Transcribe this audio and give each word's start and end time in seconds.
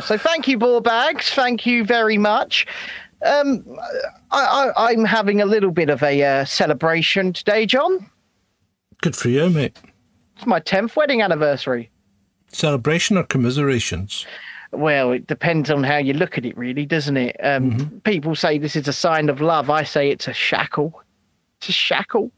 So 0.00 0.16
thank 0.18 0.48
you, 0.48 0.58
ball 0.58 0.80
bags. 0.80 1.30
Thank 1.30 1.66
you 1.66 1.84
very 1.84 2.18
much. 2.18 2.66
Um, 3.24 3.64
I, 4.30 4.72
I, 4.76 4.90
I'm 4.90 5.04
having 5.04 5.40
a 5.40 5.46
little 5.46 5.70
bit 5.70 5.90
of 5.90 6.02
a 6.02 6.22
uh, 6.22 6.44
celebration 6.44 7.32
today, 7.32 7.66
John. 7.66 8.10
Good 9.00 9.16
for 9.16 9.28
you, 9.28 9.48
mate. 9.50 9.76
It's 10.36 10.46
my 10.46 10.60
10th 10.60 10.96
wedding 10.96 11.22
anniversary. 11.22 11.90
Celebration 12.48 13.16
or 13.16 13.22
commiserations? 13.22 14.26
Well, 14.72 15.12
it 15.12 15.26
depends 15.26 15.70
on 15.70 15.84
how 15.84 15.98
you 15.98 16.14
look 16.14 16.38
at 16.38 16.44
it, 16.44 16.56
really, 16.56 16.86
doesn't 16.86 17.16
it? 17.16 17.36
Um, 17.42 18.00
People 18.04 18.34
say 18.34 18.58
this 18.58 18.74
is 18.74 18.88
a 18.88 18.92
sign 18.92 19.28
of 19.28 19.40
love. 19.40 19.70
I 19.70 19.84
say 19.84 20.10
it's 20.10 20.26
a 20.28 20.32
shackle. 20.32 21.02
It's 21.58 21.68
a 21.68 21.72
shackle. 21.72 22.30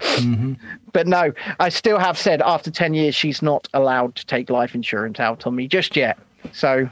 But 0.92 1.06
no, 1.06 1.32
I 1.60 1.68
still 1.68 1.98
have 2.00 2.18
said 2.18 2.42
after 2.42 2.68
10 2.68 2.94
years, 2.94 3.14
she's 3.14 3.42
not 3.42 3.68
allowed 3.74 4.16
to 4.16 4.26
take 4.26 4.50
life 4.50 4.74
insurance 4.74 5.20
out 5.20 5.46
on 5.46 5.54
me 5.54 5.68
just 5.68 5.94
yet. 5.94 6.18
So 6.52 6.90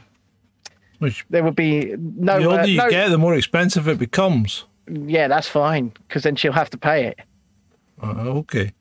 Which 0.99 1.25
there 1.29 1.43
would 1.43 1.55
be 1.55 1.95
no. 1.97 2.39
the 2.39 2.45
older 2.45 2.61
uh, 2.61 2.65
you 2.65 2.77
no- 2.77 2.89
get, 2.89 3.09
the 3.09 3.17
more 3.17 3.35
expensive 3.35 3.87
it 3.87 3.97
becomes. 3.97 4.65
Yeah, 4.87 5.27
that's 5.27 5.47
fine 5.47 5.93
because 6.07 6.23
then 6.23 6.35
she'll 6.35 6.51
have 6.53 6.69
to 6.71 6.77
pay 6.77 7.07
it. 7.07 7.19
Uh, 8.01 8.39
okay. 8.39 8.71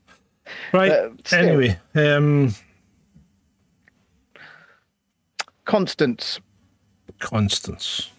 Right. 0.72 0.92
Still. 1.24 1.38
anyway, 1.38 1.78
um, 1.94 2.54
Constance, 5.64 6.40
Constance. 7.18 8.10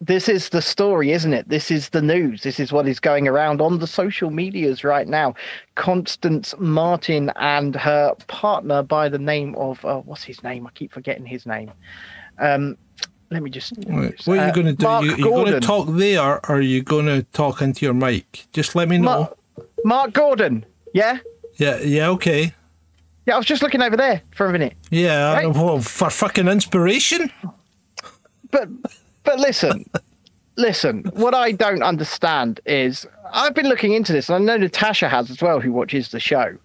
this 0.00 0.28
is 0.28 0.50
the 0.50 0.62
story, 0.62 1.10
isn't 1.10 1.34
it? 1.34 1.48
This 1.48 1.70
is 1.70 1.88
the 1.88 2.02
news. 2.02 2.42
This 2.42 2.60
is 2.60 2.72
what 2.72 2.86
is 2.86 3.00
going 3.00 3.26
around 3.26 3.60
on 3.60 3.80
the 3.80 3.88
social 3.88 4.30
medias 4.30 4.84
right 4.84 5.08
now. 5.08 5.34
Constance 5.74 6.54
Marten 6.58 7.32
and 7.36 7.74
her 7.74 8.14
partner 8.28 8.82
by 8.84 9.08
the 9.08 9.18
name 9.18 9.56
of 9.56 9.84
uh, 9.84 9.98
what's 10.00 10.22
his 10.22 10.42
name? 10.44 10.66
I 10.66 10.70
keep 10.70 10.92
forgetting 10.92 11.26
his 11.26 11.44
name. 11.44 11.72
Um, 12.38 12.76
let 13.30 13.42
me 13.42 13.50
just. 13.50 13.72
Right, 13.86 14.14
What 14.26 14.38
are 14.38 14.42
uh, 14.42 14.46
you 14.46 14.52
going 14.52 14.66
to 14.66 14.72
do? 14.72 14.84
Mark 14.84 15.04
you, 15.04 15.16
you 15.16 15.24
going 15.24 15.52
to 15.52 15.60
talk 15.60 15.88
there, 15.90 16.22
or 16.22 16.40
are 16.56 16.60
you 16.60 16.82
going 16.82 17.06
to 17.06 17.22
talk 17.32 17.60
into 17.62 17.84
your 17.84 17.94
mic? 17.94 18.46
Just 18.52 18.74
let 18.74 18.88
me 18.88 18.98
know. 18.98 19.04
Mark, 19.04 19.38
Mark 19.84 20.12
Gordon. 20.12 20.64
Yeah, 20.94 21.18
yeah, 21.56 21.80
yeah, 21.80 22.08
okay. 22.10 22.54
yeah. 23.26 23.34
I 23.34 23.36
was 23.36 23.46
just 23.46 23.62
looking 23.62 23.82
over 23.82 23.96
there 23.96 24.22
for 24.34 24.46
a 24.46 24.52
minute. 24.52 24.74
Yeah, 24.90 25.34
Right. 25.34 25.48
well, 25.48 25.80
for 25.80 26.10
fucking 26.10 26.48
inspiration. 26.48 27.30
but 28.50 28.68
but 29.24 29.38
listen 29.40 29.84
listen 30.56 31.02
what 31.14 31.34
i 31.34 31.50
don't 31.50 31.82
understand 31.82 32.60
is 32.64 33.04
i've 33.32 33.54
been 33.54 33.68
looking 33.68 33.92
into 33.92 34.12
this 34.12 34.28
and 34.30 34.36
i 34.36 34.38
know 34.38 34.56
natasha 34.56 35.08
has 35.08 35.30
as 35.30 35.42
well 35.42 35.60
who 35.60 35.72
watches 35.72 36.10
the 36.10 36.20
show 36.20 36.56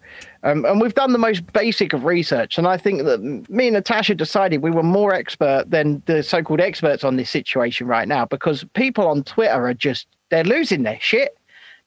um, 0.43 0.65
and 0.65 0.81
we've 0.81 0.95
done 0.95 1.11
the 1.11 1.17
most 1.17 1.45
basic 1.53 1.93
of 1.93 2.05
research 2.05 2.57
and 2.57 2.67
i 2.67 2.77
think 2.77 3.03
that 3.03 3.21
me 3.49 3.67
and 3.67 3.73
natasha 3.73 4.15
decided 4.15 4.61
we 4.61 4.71
were 4.71 4.83
more 4.83 5.13
expert 5.13 5.65
than 5.67 6.01
the 6.05 6.23
so-called 6.23 6.61
experts 6.61 7.03
on 7.03 7.15
this 7.15 7.29
situation 7.29 7.87
right 7.87 8.07
now 8.07 8.25
because 8.25 8.63
people 8.73 9.07
on 9.07 9.23
twitter 9.23 9.65
are 9.65 9.73
just 9.73 10.07
they're 10.29 10.43
losing 10.43 10.83
their 10.83 10.99
shit 10.99 11.37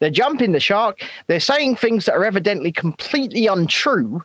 they're 0.01 0.11
jumping 0.11 0.53
the 0.53 0.61
shark 0.61 1.03
they're 1.27 1.41
saying 1.41 1.77
things 1.77 2.07
that 2.07 2.15
are 2.15 2.25
evidently 2.25 2.73
completely 2.73 3.47
untrue 3.47 4.23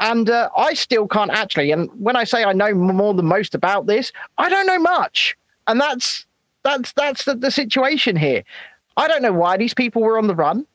and 0.00 0.30
uh, 0.30 0.48
I 0.56 0.74
still 0.74 1.06
can't 1.06 1.30
actually. 1.30 1.70
And 1.70 1.88
when 2.00 2.16
I 2.16 2.24
say 2.24 2.42
I 2.42 2.52
know 2.52 2.74
more 2.74 3.14
than 3.14 3.26
most 3.26 3.54
about 3.54 3.86
this, 3.86 4.12
I 4.38 4.48
don't 4.48 4.66
know 4.66 4.78
much, 4.78 5.36
and 5.66 5.80
that's 5.80 6.26
that's 6.64 6.92
that's 6.94 7.24
the, 7.24 7.34
the 7.34 7.50
situation 7.50 8.16
here. 8.16 8.42
I 8.96 9.06
don't 9.06 9.22
know 9.22 9.32
why 9.32 9.56
these 9.56 9.74
people 9.74 10.02
were 10.02 10.18
on 10.18 10.26
the 10.26 10.34
run. 10.34 10.66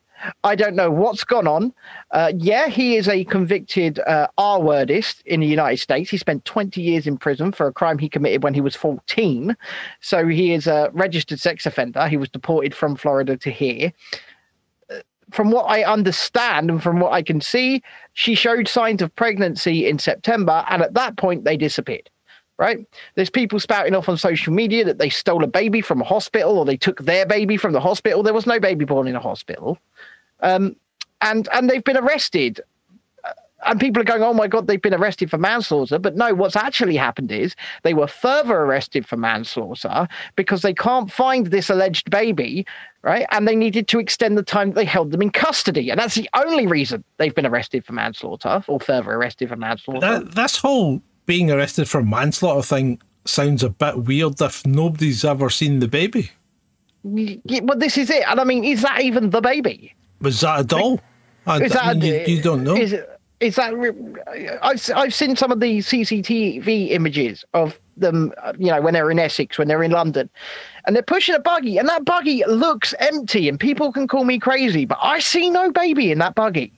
I 0.44 0.56
don't 0.56 0.76
know 0.76 0.90
what's 0.90 1.24
gone 1.24 1.48
on. 1.48 1.74
Uh, 2.12 2.32
yeah, 2.38 2.68
he 2.68 2.96
is 2.96 3.08
a 3.08 3.24
convicted 3.26 4.00
uh, 4.00 4.28
R 4.38 4.60
wordist 4.60 5.22
in 5.26 5.40
the 5.40 5.48
United 5.48 5.78
States. 5.78 6.10
He 6.10 6.18
spent 6.18 6.46
20 6.46 6.82
years 6.82 7.08
in 7.08 7.18
prison 7.18 7.52
for 7.52 7.68
a 7.68 7.74
crime 7.74 7.98
he 7.98 8.10
committed 8.10 8.44
when 8.44 8.54
he 8.54 8.62
was 8.62 8.76
14. 8.76 9.56
So 10.02 10.28
he 10.28 10.54
is 10.54 10.68
a 10.68 10.90
registered 10.94 11.40
sex 11.40 11.66
offender. 11.66 12.08
He 12.08 12.18
was 12.18 12.30
deported 12.30 12.74
from 12.74 12.96
Florida 12.96 13.38
to 13.38 13.52
here 13.52 13.92
from 15.32 15.52
what 15.52 15.64
I 15.64 15.84
understand 15.84 16.70
and 16.70 16.82
from 16.82 17.00
what 17.00 17.14
I 17.14 17.22
can 17.22 17.42
see, 17.42 17.82
she 18.14 18.36
showed 18.36 18.68
signs 18.68 19.02
of 19.02 19.16
pregnancy 19.16 19.88
in 19.88 20.00
September, 20.00 20.66
and 20.70 20.82
at 20.82 20.94
that 20.94 21.18
point 21.18 21.44
they 21.44 21.58
disappeared. 21.58 22.10
Right? 22.58 22.88
There's 23.16 23.30
people 23.30 23.60
spouting 23.60 23.96
off 23.96 24.08
on 24.08 24.16
social 24.16 24.54
media 24.54 24.86
that 24.86 24.98
they 24.98 25.10
stole 25.10 25.44
a 25.44 25.48
baby 25.48 25.82
from 25.82 26.00
a 26.00 26.06
hospital 26.06 26.58
or 26.58 26.64
they 26.64 26.78
took 26.78 27.02
their 27.02 27.26
baby 27.26 27.58
from 27.58 27.74
the 27.74 27.82
hospital. 27.82 28.24
There 28.24 28.34
was 28.34 28.46
no 28.46 28.62
baby 28.62 28.86
born 28.86 29.10
in 29.10 29.16
a 29.16 29.20
hospital, 29.20 29.78
um, 30.46 30.76
and 31.22 31.48
and 31.54 31.70
they've 31.70 31.84
been 31.84 31.98
arrested. 31.98 32.62
Uh, 33.24 33.32
And 33.68 33.80
people 33.80 34.02
are 34.02 34.06
going, 34.06 34.24
"Oh 34.24 34.34
my 34.34 34.48
God, 34.48 34.68
they've 34.68 34.82
been 34.82 34.94
arrested 34.94 35.30
for 35.30 35.38
manslaughter." 35.38 36.00
But 36.00 36.16
no, 36.16 36.34
what's 36.34 36.56
actually 36.56 36.98
happened 36.98 37.32
is 37.32 37.56
they 37.84 37.94
were 37.94 38.08
further 38.08 38.58
arrested 38.66 39.08
for 39.08 39.18
manslaughter 39.18 40.08
because 40.36 40.62
they 40.62 40.74
can't 40.74 41.12
find 41.12 41.48
this 41.48 41.70
alleged 41.70 42.10
baby 42.10 42.66
right? 43.06 43.28
And 43.32 43.48
they 43.48 43.56
needed 43.56 43.88
to 43.90 44.00
extend 44.00 44.36
the 44.36 44.44
time 44.44 44.70
that 44.70 44.76
they 44.76 44.84
held 44.86 45.12
them 45.12 45.22
in 45.22 45.30
custody. 45.30 45.92
And 45.92 46.00
that's 46.00 46.16
the 46.16 46.28
only 46.34 46.66
reason 46.66 47.04
they've 47.18 47.36
been 47.36 47.46
arrested 47.46 47.86
for 47.86 47.94
manslaughter 47.94 48.64
or 48.68 48.80
further 48.80 49.12
arrested 49.12 49.50
for 49.50 49.56
manslaughter. 49.56 50.00
That, 50.02 50.32
this 50.32 50.58
whole 50.58 51.02
being 51.28 51.52
arrested 51.52 51.88
for 51.88 52.04
manslaughter 52.04 52.64
thing 52.64 53.00
sounds 53.24 53.64
a 53.64 53.70
bit 53.70 54.04
weird 54.04 54.42
if 54.42 54.66
nobody's 54.66 55.24
ever 55.24 55.50
seen 55.52 55.80
the 55.80 55.88
baby. 55.88 56.32
Yeah, 57.04 57.60
well, 57.64 57.78
this 57.78 57.98
is 57.98 58.10
it. 58.10 58.24
And 58.28 58.40
I 58.40 58.44
mean, 58.44 58.64
is 58.64 58.82
that 58.82 59.02
even 59.02 59.30
the 59.30 59.42
baby? 59.42 59.94
Was 60.22 60.42
that 60.42 60.62
a 60.62 60.64
doll? 60.64 61.02
I, 61.46 61.62
Is 61.62 61.76
I 61.76 61.94
that 61.94 61.98
mean, 61.98 62.14
you, 62.28 62.36
you 62.38 62.42
don't 62.42 62.64
know. 62.64 62.76
Is, 62.76 62.96
is 63.40 63.56
that? 63.58 63.74
I've 64.64 64.90
I've 64.96 65.14
seen 65.14 65.36
some 65.36 65.52
of 65.52 65.60
the 65.60 65.80
CCTV 65.80 66.92
images 66.92 67.46
of 67.54 67.78
them. 67.98 68.34
uh, 68.44 68.54
You 68.58 68.68
know, 68.72 68.82
when 68.82 68.94
they're 68.94 69.12
in 69.12 69.20
Essex, 69.20 69.58
when 69.58 69.68
they're 69.68 69.84
in 69.84 69.92
London, 69.92 70.30
and 70.88 70.96
they're 70.96 71.04
pushing 71.04 71.36
a 71.36 71.40
buggy, 71.40 71.78
and 71.78 71.88
that 71.90 72.06
buggy 72.06 72.44
looks 72.48 72.94
empty. 73.00 73.48
And 73.50 73.60
people 73.60 73.92
can 73.92 74.08
call 74.08 74.24
me 74.24 74.40
crazy, 74.40 74.86
but 74.86 74.98
I 75.02 75.20
see 75.20 75.50
no 75.50 75.72
baby 75.72 76.12
in 76.12 76.18
that 76.20 76.34
buggy. 76.36 76.72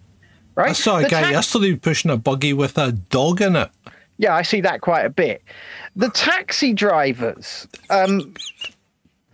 Right? 0.55 0.69
I 0.71 0.73
saw 0.73 0.97
a 0.97 1.03
The 1.03 1.09
guy 1.09 1.21
tax- 1.21 1.31
yesterday 1.33 1.75
pushing 1.75 2.11
a 2.11 2.17
buggy 2.17 2.51
with 2.53 2.77
a 2.77 2.91
dog 2.91 3.41
in 3.41 3.55
it. 3.55 3.69
Yeah, 4.17 4.35
I 4.35 4.41
see 4.41 4.61
that 4.61 4.81
quite 4.81 5.05
a 5.05 5.11
bit. 5.11 5.43
The 5.95 6.09
taxi 6.09 6.73
drivers, 6.73 7.67
um, 7.91 8.33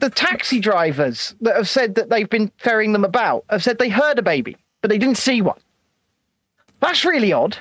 the 0.03 0.09
taxi 0.09 0.59
drivers 0.59 1.33
that 1.39 1.55
have 1.55 1.69
said 1.69 1.95
that 1.95 2.09
they've 2.09 2.29
been 2.29 2.51
ferrying 2.57 2.91
them 2.91 3.05
about 3.05 3.45
have 3.49 3.63
said 3.63 3.77
they 3.77 3.87
heard 3.87 4.19
a 4.19 4.21
baby, 4.21 4.57
but 4.81 4.89
they 4.91 4.97
didn't 4.97 5.17
see 5.17 5.41
one. 5.41 5.59
That's 6.81 7.05
really 7.05 7.31
odd. 7.31 7.57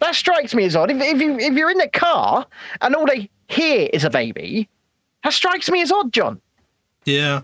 That 0.00 0.14
strikes 0.14 0.54
me 0.54 0.64
as 0.64 0.76
odd. 0.76 0.90
If, 0.90 1.00
if 1.00 1.18
you 1.18 1.38
if 1.38 1.54
you're 1.54 1.70
in 1.70 1.78
the 1.78 1.88
car 1.88 2.46
and 2.82 2.94
all 2.94 3.06
they 3.06 3.30
hear 3.48 3.88
is 3.90 4.04
a 4.04 4.10
baby, 4.10 4.68
that 5.24 5.32
strikes 5.32 5.70
me 5.70 5.80
as 5.80 5.90
odd, 5.90 6.12
John 6.12 6.42
Yeah. 7.06 7.40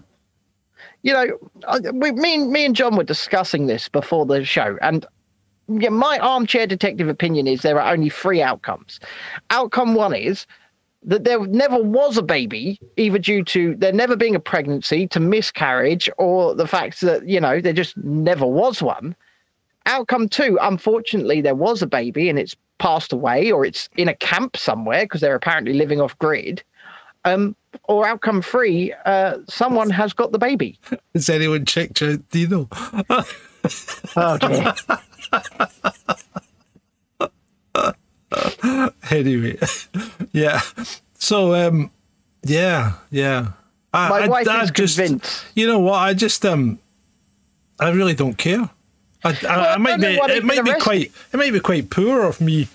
you 1.03 1.15
know, 1.15 1.91
we, 1.95 2.13
me, 2.13 2.35
and, 2.35 2.51
me 2.53 2.67
and 2.67 2.77
John 2.77 2.97
were 2.97 3.05
discussing 3.05 3.67
this 3.67 3.89
before 3.89 4.27
the 4.27 4.45
show, 4.45 4.77
and 4.83 5.07
yeah, 5.69 5.89
my 5.89 6.19
armchair 6.19 6.67
detective 6.67 7.09
opinion 7.09 7.47
is 7.47 7.63
there 7.63 7.81
are 7.81 7.95
only 7.95 8.11
three 8.11 8.43
outcomes. 8.43 9.01
Outcome 9.49 9.95
one 9.95 10.15
is 10.15 10.47
that 11.05 11.25
there 11.25 11.47
never 11.47 11.79
was 11.83 12.19
a 12.19 12.23
baby, 12.23 12.81
either 12.97 13.19
due 13.19 13.45
to 13.45 13.75
there 13.77 13.93
never 13.93 14.17
being 14.17 14.35
a 14.35 14.41
pregnancy, 14.41 15.07
to 15.09 15.21
miscarriage, 15.21 16.11
or 16.19 16.55
the 16.55 16.67
fact 16.67 17.01
that, 17.03 17.29
you 17.29 17.41
know, 17.41 17.61
there 17.61 17.73
just 17.73 17.97
never 17.99 18.47
was 18.47 18.83
one. 18.83 19.15
Outcome 19.87 20.29
two, 20.29 20.59
unfortunately, 20.61 21.41
there 21.41 21.55
was 21.55 21.83
a 21.83 21.87
baby 21.87 22.29
and 22.29 22.39
it's 22.39 22.57
passed 22.79 23.13
away, 23.13 23.51
or 23.51 23.65
it's 23.65 23.89
in 23.97 24.09
a 24.09 24.15
camp 24.15 24.57
somewhere 24.57 25.05
because 25.05 25.21
they're 25.21 25.35
apparently 25.35 25.73
living 25.73 26.01
off 26.01 26.19
grid. 26.19 26.63
Um, 27.25 27.57
or 27.85 28.07
outcome 28.07 28.43
three, 28.43 28.93
uh, 29.05 29.39
someone 29.49 29.91
has 29.91 30.13
got 30.13 30.33
the 30.33 30.39
baby. 30.39 30.79
Has 31.15 31.29
anyone 31.29 31.65
checked 31.65 32.01
out 32.03 32.29
Dino? 32.31 32.69
Oh 34.17 34.39
dear. 34.39 34.75
anyway, 39.11 39.59
yeah. 40.33 40.61
So, 41.15 41.55
um, 41.55 41.91
yeah, 42.43 42.93
yeah. 43.11 43.53
I, 43.93 44.09
My 44.09 44.29
wife 44.29 44.49
I 44.49 44.63
is 44.65 44.71
just, 44.71 44.97
convinced. 44.99 45.45
You 45.55 45.67
know 45.67 45.79
what? 45.79 45.95
I 45.95 46.15
just, 46.15 46.45
um, 46.45 46.79
I 47.81 47.91
really 47.91 48.15
don't 48.15 48.37
care. 48.37 48.69
I, 49.25 49.31
I, 49.31 49.47
I 49.49 49.75
I 49.75 49.77
might 49.79 50.01
be, 50.01 50.07
it 50.07 50.45
might 50.45 50.65
be 50.65 50.75
quite, 50.75 51.13
it 51.33 51.37
might 51.37 51.53
be 51.53 51.61
quite 51.61 51.91
poor 51.91 52.25
of 52.25 52.41
me 52.41 52.69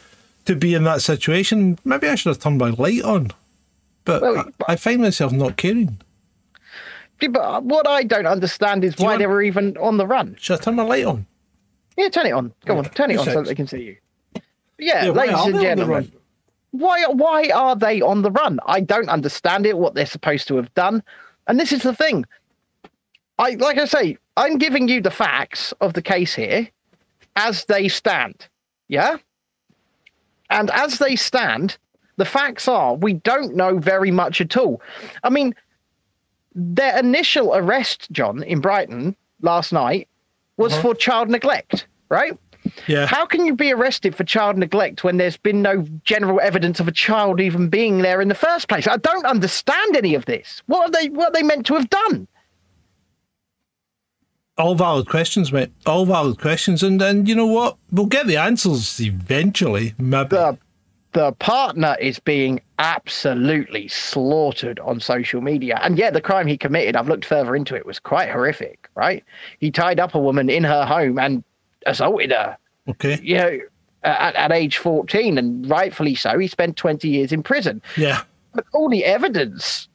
to 0.46 0.56
be 0.56 0.74
in 0.74 0.84
that 0.84 1.02
situation. 1.02 1.78
Maybe 1.86 2.08
I 2.10 2.16
should 2.16 2.30
have 2.30 2.40
turned 2.40 2.58
my 2.58 2.72
light 2.72 3.02
on, 3.04 3.32
but 4.06 4.22
Well, 4.22 4.52
I, 4.68 4.74
I 4.74 4.76
find 4.76 5.02
myself 5.02 5.32
not 5.32 5.56
caring. 5.58 6.00
But 7.20 7.64
what 7.64 7.88
I 7.88 8.04
don't 8.04 8.28
understand 8.28 8.84
is 8.84 9.00
you 9.00 9.06
why 9.06 9.12
want- 9.12 9.20
they 9.20 9.28
were 9.28 9.42
even 9.42 9.78
on 9.78 9.96
the 9.98 10.06
run. 10.06 10.36
Should 10.40 10.60
I 10.60 10.64
turn 10.64 10.76
my 10.76 10.84
light 10.84 11.06
on? 11.06 11.26
Yeah, 11.96 12.10
turn 12.10 12.26
it 12.26 12.32
on. 12.32 12.52
Go 12.66 12.78
on, 12.80 12.86
turn 12.86 13.12
it 13.12 13.18
on 13.18 13.26
so 13.26 13.34
that 13.36 13.46
they 13.46 13.56
can 13.56 13.68
see 13.68 13.82
you. 13.84 13.98
Yeah, 14.84 15.06
Yeah, 15.06 15.12
ladies 15.12 15.34
and 15.34 15.34
they 15.34 15.34
on 15.34 15.52
the 15.52 15.62
gentlemen. 15.62 16.12
Why 16.72 17.06
why 17.06 17.50
are 17.50 17.76
they 17.76 18.02
on 18.02 18.22
the 18.24 18.32
run? 18.32 18.60
I 18.66 18.82
don't 18.82 19.10
understand 19.10 19.66
it, 19.66 19.78
what 19.78 19.94
they're 19.94 20.06
supposed 20.06 20.48
to 20.48 20.56
have 20.58 20.74
done. 20.74 21.04
And 21.48 21.60
this 21.60 21.72
is 21.72 21.84
the 21.84 21.94
thing. 21.94 22.26
I 23.38 23.52
like 23.52 23.78
I 23.78 23.86
say, 23.86 24.18
I'm 24.38 24.58
giving 24.58 24.88
you 24.88 25.02
the 25.02 25.12
facts 25.12 25.74
of 25.82 25.94
the 25.94 26.02
case 26.02 26.34
here 26.34 26.70
as 27.36 27.66
they 27.66 27.88
stand. 27.88 28.48
Yeah? 28.88 29.18
And 30.50 30.70
as 30.72 31.00
they 31.00 31.16
stand, 31.16 31.78
The 32.18 32.26
facts 32.26 32.68
are 32.68 32.96
we 32.96 33.14
don't 33.14 33.56
know 33.56 33.80
very 33.80 34.12
much 34.12 34.40
at 34.40 34.56
all. 34.56 34.82
I 35.24 35.30
mean, 35.30 35.56
their 36.54 36.98
initial 37.00 37.56
arrest, 37.56 38.12
John, 38.12 38.44
in 38.44 38.60
Brighton 38.60 39.16
last 39.42 39.74
night 39.74 40.08
was 40.58 40.74
uh-huh. 40.74 40.82
for 40.82 40.96
child 40.96 41.30
neglect, 41.30 41.88
right? 42.10 42.38
Yeah. 42.88 43.06
How 43.06 43.26
can 43.26 43.46
you 43.46 43.56
be 43.56 43.72
arrested 43.72 44.16
for 44.16 44.24
child 44.24 44.58
neglect 44.58 45.04
when 45.04 45.18
there's 45.18 45.38
been 45.38 45.62
no 45.62 45.86
general 46.04 46.40
evidence 46.42 46.80
of 46.80 46.88
a 46.88 46.92
child 46.92 47.40
even 47.40 47.70
being 47.70 48.00
there 48.00 48.22
in 48.22 48.28
the 48.28 48.36
first 48.36 48.68
place? 48.68 48.88
I 48.88 48.98
don't 48.98 49.26
understand 49.26 49.96
any 49.96 50.16
of 50.16 50.26
this. 50.26 50.62
What 50.68 50.90
are 50.90 50.92
they 50.92 51.10
what 51.10 51.30
are 51.30 51.34
they 51.34 51.44
meant 51.44 51.66
to 51.68 51.76
have 51.76 51.90
done? 51.90 52.28
All 54.58 54.76
valid 54.76 55.08
questions, 55.08 55.52
mate. 55.52 55.72
All 55.86 56.06
valid 56.06 56.40
questions. 56.40 56.84
And 56.84 57.02
then, 57.02 57.26
you 57.26 57.34
know 57.34 57.48
what? 57.48 57.78
We'll 57.92 58.06
get 58.06 58.28
the 58.28 58.38
answers 58.38 59.00
eventually, 59.00 59.96
maybe. 59.98 60.30
The 60.30 60.58
the 61.14 61.32
partner 61.34 61.96
is 62.00 62.20
being 62.20 62.60
absolutely 62.80 63.88
slaughtered 63.88 64.80
on 64.80 65.00
social 65.00 65.42
media. 65.42 65.80
And 65.84 65.98
yeah, 65.98 66.10
the 66.10 66.22
crime 66.22 66.48
he 66.48 66.58
committed, 66.58 66.96
I've 66.96 67.08
looked 67.08 67.26
further 67.26 67.56
into 67.56 67.76
it, 67.76 67.86
was 67.86 68.00
quite 68.00 68.30
horrific, 68.30 68.90
right? 68.96 69.24
He 69.60 69.72
tied 69.72 70.00
up 70.00 70.16
a 70.16 70.20
woman 70.20 70.50
in 70.50 70.64
her 70.64 70.86
home 70.86 71.20
and 71.20 71.44
assaulted 71.86 72.32
her. 72.32 72.58
Okay. 72.90 73.20
You 73.24 73.38
know, 73.38 73.60
at, 74.04 74.36
at 74.36 74.52
age 74.52 74.78
14, 74.78 75.38
and 75.38 75.70
rightfully 75.70 76.16
so. 76.16 76.38
He 76.38 76.48
spent 76.48 76.76
20 76.78 77.08
years 77.08 77.32
in 77.32 77.42
prison. 77.44 77.82
Yeah. 77.98 78.24
But 78.54 78.66
all 78.74 78.90
the 78.90 79.06
evidence 79.06 79.88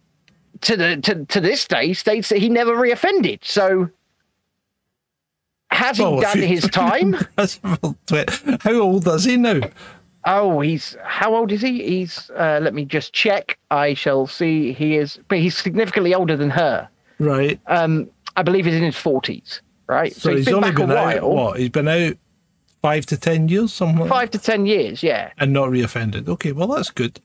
to 0.62 0.76
the 0.76 0.96
to, 1.02 1.24
to 1.26 1.40
this 1.40 1.66
day 1.66 1.92
states 1.92 2.30
that 2.30 2.38
he 2.38 2.48
never 2.48 2.74
reoffended. 2.74 3.40
So 3.44 3.88
has 5.70 5.98
he 5.98 6.02
done 6.02 6.38
you- 6.38 6.46
his 6.46 6.62
time? 6.72 7.14
How 8.60 8.72
old 8.80 9.06
is 9.06 9.24
he 9.24 9.36
now? 9.36 9.60
oh, 10.24 10.60
he's 10.60 10.96
how 11.04 11.34
old 11.34 11.52
is 11.52 11.62
he? 11.62 11.82
He's 11.86 12.30
uh, 12.30 12.58
let 12.62 12.74
me 12.74 12.84
just 12.84 13.12
check. 13.12 13.58
I 13.70 13.94
shall 13.94 14.26
see. 14.26 14.72
He 14.72 14.96
is, 14.96 15.18
but 15.28 15.38
he's 15.38 15.56
significantly 15.56 16.14
older 16.14 16.36
than 16.36 16.50
her. 16.50 16.88
Right. 17.18 17.60
Um, 17.66 18.08
I 18.36 18.42
believe 18.42 18.64
he's 18.64 18.74
in 18.74 18.82
his 18.82 18.96
forties. 18.96 19.62
Right, 19.86 20.14
So, 20.14 20.36
he's, 20.36 20.44
been 20.44 20.54
only 20.56 20.68
back 20.68 20.76
been 20.76 20.90
a 20.90 20.94
out, 20.96 21.22
while. 21.22 21.34
what? 21.34 21.58
He's 21.58 21.70
been 21.70 21.88
out 21.88 22.12
five 22.82 23.06
to 23.06 23.16
ten 23.16 23.48
years, 23.48 23.72
something 23.72 23.98
like 23.98 24.08
that, 24.08 24.14
Five 24.14 24.30
to 24.32 24.38
ten 24.38 24.66
years, 24.66 25.02
yeah. 25.02 25.30
and 25.38 25.52
not 25.52 25.68
reoffended. 25.70 26.28
Okay, 26.28 26.52
well, 26.52 26.68
that's 26.68 26.90
good. 26.90 27.20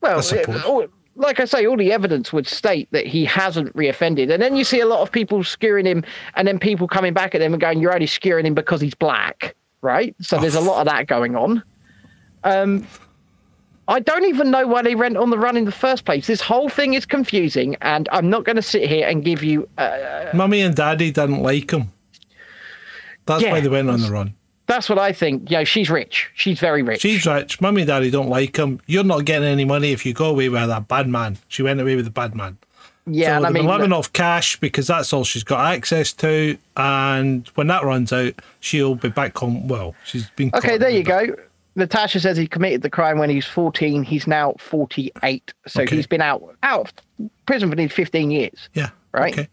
Well, 0.00 0.18
I 0.18 0.20
suppose. 0.20 0.56
it- 0.56 0.64
all- 0.64 0.86
like 1.16 1.38
I 1.38 1.44
say, 1.44 1.64
all 1.64 1.76
the 1.76 1.92
evidence 1.92 2.32
would 2.32 2.44
state 2.48 2.88
that 2.90 3.06
he 3.06 3.24
hasn't 3.24 3.72
reoffended. 3.76 4.32
And 4.32 4.42
then 4.42 4.56
you 4.56 4.64
see 4.64 4.80
a 4.80 4.86
lot 4.86 5.00
of 5.02 5.12
people 5.12 5.44
skewering 5.44 5.86
him, 5.86 6.02
and 6.34 6.48
then 6.48 6.58
people 6.58 6.88
coming 6.88 7.12
back 7.14 7.36
at 7.36 7.40
him 7.40 7.54
and 7.54 7.60
going, 7.60 7.78
You're 7.80 7.94
only 7.94 8.06
skewering 8.08 8.44
him 8.46 8.54
because 8.54 8.80
he's 8.80 8.94
black, 8.96 9.54
right? 9.80 10.12
So 10.20 10.38
there's 10.40 10.56
a 10.56 10.60
lot 10.60 10.80
of 10.80 10.86
that 10.86 11.06
going 11.06 11.36
on. 11.36 11.62
Um, 12.42 12.84
I 13.86 14.00
don't 14.00 14.24
even 14.24 14.50
know 14.50 14.66
why 14.66 14.82
they 14.82 14.96
went 14.96 15.16
on 15.16 15.30
the 15.30 15.38
run 15.38 15.56
in 15.56 15.66
the 15.66 15.70
first 15.72 16.04
place. 16.04 16.26
This 16.26 16.40
whole 16.40 16.68
thing 16.68 16.94
is 16.94 17.06
confusing, 17.06 17.76
and 17.80 18.08
I'm 18.10 18.28
not 18.28 18.42
going 18.44 18.56
to 18.56 18.62
sit 18.62 18.88
here 18.88 19.06
and 19.06 19.22
give 19.24 19.44
you. 19.44 19.68
Uh, 19.78 20.30
Mummy 20.34 20.62
and 20.62 20.74
Daddy 20.74 21.12
didn't 21.12 21.42
like 21.44 21.70
him. 21.70 21.92
That's 23.26 23.42
Yeah. 23.44 23.52
why 23.52 23.60
they 23.60 23.68
went 23.68 23.88
on 23.88 24.00
the 24.00 24.10
run. 24.10 24.34
That's 24.66 24.88
what 24.88 24.98
I 24.98 25.12
think. 25.12 25.50
You 25.50 25.58
know, 25.58 25.64
she's 25.64 25.90
rich. 25.90 26.30
She's 26.34 26.58
very 26.60 26.82
rich. 26.82 27.00
She's 27.02 27.26
rich. 27.26 27.60
Mummy 27.60 27.82
and 27.82 27.88
Daddy 27.88 28.10
don't 28.10 28.28
like 28.28 28.56
him. 28.56 28.80
You're 28.86 29.04
not 29.04 29.24
getting 29.24 29.48
any 29.48 29.64
money 29.64 29.92
if 29.92 30.04
you 30.06 30.12
go 30.14 30.26
away 30.26 30.48
with 30.48 30.66
that 30.68 30.88
bad 30.88 31.08
man. 31.08 31.38
She 31.48 31.62
went 31.62 31.80
away 31.80 31.96
with 31.96 32.04
the 32.06 32.10
bad 32.10 32.34
man. 32.34 32.56
yeah, 33.06 33.32
so 33.32 33.36
and 33.36 33.46
I 33.46 33.50
mean, 33.50 33.66
living 33.66 33.92
off 33.92 34.12
cash 34.14 34.58
because 34.60 34.86
that's 34.86 35.12
all 35.12 35.24
she's 35.24 35.44
got 35.44 35.74
access 35.74 36.12
to. 36.14 36.56
And 36.76 37.46
when 37.54 37.66
that 37.66 37.84
runs 37.84 38.12
out, 38.12 38.34
she'll 38.60 38.94
be 38.94 39.10
back 39.10 39.36
home. 39.36 39.68
Well, 39.68 39.94
she's 40.04 40.30
been. 40.30 40.50
Okay, 40.54 40.78
there 40.78 40.88
you 40.90 41.02
go. 41.02 41.26
Natasha 41.76 42.20
says 42.20 42.36
he 42.36 42.46
committed 42.46 42.82
the 42.82 42.88
crime 42.90 43.18
when 43.18 43.28
he 43.28 43.36
was 43.36 43.46
14. 43.46 44.04
He's 44.04 44.26
now 44.28 44.54
48. 44.60 45.52
So 45.66 45.82
Okay. 45.82 45.96
he's 45.96 46.06
been 46.06 46.20
out 46.22 46.54
out 46.62 46.80
of 47.18 47.28
prison 47.46 47.68
for 47.68 47.74
nearly 47.76 47.88
15 47.88 48.30
years, 48.30 48.68
Yeah. 48.74 48.90
right? 49.12 49.32
Okay. 49.36 49.48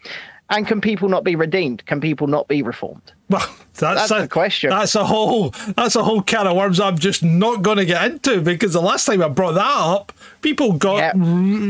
And 0.51 0.67
can 0.67 0.81
people 0.81 1.07
not 1.09 1.23
be 1.23 1.35
redeemed? 1.35 1.85
Can 1.85 2.01
people 2.01 2.27
not 2.27 2.47
be 2.47 2.61
reformed? 2.61 3.13
Well, 3.29 3.39
that's, 3.75 4.09
That's 4.09 4.11
a 4.11 4.27
question. 4.27 4.69
That's 4.69 4.93
a 4.95 5.05
whole. 5.05 5.51
That's 5.77 5.95
a 5.95 6.03
whole 6.03 6.21
can 6.21 6.45
of 6.45 6.57
worms. 6.57 6.79
I'm 6.81 6.97
just 6.97 7.23
not 7.23 7.61
going 7.61 7.77
to 7.77 7.85
get 7.85 8.03
into 8.11 8.41
because 8.41 8.73
the 8.73 8.81
last 8.81 9.05
time 9.05 9.23
I 9.23 9.29
brought 9.29 9.53
that 9.53 9.65
up, 9.65 10.11
people 10.41 10.73
got 10.73 10.97
Yep. 10.97 11.13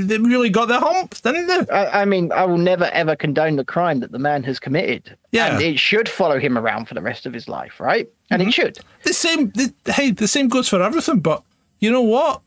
they 0.07 0.17
really 0.17 0.49
got 0.49 0.67
their 0.67 0.79
hump, 0.79 1.15
didn't 1.21 1.45
they? 1.47 1.71
I, 1.71 2.01
I 2.01 2.05
mean, 2.05 2.31
I 2.31 2.43
will 2.45 2.57
never 2.57 2.85
ever 2.85 3.15
condone 3.15 3.55
the 3.55 3.63
crime 3.63 3.99
that 3.99 4.11
the 4.11 4.19
man 4.19 4.41
has 4.43 4.59
committed. 4.59 5.15
Yeah. 5.31 5.53
And 5.53 5.61
it 5.61 5.77
should 5.77 6.09
follow 6.09 6.39
him 6.39 6.57
around 6.57 6.87
for 6.87 6.95
the 6.95 7.01
rest 7.01 7.27
of 7.27 7.33
his 7.33 7.47
life, 7.47 7.79
right? 7.79 8.09
And 8.31 8.41
Mm-hmm. 8.41 8.49
it 8.49 8.53
should. 8.53 8.79
The 9.03 9.13
same. 9.13 9.51
The, 9.51 9.71
hey, 9.91 10.09
the 10.11 10.27
same 10.27 10.47
goes 10.47 10.67
for 10.67 10.81
everything. 10.81 11.19
But 11.19 11.43
you 11.79 11.91
know 11.91 12.01
what? 12.01 12.41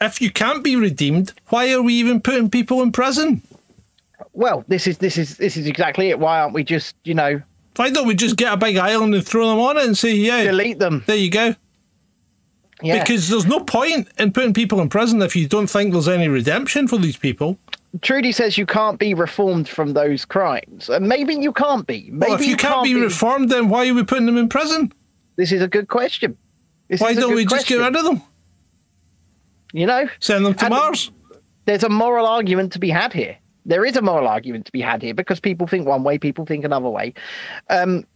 If 0.00 0.20
you 0.22 0.30
can't 0.30 0.64
be 0.64 0.76
redeemed, 0.76 1.34
why 1.48 1.72
are 1.72 1.82
we 1.82 1.92
even 1.94 2.20
putting 2.22 2.48
people 2.50 2.80
in 2.82 2.92
prison? 2.92 3.42
Well, 4.36 4.64
this 4.68 4.86
is 4.86 4.98
this 4.98 5.16
is 5.16 5.38
this 5.38 5.56
is 5.56 5.66
exactly 5.66 6.10
it. 6.10 6.18
Why 6.18 6.40
aren't 6.40 6.52
we 6.52 6.62
just, 6.62 6.94
you 7.04 7.14
know, 7.14 7.40
Why 7.76 7.90
don't 7.90 8.06
we 8.06 8.14
just 8.14 8.36
get 8.36 8.52
a 8.52 8.56
big 8.58 8.76
island 8.76 9.14
and 9.14 9.26
throw 9.26 9.48
them 9.48 9.58
on 9.58 9.78
it 9.78 9.86
and 9.86 9.96
say, 9.96 10.14
yeah, 10.14 10.44
delete 10.44 10.78
them? 10.78 11.02
there 11.06 11.16
you 11.16 11.30
go? 11.30 11.54
Yeah. 12.82 13.02
Because 13.02 13.30
there's 13.30 13.46
no 13.46 13.60
point 13.60 14.08
in 14.18 14.32
putting 14.32 14.52
people 14.52 14.82
in 14.82 14.90
prison 14.90 15.22
if 15.22 15.34
you 15.34 15.48
don't 15.48 15.68
think 15.68 15.92
there's 15.92 16.06
any 16.08 16.28
redemption 16.28 16.86
for 16.86 16.98
these 16.98 17.16
people. 17.16 17.58
Trudy 18.02 18.30
says 18.30 18.58
you 18.58 18.66
can't 18.66 18.98
be 18.98 19.14
reformed 19.14 19.66
from 19.66 19.94
those 19.94 20.26
crimes. 20.26 20.90
And 20.90 21.08
maybe 21.08 21.34
you 21.34 21.54
can't 21.54 21.86
be. 21.86 22.10
Maybe 22.12 22.30
Well, 22.30 22.38
if 22.38 22.46
you, 22.46 22.54
can't, 22.54 22.84
be, 22.84 22.94
reformed, 22.94 23.48
then 23.48 23.70
why 23.70 23.88
are 23.88 23.94
we 23.94 24.04
putting 24.04 24.26
them 24.26 24.36
in 24.36 24.50
prison? 24.50 24.92
This 25.36 25.50
is 25.50 25.62
a 25.62 25.68
good 25.68 25.88
question. 25.88 26.36
This 26.88 27.00
Why 27.00 27.14
don't 27.14 27.34
we 27.34 27.46
just 27.46 27.66
get 27.66 27.76
rid 27.76 27.96
of 27.96 28.04
them? 28.04 28.20
You 29.72 29.86
know, 29.86 30.10
Send 30.20 30.44
them 30.44 30.52
to 30.52 30.66
And- 30.66 30.74
Mars? 30.74 31.10
there's 31.64 31.84
a 31.84 31.88
moral 31.88 32.26
argument 32.26 32.74
to 32.74 32.78
be 32.78 32.90
had 32.90 33.14
here. 33.14 33.38
There 33.66 33.84
is 33.84 33.96
a 33.96 34.02
moral 34.02 34.28
argument 34.28 34.64
to 34.66 34.72
be 34.72 34.80
had 34.80 35.02
here 35.02 35.14
because 35.14 35.40
people 35.40 35.66
think 35.66 35.86
one 35.86 36.04
way, 36.04 36.18
people 36.18 36.46
think 36.46 36.64
another 36.64 36.88
way. 36.88 37.12
Um, 37.68 38.06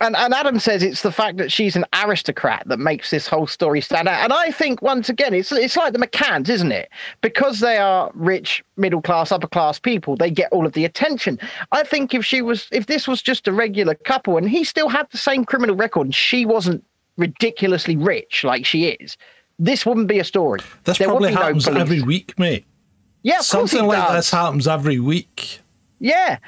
and, 0.00 0.14
and 0.14 0.34
Adam 0.34 0.58
says 0.58 0.82
it's 0.82 1.00
the 1.00 1.12
fact 1.12 1.38
that 1.38 1.50
she's 1.50 1.74
an 1.74 1.86
aristocrat 1.94 2.64
that 2.66 2.78
makes 2.78 3.10
this 3.10 3.26
whole 3.26 3.46
story 3.46 3.80
stand 3.80 4.08
out. 4.08 4.22
And 4.22 4.32
I 4.32 4.50
think 4.50 4.82
once 4.82 5.08
again, 5.08 5.32
it's 5.32 5.50
it's 5.52 5.76
like 5.76 5.94
the 5.94 5.98
McCanns, 5.98 6.50
isn't 6.50 6.72
it? 6.72 6.90
Because 7.22 7.60
they 7.60 7.78
are 7.78 8.10
rich, 8.14 8.62
middle 8.76 9.00
class, 9.00 9.32
upper 9.32 9.46
class 9.46 9.78
people, 9.78 10.14
they 10.14 10.30
get 10.30 10.52
all 10.52 10.66
of 10.66 10.74
the 10.74 10.84
attention. 10.84 11.38
I 11.72 11.82
think 11.82 12.12
if 12.12 12.24
she 12.26 12.42
was, 12.42 12.68
if 12.72 12.86
this 12.86 13.08
was 13.08 13.22
just 13.22 13.48
a 13.48 13.52
regular 13.52 13.94
couple 13.94 14.36
and 14.36 14.48
he 14.48 14.64
still 14.64 14.90
had 14.90 15.08
the 15.10 15.18
same 15.18 15.46
criminal 15.46 15.76
record 15.76 16.08
and 16.08 16.14
she 16.14 16.44
wasn't 16.44 16.84
ridiculously 17.16 17.96
rich 17.96 18.44
like 18.44 18.66
she 18.66 18.88
is, 18.88 19.16
this 19.58 19.86
wouldn't 19.86 20.08
be 20.08 20.18
a 20.18 20.24
story. 20.24 20.60
This 20.84 20.98
There 20.98 21.08
probably 21.08 21.30
be 21.30 21.36
no 21.36 21.40
happens 21.40 21.68
every 21.68 22.02
week, 22.02 22.38
mate. 22.38 22.66
Yeah, 23.26 23.34
of 23.34 23.38
course 23.38 23.72
it 23.72 23.76
Something 23.76 23.88
like 23.88 24.06
does. 24.06 24.14
this 24.16 24.30
happens 24.30 24.68
every 24.68 25.00
week. 25.00 25.58
Yeah. 25.98 26.38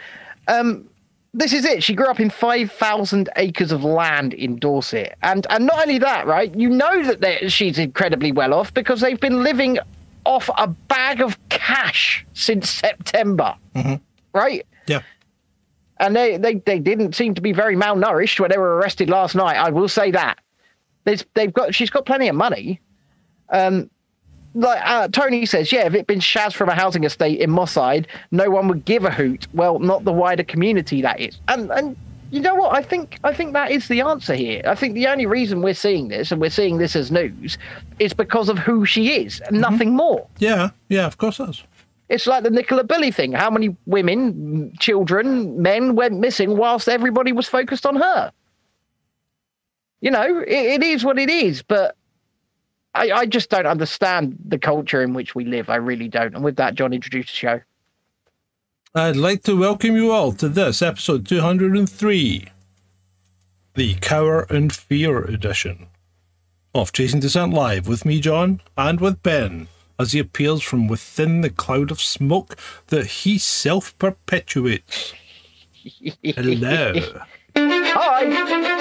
Um, 0.46 0.88
this 1.34 1.52
is 1.52 1.64
it. 1.64 1.82
She 1.82 1.92
grew 1.92 2.06
up 2.06 2.20
in 2.20 2.30
5,000 2.30 3.28
acres 3.34 3.72
of 3.72 3.82
land 3.82 4.32
in 4.32 4.60
Dorset. 4.60 5.18
And 5.24 5.44
and 5.50 5.66
not 5.66 5.82
only 5.82 5.98
that, 5.98 6.28
right? 6.28 6.54
You 6.54 6.70
know 6.70 7.12
that 7.14 7.50
she's 7.50 7.80
incredibly 7.80 8.30
well 8.30 8.54
off 8.54 8.72
because 8.72 9.00
they've 9.00 9.18
been 9.18 9.42
living 9.42 9.80
off 10.24 10.48
a 10.56 10.68
bag 10.68 11.20
of 11.20 11.36
cash 11.48 12.24
since 12.34 12.70
September. 12.70 13.56
Right? 14.32 14.64
Yeah. 14.86 15.02
And 15.98 16.14
they, 16.14 16.36
they, 16.36 16.54
they 16.60 16.78
didn't 16.78 17.16
seem 17.16 17.34
to 17.34 17.40
be 17.40 17.50
very 17.52 17.74
malnourished 17.74 18.38
when 18.38 18.52
they 18.52 18.58
were 18.58 18.76
arrested 18.76 19.10
last 19.10 19.34
night. 19.34 19.56
I 19.56 19.70
will 19.70 19.88
say 19.88 20.12
that. 20.12 20.38
There's, 21.02 21.24
they've 21.34 21.52
got 21.52 21.74
she's 21.74 21.90
got 21.90 22.06
plenty 22.06 22.28
of 22.28 22.36
money. 22.36 22.80
Um, 23.48 23.90
like 24.58 24.80
uh, 24.84 25.08
Tony 25.08 25.46
says, 25.46 25.70
yeah, 25.72 25.86
if 25.86 25.94
it'd 25.94 26.06
been 26.06 26.18
Shaz 26.18 26.52
from 26.52 26.68
a 26.68 26.74
housing 26.74 27.04
estate 27.04 27.40
in 27.40 27.50
Moss 27.50 27.72
Side, 27.72 28.08
no 28.30 28.50
one 28.50 28.68
would 28.68 28.84
give 28.84 29.04
a 29.04 29.10
hoot. 29.10 29.46
Well, 29.54 29.78
not 29.78 30.04
the 30.04 30.12
wider 30.12 30.42
community 30.42 31.00
that 31.02 31.20
is. 31.20 31.38
And 31.48 31.70
and 31.70 31.96
you 32.30 32.40
know 32.40 32.54
what? 32.54 32.74
I 32.74 32.82
think 32.82 33.18
I 33.24 33.32
think 33.32 33.52
that 33.52 33.70
is 33.70 33.88
the 33.88 34.00
answer 34.00 34.34
here. 34.34 34.62
I 34.66 34.74
think 34.74 34.94
the 34.94 35.06
only 35.06 35.26
reason 35.26 35.62
we're 35.62 35.74
seeing 35.74 36.08
this 36.08 36.32
and 36.32 36.40
we're 36.40 36.50
seeing 36.50 36.78
this 36.78 36.96
as 36.96 37.10
news 37.10 37.56
is 37.98 38.12
because 38.12 38.48
of 38.48 38.58
who 38.58 38.84
she 38.84 39.12
is 39.12 39.40
and 39.42 39.60
nothing 39.60 39.94
more. 39.94 40.26
Yeah. 40.38 40.70
Yeah, 40.88 41.06
of 41.06 41.18
course 41.18 41.40
it 41.40 41.50
is. 41.50 41.62
It's 42.08 42.26
like 42.26 42.42
the 42.42 42.50
Nicola 42.50 42.84
Bulley 42.84 43.10
thing. 43.10 43.32
How 43.32 43.50
many 43.50 43.76
women, 43.86 44.72
children, 44.80 45.60
men 45.60 45.94
went 45.94 46.18
missing 46.18 46.56
whilst 46.56 46.88
everybody 46.88 47.32
was 47.32 47.46
focused 47.46 47.84
on 47.84 47.96
her? 47.96 48.32
You 50.00 50.10
know, 50.10 50.40
it, 50.40 50.80
it 50.80 50.82
is 50.82 51.04
what 51.04 51.18
it 51.18 51.28
is, 51.28 51.62
but 51.62 51.96
I, 52.94 53.10
I 53.10 53.26
just 53.26 53.50
don't 53.50 53.66
understand 53.66 54.36
the 54.44 54.58
culture 54.58 55.02
in 55.02 55.14
which 55.14 55.34
we 55.34 55.44
live. 55.44 55.68
I 55.68 55.76
really 55.76 56.08
don't. 56.08 56.34
And 56.34 56.42
with 56.42 56.56
that, 56.56 56.74
John, 56.74 56.92
introduce 56.92 57.26
the 57.26 57.32
show. 57.32 57.60
I'd 58.94 59.16
like 59.16 59.42
to 59.44 59.56
welcome 59.58 59.94
you 59.96 60.10
all 60.10 60.32
to 60.32 60.48
this 60.48 60.80
episode 60.80 61.26
203, 61.26 62.48
the 63.74 63.94
Cower 63.96 64.46
and 64.48 64.72
Fear 64.72 65.24
edition 65.24 65.88
of 66.74 66.92
Chasing 66.92 67.20
Descent 67.20 67.52
Live 67.52 67.86
with 67.86 68.04
me, 68.04 68.20
John, 68.20 68.60
and 68.76 69.00
with 69.00 69.22
Ben, 69.22 69.68
as 69.98 70.12
he 70.12 70.18
appears 70.18 70.62
from 70.62 70.88
within 70.88 71.42
the 71.42 71.50
cloud 71.50 71.90
of 71.90 72.00
smoke 72.00 72.56
that 72.86 73.06
he 73.06 73.38
self 73.38 73.96
perpetuates. 73.98 75.12
Hello. 76.22 76.92
Hi. 77.54 78.77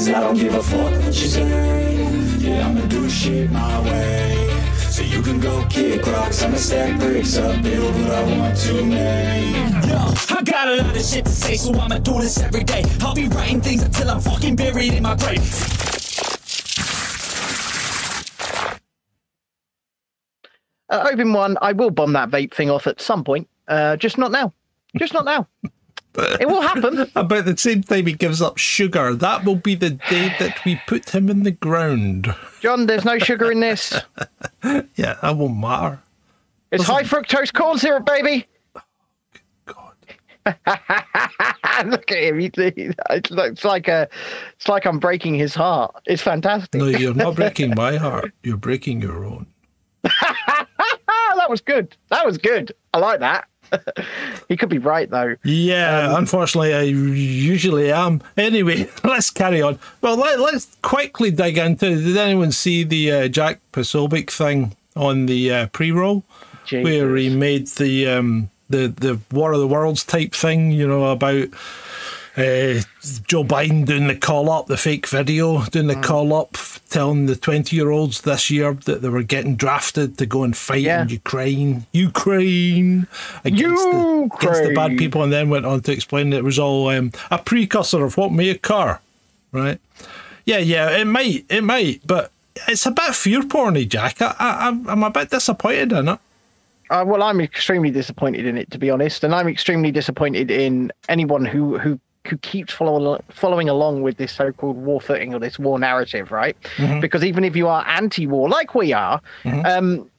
Cause 0.00 0.08
I 0.08 0.20
don't 0.20 0.34
give 0.34 0.54
a 0.54 0.62
fuck 0.62 0.92
what 0.92 1.04
you 1.08 1.28
say. 1.28 2.38
Yeah, 2.38 2.66
I'ma 2.66 2.86
do 2.86 3.06
shit 3.10 3.50
my 3.50 3.80
way. 3.82 4.48
So 4.88 5.02
you 5.02 5.20
can 5.20 5.40
go 5.40 5.66
kick 5.68 6.06
rocks, 6.06 6.42
I'ma 6.42 6.56
stack 6.56 6.98
bricks 6.98 7.36
up, 7.36 7.62
build 7.62 7.94
what 7.96 8.10
I 8.10 8.38
want 8.38 8.56
to 8.56 8.82
make. 8.82 9.56
Yo, 9.86 10.36
I 10.38 10.42
got 10.42 10.68
a 10.68 10.76
lot 10.76 10.96
of 10.96 11.02
shit 11.02 11.26
to 11.26 11.30
say, 11.30 11.56
so 11.56 11.78
I'ma 11.78 11.98
do 11.98 12.18
this 12.18 12.40
every 12.40 12.64
day. 12.64 12.82
I'll 13.02 13.14
be 13.14 13.28
writing 13.28 13.60
things 13.60 13.82
until 13.82 14.08
I'm 14.08 14.20
fucking 14.22 14.56
buried 14.56 14.94
in 14.94 15.02
my 15.02 15.16
grave. 15.16 15.42
Uh, 20.88 21.10
Open 21.12 21.34
one, 21.34 21.58
I 21.60 21.72
will 21.72 21.90
bomb 21.90 22.14
that 22.14 22.30
vape 22.30 22.54
thing 22.54 22.70
off 22.70 22.86
at 22.86 23.02
some 23.02 23.22
point. 23.22 23.50
Uh, 23.68 23.98
just 23.98 24.16
not 24.16 24.32
now. 24.32 24.54
Just 24.96 25.12
not 25.12 25.26
now. 25.26 25.46
it 26.16 26.48
will 26.48 26.60
happen. 26.60 27.10
About 27.16 27.44
the 27.44 27.56
same 27.56 27.82
time 27.82 28.06
he 28.06 28.12
gives 28.12 28.42
up 28.42 28.58
sugar, 28.58 29.14
that 29.14 29.44
will 29.44 29.56
be 29.56 29.74
the 29.74 29.90
day 29.90 30.34
that 30.38 30.64
we 30.64 30.80
put 30.86 31.10
him 31.10 31.28
in 31.30 31.42
the 31.44 31.50
ground. 31.52 32.34
John, 32.60 32.86
there's 32.86 33.04
no 33.04 33.18
sugar 33.18 33.50
in 33.52 33.60
this. 33.60 33.94
Yeah, 34.96 35.16
that 35.22 35.36
won't 35.36 35.56
matter. 35.58 36.00
It's 36.70 36.84
high 36.84 37.02
fructose 37.02 37.52
corn 37.52 37.78
syrup, 37.78 38.04
baby. 38.04 38.46
God. 39.64 39.94
Look 41.86 42.12
at 42.12 42.18
him. 42.18 42.38
He- 42.38 42.50
it's, 42.54 43.30
like- 43.30 43.52
it's 43.52 43.64
like 43.64 43.88
a, 43.88 44.08
it's 44.56 44.68
like 44.68 44.84
I'm 44.86 44.98
breaking 44.98 45.34
his 45.36 45.54
heart. 45.54 45.94
It's 46.06 46.20
fantastic. 46.22 46.78
No, 46.80 46.86
you're 46.88 47.14
not 47.14 47.36
breaking 47.36 47.74
my 47.74 47.96
heart. 47.96 48.32
You're 48.42 48.56
breaking 48.58 49.00
your 49.00 49.24
own. 49.24 49.46
That 50.04 51.48
was 51.48 51.60
good. 51.62 51.96
That 52.10 52.26
was 52.26 52.36
good. 52.38 52.72
I 52.92 52.98
like 52.98 53.20
that. 53.20 53.46
he 54.48 54.56
could 54.56 54.68
be 54.68 54.78
right 54.78 55.08
though. 55.08 55.36
Yeah, 55.44 56.16
unfortunately, 56.16 56.74
I 56.74 56.82
usually 56.82 57.92
am. 57.92 58.22
Anyway, 58.36 58.88
let's 59.04 59.30
carry 59.30 59.62
on. 59.62 59.78
Well, 60.00 60.16
let, 60.16 60.40
let's 60.40 60.76
quickly 60.82 61.30
dig 61.30 61.58
into. 61.58 62.02
Did 62.02 62.16
anyone 62.16 62.52
see 62.52 62.84
the 62.84 63.12
uh, 63.12 63.28
Jack 63.28 63.60
Posobiec 63.72 64.30
thing 64.30 64.76
on 64.96 65.26
the 65.26 65.52
uh, 65.52 65.66
pre-roll, 65.68 66.24
Jesus. 66.66 66.84
where 66.84 67.16
he 67.16 67.34
made 67.34 67.66
the 67.68 68.08
um, 68.08 68.50
the 68.68 68.88
the 68.88 69.20
War 69.32 69.52
of 69.52 69.60
the 69.60 69.68
Worlds 69.68 70.04
type 70.04 70.34
thing? 70.34 70.72
You 70.72 70.86
know 70.86 71.06
about. 71.06 71.48
Uh, 72.40 72.80
Joe 73.26 73.44
Biden 73.44 73.84
doing 73.84 74.06
the 74.06 74.14
call 74.16 74.50
up, 74.50 74.66
the 74.66 74.76
fake 74.76 75.06
video, 75.06 75.62
doing 75.66 75.86
Mm. 75.86 75.94
the 76.00 76.06
call 76.08 76.32
up, 76.34 76.56
telling 76.88 77.26
the 77.26 77.36
20 77.36 77.76
year 77.76 77.90
olds 77.90 78.22
this 78.22 78.50
year 78.50 78.72
that 78.86 79.02
they 79.02 79.08
were 79.10 79.22
getting 79.22 79.56
drafted 79.56 80.16
to 80.18 80.26
go 80.26 80.42
and 80.42 80.56
fight 80.56 80.82
Yeah. 80.82 81.02
in 81.02 81.08
Ukraine. 81.10 81.86
Ukraine! 81.92 83.06
Against, 83.44 83.82
The, 83.84 84.30
against 84.38 84.62
the 84.64 84.72
bad 84.74 84.96
people, 84.96 85.22
and 85.22 85.32
then 85.32 85.50
went 85.50 85.66
on 85.66 85.80
to 85.82 85.92
explain 85.92 86.30
that 86.30 86.38
it 86.38 86.44
was 86.44 86.58
all 86.58 86.88
um, 86.88 87.12
a 87.30 87.38
precursor 87.38 88.04
of 88.04 88.16
what 88.16 88.32
may 88.32 88.48
occur. 88.50 88.98
Right? 89.52 89.78
Yeah, 90.46 90.58
yeah, 90.58 90.90
it 90.98 91.06
might, 91.06 91.44
it 91.48 91.62
might, 91.62 92.00
but 92.06 92.30
it's 92.68 92.86
a 92.86 92.90
bit 92.90 93.14
fear 93.14 93.42
porny, 93.42 93.86
Jack. 93.88 94.22
I, 94.22 94.34
I, 94.38 94.50
I'm- 94.66 94.86
I'm 94.88 95.02
a 95.02 95.10
bit 95.10 95.30
disappointed 95.30 95.92
in 95.92 96.08
it. 96.08 96.18
Uh, 96.88 97.04
well, 97.06 97.22
I'm 97.22 97.40
extremely 97.40 97.90
disappointed 97.90 98.46
in 98.46 98.58
it, 98.58 98.70
to 98.72 98.78
be 98.78 98.90
honest, 98.90 99.22
and 99.24 99.32
I'm 99.34 99.46
extremely 99.46 99.92
disappointed 99.92 100.50
in 100.50 100.90
anyone 101.08 101.44
who 101.44 101.78
who 101.78 102.00
who 102.26 102.36
keeps 102.38 102.72
following 102.72 103.22
following 103.30 103.68
along 103.68 104.02
with 104.02 104.16
this 104.18 104.32
so-called 104.32 104.76
war 104.76 105.00
footing 105.00 105.32
or 105.34 105.40
this 105.40 105.58
war 105.58 105.78
narrative, 105.78 106.30
right? 106.30 106.56
Because 107.00 107.24
even 107.24 107.44
if 107.44 107.56
you 107.56 107.66
are 107.68 107.84
anti-war, 107.86 108.48
like 108.48 108.74
we 108.74 108.92
are, 108.92 109.20
um, 109.64 110.10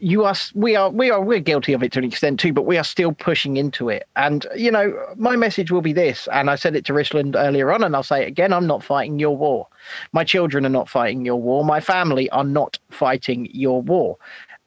you 0.00 0.24
are 0.24 0.34
we 0.54 0.76
are 0.76 0.90
we 0.90 1.10
are 1.10 1.20
we're 1.22 1.40
guilty 1.40 1.72
of 1.72 1.82
it 1.82 1.92
to 1.92 1.98
an 1.98 2.04
extent 2.04 2.40
too, 2.40 2.52
but 2.52 2.62
we 2.66 2.76
are 2.78 2.84
still 2.84 3.12
pushing 3.12 3.56
into 3.56 3.88
it. 3.88 4.06
And 4.16 4.46
you 4.56 4.70
know, 4.70 4.94
my 5.16 5.36
message 5.36 5.70
will 5.70 5.82
be 5.82 5.92
this, 5.92 6.28
and 6.32 6.50
I 6.50 6.56
said 6.56 6.76
it 6.76 6.84
to 6.86 6.94
Richland 6.94 7.36
earlier 7.36 7.72
on, 7.72 7.84
and 7.84 7.96
I'll 7.96 8.02
say 8.02 8.22
it 8.22 8.28
again: 8.28 8.52
I'm 8.52 8.66
not 8.66 8.82
fighting 8.82 9.18
your 9.18 9.36
war. 9.36 9.66
My 10.12 10.24
children 10.24 10.66
are 10.66 10.70
not 10.70 10.88
fighting 10.88 11.24
your 11.24 11.40
war. 11.40 11.64
My 11.64 11.80
family 11.80 12.28
are 12.30 12.44
not 12.44 12.78
fighting 12.90 13.48
your 13.52 13.82
war. 13.82 14.18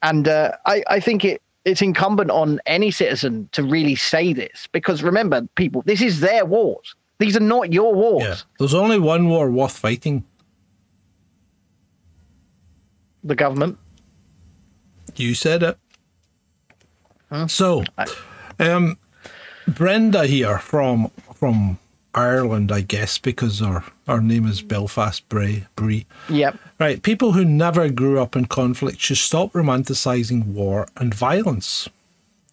And 0.02 0.28
uh, 0.28 0.52
I, 0.66 0.82
I 0.88 1.00
think 1.00 1.24
it 1.24 1.40
it's 1.64 1.82
incumbent 1.82 2.30
on 2.30 2.60
any 2.66 2.90
citizen 2.90 3.48
to 3.52 3.62
really 3.62 3.94
say 3.94 4.32
this 4.32 4.68
because 4.72 5.02
remember, 5.02 5.42
people, 5.54 5.82
this 5.86 6.02
is 6.02 6.20
their 6.20 6.44
wars. 6.44 6.94
These 7.18 7.36
are 7.36 7.40
not 7.40 7.72
your 7.72 7.94
wars. 7.94 8.24
Yeah. 8.24 8.36
There's 8.58 8.74
only 8.74 8.98
one 8.98 9.28
war 9.28 9.50
worth 9.50 9.78
fighting. 9.78 10.24
The 13.22 13.34
government. 13.34 13.78
You 15.16 15.34
said 15.34 15.62
it. 15.62 15.78
So, 17.48 17.84
um, 18.58 18.98
Brenda 19.66 20.26
here 20.26 20.58
from 20.58 21.10
from 21.32 21.78
Ireland, 22.14 22.70
I 22.72 22.80
guess, 22.82 23.18
because 23.18 23.60
our 23.62 23.84
our 24.06 24.20
name 24.20 24.46
is 24.46 24.62
Belfast 24.62 25.28
Bray 25.28 25.66
Bree. 25.76 26.06
Yep. 26.28 26.56
Right, 26.78 27.02
people 27.02 27.32
who 27.32 27.44
never 27.44 27.88
grew 27.88 28.20
up 28.20 28.36
in 28.36 28.46
conflict 28.46 29.00
should 29.00 29.16
stop 29.18 29.52
romanticizing 29.52 30.46
war 30.46 30.86
and 30.96 31.14
violence. 31.14 31.88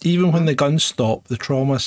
Even 0.04 0.32
when 0.32 0.46
the 0.46 0.56
guns 0.56 0.84
stop, 0.84 1.26
the 1.26 1.38
trauma 1.38 1.80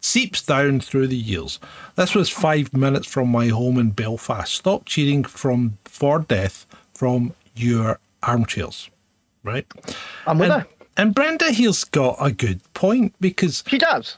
seeps 0.00 0.40
down 0.42 0.78
through 0.80 1.08
the 1.08 1.16
years. 1.16 1.58
This 1.96 2.14
was 2.14 2.28
five 2.30 2.72
minutes 2.72 3.06
from 3.08 3.28
my 3.28 3.48
home 3.48 3.78
in 3.78 3.90
Belfast. 3.90 4.52
Stop 4.52 4.84
cheering 4.86 5.24
from 5.24 5.78
for 5.84 6.20
death 6.20 6.64
from 6.94 7.34
your 7.56 7.98
armchairs. 8.22 8.88
Right? 9.42 9.66
I'm 10.26 10.38
with 10.38 10.50
And, 10.50 10.62
her. 10.62 10.68
and 10.96 11.14
Brenda 11.14 11.50
here's 11.52 11.84
got 11.84 12.16
a 12.20 12.30
good 12.30 12.60
point 12.74 13.14
because 13.20 13.64
She 13.66 13.78
does. 13.78 14.16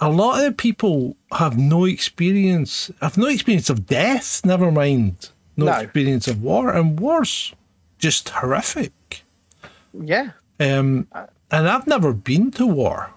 A 0.00 0.08
lot 0.10 0.44
of 0.44 0.56
people 0.56 1.16
have 1.32 1.58
no 1.58 1.84
experience 1.84 2.90
have 3.02 3.18
no 3.18 3.26
experience 3.26 3.68
of 3.70 3.86
death, 3.86 4.44
never 4.44 4.70
mind 4.70 5.30
no, 5.56 5.66
No. 5.66 5.72
experience 5.72 6.28
of 6.28 6.40
war, 6.42 6.70
and 6.72 7.00
war's 7.00 7.52
just 7.98 8.28
horrific. 8.28 8.92
Yeah. 9.92 10.30
Um, 10.60 11.08
and 11.50 11.68
I've 11.68 11.86
never 11.88 12.12
been 12.12 12.50
to 12.52 12.66
war. 12.66 13.10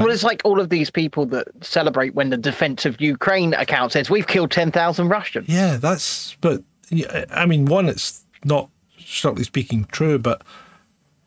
Well, 0.00 0.08
it's 0.10 0.22
like 0.22 0.40
all 0.44 0.58
of 0.58 0.70
these 0.70 0.88
people 0.90 1.26
that 1.26 1.48
celebrate 1.60 2.14
when 2.14 2.30
the 2.30 2.38
defense 2.38 2.86
of 2.86 2.98
Ukraine 2.98 3.52
account 3.52 3.92
says 3.92 4.08
we've 4.08 4.26
killed 4.26 4.50
10,000 4.50 5.08
Russians. 5.08 5.48
Yeah, 5.50 5.76
that's 5.76 6.34
but 6.40 6.62
yeah, 6.88 7.26
I 7.30 7.44
mean, 7.44 7.66
one, 7.66 7.90
it's 7.90 8.24
not 8.42 8.70
strictly 8.98 9.44
speaking 9.44 9.84
true, 9.92 10.18
but 10.18 10.42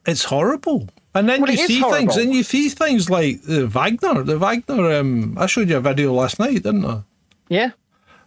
it's 0.07 0.23
horrible. 0.23 0.89
And 1.15 1.29
then 1.29 1.41
Well, 1.41 1.51
you 1.51 1.57
see 1.57 1.81
things, 1.81 2.17
and 2.17 2.33
you 2.33 2.43
see 2.43 2.67
things 2.67 3.09
like 3.09 3.41
the 3.43 3.67
Wagner, 3.67 4.21
the 4.23 4.37
Wagner. 4.37 4.91
Um, 4.91 5.37
I 5.39 5.45
showed 5.45 5.69
you 5.69 5.77
a 5.77 5.81
video 5.81 6.13
last 6.13 6.39
night, 6.39 6.63
didn't 6.63 6.85
I? 6.85 7.03
Yeah. 7.47 7.71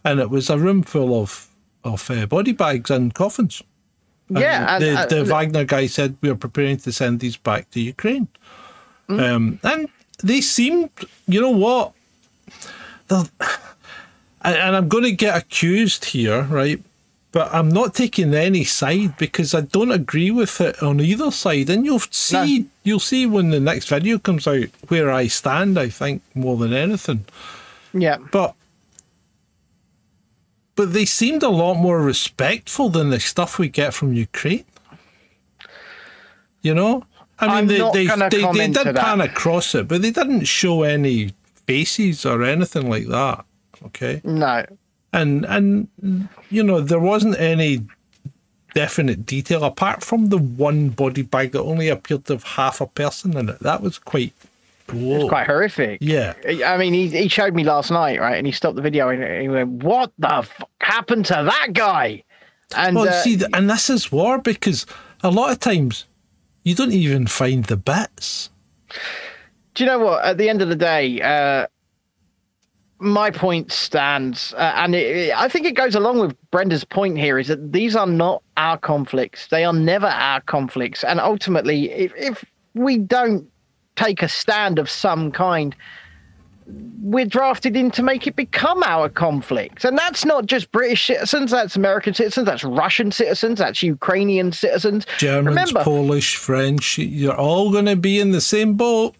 And 0.04 0.20
it 0.20 0.30
was 0.30 0.48
a 0.48 0.58
room 0.58 0.82
full 0.82 1.20
of 1.20 1.48
of 1.84 2.10
uh, 2.10 2.26
body 2.26 2.52
bags 2.52 2.90
and 2.90 3.14
coffins. 3.14 3.62
And 4.28 4.38
Yeah. 4.38 4.78
The, 4.78 5.06
the 5.16 5.24
Wagner 5.24 5.64
guy 5.64 5.86
said 5.86 6.16
we 6.22 6.30
are 6.30 6.34
preparing 6.34 6.78
to 6.78 6.92
send 6.92 7.20
these 7.20 7.36
back 7.36 7.70
to 7.70 7.80
Ukraine. 7.80 8.28
Mm. 9.08 9.20
Um, 9.20 9.60
and 9.62 9.88
they 10.22 10.40
seemed, 10.40 10.90
you 11.26 11.40
know 11.40 11.50
what? 11.50 11.92
And 14.40 14.76
I'm 14.76 14.88
going 14.88 15.02
to 15.02 15.12
get 15.12 15.36
accused 15.36 16.04
here, 16.06 16.42
right? 16.42 16.80
But 17.38 17.54
I'm 17.54 17.68
not 17.68 17.94
taking 17.94 18.34
any 18.34 18.64
side 18.64 19.16
because 19.16 19.54
I 19.54 19.60
don't 19.60 19.92
agree 19.92 20.30
with 20.32 20.60
it 20.60 20.82
on 20.82 21.00
either 21.00 21.30
side. 21.30 21.70
And 21.70 21.84
you'll 21.84 22.00
see, 22.00 22.66
you'll 22.82 22.98
see 22.98 23.26
when 23.26 23.50
the 23.50 23.60
next 23.60 23.88
video 23.88 24.18
comes 24.18 24.46
out 24.48 24.68
where 24.88 25.10
I 25.12 25.28
stand. 25.28 25.78
I 25.78 25.88
think 25.88 26.22
more 26.34 26.56
than 26.56 26.72
anything 26.72 27.24
yeah. 27.92 28.18
but 28.30 28.54
but 30.74 30.92
they 30.92 31.04
seemed 31.04 31.42
a 31.42 31.48
lot 31.48 31.74
more 31.74 32.00
respectful 32.00 32.88
than 32.88 33.10
the 33.10 33.18
stuff 33.18 33.58
we 33.58 33.68
get 33.68 33.94
from 33.94 34.12
Ukraine. 34.12 34.64
You 36.62 36.74
know, 36.74 37.04
I 37.38 37.46
mean, 37.46 37.54
I'm 37.54 37.66
they 37.66 38.06
they, 38.06 38.28
they, 38.28 38.52
they 38.52 38.68
did 38.68 38.96
pan 38.96 39.20
across 39.20 39.74
it, 39.74 39.88
but 39.88 40.02
they 40.02 40.10
didn't 40.10 40.44
show 40.44 40.82
any 40.82 41.32
faces 41.66 42.24
or 42.24 42.42
anything 42.42 42.88
like 42.88 43.06
that. 43.06 43.44
Okay, 43.86 44.20
No. 44.24 44.64
And 45.12 45.44
and 45.46 45.88
you 46.50 46.62
know 46.62 46.80
there 46.80 47.00
wasn't 47.00 47.38
any 47.38 47.86
definite 48.74 49.26
detail 49.26 49.64
apart 49.64 50.04
from 50.04 50.26
the 50.26 50.38
one 50.38 50.90
body 50.90 51.22
bag 51.22 51.52
that 51.52 51.62
only 51.62 51.88
appeared 51.88 52.24
to 52.26 52.34
have 52.34 52.44
half 52.44 52.80
a 52.80 52.86
person 52.86 53.36
in 53.36 53.48
it. 53.48 53.58
That 53.60 53.82
was 53.82 53.98
quite. 53.98 54.32
Whoa. 54.92 55.16
It's 55.16 55.28
quite 55.28 55.46
horrific. 55.46 55.98
Yeah. 56.00 56.34
I 56.64 56.78
mean, 56.78 56.94
he, 56.94 57.08
he 57.08 57.28
showed 57.28 57.54
me 57.54 57.62
last 57.64 57.90
night, 57.90 58.20
right? 58.20 58.36
And 58.36 58.46
he 58.46 58.52
stopped 58.52 58.76
the 58.76 58.82
video 58.82 59.08
and 59.10 59.42
he 59.42 59.48
went, 59.48 59.82
What 59.82 60.12
the 60.18 60.42
fuck 60.42 60.70
happened 60.80 61.26
to 61.26 61.34
that 61.34 61.72
guy? 61.72 62.22
And 62.76 62.96
Well, 62.96 63.08
uh, 63.08 63.12
see, 63.12 63.38
and 63.52 63.68
this 63.68 63.90
is 63.90 64.10
war 64.10 64.38
because 64.38 64.86
a 65.22 65.30
lot 65.30 65.50
of 65.50 65.58
times 65.58 66.06
you 66.62 66.74
don't 66.74 66.92
even 66.92 67.26
find 67.26 67.64
the 67.64 67.76
bits. 67.76 68.48
do 69.74 69.84
you 69.84 69.90
know 69.90 69.98
what? 69.98 70.24
At 70.24 70.38
the 70.38 70.48
end 70.48 70.62
of 70.62 70.68
the 70.68 70.76
day, 70.76 71.20
uh, 71.20 71.66
my 73.00 73.30
point 73.30 73.70
stands, 73.70 74.54
uh, 74.54 74.72
and 74.76 74.94
it, 74.94 75.32
I 75.36 75.48
think 75.48 75.66
it 75.66 75.74
goes 75.74 75.94
along 75.94 76.18
with 76.18 76.36
Brenda's 76.50 76.84
point 76.84 77.18
here: 77.18 77.38
is 77.38 77.48
that 77.48 77.72
these 77.72 77.94
are 77.94 78.06
not 78.06 78.42
our 78.56 78.78
conflicts; 78.78 79.48
they 79.48 79.64
are 79.64 79.72
never 79.72 80.06
our 80.06 80.40
conflicts, 80.42 81.04
and 81.04 81.20
ultimately, 81.20 81.90
if 81.90 82.12
if 82.16 82.44
we 82.74 82.98
don't 82.98 83.48
take 83.96 84.22
a 84.22 84.28
stand 84.28 84.78
of 84.78 84.88
some 84.88 85.32
kind, 85.32 85.74
we're 87.02 87.26
drafted 87.26 87.76
in 87.76 87.90
to 87.92 88.02
make 88.02 88.26
it 88.26 88.36
become 88.36 88.82
our 88.82 89.08
conflict. 89.08 89.84
And 89.84 89.96
that's 89.96 90.24
not 90.24 90.46
just 90.46 90.70
British 90.70 91.06
citizens, 91.06 91.50
that's 91.50 91.76
American 91.76 92.14
citizens, 92.14 92.46
that's 92.46 92.62
Russian 92.64 93.10
citizens, 93.10 93.58
that's 93.58 93.82
Ukrainian 93.82 94.52
citizens. 94.52 95.06
Germans, 95.18 95.46
Remember, 95.46 95.82
Polish, 95.82 96.36
French, 96.36 96.98
you're 96.98 97.34
all 97.34 97.72
going 97.72 97.86
to 97.86 97.96
be 97.96 98.20
in 98.20 98.32
the 98.32 98.40
same 98.40 98.74
boat. 98.74 99.16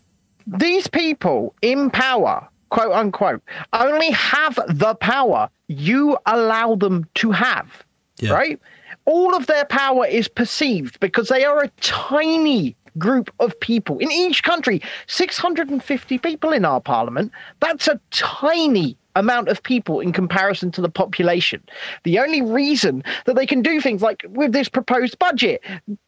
these 0.47 0.87
people 0.87 1.55
in 1.63 1.91
power, 1.91 2.47
quote 2.71 2.93
unquote, 2.93 3.43
only 3.73 4.11
have 4.11 4.59
the 4.69 4.95
power 4.97 5.49
you 5.69 6.19
allow 6.27 6.75
them 6.75 7.07
to 7.15 7.31
have. 7.31 7.85
Yeah. 8.19 8.33
Right? 8.33 8.61
All 9.05 9.35
of 9.35 9.47
their 9.47 9.65
power 9.65 10.07
is 10.07 10.29
perceived 10.29 11.01
because 11.01 11.29
they 11.29 11.45
are 11.45 11.63
a 11.63 11.69
tiny 11.81 12.77
group 12.99 13.33
of 13.39 13.59
people 13.61 13.99
in 13.99 14.11
each 14.11 14.43
country 14.43 14.83
650 15.07 16.19
people 16.19 16.53
in 16.53 16.65
our 16.65 16.81
parliament 16.81 17.31
that's 17.61 17.87
a 17.87 18.01
tiny 18.11 18.97
amount 19.19 19.49
of 19.49 19.63
people 19.63 20.01
in 20.01 20.13
comparison 20.13 20.71
to 20.73 20.81
the 20.81 20.89
population. 20.89 21.63
The 22.05 22.19
only 22.19 22.43
reason 22.43 23.03
that 23.27 23.37
they 23.37 23.47
can 23.47 23.63
do 23.63 23.81
things 23.81 24.03
like 24.03 24.25
with 24.29 24.53
this 24.53 24.69
proposed 24.69 25.19
budget 25.19 25.63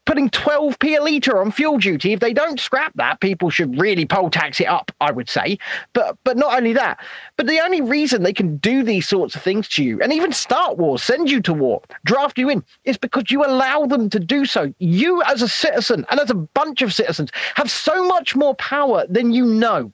putting 0.06 0.30
12p 0.30 0.98
a 0.98 1.02
litre 1.02 1.40
on 1.40 1.52
fuel 1.52 1.78
duty 1.78 2.12
if 2.12 2.20
they 2.20 2.32
don't 2.32 2.58
scrap 2.58 2.92
that 2.96 3.20
people 3.20 3.48
should 3.48 3.78
really 3.78 4.04
poll 4.04 4.28
tax 4.28 4.60
it 4.60 4.66
up 4.66 4.90
i 5.00 5.12
would 5.12 5.28
say. 5.28 5.58
But 5.92 6.16
but 6.24 6.36
not 6.36 6.56
only 6.56 6.72
that 6.72 6.98
but 7.36 7.46
the 7.46 7.60
only 7.60 7.80
reason 7.80 8.22
they 8.22 8.32
can 8.32 8.56
do 8.56 8.82
these 8.82 9.06
sorts 9.06 9.36
of 9.36 9.42
things 9.42 9.68
to 9.68 9.84
you 9.84 10.00
and 10.00 10.12
even 10.12 10.32
start 10.32 10.78
wars 10.78 11.02
send 11.02 11.30
you 11.30 11.40
to 11.42 11.54
war 11.54 11.82
draft 12.04 12.38
you 12.38 12.48
in 12.48 12.64
is 12.84 12.98
because 12.98 13.30
you 13.30 13.44
allow 13.44 13.86
them 13.86 14.10
to 14.10 14.18
do 14.18 14.44
so. 14.44 14.72
You 14.78 15.22
as 15.22 15.42
a 15.42 15.48
citizen 15.48 16.04
and 16.10 16.20
as 16.20 16.30
a 16.30 16.34
bunch 16.34 16.82
of 16.82 16.94
citizens 16.94 17.30
have 17.54 17.70
so 17.70 18.06
much 18.06 18.34
more 18.36 18.54
power 18.56 19.06
than 19.08 19.32
you 19.32 19.44
know. 19.44 19.92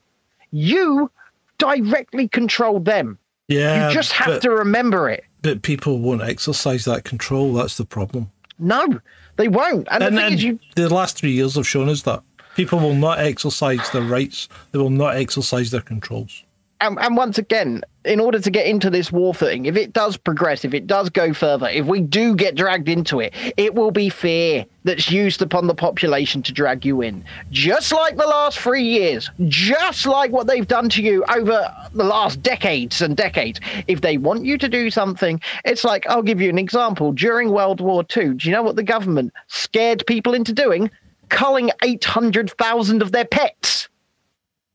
You 0.51 1.11
directly 1.57 2.27
control 2.27 2.79
them 2.79 3.17
Yeah. 3.47 3.87
you 3.87 3.93
just 3.93 4.11
have 4.13 4.27
but, 4.27 4.41
to 4.43 4.51
remember 4.51 5.09
it 5.09 5.23
But 5.41 5.61
people 5.61 5.99
won't 5.99 6.21
exercise 6.21 6.85
that 6.85 7.03
control. 7.03 7.53
That's 7.53 7.77
the 7.77 7.85
problem. 7.85 8.31
no 8.59 8.99
they 9.37 9.47
won't 9.47 9.87
and, 9.91 10.03
And 10.03 10.17
the 10.17 10.27
is 10.27 10.43
you 10.43 10.59
the 10.75 10.93
last 10.93 11.17
three 11.17 11.31
years 11.31 11.55
have 11.55 11.67
shown 11.67 11.89
us 11.89 12.01
that 12.03 12.23
people 12.55 12.79
will 12.79 12.95
not 12.95 13.19
exercise 13.19 13.89
their 13.91 14.01
rights. 14.01 14.49
They 14.71 14.79
will 14.79 14.89
not 14.89 15.15
exercise 15.15 15.69
their 15.69 15.81
controls. 15.81 16.43
And, 16.79 16.99
and 16.99 17.17
once 17.17 17.37
again, 17.37 17.81
in 18.05 18.19
order 18.19 18.39
to 18.39 18.51
get 18.51 18.67
into 18.67 18.89
this 18.89 19.11
war 19.11 19.33
thing, 19.33 19.65
if 19.65 19.75
it 19.75 19.93
does 19.93 20.15
progress, 20.15 20.63
if 20.63 20.73
it 20.73 20.85
does 20.85 21.09
go 21.09 21.33
further, 21.33 21.67
if 21.67 21.85
we 21.85 22.01
do 22.01 22.35
get 22.35 22.55
dragged 22.55 22.87
into 22.87 23.19
it, 23.19 23.33
it 23.57 23.73
will 23.73 23.91
be 23.91 24.09
fear 24.09 24.65
that's 24.83 25.11
used 25.11 25.41
upon 25.41 25.67
the 25.67 25.73
population 25.73 26.41
to 26.43 26.53
drag 26.53 26.85
you 26.85 27.01
in. 27.01 27.23
Just 27.51 27.91
like 27.91 28.15
the 28.15 28.27
last 28.27 28.59
three 28.59 28.83
years, 28.83 29.29
just 29.47 30.05
like 30.05 30.31
what 30.31 30.47
they've 30.47 30.67
done 30.67 30.87
to 30.89 31.01
you 31.01 31.25
over 31.25 31.73
the 31.93 32.03
last 32.03 32.41
decades 32.43 33.01
and 33.01 33.17
decades. 33.17 33.59
If 33.87 34.01
they 34.01 34.17
want 34.17 34.45
you 34.45 34.57
to 34.59 34.69
do 34.69 34.89
something, 34.89 35.41
it's 35.65 35.83
like, 35.83 36.07
I'll 36.07 36.23
give 36.23 36.39
you 36.39 36.49
an 36.49 36.59
example. 36.59 37.11
During 37.11 37.51
World 37.51 37.81
War 37.81 38.05
II, 38.15 38.35
do 38.35 38.47
you 38.47 38.51
know 38.51 38.63
what 38.63 38.75
the 38.75 38.83
government 38.83 39.33
scared 39.47 40.05
people 40.05 40.33
into 40.33 40.53
doing? 40.53 40.91
Culling 41.29 41.71
800,000 41.83 43.01
of 43.01 43.11
their 43.11 43.25
pets. 43.25 43.89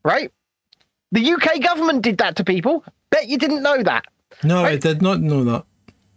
Right? 0.03 0.31
The 1.13 1.31
UK 1.31 1.61
government 1.61 2.01
did 2.01 2.17
that 2.17 2.35
to 2.37 2.43
people. 2.43 2.83
Bet 3.11 3.27
you 3.27 3.37
didn't 3.37 3.61
know 3.61 3.81
that. 3.83 4.05
No, 4.43 4.59
I 4.59 4.63
Right. 4.63 4.81
did 4.81 5.01
not 5.01 5.21
know 5.21 5.43
that. 5.45 5.63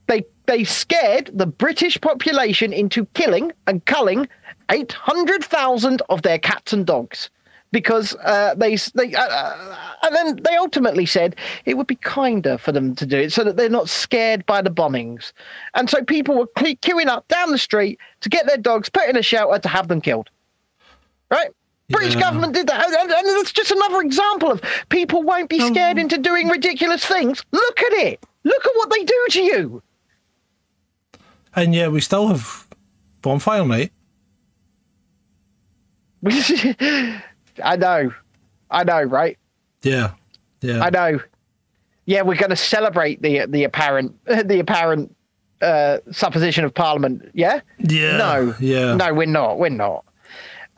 They 0.06 0.24
they 0.46 0.64
scared 0.64 1.30
the 1.34 1.46
British 1.46 2.00
population 2.00 2.72
into 2.72 3.04
killing 3.12 3.52
and 3.66 3.84
culling 3.84 4.26
800,000 4.70 6.00
of 6.08 6.22
their 6.22 6.38
cats 6.38 6.72
and 6.72 6.86
dogs 6.86 7.28
because 7.72 8.16
uh, 8.24 8.54
they 8.54 8.76
they 8.94 9.12
uh, 9.14 9.22
uh, 9.22 9.76
and 10.04 10.14
then 10.16 10.36
they 10.42 10.56
ultimately 10.56 11.04
said 11.04 11.36
it 11.66 11.76
would 11.76 11.86
be 11.86 11.96
kinder 11.96 12.56
for 12.56 12.72
them 12.72 12.94
to 12.94 13.04
do 13.04 13.18
it 13.18 13.32
so 13.32 13.44
that 13.44 13.58
they're 13.58 13.68
not 13.68 13.90
scared 13.90 14.46
by 14.46 14.62
the 14.62 14.70
bombings. 14.70 15.32
And 15.74 15.90
so 15.90 16.02
people 16.04 16.38
were 16.38 16.46
queuing 16.46 17.08
up 17.08 17.28
down 17.28 17.50
the 17.50 17.58
street 17.58 17.98
to 18.22 18.30
get 18.30 18.46
their 18.46 18.56
dogs 18.56 18.88
put 18.88 19.08
in 19.10 19.16
a 19.16 19.22
shelter 19.22 19.58
to 19.58 19.68
have 19.68 19.88
them 19.88 20.00
killed. 20.00 20.30
Right? 21.30 21.50
British 21.88 22.14
Yeah. 22.14 22.20
government 22.20 22.52
did 22.52 22.66
that. 22.66 22.84
And, 22.86 23.12
and, 23.12 23.26
that's 23.38 23.52
just 23.52 23.70
another 23.70 24.00
example 24.00 24.50
of 24.50 24.60
people 24.88 25.22
won't 25.22 25.48
be 25.48 25.60
scared 25.60 25.98
into 25.98 26.18
doing 26.18 26.48
ridiculous 26.48 27.04
things. 27.04 27.44
Look 27.52 27.80
at 27.80 27.92
it. 27.92 28.24
Look 28.44 28.66
at 28.66 28.72
what 28.74 28.90
they 28.90 29.04
do 29.04 29.26
to 29.30 29.42
you. 29.42 29.82
And 31.54 31.74
yeah, 31.74 31.88
we 31.88 32.00
still 32.00 32.28
have 32.28 32.66
bonfire 33.22 33.64
night. 33.64 33.92
I 37.62 37.76
know. 37.78 38.12
I 38.70 38.84
know, 38.84 39.02
right? 39.02 39.38
Yeah. 39.82 40.12
Yeah. 40.60 40.80
I 40.82 40.90
know. 40.90 41.20
Yeah, 42.06 42.22
we're 42.22 42.36
going 42.36 42.50
to 42.50 42.56
celebrate 42.56 43.22
the 43.22 43.46
the 43.46 43.64
apparent 43.64 44.16
the 44.24 44.58
apparent 44.60 45.14
uh, 45.62 45.98
supposition 46.10 46.64
of 46.64 46.74
Parliament. 46.74 47.30
Yeah. 47.34 47.60
yeah. 47.78 48.16
No. 48.16 48.54
Yeah. 48.60 48.94
No, 48.94 49.14
we're 49.14 49.26
not. 49.26 49.58
We're 49.58 49.68
not. 49.70 50.04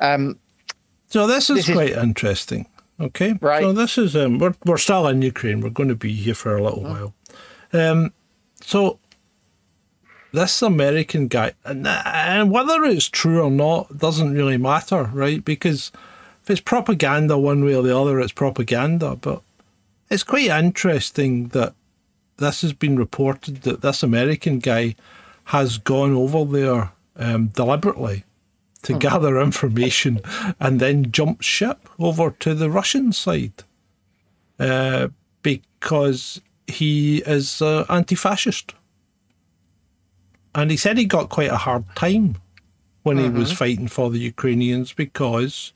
Um, 0.01 0.38
So 1.09 1.27
this 1.27 1.51
is 1.51 1.57
This 1.57 1.68
is- 1.71 1.75
quite 1.75 1.92
interesting. 1.92 2.66
Okay. 3.01 3.35
Right. 3.40 3.62
So 3.62 3.73
this 3.73 3.97
is 3.97 4.16
um 4.16 4.38
we're 4.38 4.55
we're 4.64 4.77
still 4.79 5.07
in 5.07 5.23
Ukraine. 5.23 5.61
We're 5.61 5.71
going 5.71 5.88
to 5.88 5.94
be 5.94 6.12
here 6.12 6.35
for 6.35 6.57
a 6.57 6.62
little 6.62 6.83
while. 6.83 7.14
Um 7.73 8.12
so 8.61 8.99
this 10.33 10.61
American 10.62 11.29
guy 11.29 11.53
and, 11.64 11.87
and 11.87 12.51
whether 12.51 12.85
it's 12.85 13.09
true 13.09 13.40
or 13.40 13.51
not 13.51 13.97
doesn't 13.99 14.35
really 14.35 14.59
matter, 14.59 15.05
right? 15.12 15.42
Because 15.44 15.90
if 16.42 16.51
it's 16.51 16.61
propaganda 16.61 17.38
one 17.38 17.64
way 17.64 17.75
or 17.75 17.83
the 17.83 17.97
other, 17.97 18.21
it's 18.21 18.33
propaganda. 18.33 19.16
But 19.16 19.40
it's 20.11 20.25
quite 20.25 20.47
interesting 20.51 21.49
that 21.49 21.75
this 22.38 22.62
has 22.62 22.73
been 22.73 22.97
reported 22.97 23.62
that 23.62 23.81
this 23.81 24.03
American 24.03 24.59
guy 24.59 24.97
has 25.44 25.79
gone 25.79 26.12
over 26.12 26.44
there 26.44 26.90
um, 27.16 27.47
deliberately 27.49 28.25
to 28.83 28.99
gather 28.99 29.41
information 29.41 30.21
and 30.61 30.81
then 30.81 31.11
jump 31.11 31.43
ship 31.43 31.88
over 31.99 32.31
to 32.31 32.55
the 32.55 32.71
Russian 32.71 33.12
side 33.12 33.64
uh, 34.59 35.09
because 35.43 36.41
he 36.67 37.19
is 37.19 37.61
uh, 37.62 37.85
anti 37.88 38.14
fascist. 38.14 38.75
And 40.55 40.71
he 40.71 40.77
said 40.77 40.99
he 40.99 41.05
got 41.05 41.29
quite 41.29 41.51
a 41.51 41.57
hard 41.57 41.85
time 41.95 42.37
when 43.03 43.19
he 43.19 43.29
was 43.29 43.53
fighting 43.53 43.88
for 43.88 44.11
the 44.11 44.19
Ukrainians 44.19 44.93
because 44.93 45.73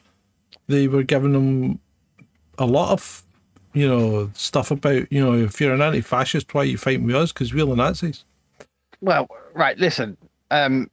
they 0.67 0.89
were 0.89 1.03
giving 1.03 1.35
him 1.35 1.79
a 2.59 2.67
lot 2.67 2.91
of, 2.91 3.25
you 3.73 3.89
know, 3.89 4.31
stuff 4.35 4.71
about, 4.71 5.11
you 5.13 5.25
know, 5.25 5.35
if 5.35 5.61
you're 5.61 5.75
an 5.75 5.83
anti 5.83 6.01
fascist, 6.01 6.53
why 6.53 6.63
are 6.63 6.65
you 6.65 6.79
fighting 6.79 7.07
with 7.07 7.17
us? 7.17 7.33
Because 7.33 7.55
we're 7.55 7.67
the 7.67 7.77
Nazis. 7.77 8.25
well, 9.01 9.29
right. 9.55 9.79
Listen. 9.79 10.17
Um, 10.51 10.91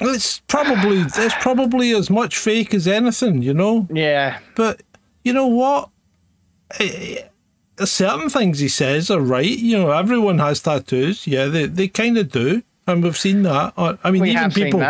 It's 0.00 0.40
probably 0.48 0.98
it's 1.00 1.34
probably 1.40 1.92
as 1.94 2.10
much 2.10 2.36
fake 2.38 2.74
as 2.74 2.86
anything, 2.88 3.42
you 3.42 3.54
know. 3.54 3.86
yeah. 3.92 4.38
But 4.56 4.82
you 5.24 5.32
know 5.32 5.46
what? 5.46 5.88
Eh, 6.80 7.16
eh, 7.78 7.84
Certain 7.84 8.28
things 8.28 8.58
he 8.60 8.68
says 8.68 9.10
are 9.10 9.20
right. 9.20 9.46
You 9.58 9.78
know, 9.78 9.90
everyone 9.92 10.38
has 10.38 10.60
tattoos. 10.60 11.26
Yeah, 11.26 11.46
they, 11.46 11.66
they 11.66 11.88
kind 11.88 12.16
of 12.18 12.30
do, 12.30 12.62
and 12.86 13.02
we've 13.02 13.16
seen 13.18 13.42
that. 13.44 13.72
I 13.76 14.10
mean, 14.12 14.22
We 14.22 14.30
even 14.30 14.50
people, 14.52 14.80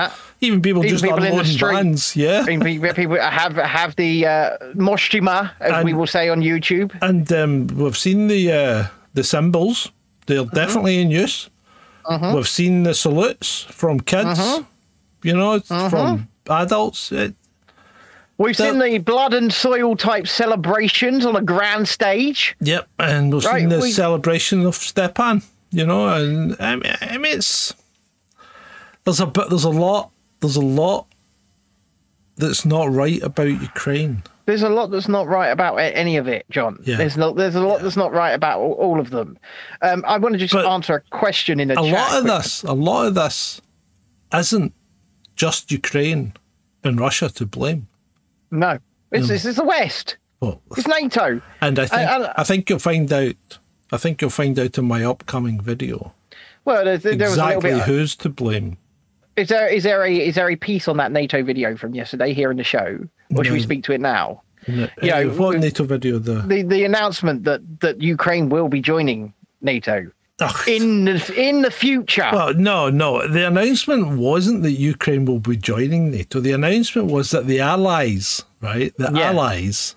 even 0.41 0.61
people 0.61 0.85
Even 0.85 0.91
just 0.91 1.03
people 1.05 1.17
in 1.19 1.23
the 1.25 1.29
unloading 1.31 1.53
street. 1.53 1.73
vans. 1.75 2.15
Yeah, 2.17 2.45
I 2.47 2.57
mean, 2.57 2.81
people 2.95 3.17
have 3.21 3.57
have 3.57 3.97
the 3.97 4.27
uh, 4.27 4.57
as 5.61 5.85
we 5.85 5.95
will 5.95 6.07
say 6.07 6.29
on 6.29 6.41
YouTube. 6.43 6.93
and 7.01 7.31
um, 7.33 7.67
we've 7.69 7.97
seen 7.97 8.29
the 8.29 8.53
uh, 8.53 8.87
the 9.15 9.25
symbols. 9.25 9.91
They're 10.27 10.41
Uh-huh. 10.41 10.51
definitely 10.55 11.01
in 11.01 11.11
use. 11.11 11.49
We've 12.35 12.49
seen 12.49 12.83
the 12.85 12.93
salutes 12.95 13.63
from 13.71 14.01
kids. 14.01 14.39
Uh-huh. 14.39 14.63
You 15.25 15.35
know, 15.35 15.55
it's 15.55 15.69
from 15.69 16.29
adults. 16.49 17.11
It, 17.11 17.35
We've 18.37 18.57
seen 18.57 18.79
the 18.81 18.99
blood 18.99 19.33
and 19.33 19.53
soil 19.53 19.95
type 19.97 20.27
celebrations 20.27 21.25
on 21.25 21.37
a 21.37 21.41
grand 21.43 21.89
stage. 21.89 22.57
Yep, 22.61 22.89
and 22.99 23.33
we've 23.33 23.45
Right, 23.45 23.61
seen 23.61 23.69
the 23.69 23.79
we- 23.79 23.91
celebration 23.93 24.67
of 24.67 24.75
Stepan. 24.75 25.43
You 25.71 25.87
know, 25.87 26.09
and 26.09 26.57
I 26.61 26.77
mean, 26.77 26.95
I 27.01 27.19
mean, 27.19 27.37
it's 27.39 27.75
there's 29.05 29.19
a 29.21 29.27
bit, 29.27 29.49
there's 29.51 29.65
a 29.65 29.71
lot, 29.71 30.11
there's 30.41 30.55
a 30.57 30.61
lot 30.61 31.07
that's 32.37 32.65
not 32.65 32.93
right 32.93 33.21
about 33.23 33.49
Ukraine. 33.49 34.23
There's 34.47 34.63
a 34.63 34.69
lot 34.69 34.91
that's 34.91 35.09
not 35.09 35.27
right 35.27 35.49
about 35.49 35.77
any 35.77 36.17
of 36.17 36.29
it, 36.29 36.45
John. 36.51 36.79
Yeah. 36.85 36.97
There's 36.97 37.17
no, 37.17 37.33
there's 37.33 37.55
a 37.55 37.61
lot 37.63 37.81
that's 37.83 37.97
not 37.97 38.13
right 38.13 38.33
about 38.33 38.61
all, 38.61 39.01
of 39.01 39.11
them. 39.11 39.39
Um, 39.81 40.05
I 40.07 40.19
want 40.19 40.35
to 40.35 40.39
just 40.39 40.53
But 40.53 40.67
answer 40.67 40.97
a 40.97 41.17
question 41.17 41.61
in 41.61 41.69
the 41.69 41.75
A 41.81 41.83
chat. 41.83 41.93
lot 41.93 42.15
of 42.19 42.25
quick. 42.25 42.43
this, 42.43 42.63
a 42.63 42.73
lot 42.75 43.07
of 43.07 43.15
this, 43.15 43.61
isn't 44.35 44.73
just 45.37 45.71
Ukraine 45.73 46.35
and 46.83 46.99
Russia 47.01 47.29
to 47.31 47.47
blame. 47.47 47.89
No, 48.51 48.79
it's, 49.11 49.31
it's, 49.31 49.45
it's 49.45 49.57
the 49.59 49.65
West. 49.65 50.17
Well, 50.41 50.61
It's 50.77 50.87
NATO. 50.87 51.41
and 51.61 51.79
I 51.79 51.87
think 51.87 52.03
I- 52.11 52.33
I 52.37 52.45
think 52.45 52.69
you'll 52.71 52.79
find 52.79 53.13
out. 53.13 53.59
I 53.93 53.97
think 53.97 54.21
you'll 54.21 54.31
find 54.31 54.59
out 54.59 54.77
in 54.79 54.85
my 54.87 55.05
upcoming 55.05 55.61
video 55.61 56.13
Well, 56.65 56.85
there's, 56.85 57.03
there 57.03 57.13
was 57.17 57.23
a 57.39 57.43
exactly 57.49 57.71
bit. 57.73 57.83
who's 57.83 58.17
to 58.17 58.29
blame. 58.29 58.77
Is 59.37 59.49
there 59.49 59.69
is 59.69 59.83
there 59.83 60.05
a 60.05 60.13
is 60.29 60.35
there 60.37 60.51
a 60.51 60.57
piece 60.57 60.87
on 60.89 60.97
that 60.99 61.11
NATO 61.13 61.43
video 61.43 61.77
from 61.77 61.95
yesterday 61.95 62.33
here 62.35 62.51
in 62.51 62.57
the 62.57 62.65
show, 62.65 62.99
or 63.35 63.45
should 63.45 63.53
we 63.53 63.61
speak 63.61 63.83
to 63.85 63.93
it 63.93 64.01
now? 64.01 64.43
No, 64.69 64.89
Yeah, 65.03 65.19
uh, 65.19 65.25
what 65.35 65.59
NATO 65.59 65.85
video? 65.85 66.19
The 66.19 66.35
The 66.43 66.63
the 66.63 66.85
announcement 66.85 67.45
that 67.45 67.61
that 67.81 68.01
Ukraine 68.01 68.49
will 68.49 68.69
be 68.69 68.81
joining 68.81 69.33
NATO 69.61 70.11
Ugh. 70.41 70.69
in 70.69 71.05
the 71.05 71.35
in 71.37 71.63
the 71.63 71.71
future. 71.71 72.29
Well, 72.33 72.55
no, 72.55 72.91
no. 72.91 73.27
The 73.29 73.47
announcement 73.47 74.19
wasn't 74.19 74.63
that 74.65 74.73
Ukraine 74.73 75.25
will 75.27 75.39
be 75.39 75.57
joining 75.57 76.11
NATO. 76.11 76.41
The 76.41 76.53
announcement 76.53 77.09
was 77.11 77.31
that 77.31 77.47
the 77.47 77.61
allies, 77.61 78.43
right, 78.61 78.93
the 78.97 79.13
Yeah. 79.15 79.31
allies, 79.31 79.95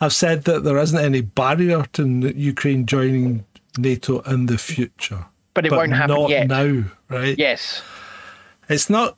have 0.00 0.12
said 0.12 0.44
that 0.44 0.64
there 0.64 0.78
isn't 0.78 0.98
any 0.98 1.20
barrier 1.20 1.84
to 1.92 2.32
Ukraine 2.36 2.84
joining 2.86 3.44
NATO 3.78 4.20
in 4.22 4.46
the 4.46 4.58
future. 4.58 5.26
But 5.54 5.66
it 5.66 5.72
won't 5.72 5.92
happen 5.92 6.16
not 6.16 6.30
yet. 6.30 6.48
now, 6.48 6.84
right? 7.08 7.36
yes. 7.38 7.82
It's 8.68 8.90
not. 8.90 9.16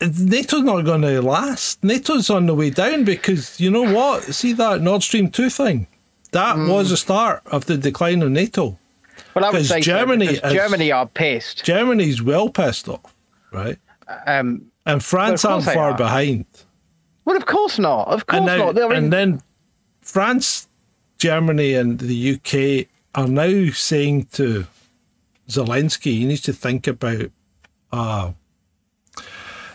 NATO's 0.00 0.62
not 0.62 0.82
going 0.84 1.02
to 1.02 1.22
last. 1.22 1.84
NATO's 1.84 2.28
on 2.28 2.46
the 2.46 2.54
way 2.56 2.70
down 2.70 3.04
because 3.04 3.60
you 3.60 3.70
know 3.70 3.82
what? 3.94 4.24
See 4.34 4.52
that 4.54 4.80
Nord 4.80 5.04
Stream 5.04 5.30
two 5.30 5.48
thing. 5.48 5.86
That 6.32 6.56
Mm. 6.56 6.68
was 6.72 6.90
the 6.90 6.96
start 6.96 7.42
of 7.46 7.66
the 7.66 7.76
decline 7.76 8.20
of 8.22 8.32
NATO. 8.32 8.78
Well, 9.34 9.44
I 9.44 9.50
would 9.50 9.66
say 9.66 9.80
Germany 9.80 10.26
because 10.28 10.50
is- 10.52 10.56
Germany 10.56 10.92
are 10.92 11.06
pissed. 11.06 11.64
Germany's 11.64 12.22
well 12.22 12.48
pissed 12.48 12.88
off, 12.88 13.14
right? 13.52 13.78
Um, 14.26 14.66
And 14.84 15.02
France 15.02 15.44
aren't 15.44 15.60
of 15.60 15.64
course 15.64 15.66
they 15.66 15.74
far 15.74 15.94
behind. 15.96 16.44
well, 17.24 17.36
of 17.36 17.46
course 17.46 17.78
not. 17.78 18.08
Of 18.08 18.26
course 18.26 18.38
and, 18.38 18.46
now, 18.46 18.72
not. 18.72 18.92
And 18.92 19.12
then 19.12 19.42
France, 20.00 20.68
Germany, 21.18 21.74
and 21.74 21.98
the 21.98 22.34
UK 22.34 22.88
are 23.14 23.28
now 23.28 23.70
saying 23.72 24.26
to 24.32 24.66
Zelensky, 25.48 26.18
he 26.18 26.24
needs 26.26 26.42
to 26.42 26.52
think 26.52 26.86
about, 26.86 27.30
uh, 27.92 28.32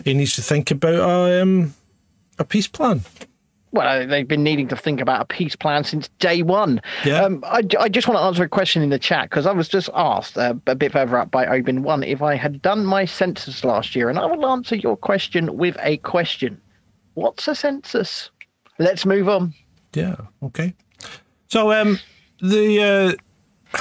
he 0.04 0.14
needs 0.14 0.34
to 0.36 0.42
think 0.42 0.70
about 0.70 0.94
a, 0.94 1.42
um, 1.42 1.74
a 2.38 2.44
peace 2.44 2.68
plan. 2.68 3.02
Well, 3.70 4.06
they've 4.06 4.26
been 4.26 4.42
needing 4.42 4.68
to 4.68 4.76
think 4.76 5.00
about 5.00 5.20
a 5.20 5.24
peace 5.24 5.54
plan 5.56 5.84
since 5.84 6.08
day 6.18 6.42
one. 6.42 6.80
Yeah. 7.04 7.22
Um, 7.22 7.44
I, 7.46 7.62
I 7.78 7.88
just 7.88 8.08
want 8.08 8.18
to 8.18 8.22
answer 8.22 8.42
a 8.42 8.48
question 8.48 8.82
in 8.82 8.90
the 8.90 8.98
chat 8.98 9.28
because 9.28 9.46
I 9.46 9.52
was 9.52 9.68
just 9.68 9.90
asked 9.94 10.38
uh, 10.38 10.54
a 10.66 10.74
bit 10.74 10.92
further 10.92 11.18
up 11.18 11.30
by 11.30 11.46
Obin 11.46 11.82
One 11.82 12.02
if 12.02 12.22
I 12.22 12.34
had 12.34 12.62
done 12.62 12.84
my 12.84 13.04
census 13.04 13.64
last 13.64 13.94
year, 13.94 14.08
and 14.08 14.18
I 14.18 14.26
will 14.26 14.46
answer 14.46 14.76
your 14.76 14.96
question 14.96 15.56
with 15.56 15.76
a 15.80 15.98
question. 15.98 16.60
What's 17.14 17.48
a 17.48 17.54
census? 17.54 18.30
Let's 18.78 19.04
move 19.04 19.28
on. 19.28 19.54
Yeah. 19.92 20.16
Okay. 20.42 20.74
So 21.48 21.72
um, 21.72 21.98
the 22.40 23.16
uh, 23.74 23.80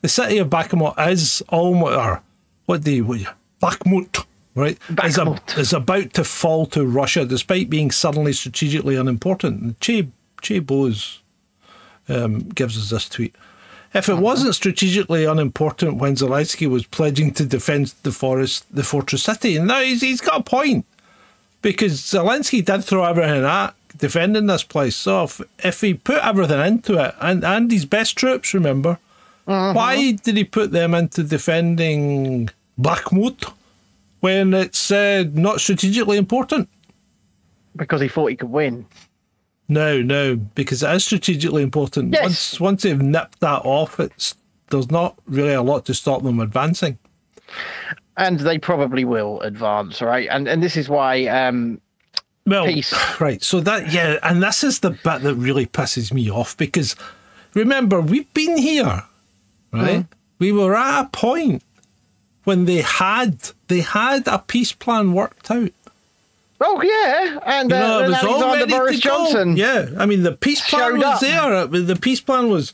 the 0.00 0.08
city 0.08 0.38
of 0.38 0.48
Bakhmut 0.48 0.94
is 1.08 1.42
almost 1.48 1.96
or 1.96 2.22
what 2.66 2.84
the 2.84 3.02
what, 3.02 3.20
Bakhmut 3.62 4.24
right? 4.54 4.78
Is, 5.02 5.18
a, 5.18 5.40
is 5.56 5.72
about 5.72 6.14
to 6.14 6.24
fall 6.24 6.66
to 6.66 6.86
Russia 6.86 7.24
despite 7.24 7.70
being 7.70 7.90
suddenly 7.90 8.32
strategically 8.32 8.96
unimportant. 8.96 9.60
And 9.60 9.80
Che 9.80 10.08
Che 10.42 10.58
Bose 10.60 11.20
um, 12.08 12.40
gives 12.50 12.76
us 12.76 12.90
this 12.90 13.08
tweet. 13.08 13.34
If 13.94 14.08
it 14.08 14.16
wasn't 14.16 14.56
strategically 14.56 15.24
unimportant 15.24 15.98
when 15.98 16.16
Zelensky 16.16 16.68
was 16.68 16.84
pledging 16.84 17.32
to 17.34 17.46
defend 17.46 17.94
the 18.02 18.10
forest, 18.10 18.66
the 18.74 18.82
fortress 18.82 19.22
city, 19.22 19.56
and 19.56 19.68
now 19.68 19.80
he's, 19.80 20.00
he's 20.00 20.20
got 20.20 20.40
a 20.40 20.42
point. 20.42 20.84
Because 21.62 22.00
Zelensky 22.00 22.62
did 22.62 22.84
throw 22.84 23.04
everything 23.04 23.44
at 23.44 23.74
defending 23.96 24.46
this 24.46 24.64
place. 24.64 24.96
So 24.96 25.24
if, 25.24 25.40
if 25.60 25.80
he 25.80 25.94
put 25.94 26.22
everything 26.22 26.60
into 26.60 27.02
it, 27.02 27.14
and, 27.20 27.44
and 27.44 27.70
his 27.70 27.86
best 27.86 28.16
troops, 28.16 28.52
remember, 28.52 28.98
why 29.44 30.12
did 30.12 30.36
he 30.36 30.44
put 30.44 30.72
them 30.72 30.94
into 30.94 31.22
defending 31.22 32.50
Bakhmut 32.78 33.52
when 34.24 34.54
it's 34.54 34.90
uh, 34.90 35.24
not 35.34 35.60
strategically 35.60 36.16
important? 36.16 36.66
Because 37.76 38.00
he 38.00 38.08
thought 38.08 38.28
he 38.28 38.36
could 38.36 38.48
win. 38.48 38.86
No, 39.68 40.00
no, 40.00 40.36
because 40.36 40.82
it 40.82 40.90
is 40.92 41.04
strategically 41.04 41.62
important. 41.62 42.14
Yes. 42.14 42.22
Once 42.22 42.60
once 42.60 42.82
they've 42.84 43.02
nipped 43.02 43.40
that 43.40 43.60
off, 43.66 44.00
it's 44.00 44.34
there's 44.70 44.90
not 44.90 45.18
really 45.26 45.52
a 45.52 45.60
lot 45.60 45.84
to 45.84 45.92
stop 45.94 46.22
them 46.22 46.40
advancing. 46.40 46.96
And 48.16 48.40
they 48.40 48.56
probably 48.58 49.04
will 49.04 49.42
advance, 49.42 50.00
right? 50.00 50.26
And 50.30 50.48
and 50.48 50.62
this 50.62 50.78
is 50.78 50.88
why 50.88 51.26
um, 51.26 51.78
Well, 52.46 52.64
Peace. 52.64 52.94
right. 53.20 53.42
So 53.42 53.60
that 53.60 53.92
yeah, 53.92 54.16
and 54.22 54.42
this 54.42 54.64
is 54.64 54.80
the 54.80 54.92
bit 54.92 55.20
that 55.20 55.34
really 55.34 55.66
pisses 55.66 56.14
me 56.14 56.30
off 56.30 56.56
because 56.56 56.96
remember 57.52 58.00
we've 58.00 58.32
been 58.32 58.56
here, 58.56 59.02
right? 59.70 60.06
We 60.38 60.50
were 60.50 60.74
at 60.74 61.02
a 61.02 61.08
point 61.10 61.62
when 62.44 62.64
they 62.66 62.82
had 62.82 63.50
they 63.68 63.80
had 63.80 64.26
a 64.28 64.38
peace 64.38 64.72
plan 64.72 65.12
worked 65.12 65.50
out. 65.50 65.70
Oh 66.60 66.80
yeah, 66.82 67.40
and 67.44 67.70
You 67.70 67.76
uh, 67.76 67.80
know, 67.80 68.04
it 68.04 68.08
was 68.08 68.24
all 68.24 68.54
ready 68.54 68.70
Boris 68.70 69.00
to 69.00 69.08
go. 69.08 69.42
Yeah, 69.54 69.88
I 69.98 70.06
mean 70.06 70.22
the 70.22 70.32
peace 70.32 70.62
plan 70.68 70.96
was 70.96 71.04
up. 71.04 71.20
there. 71.20 71.66
The 71.66 71.96
peace 71.96 72.20
plan 72.20 72.48
was 72.48 72.72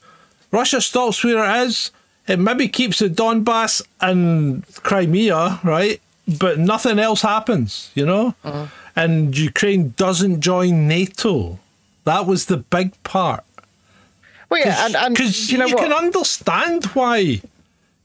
Russia 0.52 0.80
stops 0.80 1.24
where 1.24 1.44
it 1.44 1.66
is. 1.66 1.90
It 2.28 2.38
maybe 2.38 2.68
keeps 2.68 2.98
the 3.00 3.08
Donbass 3.08 3.82
and 4.00 4.64
Crimea, 4.82 5.60
right? 5.64 6.00
But 6.38 6.58
nothing 6.58 6.98
else 7.00 7.22
happens, 7.22 7.90
you 7.94 8.06
know. 8.06 8.34
Uh-huh. 8.44 8.66
And 8.94 9.36
Ukraine 9.36 9.94
doesn't 9.96 10.40
join 10.40 10.86
NATO. 10.86 11.58
That 12.04 12.26
was 12.26 12.46
the 12.46 12.58
big 12.58 13.00
part. 13.02 13.44
Well, 14.48 14.60
yeah, 14.60 14.86
and, 14.86 14.96
and 14.96 15.14
Because 15.14 15.50
you 15.50 15.58
know 15.58 15.66
what? 15.66 15.78
can 15.78 15.92
understand 15.92 16.84
why. 16.86 17.40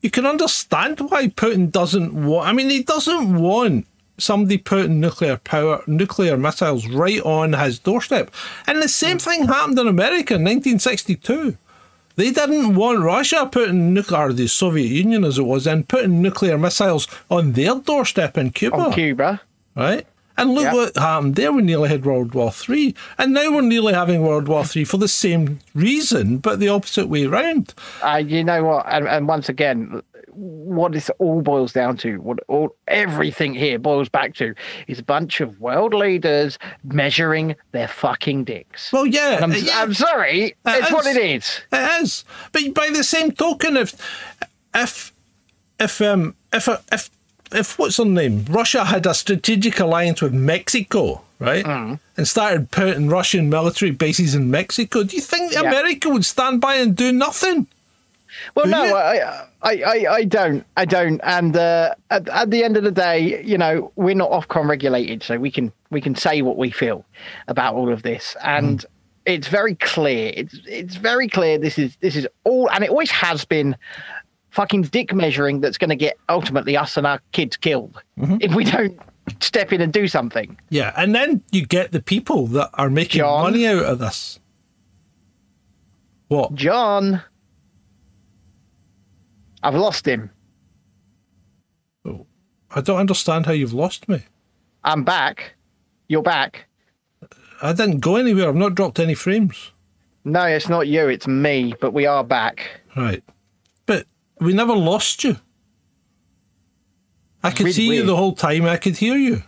You 0.05 0.11
can 0.11 0.27
understand 0.27 0.99
why 0.99 1.29
Putin 1.29 1.71
doesn't 1.71 2.13
want. 2.13 2.47
I 2.47 2.51
mean, 2.53 2.69
he 2.69 2.83
doesn't 2.83 3.41
want 3.41 3.87
somebody 4.19 4.59
putting 4.59 4.99
nuclear 4.99 5.37
power, 5.37 5.81
nuclear 5.87 6.37
missiles 6.37 6.85
right 6.85 7.19
on 7.23 7.53
his 7.53 7.79
doorstep. 7.79 8.29
And 8.67 8.83
the 8.83 8.87
same 8.87 9.17
thing 9.17 9.47
happened 9.47 9.79
in 9.79 9.87
America 9.87 10.35
in 10.35 10.43
1962. 10.43 11.57
They 12.17 12.29
didn't 12.29 12.75
want 12.75 12.99
Russia 12.99 13.49
putting 13.51 13.95
nuclear, 13.95 14.31
the 14.31 14.47
Soviet 14.47 14.89
Union 14.89 15.23
as 15.23 15.39
it 15.39 15.41
was, 15.41 15.65
and 15.65 15.87
putting 15.87 16.21
nuclear 16.21 16.59
missiles 16.59 17.07
on 17.31 17.53
their 17.53 17.73
doorstep 17.73 18.37
in 18.37 18.51
Cuba 18.51 18.77
on 18.77 18.93
Cuba. 18.93 19.41
right? 19.73 20.05
And 20.37 20.53
look 20.53 20.73
what 20.73 20.97
happened 20.97 21.35
there. 21.35 21.51
We 21.51 21.61
nearly 21.61 21.89
had 21.89 22.05
World 22.05 22.33
War 22.33 22.51
Three, 22.51 22.95
and 23.17 23.33
now 23.33 23.51
we're 23.51 23.61
nearly 23.61 23.93
having 23.93 24.21
World 24.21 24.47
War 24.47 24.65
Three 24.65 24.83
for 24.83 24.97
the 24.97 25.07
same 25.07 25.59
reason, 25.73 26.39
but 26.39 26.59
the 26.59 26.67
opposite 26.67 27.07
way 27.07 27.25
round. 27.25 27.73
Uh, 28.01 28.17
you 28.17 28.43
know 28.43 28.63
what? 28.63 28.85
And, 28.87 29.07
and 29.07 29.27
once 29.27 29.47
again, 29.47 30.01
what 30.35 30.91
this 30.91 31.09
all 31.19 31.41
boils 31.41 31.71
down 31.71 31.95
to, 31.97 32.17
what 32.17 32.39
all 32.47 32.75
everything 32.87 33.53
here 33.53 33.79
boils 33.79 34.09
back 34.09 34.33
to, 34.35 34.53
is 34.87 34.99
a 34.99 35.03
bunch 35.03 35.39
of 35.39 35.61
world 35.61 35.93
leaders 35.93 36.59
measuring 36.83 37.55
their 37.71 37.87
fucking 37.87 38.43
dicks. 38.43 38.91
Well, 38.91 39.05
yeah, 39.05 39.39
I'm, 39.41 39.53
yeah, 39.53 39.81
I'm 39.81 39.93
sorry, 39.93 40.47
It 40.47 40.55
it's 40.65 40.91
what 40.91 41.05
it 41.05 41.17
is. 41.17 41.61
It 41.71 42.01
is. 42.01 42.25
But 42.51 42.73
by 42.73 42.89
the 42.89 43.03
same 43.03 43.31
token, 43.31 43.77
if 43.77 43.95
if 44.73 45.13
if 45.79 46.01
um 46.01 46.35
if 46.51 46.67
if 46.91 47.09
if 47.53 47.77
what's 47.79 47.97
her 47.97 48.05
name, 48.05 48.45
Russia 48.49 48.85
had 48.85 49.05
a 49.05 49.13
strategic 49.13 49.79
alliance 49.79 50.21
with 50.21 50.33
Mexico, 50.33 51.21
right, 51.39 51.65
Mm. 51.65 51.99
and 52.17 52.27
started 52.27 52.71
putting 52.71 53.07
Russian 53.09 53.49
military 53.49 53.91
bases 53.91 54.35
in 54.35 54.49
Mexico, 54.51 55.03
do 55.03 55.15
you 55.15 55.21
think 55.21 55.53
Yeah. 55.53 55.61
America 55.61 56.09
would 56.09 56.25
stand 56.25 56.61
by 56.61 56.75
and 56.75 56.95
do 56.95 57.11
nothing? 57.11 57.67
Well, 58.53 58.65
Do 58.65 58.71
no, 58.71 58.83
you? 58.83 58.95
I, 58.95 59.45
I, 59.61 59.71
I, 59.85 60.05
I 60.19 60.23
don't, 60.25 60.65
I 60.75 60.83
don't. 60.85 61.21
And 61.23 61.55
uh, 61.55 61.95
at, 62.11 62.27
at 62.29 62.51
the 62.51 62.63
end 62.65 62.75
of 62.75 62.83
the 62.83 62.91
day, 62.91 63.41
you 63.43 63.57
know, 63.57 63.91
we're 63.95 64.15
not 64.15 64.29
Ofcom 64.31 64.67
regulated, 64.67 65.23
so 65.23 65.37
we 65.37 65.49
can 65.51 65.71
we 65.89 66.01
can 66.01 66.15
say 66.15 66.41
what 66.41 66.57
we 66.57 66.69
feel 66.69 67.05
about 67.47 67.75
all 67.75 67.91
of 67.91 68.03
this, 68.03 68.35
and 68.43 68.79
Mm. 68.81 68.85
it's 69.25 69.47
very 69.47 69.75
clear. 69.75 70.33
It's 70.35 70.55
it's 70.67 70.95
very 70.95 71.29
clear. 71.29 71.57
This 71.57 71.79
is 71.79 71.95
this 72.01 72.15
is 72.17 72.27
all, 72.43 72.69
and 72.71 72.83
it 72.83 72.89
always 72.89 73.11
has 73.11 73.45
been. 73.45 73.75
Fucking 74.55 74.83
dick 74.83 75.13
measuring 75.13 75.59
that's 75.59 75.77
going 75.77 75.89
to 75.89 75.95
get 75.97 76.17
ultimately 76.29 76.75
us 76.77 76.95
and 76.97 77.05
our 77.05 77.19
kids 77.33 77.57
killed 77.57 78.01
Mm-hmm. 78.17 78.37
if 78.39 78.55
we 78.55 78.63
don't 78.63 78.97
step 79.41 79.73
in 79.73 79.81
and 79.81 79.91
do 79.91 80.07
something. 80.07 80.57
Yeah, 80.69 80.93
and 80.95 81.13
then 81.13 81.43
you 81.51 81.65
get 81.65 81.91
the 81.91 82.01
people 82.01 82.47
that 82.47 82.69
are 82.75 82.89
making 82.89 83.19
John? 83.19 83.43
money 83.43 83.67
out 83.67 83.83
of 83.83 83.99
this. 83.99 84.39
What? 86.29 86.55
John, 86.55 87.21
I've 89.61 89.75
lost 89.75 90.07
him. 90.07 90.29
Oh, 92.05 92.25
I 92.71 92.79
don't 92.81 92.99
understand 92.99 93.45
how 93.47 93.51
you've 93.51 93.73
lost 93.73 94.07
me. 94.07 94.23
I'm 94.83 95.03
back. 95.03 95.55
You're 96.07 96.21
back. 96.23 96.65
I 97.61 97.73
didn't 97.73 97.99
go 97.99 98.15
anywhere. 98.15 98.47
I've 98.47 98.55
not 98.55 98.75
dropped 98.75 98.99
any 98.99 99.15
frames. 99.15 99.71
No, 100.23 100.43
it's 100.43 100.69
not 100.69 100.87
you. 100.87 101.07
It's 101.09 101.27
me. 101.27 101.73
But 101.81 101.91
we 101.93 102.05
are 102.05 102.23
back. 102.23 102.61
Right. 102.95 103.23
We 104.39 104.53
never 104.53 104.75
lost 104.75 105.23
you. 105.23 105.37
I 107.43 107.51
could 107.51 107.73
see 107.73 107.93
you 107.95 108.03
the 108.03 108.15
whole 108.15 108.33
time. 108.33 108.65
I 108.65 108.77
could 108.77 108.97
hear 108.97 109.15
you. 109.15 109.43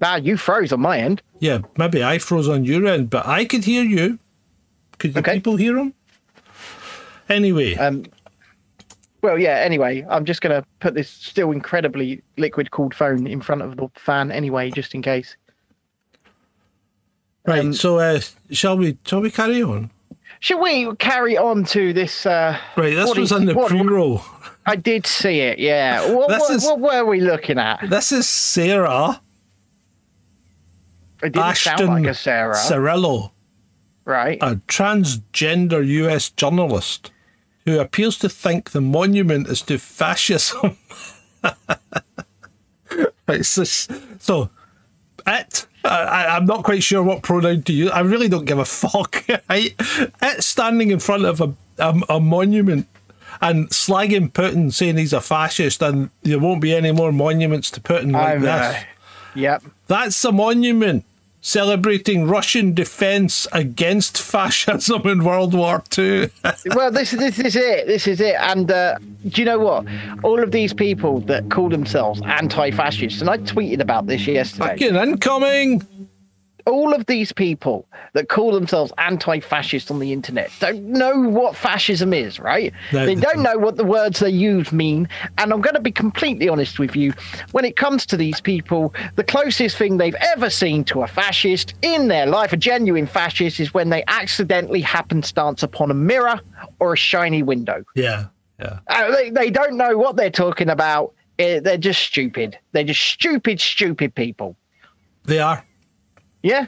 Nah, 0.00 0.16
you 0.16 0.36
froze 0.36 0.72
on 0.72 0.80
my 0.80 0.98
end. 0.98 1.22
Yeah, 1.40 1.60
maybe 1.76 2.04
I 2.04 2.18
froze 2.18 2.48
on 2.48 2.64
your 2.64 2.86
end, 2.86 3.10
but 3.10 3.26
I 3.26 3.44
could 3.44 3.64
hear 3.64 3.82
you. 3.82 4.18
Could 4.98 5.14
the 5.14 5.20
Okay. 5.20 5.34
people 5.34 5.56
hear 5.56 5.76
him? 5.76 5.94
Anyway, 7.28 7.74
Um, 7.74 8.04
well, 9.22 9.38
yeah. 9.38 9.56
Anyway, 9.56 10.04
I'm 10.08 10.24
just 10.24 10.40
gonna 10.40 10.64
put 10.80 10.94
this 10.94 11.08
still 11.10 11.50
incredibly 11.50 12.22
liquid 12.36 12.70
cooled 12.70 12.94
phone 12.94 13.26
in 13.26 13.40
front 13.40 13.62
of 13.62 13.76
the 13.76 13.88
fan 13.96 14.30
anyway, 14.30 14.70
just 14.70 14.94
in 14.94 15.02
case. 15.02 15.36
Right. 17.46 17.60
Um, 17.60 17.72
so, 17.72 17.98
uh, 17.98 18.20
shall 18.50 18.76
we? 18.76 18.96
Shall 19.06 19.20
we 19.20 19.30
carry 19.30 19.62
on? 19.62 19.90
Shall 20.40 20.60
we 20.62 20.94
carry 20.96 21.36
on 21.36 21.64
to 21.64 21.92
this? 21.92 22.24
Uh, 22.26 22.56
Right. 22.76 22.94
This 22.94 23.16
was 23.16 23.32
in 23.32 23.46
the 23.46 23.54
what- 23.54 23.68
pre-roll. 23.70 24.22
I 24.66 24.76
did 24.76 25.06
see 25.06 25.40
it. 25.40 25.58
Yeah. 25.58 26.12
What, 26.12 26.28
what, 26.28 26.50
is- 26.50 26.64
what 26.64 26.78
were 26.78 27.04
we 27.06 27.20
looking 27.20 27.58
at? 27.58 27.88
This 27.88 28.12
is 28.12 28.28
Sarah 28.28 29.20
It 31.22 31.32
didn't 31.32 31.38
Ashton 31.46 31.78
sound 31.78 32.04
like 32.04 32.10
a 32.10 32.14
Sarah, 32.14 32.54
Cirillo, 32.54 33.30
right? 34.04 34.38
a 34.42 34.56
transgender 34.68 35.84
U.S. 35.86 36.28
journalist 36.30 37.10
who 37.64 37.80
appears 37.80 38.18
to 38.18 38.28
think 38.28 38.70
the 38.70 38.80
monument 38.82 39.48
is 39.48 39.62
to 39.62 39.78
fascism. 39.78 40.76
right. 43.26 43.44
So, 43.44 43.64
so 43.64 44.50
it. 45.26 45.57
I, 45.88 46.36
I'm 46.36 46.46
not 46.46 46.64
quite 46.64 46.82
sure 46.82 47.02
what 47.02 47.22
pronoun 47.22 47.62
to 47.62 47.72
use. 47.72 47.90
I 47.90 48.00
really 48.00 48.28
don't 48.28 48.44
give 48.44 48.58
a 48.58 48.64
fuck. 48.64 49.24
Right? 49.48 49.74
It 50.22 50.44
standing 50.44 50.90
in 50.90 50.98
front 50.98 51.24
of 51.24 51.40
a, 51.40 51.54
a, 51.78 52.00
a 52.08 52.20
monument 52.20 52.86
and 53.40 53.68
slagging 53.70 54.32
Putin, 54.32 54.72
saying 54.72 54.96
he's 54.96 55.12
a 55.12 55.20
fascist, 55.20 55.82
and 55.82 56.10
there 56.22 56.38
won't 56.38 56.60
be 56.60 56.74
any 56.74 56.92
more 56.92 57.12
monuments 57.12 57.70
to 57.72 57.80
Putin 57.80 58.12
like 58.12 58.36
I'm, 58.36 58.42
this. 58.42 58.84
yep. 59.34 59.62
That's 59.86 60.22
a 60.24 60.32
monument 60.32 61.04
celebrating 61.40 62.26
Russian 62.26 62.74
defense 62.74 63.46
against 63.52 64.20
fascism 64.20 65.06
in 65.06 65.24
World 65.24 65.54
War 65.54 65.82
Two. 65.90 66.30
well, 66.74 66.90
this 66.90 67.12
this 67.12 67.38
is 67.38 67.56
it. 67.56 67.86
This 67.86 68.06
is 68.06 68.20
it. 68.20 68.36
And 68.38 68.70
uh, 68.70 68.98
do 69.28 69.40
you 69.40 69.44
know 69.44 69.58
what? 69.58 69.86
All 70.22 70.42
of 70.42 70.50
these 70.50 70.72
people 70.74 71.20
that 71.22 71.50
call 71.50 71.68
themselves 71.68 72.20
anti-fascists, 72.24 73.20
and 73.20 73.30
I 73.30 73.38
tweeted 73.38 73.80
about 73.80 74.06
this 74.06 74.26
yesterday. 74.26 74.68
Fucking 74.68 74.96
incoming. 74.96 76.07
All 76.68 76.94
of 76.94 77.06
these 77.06 77.32
people 77.32 77.86
that 78.12 78.28
call 78.28 78.52
themselves 78.52 78.92
anti-fascist 78.98 79.90
on 79.90 79.98
the 79.98 80.12
internet 80.12 80.50
don't 80.60 80.84
know 80.84 81.18
what 81.18 81.56
fascism 81.56 82.12
is, 82.12 82.38
right? 82.38 82.72
No, 82.92 83.06
they 83.06 83.14
don't 83.14 83.42
know 83.42 83.58
what 83.58 83.76
the 83.76 83.84
words 83.84 84.20
they 84.20 84.30
use 84.30 84.70
mean. 84.70 85.08
And 85.38 85.52
I'm 85.52 85.60
going 85.60 85.74
to 85.74 85.80
be 85.80 85.90
completely 85.90 86.48
honest 86.48 86.78
with 86.78 86.94
you. 86.94 87.12
When 87.52 87.64
it 87.64 87.76
comes 87.76 88.06
to 88.06 88.16
these 88.16 88.40
people, 88.40 88.94
the 89.16 89.24
closest 89.24 89.76
thing 89.76 89.96
they've 89.96 90.14
ever 90.14 90.50
seen 90.50 90.84
to 90.84 91.02
a 91.02 91.06
fascist 91.06 91.74
in 91.82 92.08
their 92.08 92.26
life, 92.26 92.52
a 92.52 92.56
genuine 92.56 93.06
fascist, 93.06 93.58
is 93.58 93.74
when 93.74 93.88
they 93.88 94.04
accidentally 94.06 94.80
happenstance 94.80 95.62
upon 95.62 95.90
a 95.90 95.94
mirror 95.94 96.38
or 96.78 96.92
a 96.92 96.96
shiny 96.96 97.42
window. 97.42 97.84
Yeah, 97.94 98.26
yeah. 98.60 98.80
Uh, 98.88 99.10
they, 99.10 99.30
they 99.30 99.50
don't 99.50 99.76
know 99.76 99.96
what 99.96 100.16
they're 100.16 100.30
talking 100.30 100.68
about. 100.68 101.14
Uh, 101.40 101.60
They're 101.60 101.78
just 101.78 102.02
stupid. 102.02 102.58
They're 102.72 102.82
just 102.82 103.00
stupid, 103.00 103.60
stupid 103.60 104.14
people. 104.14 104.56
They 105.24 105.38
are. 105.38 105.64
Yeah. 106.48 106.66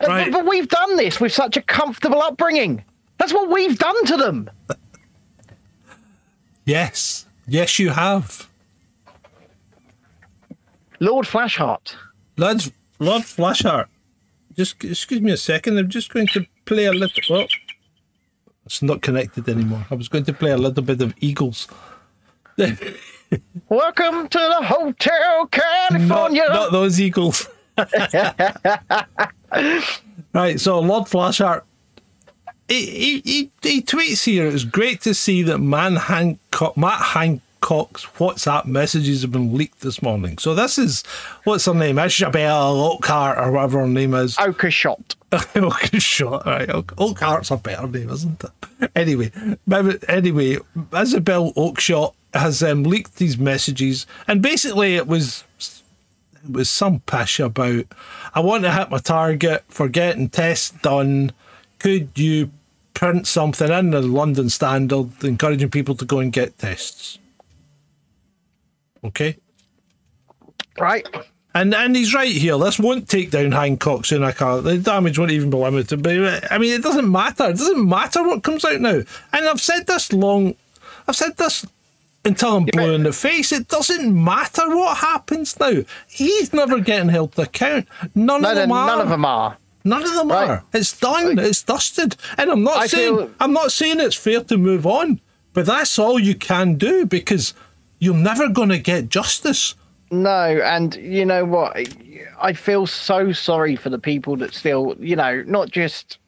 Uh, 0.00 0.06
Right. 0.08 0.32
But, 0.32 0.38
but 0.38 0.46
we've 0.50 0.68
done 0.68 0.96
this 0.96 1.20
with 1.20 1.32
such 1.32 1.56
a 1.56 1.62
comfortable 1.62 2.20
upbringing. 2.20 2.84
That's 3.18 3.32
what 3.32 3.48
we've 3.48 3.78
done 3.78 4.04
to 4.06 4.16
them. 4.16 4.50
Yes, 6.64 7.26
yes, 7.46 7.78
you 7.78 7.90
have. 7.90 8.48
Lord 10.98 11.26
Flashheart. 11.26 11.94
Lord, 12.36 12.72
Lord 12.98 13.22
Flashheart. 13.22 13.86
Just 14.56 14.82
excuse 14.84 15.20
me 15.20 15.32
a 15.32 15.36
second. 15.36 15.78
I'm 15.78 15.88
just 15.88 16.12
going 16.12 16.26
to 16.28 16.46
play 16.64 16.86
a 16.86 16.92
little. 16.92 17.22
Well, 17.30 17.46
it's 18.66 18.82
not 18.82 19.02
connected 19.02 19.48
anymore. 19.48 19.86
I 19.90 19.94
was 19.94 20.08
going 20.08 20.24
to 20.24 20.32
play 20.32 20.50
a 20.50 20.56
little 20.56 20.82
bit 20.82 21.00
of 21.00 21.14
Eagles. 21.20 21.68
Welcome 23.68 24.28
to 24.28 24.38
the 24.38 24.66
Hotel 24.66 25.38
not, 25.40 25.50
California. 25.50 26.46
not 26.48 26.72
those 26.72 27.00
Eagles. 27.00 27.48
right, 30.34 30.60
so 30.60 30.78
Lord 30.80 31.04
Flashheart, 31.04 31.62
he, 32.68 33.20
he, 33.20 33.50
he, 33.62 33.82
tweets 33.82 34.24
here, 34.24 34.46
it's 34.46 34.64
great 34.64 35.00
to 35.02 35.14
see 35.14 35.42
that 35.42 35.58
Man 35.58 35.96
Hancock, 35.96 36.76
Matt 36.76 37.00
Hancock's 37.00 38.04
WhatsApp 38.18 38.66
messages 38.66 39.22
have 39.22 39.32
been 39.32 39.54
leaked 39.56 39.80
this 39.80 40.02
morning. 40.02 40.36
So 40.38 40.54
this 40.54 40.78
is, 40.78 41.02
what's 41.44 41.64
her 41.64 41.74
name? 41.74 41.98
Isabel 41.98 42.80
Oakhart 42.80 43.38
or 43.38 43.52
whatever 43.52 43.80
her 43.80 43.88
name 43.88 44.14
is. 44.14 44.36
Oakeshott. 44.38 45.16
Oakeshott, 45.32 46.44
right. 46.44 46.68
Oak, 46.68 46.92
Oakhart's 46.98 47.50
a 47.50 47.56
better 47.56 47.86
name, 47.86 48.10
isn't 48.10 48.44
it? 48.44 48.90
Anyway, 48.94 49.32
anyway, 50.08 50.58
Isabel 50.94 51.52
Oakeshott 51.54 52.14
has 52.34 52.62
um, 52.62 52.82
leaked 52.84 53.16
these 53.16 53.38
messages, 53.38 54.06
and 54.26 54.42
basically 54.42 54.96
it 54.96 55.06
was 55.06 55.44
was 56.50 56.70
some 56.70 57.00
pish 57.00 57.40
about 57.40 57.84
I 58.34 58.40
want 58.40 58.64
to 58.64 58.72
hit 58.72 58.90
my 58.90 58.98
target 58.98 59.64
for 59.68 59.88
getting 59.88 60.28
tests 60.28 60.70
done. 60.70 61.32
Could 61.78 62.10
you 62.16 62.50
print 62.94 63.26
something 63.26 63.70
in 63.70 63.90
the 63.90 64.02
London 64.02 64.48
Standard 64.48 65.24
encouraging 65.24 65.70
people 65.70 65.94
to 65.96 66.04
go 66.04 66.18
and 66.20 66.32
get 66.32 66.58
tests? 66.58 67.18
Okay. 69.04 69.36
Right. 70.78 71.06
And 71.54 71.74
and 71.74 71.94
he's 71.94 72.14
right 72.14 72.32
here. 72.32 72.56
This 72.58 72.78
won't 72.78 73.08
take 73.08 73.30
down 73.30 73.52
Hancock 73.52 74.06
soon. 74.06 74.22
I 74.22 74.32
can't. 74.32 74.64
The 74.64 74.78
damage 74.78 75.18
won't 75.18 75.32
even 75.32 75.50
be 75.50 75.56
limited. 75.56 76.02
But 76.02 76.50
I 76.50 76.58
mean, 76.58 76.72
it 76.72 76.82
doesn't 76.82 77.10
matter. 77.10 77.50
It 77.50 77.58
doesn't 77.58 77.88
matter 77.88 78.22
what 78.22 78.42
comes 78.42 78.64
out 78.64 78.80
now. 78.80 79.02
And 79.32 79.48
I've 79.48 79.60
said 79.60 79.86
this 79.86 80.12
long. 80.12 80.54
I've 81.06 81.16
said 81.16 81.36
this 81.36 81.66
until 82.24 82.56
I'm 82.56 82.64
blue 82.64 82.92
in 82.94 83.02
the 83.02 83.12
face. 83.12 83.52
It 83.52 83.68
doesn't 83.68 84.12
matter 84.24 84.68
what 84.76 84.98
happens 84.98 85.58
now. 85.58 85.82
He's 86.08 86.52
never 86.52 86.78
getting 86.80 87.08
held 87.08 87.32
to 87.32 87.42
account. 87.42 87.88
None 88.14 88.42
No, 88.42 88.50
of 88.50 88.54
no, 88.54 88.60
them 88.60 88.72
are. 88.72 88.86
none 88.86 89.00
of 89.00 89.08
them 89.08 89.24
are. 89.24 89.56
None 89.84 90.02
of 90.04 90.14
them 90.14 90.28
Right. 90.28 90.50
are. 90.50 90.64
It's 90.72 90.96
done. 90.98 91.38
It's 91.38 91.62
dusted. 91.62 92.14
And 92.38 92.50
I'm 92.50 92.62
not 92.62 92.76
I 92.76 92.86
saying 92.86 93.16
feel- 93.16 93.30
I'm 93.40 93.52
not 93.52 93.72
saying 93.72 93.98
it's 94.00 94.14
fair 94.16 94.40
to 94.44 94.56
move 94.56 94.86
on, 94.86 95.20
but 95.54 95.66
that's 95.66 95.98
all 95.98 96.18
you 96.20 96.34
can 96.36 96.74
do 96.74 97.04
because 97.06 97.54
you're 97.98 98.14
never 98.14 98.48
going 98.48 98.68
to 98.68 98.78
get 98.78 99.08
justice. 99.08 99.74
No, 100.12 100.60
and 100.62 100.94
you 100.96 101.24
know 101.24 101.44
what? 101.44 101.76
I 102.40 102.52
feel 102.52 102.86
so 102.86 103.32
sorry 103.32 103.74
for 103.76 103.88
the 103.90 103.98
people 103.98 104.36
that 104.36 104.54
still, 104.54 104.94
you 105.00 105.16
know, 105.16 105.42
not 105.46 105.70
just 105.70 106.18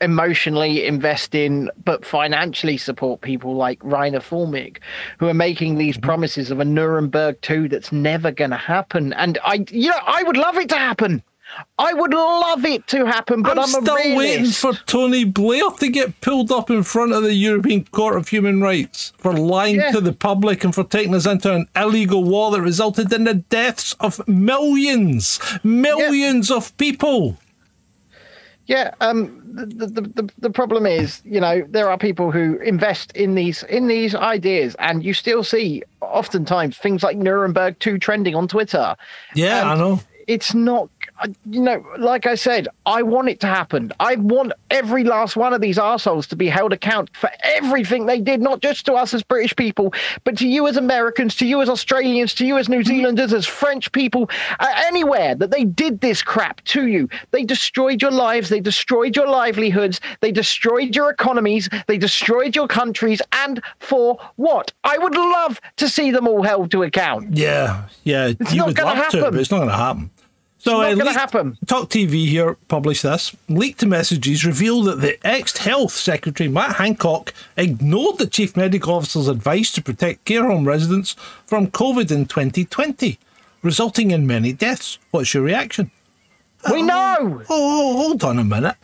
emotionally 0.00 0.84
invest 0.86 1.34
in, 1.34 1.70
but 1.84 2.04
financially 2.04 2.76
support 2.76 3.20
people 3.20 3.56
like 3.56 3.80
Reiner 3.80 4.20
Fuellmich, 4.22 4.78
who 5.18 5.26
are 5.28 5.34
making 5.34 5.76
these 5.76 5.96
Mm-hmm. 5.96 6.06
promises 6.06 6.50
of 6.50 6.60
a 6.60 6.64
Nuremberg 6.64 7.40
2 7.40 7.68
that's 7.68 7.90
never 7.92 8.30
going 8.30 8.50
to 8.50 8.56
happen. 8.56 9.12
And 9.14 9.38
I, 9.44 9.64
you 9.70 9.88
know, 9.90 9.98
I 10.06 10.22
would 10.22 10.36
love 10.36 10.56
it 10.56 10.68
to 10.68 10.76
happen. 10.76 11.22
I 11.78 11.94
would 11.94 12.12
love 12.12 12.64
it 12.66 12.86
to 12.88 13.06
happen, 13.06 13.42
but 13.42 13.52
I'm, 13.58 13.64
I'm, 13.74 13.82
still 13.82 14.16
waiting 14.16 14.50
for 14.50 14.74
Tony 14.86 15.24
Blair 15.24 15.70
to 15.80 15.88
get 15.88 16.20
pulled 16.20 16.52
up 16.52 16.68
in 16.70 16.82
front 16.82 17.12
of 17.14 17.22
the 17.22 17.32
European 17.34 17.84
Court 17.86 18.16
of 18.18 18.28
Human 18.28 18.60
Rights 18.60 19.14
for 19.16 19.32
lying 19.32 19.76
Yeah. 19.76 19.90
to 19.92 20.00
the 20.02 20.12
public 20.12 20.62
and 20.62 20.74
for 20.74 20.84
taking 20.84 21.14
us 21.14 21.26
into 21.26 21.52
an 21.54 21.66
illegal 21.74 22.22
war 22.22 22.50
that 22.50 22.60
resulted 22.60 23.10
in 23.14 23.24
the 23.24 23.34
deaths 23.34 23.94
of 23.98 24.26
millions, 24.28 25.40
millions 25.64 26.50
of 26.50 26.76
people. 26.76 27.38
Yeah, 28.68 28.92
um, 29.00 29.42
the, 29.50 29.86
the 29.86 30.02
the 30.02 30.30
the 30.38 30.50
problem 30.50 30.84
is, 30.84 31.22
you 31.24 31.40
know, 31.40 31.64
there 31.70 31.90
are 31.90 31.96
people 31.96 32.30
who 32.30 32.58
invest 32.58 33.12
in 33.12 33.34
these 33.34 33.62
in 33.62 33.86
these 33.86 34.14
ideas, 34.14 34.76
and 34.78 35.02
you 35.02 35.14
still 35.14 35.42
see 35.42 35.82
oftentimes 36.02 36.76
things 36.76 37.02
like 37.02 37.16
Nuremberg 37.16 37.78
two 37.78 37.98
trending 37.98 38.34
on 38.34 38.46
Twitter. 38.46 38.94
Yeah, 39.34 39.62
And 39.62 39.70
I 39.70 39.74
know. 39.74 40.00
It's 40.26 40.52
not, 40.52 40.90
you 41.50 41.60
know, 41.60 41.84
like 41.98 42.26
I 42.26 42.34
said, 42.34 42.68
I 42.86 43.02
want 43.02 43.28
it 43.28 43.40
to 43.40 43.46
happen. 43.46 43.92
I 44.00 44.16
want 44.16 44.52
every 44.70 45.04
last 45.04 45.36
one 45.36 45.52
of 45.52 45.60
these 45.60 45.78
assholes 45.78 46.26
to 46.28 46.36
be 46.36 46.48
held 46.48 46.72
account 46.72 47.10
for 47.16 47.30
everything 47.42 48.06
they 48.06 48.20
did, 48.20 48.40
not 48.40 48.60
just 48.60 48.86
to 48.86 48.94
us 48.94 49.14
as 49.14 49.22
British 49.22 49.54
people, 49.56 49.92
but 50.24 50.36
to 50.38 50.46
you 50.46 50.66
as 50.66 50.76
Americans, 50.76 51.34
to 51.36 51.46
you 51.46 51.60
as 51.60 51.68
Australians, 51.68 52.34
to 52.34 52.46
you 52.46 52.58
as 52.58 52.68
New 52.68 52.84
Zealanders, 52.84 53.32
as 53.32 53.46
French 53.46 53.90
people, 53.92 54.30
uh, 54.60 54.72
anywhere 54.86 55.34
that 55.34 55.50
they 55.50 55.64
did 55.64 56.00
this 56.00 56.22
crap 56.22 56.62
to 56.64 56.86
you. 56.86 57.08
They 57.30 57.44
destroyed 57.44 58.00
your 58.02 58.12
lives, 58.12 58.48
they 58.48 58.60
destroyed 58.60 59.16
your 59.16 59.28
livelihoods, 59.28 60.00
they 60.20 60.32
destroyed 60.32 60.94
your 60.94 61.10
economies, 61.10 61.68
they 61.86 61.98
destroyed 61.98 62.54
your 62.54 62.68
countries, 62.68 63.20
and 63.32 63.60
for 63.80 64.18
what? 64.36 64.72
I 64.84 64.98
would 64.98 65.14
love 65.14 65.60
to 65.76 65.88
see 65.88 66.10
them 66.10 66.28
all 66.28 66.42
held 66.42 66.70
to 66.72 66.82
account. 66.82 67.36
Yeah, 67.36 67.86
yeah. 68.04 68.32
It's 68.38 68.52
you 68.52 68.58
not 68.58 68.66
would 68.68 68.76
to, 68.76 68.86
happen. 68.86 69.20
but 69.20 69.34
it's 69.34 69.50
not 69.50 69.58
going 69.58 69.70
to 69.70 69.74
happen. 69.74 70.10
So 70.68 70.82
not 70.82 70.92
uh, 70.92 70.94
gonna 70.96 71.12
happen. 71.12 71.56
Talk 71.66 71.88
TV 71.88 72.26
here 72.26 72.58
published 72.68 73.02
this. 73.02 73.34
Leaked 73.48 73.86
messages 73.86 74.44
reveal 74.44 74.82
that 74.82 75.00
the 75.00 75.18
ex-health 75.26 75.92
secretary 75.92 76.48
Matt 76.48 76.76
Hancock 76.76 77.32
ignored 77.56 78.18
the 78.18 78.26
chief 78.26 78.54
medical 78.54 78.94
officer's 78.94 79.28
advice 79.28 79.72
to 79.72 79.82
protect 79.82 80.26
care 80.26 80.44
home 80.44 80.68
residents 80.68 81.12
from 81.46 81.68
COVID 81.68 82.10
in 82.10 82.26
2020, 82.26 83.18
resulting 83.62 84.10
in 84.10 84.26
many 84.26 84.52
deaths. 84.52 84.98
What's 85.10 85.32
your 85.32 85.42
reaction? 85.42 85.90
We 86.70 86.82
know. 86.82 87.16
Oh, 87.18 87.44
oh, 87.48 87.96
hold 87.96 88.22
on 88.24 88.38
a 88.38 88.44
minute. 88.44 88.76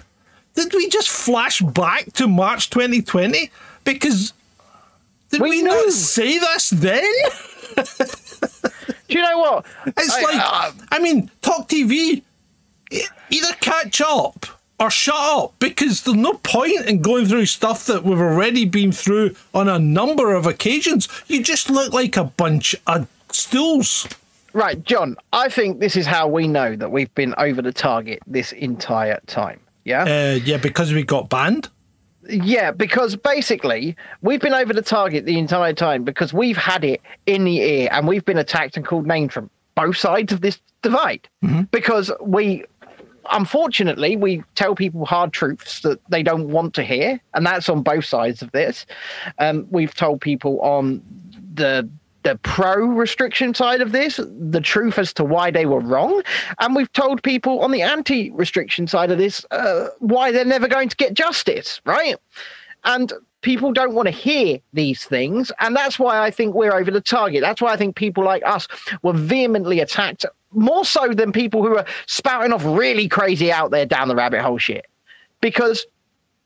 Did 0.54 0.72
we 0.72 0.88
just 0.88 1.10
flash 1.10 1.60
back 1.60 2.12
to 2.14 2.26
March 2.26 2.70
2020? 2.70 3.50
Because 3.84 4.32
did 5.28 5.42
We 5.42 5.50
we, 5.50 5.62
not 5.62 5.92
say 5.92 6.38
this 6.38 6.70
then? 6.70 7.04
Do 9.14 9.20
you 9.20 9.26
know 9.30 9.38
what? 9.38 9.64
It's 9.86 10.12
I- 10.12 10.22
like, 10.22 10.34
uh, 10.40 10.72
I 10.90 10.98
mean, 10.98 11.30
Talk 11.40 11.68
TV. 11.68 12.22
Either 13.30 13.54
catch 13.60 14.00
up 14.00 14.44
or 14.80 14.90
shut 14.90 15.14
up 15.16 15.54
because 15.60 16.02
there's 16.02 16.16
no 16.16 16.32
point 16.34 16.86
in 16.86 17.00
going 17.00 17.26
through 17.26 17.46
stuff 17.46 17.86
that 17.86 18.02
we've 18.02 18.18
already 18.18 18.64
been 18.64 18.90
through 18.90 19.36
on 19.54 19.68
a 19.68 19.78
number 19.78 20.34
of 20.34 20.46
occasions. 20.46 21.08
You 21.28 21.44
just 21.44 21.70
look 21.70 21.92
like 21.92 22.16
a 22.16 22.24
bunch 22.24 22.74
of 22.88 23.06
stools. 23.30 24.08
Right, 24.52 24.82
John, 24.82 25.16
I 25.32 25.48
think 25.48 25.78
this 25.78 25.94
is 25.94 26.06
how 26.06 26.26
we 26.26 26.48
know 26.48 26.74
that 26.74 26.90
we've 26.90 27.14
been 27.14 27.36
over 27.38 27.62
the 27.62 27.72
target 27.72 28.18
this 28.26 28.50
entire 28.50 29.20
time. 29.28 29.60
Yeah? 29.84 30.02
Uh, 30.02 30.40
yeah, 30.44 30.56
because 30.56 30.92
we 30.92 31.04
got 31.04 31.28
banned. 31.28 31.68
Yeah, 32.28 32.70
because 32.70 33.16
basically 33.16 33.96
we've 34.22 34.40
been 34.40 34.54
over 34.54 34.72
the 34.72 34.82
target 34.82 35.26
the 35.26 35.38
entire 35.38 35.72
time 35.72 36.04
because 36.04 36.32
we've 36.32 36.56
had 36.56 36.84
it 36.84 37.00
in 37.26 37.44
the 37.44 37.58
ear 37.58 37.88
and 37.92 38.08
we've 38.08 38.24
been 38.24 38.38
attacked 38.38 38.76
and 38.76 38.86
called 38.86 39.06
names 39.06 39.32
from 39.32 39.50
both 39.74 39.96
sides 39.96 40.32
of 40.32 40.40
this 40.40 40.60
divide. 40.82 41.28
Because 41.70 42.10
we 42.20 42.64
unfortunately 43.30 44.16
we 44.16 44.42
tell 44.54 44.74
people 44.74 45.06
hard 45.06 45.32
truths 45.32 45.80
that 45.80 45.98
they 46.10 46.22
don't 46.22 46.48
want 46.48 46.74
to 46.74 46.82
hear 46.82 47.18
and 47.32 47.46
that's 47.46 47.68
on 47.68 47.82
both 47.82 48.04
sides 48.04 48.42
of 48.42 48.52
this. 48.52 48.86
Um, 49.38 49.66
we've 49.70 49.94
told 49.94 50.20
people 50.20 50.60
on 50.60 51.02
the 51.54 51.88
the 52.24 52.36
pro 52.42 52.86
restriction 52.86 53.54
side 53.54 53.80
of 53.80 53.92
this 53.92 54.18
the 54.38 54.60
truth 54.60 54.98
as 54.98 55.12
to 55.12 55.24
why 55.24 55.50
they 55.50 55.66
were 55.66 55.80
wrong. 55.80 56.22
And 56.58 56.74
we've 56.74 56.92
told 56.92 57.22
people 57.22 57.60
on 57.60 57.70
the 57.70 57.82
anti 57.82 58.30
restriction 58.32 58.86
side 58.88 59.10
of 59.10 59.18
this 59.18 59.46
uh, 59.50 59.88
why 60.00 60.32
they're 60.32 60.44
never 60.44 60.66
going 60.66 60.88
to 60.88 60.96
get 60.96 61.14
justice 61.14 61.80
right? 61.84 62.16
And 62.84 63.12
people 63.42 63.72
don't 63.72 63.94
want 63.94 64.06
to 64.06 64.10
hear 64.10 64.58
these 64.72 65.04
things. 65.04 65.52
And 65.60 65.76
that's 65.76 65.98
why 65.98 66.18
i 66.20 66.30
think 66.30 66.54
we're 66.54 66.74
over 66.74 66.90
the 66.90 67.00
target. 67.00 67.42
That's 67.42 67.60
why 67.60 67.72
i 67.72 67.76
think 67.76 67.94
people 67.94 68.24
like 68.24 68.42
us 68.44 68.66
were 69.02 69.12
vehemently 69.12 69.80
attacked 69.80 70.24
more 70.52 70.84
so 70.84 71.12
than 71.12 71.32
people 71.32 71.62
who 71.62 71.76
are 71.76 71.86
spouting 72.06 72.52
off 72.52 72.64
really 72.64 73.08
crazy 73.08 73.52
out 73.52 73.70
there 73.70 73.86
down 73.86 74.08
the 74.08 74.16
rabbit 74.16 74.40
hole 74.40 74.58
shit. 74.58 74.86
Because 75.40 75.86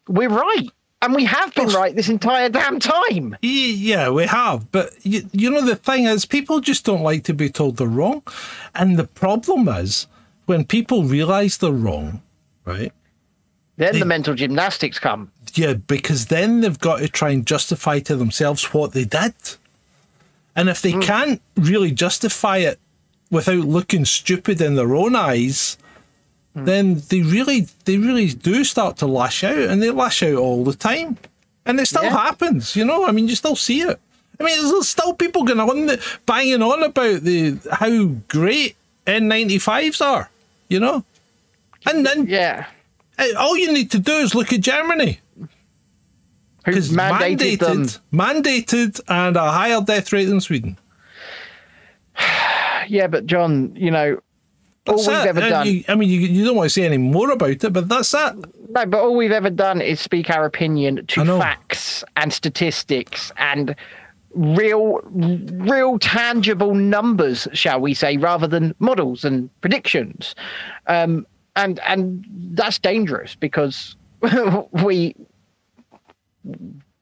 we're 0.08 0.30
right 0.30 0.68
and 1.00 1.14
we 1.14 1.24
have 1.24 1.54
been 1.54 1.68
right 1.68 1.94
this 1.94 2.08
entire 2.08 2.48
damn 2.48 2.80
time 2.80 3.36
Yeah, 3.42 4.10
we 4.10 4.26
have. 4.26 4.70
But 4.72 4.94
you, 5.04 5.28
you 5.32 5.50
know, 5.50 5.64
the 5.64 5.76
thing 5.76 6.06
is, 6.06 6.24
people 6.24 6.60
just 6.60 6.84
don't 6.84 7.02
like 7.02 7.24
to 7.24 7.34
be 7.34 7.48
told 7.48 7.76
they're 7.76 7.86
wrong. 7.86 8.22
And 8.74 8.96
the 8.98 9.06
problem 9.06 9.68
is, 9.68 10.06
when 10.46 10.64
people 10.64 11.04
realize 11.04 11.58
they're 11.58 11.70
wrong, 11.72 12.22
right? 12.64 12.92
then 13.76 13.92
They- 13.92 14.00
the 14.00 14.06
mental 14.06 14.34
gymnastics 14.34 14.98
come 14.98 15.30
Yeah, 15.54 15.74
because 15.74 16.26
then 16.26 16.60
they've 16.60 16.78
got 16.78 16.98
to 16.98 17.08
try 17.08 17.30
and 17.30 17.46
justify 17.46 18.00
to 18.00 18.16
themselves 18.16 18.64
what 18.74 18.92
they 18.92 19.04
did. 19.04 19.34
And 20.56 20.68
if 20.68 20.82
they 20.82 20.92
hmm. 20.92 21.00
can't 21.00 21.42
really 21.54 21.92
justify 21.92 22.58
it 22.58 22.80
without 23.30 23.58
looking 23.58 24.04
stupid 24.04 24.60
in 24.60 24.74
their 24.74 24.94
own 24.96 25.14
eyes, 25.14 25.78
then 26.54 27.02
they 27.08 27.22
really 27.22 27.68
they 27.84 27.98
really 27.98 28.28
do 28.30 28.64
start 28.64 28.96
to 28.98 29.06
lash 29.06 29.44
out 29.44 29.56
and 29.56 29.82
they 29.82 29.90
lash 29.90 30.22
out 30.22 30.34
all 30.36 30.64
the 30.64 30.74
time. 30.74 31.16
And 31.64 31.78
it 31.78 31.86
still 31.86 32.02
Yeah. 32.04 32.10
happens, 32.10 32.74
you 32.74 32.84
know? 32.84 33.06
I 33.06 33.12
mean 33.12 33.28
you 33.28 33.36
still 33.36 33.56
see 33.56 33.82
it. 33.82 33.98
I 34.40 34.42
mean 34.44 34.56
there's 34.70 34.88
still 34.88 35.14
people 35.14 35.44
going 35.44 35.60
on 35.60 35.86
the, 35.86 36.02
banging 36.26 36.62
on 36.62 36.82
about 36.82 37.20
the 37.20 37.58
how 37.72 38.04
great 38.28 38.76
N95s 39.06 40.00
are, 40.04 40.30
you 40.68 40.80
know? 40.80 41.04
And 41.86 42.04
then 42.04 42.26
yeah 42.26 42.66
eh, 43.18 43.32
all 43.38 43.56
you 43.56 43.72
need 43.72 43.90
to 43.92 43.98
do 43.98 44.12
is 44.12 44.34
look 44.34 44.52
at 44.52 44.60
Germany 44.60 45.20
who 46.64 46.72
because 46.72 46.90
mandated, 46.90 47.60
them 47.60 47.84
mandated, 47.84 48.00
mandated, 48.12 49.00
and 49.08 49.36
a 49.36 49.50
higher 49.52 49.80
death 49.80 50.12
rate 50.12 50.24
than 50.26 50.40
Sweden. 50.40 50.76
yeah 52.88 53.06
but 53.06 53.26
john 53.26 53.72
you 53.76 53.90
know 53.90 54.18
all 54.88 54.96
That's 54.96 55.06
we've 55.08 55.16
it. 55.16 55.26
ever 55.28 55.40
And 55.40 55.50
done 55.50 55.66
you- 55.66 55.84
I 55.88 55.94
mean, 55.94 56.08
you, 56.08 56.20
you 56.20 56.44
don't 56.44 56.56
want 56.56 56.66
to 56.66 56.70
say 56.70 56.84
any 56.86 56.98
more 56.98 57.30
about 57.30 57.50
it, 57.64 57.72
but 57.72 57.88
that's 57.88 58.12
it. 58.14 58.34
No, 58.70 58.86
but 58.86 58.94
all 58.94 59.14
we've 59.16 59.32
ever 59.32 59.50
done 59.50 59.80
is 59.80 60.00
speak 60.00 60.30
our 60.30 60.44
opinion 60.44 61.06
to 61.06 61.24
facts 61.24 62.04
and 62.16 62.32
statistics 62.32 63.32
and 63.36 63.74
real, 64.34 65.00
real 65.04 65.98
tangible 65.98 66.74
numbers, 66.74 67.48
shall 67.52 67.80
we 67.80 67.94
say, 67.94 68.16
rather 68.18 68.46
than 68.46 68.74
models 68.78 69.24
and 69.24 69.48
predictions. 69.62 70.34
Um, 70.86 71.26
and 71.56 71.80
and 71.86 72.24
that's 72.52 72.78
dangerous 72.78 73.34
because 73.34 73.96
we 74.84 75.14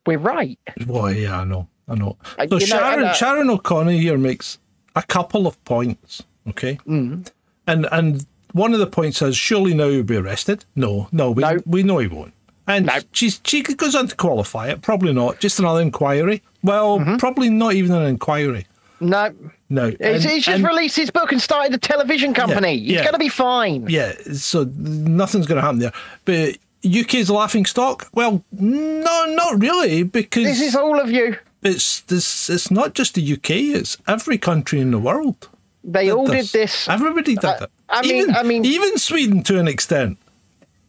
we're 0.06 0.18
right. 0.18 0.58
Well, 0.86 1.12
yeah, 1.12 1.40
I 1.40 1.44
know, 1.44 1.68
I 1.88 1.94
know. 1.94 2.16
Uh, 2.38 2.46
So 2.48 2.58
you 2.58 2.66
know, 2.68 2.78
Sharon, 2.78 3.04
uh, 3.06 3.12
Sharon 3.12 3.50
O'Connor 3.50 3.92
here 3.92 4.18
makes 4.18 4.58
a 4.94 5.02
couple 5.02 5.46
of 5.46 5.62
points, 5.64 6.22
okay? 6.48 6.78
Mm. 6.86 7.28
And 7.66 7.86
and 7.92 8.26
one 8.52 8.72
of 8.72 8.78
the 8.80 8.86
points 8.86 9.20
is 9.22 9.36
surely 9.36 9.74
now 9.74 9.88
he'll 9.88 10.02
be 10.02 10.16
arrested. 10.16 10.64
No, 10.74 11.08
no, 11.12 11.30
we 11.32 11.42
No. 11.42 11.58
we 11.66 11.82
know 11.82 11.98
he 11.98 12.06
won't. 12.06 12.32
And 12.66 12.86
No. 12.86 12.98
she's 13.12 13.40
she 13.44 13.62
goes 13.62 13.94
on 13.94 14.08
to 14.08 14.16
qualify 14.16 14.68
it. 14.68 14.82
Probably 14.82 15.12
not. 15.12 15.40
Just 15.40 15.58
another 15.58 15.80
inquiry. 15.80 16.42
Well, 16.62 16.98
Mm-hmm. 16.98 17.16
probably 17.16 17.48
not 17.50 17.74
even 17.74 17.92
an 17.92 18.02
inquiry. 18.06 18.66
No, 18.98 19.30
No, 19.68 19.88
he's, 19.88 19.96
And- 20.00 20.24
he's 20.24 20.44
just 20.44 20.48
and- 20.48 20.66
released 20.66 20.96
his 20.96 21.10
book 21.10 21.30
and 21.32 21.40
started 21.42 21.74
a 21.74 21.78
television 21.78 22.32
company. 22.32 22.78
He's 22.78 22.92
yeah. 22.92 23.02
going 23.02 23.12
to 23.12 23.18
be 23.18 23.28
fine. 23.28 23.86
Yeah, 23.90 24.12
so 24.32 24.64
nothing's 24.76 25.46
going 25.46 25.56
to 25.56 25.62
happen 25.62 25.80
there. 25.80 25.92
But 26.24 26.56
UK's 26.84 27.28
laughing 27.28 27.66
stock? 27.66 28.08
Well, 28.14 28.42
no, 28.52 29.24
not 29.34 29.60
really, 29.60 30.02
because 30.04 30.44
This 30.44 30.60
is 30.62 30.74
all 30.76 30.98
of 31.00 31.10
you. 31.10 31.36
it's 31.62 32.00
this. 32.02 32.48
It's 32.48 32.70
not 32.70 32.94
just 32.94 33.14
the 33.16 33.32
UK; 33.34 33.50
it's 33.76 33.98
every 34.08 34.38
country 34.38 34.80
in 34.80 34.92
the 34.92 34.98
world. 34.98 35.48
They 35.88 36.10
all 36.10 36.26
did 36.26 36.46
this. 36.46 36.88
Everybody 36.88 37.36
did 37.36 37.44
Uh, 37.44 37.58
it. 37.62 37.70
I 37.88 38.02
mean- 38.02 38.16
even, 38.16 38.36
I 38.36 38.42
mean- 38.42 38.64
even 38.64 38.98
Sweden 38.98 39.42
to 39.44 39.58
an 39.60 39.68
extent. 39.68 40.18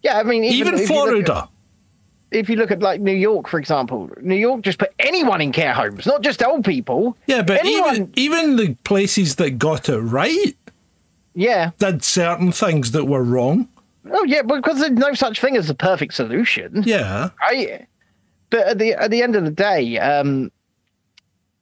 Yeah, 0.04 0.18
I 0.20 0.24
mean, 0.24 0.44
Even, 0.44 0.76
at- 0.76 0.88
Florida. 0.88 1.48
if 2.32 2.50
you 2.50 2.56
look 2.56 2.72
at 2.72 2.82
like 2.82 3.00
New 3.02 3.14
York, 3.16 3.48
for 3.48 3.60
example, 3.60 4.10
New 4.22 4.36
York 4.36 4.62
just 4.62 4.80
put 4.80 4.92
anyone 5.00 5.40
in 5.42 5.52
care 5.52 5.74
homes, 5.74 6.06
not 6.06 6.22
just 6.24 6.42
old 6.44 6.64
people. 6.66 7.16
yeah, 7.28 7.42
but 7.44 7.60
anyone. 7.60 7.96
even 7.96 8.14
even 8.16 8.56
the 8.56 8.76
places 8.84 9.36
that 9.36 9.52
got 9.60 9.88
it 9.90 10.00
right 10.00 10.56
yeah. 11.36 11.72
did 11.80 12.04
certain 12.04 12.52
things 12.52 12.92
that 12.92 13.06
were 13.06 13.24
wrong. 13.24 13.68
Oh 14.12 14.24
yeah, 14.24 14.42
because 14.42 14.80
there's 14.80 14.92
no 14.92 15.14
such 15.14 15.40
thing 15.42 15.58
as 15.58 15.70
a 15.70 15.76
perfect 15.76 16.14
solution, 16.14 16.84
Yeah, 16.86 17.30
right? 17.42 17.86
But 18.50 18.68
at 18.68 18.78
the 18.80 18.94
at 18.94 19.12
the 19.12 19.22
end 19.22 19.36
of 19.36 19.44
the 19.44 19.52
day, 19.52 19.98
um, 20.00 20.52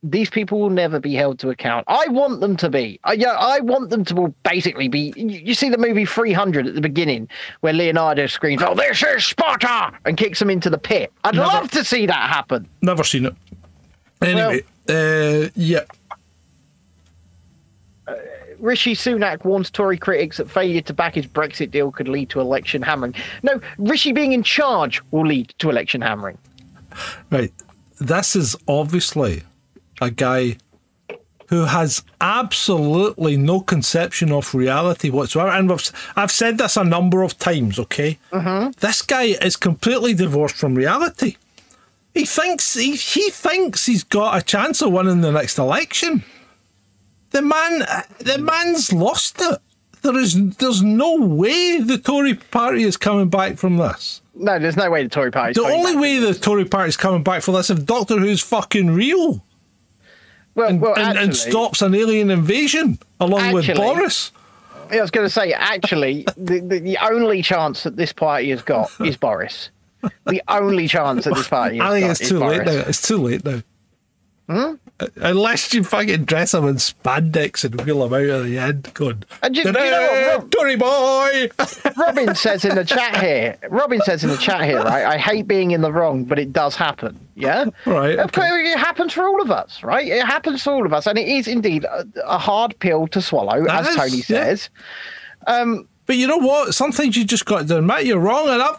these 0.08 0.30
people 0.30 0.60
will 0.60 0.70
never 0.70 1.00
be 1.00 1.14
held 1.16 1.40
to 1.40 1.50
account. 1.50 1.84
I 1.88 2.08
want 2.10 2.40
them 2.40 2.56
to 2.58 2.70
be. 2.70 3.00
I, 3.04 3.14
yeah, 3.14 3.32
I 3.40 3.60
want 3.60 3.90
them 3.90 4.06
to 4.06 4.16
will 4.16 4.36
basically 4.44 4.88
be. 4.88 5.14
You, 5.16 5.28
you 5.28 5.54
see 5.54 5.70
the 5.70 5.78
movie 5.78 6.06
300 6.06 6.68
at 6.68 6.76
the 6.76 6.82
beginning, 6.82 7.28
where 7.62 7.74
Leonardo 7.74 8.28
screams, 8.28 8.62
"Oh, 8.62 8.76
this 8.76 9.02
is 9.04 9.26
Sparta!" 9.26 9.92
and 10.06 10.16
kicks 10.18 10.40
them 10.40 10.50
into 10.50 10.70
the 10.70 10.78
pit. 10.78 11.12
I'd 11.24 11.36
Never- 11.36 11.48
love 11.48 11.72
to 11.72 11.84
see 11.84 12.06
that 12.06 12.30
happen. 12.30 12.68
never 12.82 13.04
seen 13.04 13.26
it. 13.26 13.36
Anyway, 14.22 14.62
uh, 14.90 15.50
yeah, 15.56 15.82
Rishi 18.60 18.96
Sunak 18.96 19.44
warns 19.44 19.70
Tory 19.70 19.98
critics 19.98 20.38
that 20.38 20.50
failure 20.50 20.82
to 20.82 20.94
back 20.94 21.16
his 21.16 21.28
Brexit 21.28 21.72
deal 21.72 21.92
could 21.92 22.08
lead 22.08 22.30
to 22.30 22.40
election 22.40 22.82
hammering. 22.82 23.14
No, 23.44 23.60
Rishi 23.78 24.12
being 24.12 24.32
in 24.32 24.44
charge 24.44 25.02
will 25.12 25.26
lead 25.28 25.54
to 25.60 25.70
election 25.70 26.02
hammering. 26.02 26.38
Right. 27.30 27.52
This 28.00 28.36
is 28.36 28.56
obviously 28.68 29.44
a 30.02 30.12
guy 30.12 30.58
who 31.48 31.66
has 31.66 32.04
absolutely 32.20 33.38
no 33.38 33.60
conception 33.60 34.32
of 34.32 34.56
reality 34.56 35.10
whatsoever. 35.10 35.52
And 35.52 35.72
I've, 35.72 35.92
I've 36.16 36.32
said 36.32 36.58
this 36.58 36.76
a 36.76 36.84
number 36.84 37.22
of 37.22 37.38
times, 37.38 37.78
okay? 37.80 38.18
Mm-hmm. 38.32 38.72
This 38.80 39.02
guy 39.02 39.24
is 39.24 39.56
completely 39.56 40.14
divorced 40.14 40.56
from 40.56 40.76
reality. 40.76 41.38
He 42.14 42.26
thinks 42.26 42.74
he, 42.74 42.96
he 42.96 43.30
thinks 43.30 43.86
he's 43.86 44.04
got 44.04 44.38
a 44.38 44.42
chance 44.42 44.82
of 44.82 44.92
winning 44.92 45.22
the 45.22 45.32
next 45.32 45.58
election. 45.58 46.24
The 47.32 47.42
man 47.42 47.80
the 48.20 48.38
man's 48.38 48.94
lost 48.94 49.42
it. 49.42 49.60
There 50.02 50.18
is 50.18 50.56
there's 50.56 50.82
no 50.82 51.18
way 51.18 51.80
the 51.82 51.98
Tory 51.98 52.36
party 52.36 52.84
is 52.84 52.96
coming 52.96 53.28
back 53.28 53.58
from 53.58 53.76
this. 53.76 54.22
No, 54.34 54.58
there's 54.58 54.78
no 54.78 54.90
way 54.90 55.04
the 55.04 55.10
Tory 55.10 55.32
Party. 55.32 55.54
The 55.54 55.68
only 55.68 55.96
way 55.96 56.20
the 56.20 56.34
Tory 56.34 56.64
Party 56.64 56.90
is 56.90 56.98
coming 56.98 57.24
back 57.24 57.42
for 57.42 57.52
this 57.52 57.70
if 57.70 57.86
Doctor 57.86 58.18
Who's 58.18 58.42
fucking 58.42 58.92
real 58.92 59.44
well, 60.56 60.70
and, 60.70 60.82
well, 60.82 60.94
and, 60.96 61.04
actually, 61.10 61.24
and 61.24 61.36
stops 61.36 61.82
an 61.82 61.94
alien 61.96 62.32
invasion 62.32 62.98
along 63.20 63.54
with 63.54 63.70
Actually- 63.70 63.86
Boris. 63.86 64.32
I 64.92 65.02
was 65.02 65.10
going 65.10 65.26
to 65.26 65.32
say, 65.32 65.52
actually, 65.52 66.26
the, 66.38 66.60
the 66.60 66.80
the 66.80 66.98
only 67.02 67.42
chance 67.42 67.84
that 67.84 67.96
this 67.96 68.14
party 68.14 68.52
has 68.52 68.62
got 68.62 68.90
is 69.00 69.18
Boris. 69.18 69.70
The 70.28 70.42
only 70.48 70.88
chance 70.88 71.26
that 71.26 71.34
this 71.34 71.48
party 71.48 71.78
has 71.78 71.88
I 71.92 72.00
think 72.00 72.12
it's 72.12 72.22
is 72.22 72.30
too 72.30 72.38
late 72.40 72.64
Boris. 72.64 72.76
now. 72.76 72.90
It's 72.90 73.02
too 73.02 73.18
late 73.18 73.44
now. 73.46 73.62
Hmm? 74.48 74.76
Unless 75.18 75.74
you 75.74 75.84
fucking 75.84 76.24
dress 76.24 76.54
him 76.54 76.66
in 76.70 76.76
spandex 76.76 77.66
and 77.66 77.82
wheel 77.82 78.06
him 78.06 78.14
out 78.14 78.40
at 78.40 78.44
the 78.46 78.58
end, 78.58 78.94
going, 78.94 79.24
And 79.44 79.56
you- 79.56 79.64
you 79.64 79.72
know 79.74 79.80
"Ta-da, 79.80 80.02
what, 80.38 80.38
Rob- 80.44 80.52
Tory 80.52 80.76
boy! 80.78 81.50
Robin 81.98 82.34
says 82.36 82.64
in 82.64 82.76
the 82.76 82.86
chat 82.86 83.18
here. 83.22 83.58
Robin 83.70 84.00
says 84.02 84.24
in 84.24 84.30
the 84.30 84.38
chat 84.38 84.64
here, 84.64 84.82
right? 84.82 85.04
I 85.06 85.18
hate 85.18 85.48
being 85.50 85.72
in 85.72 85.82
the 85.82 85.92
wrong, 85.92 86.24
but 86.24 86.40
it 86.40 86.54
does 86.54 86.78
happen. 86.78 87.20
Yeah, 87.36 87.66
Right, 87.86 88.18
Of 88.18 88.28
okay. 88.28 88.48
course, 88.48 88.70
it 88.70 88.78
happens 88.80 89.12
for 89.12 89.28
all 89.28 89.42
of 89.42 89.52
us, 89.52 89.84
right? 89.84 90.08
It 90.08 90.26
happens 90.26 90.64
for 90.64 90.72
all 90.72 90.86
of 90.86 90.94
us, 90.94 91.08
and 91.08 91.18
it 91.20 91.28
is 91.28 91.50
indeed 91.50 91.84
a, 91.84 92.06
a 92.26 92.38
hard 92.38 92.80
pill 92.80 93.08
to 93.08 93.22
swallow, 93.22 93.66
That 93.66 93.82
as 93.82 93.88
is, 93.90 93.96
Tony 93.98 94.18
yeah. 94.18 94.24
says. 94.24 94.70
Um, 95.46 95.90
But 96.06 96.16
you 96.16 96.28
know 96.28 96.38
what? 96.38 96.74
Sometimes 96.74 97.18
you 97.18 97.26
just 97.26 97.44
got 97.46 97.68
to 97.68 97.80
admit 97.80 98.06
you're 98.06 98.20
wrong, 98.20 98.48
and 98.48 98.62
I've 98.62 98.78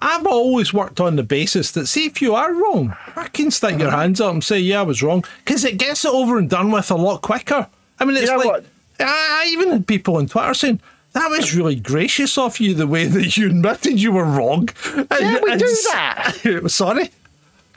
I've 0.00 0.26
always 0.26 0.72
worked 0.74 1.00
on 1.00 1.16
the 1.16 1.22
basis 1.22 1.70
that 1.72 1.86
see 1.86 2.06
if 2.06 2.20
you 2.20 2.34
are 2.34 2.52
wrong, 2.52 2.96
I 3.16 3.28
can 3.28 3.50
stick 3.50 3.78
your 3.78 3.88
uh-huh. 3.88 3.98
hands 3.98 4.20
up 4.20 4.32
and 4.32 4.44
say 4.44 4.58
yeah 4.58 4.80
I 4.80 4.82
was 4.82 5.02
wrong 5.02 5.24
because 5.44 5.64
it 5.64 5.78
gets 5.78 6.04
it 6.04 6.10
over 6.10 6.38
and 6.38 6.50
done 6.50 6.70
with 6.70 6.90
a 6.90 6.96
lot 6.96 7.22
quicker. 7.22 7.68
I 7.98 8.04
mean, 8.04 8.16
it's 8.16 8.30
know 8.30 8.36
like 8.36 8.46
what? 8.46 8.64
I 9.00 9.44
I 9.44 9.48
even 9.50 9.70
had 9.70 9.86
people 9.86 10.16
on 10.16 10.26
Twitter 10.26 10.54
saying. 10.54 10.80
That 11.12 11.30
was 11.30 11.56
really 11.56 11.76
gracious 11.76 12.36
of 12.36 12.60
you, 12.60 12.74
the 12.74 12.86
way 12.86 13.06
that 13.06 13.38
you 13.38 13.46
admitted 13.46 13.98
you 13.98 14.12
were 14.12 14.26
wrong. 14.26 14.68
And, 14.94 15.08
Yeah, 15.18 15.40
we 15.42 15.52
and 15.52 15.58
do 15.58 15.76
that. 15.90 16.64
Sorry? 16.66 17.10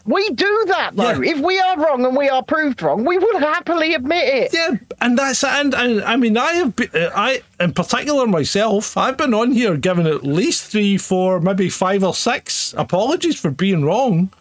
We 0.09 0.27
do 0.31 0.63
that 0.69 0.95
though. 0.95 1.21
Yeah. 1.21 1.33
If 1.35 1.39
we 1.39 1.59
are 1.59 1.77
wrong 1.77 2.03
and 2.03 2.17
we 2.17 2.29
are 2.29 2.41
proved 2.41 2.81
wrong, 2.81 3.05
we 3.05 3.19
will 3.19 3.37
happily 3.39 3.93
admit 3.93 4.23
it. 4.23 4.53
Yeah, 4.53 4.77
and 4.99 5.17
that's 5.17 5.43
and, 5.43 5.75
and 5.75 6.01
I 6.03 6.15
mean 6.15 6.35
I 6.35 6.53
have 6.53 6.75
been, 6.75 6.89
uh, 6.95 7.11
I 7.15 7.43
in 7.59 7.73
particular 7.73 8.25
myself 8.25 8.97
I've 8.97 9.17
been 9.17 9.35
on 9.35 9.51
here 9.51 9.77
giving 9.77 10.07
at 10.07 10.23
least 10.23 10.71
three, 10.71 10.97
four, 10.97 11.39
maybe 11.39 11.69
five 11.69 12.03
or 12.03 12.15
six 12.15 12.73
apologies 12.75 13.39
for 13.39 13.51
being 13.51 13.85
wrong 13.85 14.31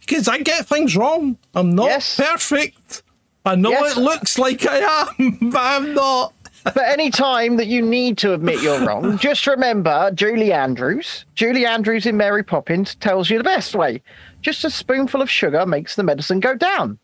because 0.00 0.28
I 0.28 0.38
get 0.40 0.66
things 0.66 0.94
wrong. 0.94 1.38
I'm 1.54 1.74
not 1.74 1.86
Yes. 1.86 2.16
perfect. 2.16 3.02
I 3.46 3.54
know 3.54 3.70
Yes. 3.70 3.96
it 3.96 4.00
looks 4.00 4.38
like 4.38 4.66
I 4.66 5.06
am, 5.18 5.38
but 5.50 5.58
I'm 5.62 5.94
not. 5.94 6.34
But 6.64 6.84
any 6.84 7.10
time 7.10 7.56
that 7.56 7.66
you 7.68 7.80
need 7.80 8.18
to 8.18 8.34
admit 8.34 8.60
you're 8.60 8.84
wrong, 8.84 9.16
just 9.28 9.46
remember 9.46 10.10
Julie 10.12 10.52
Andrews. 10.52 11.24
Julie 11.34 11.64
Andrews 11.64 12.04
in 12.04 12.16
Mary 12.18 12.42
Poppins 12.42 12.94
tells 12.96 13.30
you 13.30 13.38
the 13.38 13.44
best 13.44 13.74
way. 13.74 14.02
Just 14.40 14.64
a 14.64 14.70
spoonful 14.70 15.22
of 15.22 15.30
sugar 15.30 15.66
makes 15.66 15.96
the 15.96 16.02
medicine 16.02 16.40
go 16.40 16.54
down. 16.54 16.98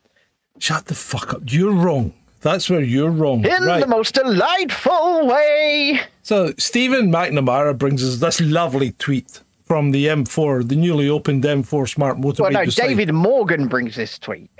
Shut 0.59 0.85
the 0.85 0.95
fuck 0.95 1.33
up. 1.33 1.41
You're 1.47 1.73
wrong. 1.73 2.13
That's 2.41 2.69
where 2.69 2.81
you're 2.81 3.09
wrong. 3.09 3.43
In 3.45 3.63
right. 3.63 3.81
the 3.81 3.87
most 3.87 4.13
delightful 4.15 5.27
way. 5.27 5.99
So 6.21 6.53
Stephen 6.57 7.11
McNamara 7.11 7.77
brings 7.77 8.03
us 8.03 8.19
this 8.19 8.39
lovely 8.39 8.91
tweet 8.91 9.41
from 9.65 9.91
the 9.91 10.05
M4, 10.05 10.67
the 10.67 10.75
newly 10.75 11.09
opened 11.09 11.43
M4 11.43 11.89
Smart 11.89 12.17
Motorway. 12.17 12.39
Well, 12.39 12.51
no, 12.51 12.65
beside- 12.65 12.87
David 12.87 13.13
Morgan 13.13 13.67
brings 13.67 13.95
this 13.95 14.19
tweet. 14.19 14.51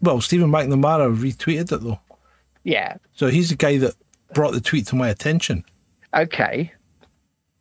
Well, 0.00 0.20
Stephen 0.20 0.50
McNamara 0.50 1.14
retweeted 1.16 1.72
it 1.72 1.82
though. 1.82 2.00
Yeah. 2.62 2.96
So 3.14 3.26
he's 3.28 3.48
the 3.48 3.56
guy 3.56 3.78
that 3.78 3.94
brought 4.32 4.52
the 4.52 4.60
tweet 4.60 4.86
to 4.88 4.96
my 4.96 5.08
attention. 5.08 5.64
Okay. 6.14 6.72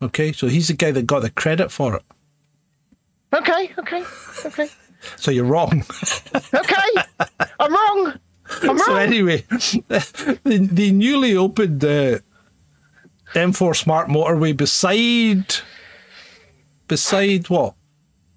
Okay, 0.02 0.32
so 0.32 0.48
he's 0.48 0.68
the 0.68 0.74
guy 0.74 0.92
that 0.92 1.08
got 1.08 1.22
the 1.22 1.32
credit 1.32 1.72
for 1.72 1.96
it. 1.96 2.04
Okay. 3.34 3.73
Okay. 3.78 4.03
Okay. 4.45 4.69
So 5.17 5.30
you're 5.30 5.45
wrong. 5.45 5.84
Okay. 6.51 6.88
I'm 7.59 7.71
wrong. 7.71 8.13
I'm 8.63 8.67
wrong. 8.69 8.80
so 8.80 8.95
anyway, 8.95 9.41
the, 9.49 10.67
the 10.71 10.91
newly 10.91 11.36
opened 11.36 11.84
uh, 11.84 12.19
M4 13.34 13.76
Smart 13.76 14.07
Motorway 14.07 14.57
beside 14.57 15.53
beside 16.88 17.47
what? 17.49 17.76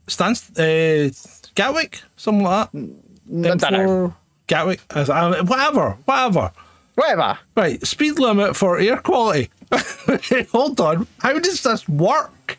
Stans 0.08 0.50
uh, 0.58 1.08
Gatwick, 1.54 2.02
something 2.16 2.44
like 2.44 2.70
that. 2.72 2.78
I 2.78 3.56
don't 3.56 3.72
know. 3.72 4.08
M4 4.08 4.14
Gatwick, 4.46 4.80
uh, 4.90 5.42
whatever, 5.44 5.96
whatever. 6.04 6.52
Whatever. 6.96 7.38
Right, 7.56 7.86
speed 7.86 8.18
limit 8.18 8.56
for 8.56 8.78
air 8.78 8.98
quality. 8.98 9.50
Hold 10.52 10.80
on, 10.80 11.06
how 11.20 11.38
does 11.38 11.62
this 11.62 11.88
work? 11.88 12.58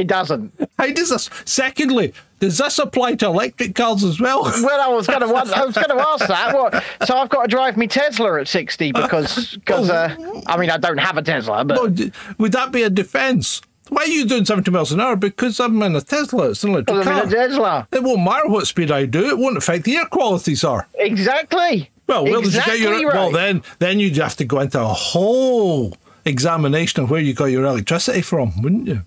It 0.00 0.06
doesn't. 0.06 0.52
How 0.78 0.86
does 0.92 1.10
this? 1.10 1.28
Secondly, 1.44 2.14
does 2.38 2.56
this 2.58 2.78
apply 2.78 3.16
to 3.16 3.26
electric 3.26 3.74
cars 3.74 4.02
as 4.02 4.18
well? 4.18 4.42
Well, 4.62 4.80
I 4.80 4.88
was 4.88 5.06
going 5.06 5.20
to. 5.20 5.26
I 5.26 5.64
was 5.64 5.74
going 5.74 5.88
to 5.88 6.08
ask 6.08 6.26
that. 6.26 6.54
What? 6.54 6.82
So 7.06 7.16
I've 7.16 7.28
got 7.28 7.42
to 7.42 7.48
drive 7.48 7.76
me 7.76 7.86
Tesla 7.86 8.40
at 8.40 8.48
sixty 8.48 8.92
because 8.92 9.54
because 9.56 9.90
uh, 9.90 10.14
I 10.46 10.56
mean 10.56 10.70
I 10.70 10.78
don't 10.78 10.98
have 10.98 11.16
a 11.18 11.22
Tesla, 11.22 11.64
but 11.64 11.98
No, 11.98 12.10
would 12.38 12.52
that 12.52 12.72
be 12.72 12.82
a 12.82 12.90
defence? 12.90 13.60
Why 13.90 14.02
are 14.02 14.06
you 14.06 14.24
doing 14.24 14.44
70 14.44 14.70
miles 14.70 14.92
an 14.92 15.00
hour? 15.00 15.16
Because 15.16 15.58
I'm 15.58 15.82
in 15.82 15.96
a 15.96 16.00
Tesla. 16.00 16.50
It's 16.50 16.62
an 16.62 16.70
electric 16.70 16.94
I'm 16.96 17.00
in 17.02 17.08
car. 17.08 17.24
a 17.24 17.28
Tesla. 17.28 17.88
It 17.90 18.02
won't 18.04 18.22
matter 18.22 18.46
what 18.48 18.68
speed 18.68 18.92
I 18.92 19.04
do. 19.04 19.26
It 19.28 19.36
won't 19.36 19.56
affect 19.56 19.82
the 19.84 19.96
air 19.96 20.06
qualities 20.06 20.62
are. 20.62 20.86
Exactly. 20.94 21.90
Well, 22.06 22.22
where 22.22 22.38
exactly 22.38 22.74
did 22.78 22.82
you 22.84 22.88
get 22.90 23.00
your? 23.00 23.08
right. 23.10 23.16
Well, 23.16 23.32
then, 23.32 23.62
then 23.80 23.98
you'd 23.98 24.16
have 24.18 24.36
to 24.36 24.44
go 24.44 24.60
into 24.60 24.80
a 24.80 24.84
whole 24.86 25.96
examination 26.24 27.02
of 27.02 27.10
where 27.10 27.20
you 27.20 27.34
got 27.34 27.46
your 27.46 27.64
electricity 27.64 28.22
from, 28.22 28.62
wouldn't 28.62 28.86
you? 28.86 29.02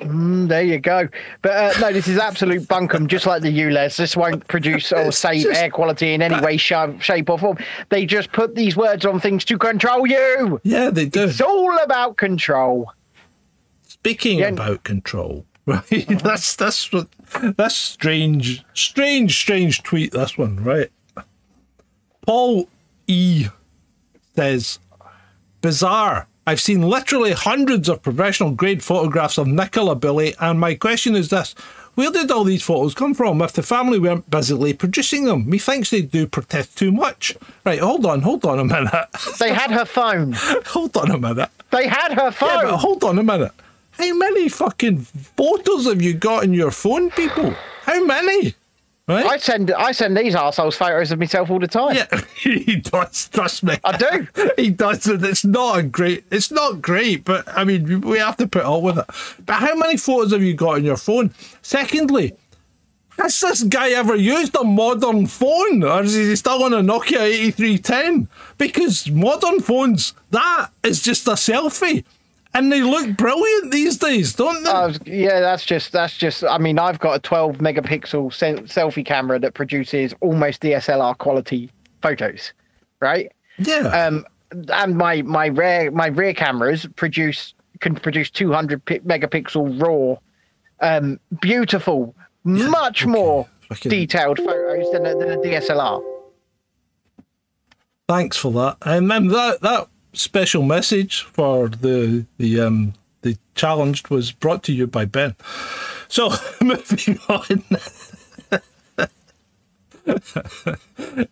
Mm, 0.00 0.48
there 0.48 0.62
you 0.62 0.78
go. 0.78 1.08
But 1.42 1.52
uh, 1.52 1.80
no, 1.80 1.92
this 1.92 2.08
is 2.08 2.18
absolute 2.18 2.62
bunkum, 2.68 3.06
just 3.06 3.26
like 3.26 3.42
the 3.42 3.48
ULEZ. 3.56 3.96
This 3.96 4.16
won't 4.16 4.46
produce 4.48 4.92
or 4.92 5.12
save 5.12 5.42
just- 5.42 5.60
air 5.60 5.70
quality 5.70 6.14
in 6.14 6.22
any 6.22 6.40
way, 6.44 6.56
shape, 6.56 7.00
shape, 7.00 7.28
or 7.30 7.38
form. 7.38 7.58
They 7.88 8.06
just 8.06 8.32
put 8.32 8.54
these 8.54 8.76
words 8.76 9.04
on 9.06 9.20
things 9.20 9.44
to 9.46 9.58
control 9.58 10.06
you. 10.06 10.60
Yeah, 10.62 10.90
they 10.90 11.06
do. 11.06 11.24
It's 11.24 11.40
all 11.40 11.76
about 11.78 12.16
control. 12.16 12.92
Speaking 13.86 14.40
Yeah. 14.40 14.48
about 14.48 14.84
control, 14.84 15.46
right? 15.66 15.82
that's 16.22 16.56
that's 16.56 16.92
what 16.92 17.08
that's 17.56 17.74
strange, 17.74 18.62
strange, 18.74 19.34
strange 19.40 19.82
tweet. 19.82 20.12
This 20.12 20.36
one, 20.36 20.62
right? 20.62 20.90
Paul 22.26 22.68
E 23.06 23.46
says, 24.36 24.78
"Bizarre. 25.60 26.26
I've 26.46 26.60
seen 26.60 26.82
literally 26.82 27.32
hundreds 27.32 27.88
of 27.88 28.02
professional 28.02 28.50
grade 28.50 28.82
photographs 28.82 29.38
of 29.38 29.46
Nicola 29.46 29.94
Bulley, 29.94 30.34
and 30.40 30.60
my 30.60 30.74
question 30.74 31.14
is 31.16 31.30
this." 31.30 31.54
Where 31.94 32.10
did 32.10 32.28
all 32.32 32.42
these 32.42 32.64
photos 32.64 32.92
come 32.92 33.14
from 33.14 33.40
if 33.40 33.52
the 33.52 33.62
family 33.62 34.00
weren't 34.00 34.28
busily 34.28 34.72
producing 34.72 35.26
them? 35.26 35.48
Methinks 35.48 35.90
they 35.90 36.02
do 36.02 36.26
protest 36.26 36.76
too 36.76 36.90
much. 36.90 37.36
Right, 37.64 37.78
hold 37.78 38.04
on, 38.04 38.22
hold 38.22 38.44
on 38.44 38.58
a 38.58 38.64
minute. 38.64 38.90
They 39.38 39.52
had 39.52 39.70
her 39.70 39.84
phone. 39.84 40.32
hold 40.66 40.96
on 40.96 41.12
a 41.12 41.18
minute. 41.18 41.50
They 41.70 41.86
had 41.86 42.12
her 42.14 42.24
Yeah, 42.24 42.30
phone. 42.30 42.64
but 42.64 42.76
hold 42.78 43.04
on 43.04 43.16
a 43.18 43.22
minute. 43.22 43.52
How 43.92 44.12
many 44.12 44.48
fucking 44.48 44.98
photos 45.36 45.86
have 45.86 46.02
you 46.02 46.14
got 46.14 46.42
in 46.42 46.52
your 46.52 46.72
phone, 46.72 47.10
people? 47.12 47.54
How 47.84 48.04
many? 48.04 48.54
Right? 49.06 49.26
I 49.26 49.36
send 49.36 49.70
I 49.70 49.92
send 49.92 50.16
these 50.16 50.34
assholes 50.34 50.76
photos 50.76 51.12
of 51.12 51.18
myself 51.18 51.50
all 51.50 51.58
the 51.58 51.68
time. 51.68 51.94
yeah, 51.94 52.06
he 52.36 52.76
does. 52.76 53.28
Trust 53.28 53.62
me. 53.62 53.76
I 53.84 53.96
do. 53.98 54.26
He 54.56 54.70
does, 54.70 55.06
and 55.06 55.22
it's 55.24 55.44
not 55.44 55.78
a 55.78 55.82
great. 55.82 56.24
It's 56.30 56.50
not 56.50 56.80
great, 56.80 57.24
but 57.24 57.44
I 57.48 57.64
mean, 57.64 58.00
we 58.00 58.18
have 58.18 58.38
to 58.38 58.46
put 58.48 58.64
up 58.64 58.82
with 58.82 58.98
it. 58.98 59.04
But 59.44 59.56
how 59.56 59.74
many 59.74 59.98
photos 59.98 60.32
have 60.32 60.42
you 60.42 60.54
got 60.54 60.76
on 60.76 60.84
your 60.84 60.96
phone? 60.96 61.34
Secondly, 61.60 62.34
has 63.18 63.38
this 63.40 63.62
guy 63.64 63.90
ever 63.90 64.16
used 64.16 64.56
a 64.56 64.64
modern 64.64 65.26
phone, 65.26 65.82
or 65.84 66.02
is 66.02 66.14
he 66.14 66.34
still 66.36 66.64
on 66.64 66.72
a 66.72 66.78
Nokia 66.78 67.20
eighty 67.20 67.50
three 67.50 67.78
ten? 67.78 68.28
Because 68.56 69.10
modern 69.10 69.60
phones, 69.60 70.14
that 70.30 70.70
is 70.82 71.02
just 71.02 71.26
a 71.28 71.32
selfie, 71.32 72.04
and 72.54 72.72
they 72.72 72.82
look 72.82 73.16
brilliant 73.16 73.70
these 73.72 73.98
days, 73.98 74.34
don't 74.34 74.62
they? 74.62 74.70
Was- 74.72 75.00
yeah, 75.06 75.40
that's 75.40 75.64
just 75.64 75.92
that's 75.92 76.16
just. 76.16 76.44
I 76.44 76.58
mean, 76.58 76.78
I've 76.78 76.98
got 76.98 77.16
a 77.16 77.18
12 77.18 77.58
megapixel 77.58 78.32
se- 78.32 78.62
selfie 78.62 79.04
camera 79.04 79.38
that 79.40 79.54
produces 79.54 80.14
almost 80.20 80.62
DSLR 80.62 81.18
quality 81.18 81.70
photos, 82.02 82.52
right? 83.00 83.30
yeah. 83.58 84.06
Um, 84.06 84.24
and 84.68 84.96
my 84.96 85.22
my 85.22 85.46
rear 85.46 85.90
my 85.90 86.06
rear 86.06 86.32
cameras 86.34 86.86
produce 86.96 87.54
can 87.80 87.94
produce 87.96 88.30
200 88.30 88.84
pi- 88.84 88.98
megapixel 89.00 89.82
raw, 89.82 90.16
um, 90.80 91.18
beautiful, 91.40 92.14
much 92.44 93.04
more 93.04 93.48
Fucking- 93.68 93.90
detailed 93.90 94.38
photos 94.38 94.90
than 94.92 95.06
a, 95.06 95.14
than 95.16 95.30
a 95.32 95.36
DSLR. 95.38 96.02
Thanks 98.08 98.36
for 98.36 98.52
that. 98.52 98.76
And 98.82 99.10
then 99.10 99.28
that 99.28 99.60
that 99.62 99.88
special 100.14 100.62
message 100.62 101.22
for 101.22 101.68
the 101.68 102.26
the 102.38 102.60
um 102.60 102.94
the 103.22 103.36
challenged 103.54 104.08
was 104.08 104.32
brought 104.32 104.62
to 104.64 104.72
you 104.72 104.86
by 104.86 105.04
Ben. 105.04 105.34
So 106.08 106.30
moving 106.60 107.18
on. 107.28 107.64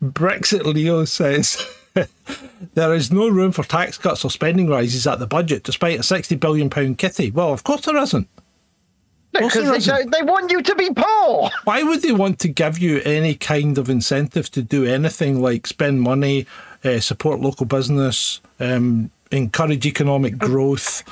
Brexit 0.03 0.65
Leo 0.65 1.05
says 1.05 1.63
there 2.75 2.95
is 2.95 3.13
no 3.13 3.29
room 3.29 3.53
for 3.53 3.65
tax 3.65 3.99
cuts 3.99 4.25
or 4.25 4.31
spending 4.31 4.67
rises 4.69 5.07
at 5.07 5.19
the 5.19 5.27
budget, 5.27 5.63
despite 5.63 6.01
a 6.01 6.03
sixty 6.03 6.37
billion 6.37 6.71
pound 6.71 6.99
kitty. 6.99 7.31
Well, 7.31 7.53
of 7.53 7.65
course 7.65 7.85
there 7.85 7.97
isn't. 7.99 8.29
Because 9.33 9.87
they, 9.87 10.05
they 10.05 10.23
want 10.23 10.51
you 10.51 10.61
to 10.63 10.75
be 10.75 10.91
poor. 10.95 11.51
Why 11.65 11.83
would 11.83 12.03
they 12.03 12.13
want 12.13 12.39
to 12.41 12.49
give 12.49 12.79
you 12.79 13.01
any 13.01 13.35
kind 13.35 13.79
of 13.79 13.89
incentive 13.89 14.51
to 14.51 14.63
do 14.63 14.85
anything 14.85 15.41
like 15.41 15.67
spend 15.67 16.03
money, 16.03 16.47
uh, 16.85 17.01
support 17.01 17.41
local 17.41 17.67
business, 17.67 18.41
um, 18.61 19.11
encourage 19.31 19.87
economic 19.87 20.39
growth? 20.39 21.03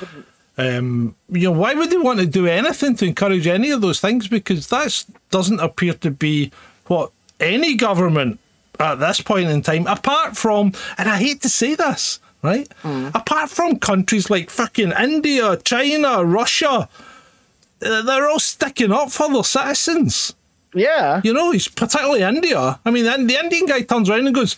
Um, 0.57 1.15
you 1.29 1.45
know, 1.45 1.57
why 1.57 1.73
would 1.73 1.89
they 1.89 1.97
want 1.97 2.19
to 2.19 2.25
do 2.25 2.45
anything 2.45 2.95
to 2.97 3.05
encourage 3.05 3.47
any 3.47 3.71
of 3.71 3.81
those 3.81 3.99
things? 3.99 4.27
Because 4.27 4.67
that 4.67 5.05
doesn't 5.29 5.59
appear 5.59 5.93
to 5.93 6.11
be 6.11 6.51
what 6.87 7.11
any 7.39 7.75
government 7.75 8.39
at 8.79 8.95
this 8.95 9.21
point 9.21 9.49
in 9.49 9.61
time, 9.61 9.87
apart 9.87 10.37
from, 10.37 10.73
and 10.97 11.09
I 11.09 11.17
hate 11.17 11.41
to 11.41 11.49
say 11.49 11.75
this, 11.75 12.19
right? 12.41 12.67
Apart 13.15 13.49
from 13.49 13.79
countries 13.79 14.29
like 14.29 14.49
fucking 14.49 14.91
India, 14.99 15.57
China, 15.57 16.25
Russia, 16.25 16.89
uh, 17.83 18.01
they're 18.03 18.29
all 18.29 18.39
sticking 18.39 18.91
up 18.91 19.11
for 19.11 19.31
their 19.31 19.43
citizens. 19.43 20.33
Yeah. 20.73 21.21
You 21.23 21.33
know, 21.33 21.51
he's 21.51 21.67
particularly 21.67 22.21
India. 22.21 22.79
I 22.85 22.91
mean, 22.91 23.05
the 23.05 23.39
Indian 23.39 23.65
guy 23.65 23.81
turns 23.81 24.09
around 24.09 24.25
and 24.27 24.35
goes, 24.35 24.55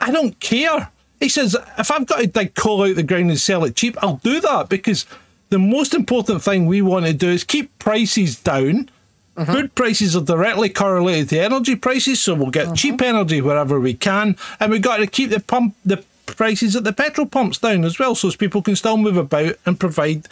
I 0.00 0.10
don't 0.10 0.38
care. 0.40 0.90
He 1.20 1.28
says, 1.28 1.56
if 1.78 1.90
I've 1.90 2.06
got 2.06 2.20
to 2.20 2.26
dig 2.26 2.54
coal 2.54 2.84
out 2.84 2.94
the 2.94 3.02
ground 3.02 3.30
and 3.30 3.40
sell 3.40 3.64
it 3.64 3.74
cheap, 3.74 3.96
I'll 4.02 4.20
do 4.22 4.40
that 4.40 4.68
because 4.68 5.06
the 5.50 5.58
most 5.58 5.94
important 5.94 6.42
thing 6.42 6.66
we 6.66 6.82
want 6.82 7.06
to 7.06 7.12
do 7.12 7.28
is 7.28 7.44
keep 7.44 7.76
prices 7.78 8.38
down. 8.38 8.90
Mm-hmm. 9.36 9.52
Food 9.52 9.74
prices 9.74 10.16
are 10.16 10.24
directly 10.24 10.68
correlated 10.68 11.28
to 11.30 11.40
energy 11.40 11.76
prices, 11.76 12.20
so 12.20 12.34
we'll 12.34 12.50
get 12.50 12.66
mm-hmm. 12.66 12.74
cheap 12.74 13.02
energy 13.02 13.40
wherever 13.40 13.78
we 13.78 13.94
can, 13.94 14.36
and 14.58 14.70
we've 14.70 14.82
got 14.82 14.96
to 14.96 15.06
keep 15.06 15.30
the 15.30 15.40
pump 15.40 15.74
the 15.84 16.04
prices 16.26 16.76
at 16.76 16.84
the 16.84 16.92
petrol 16.92 17.26
pumps 17.26 17.58
down 17.58 17.84
as 17.84 17.98
well, 17.98 18.14
so 18.14 18.28
as 18.28 18.36
people 18.36 18.62
can 18.62 18.76
still 18.76 18.96
move 18.96 19.16
about 19.16 19.54
and 19.64 19.80
provide, 19.80 20.26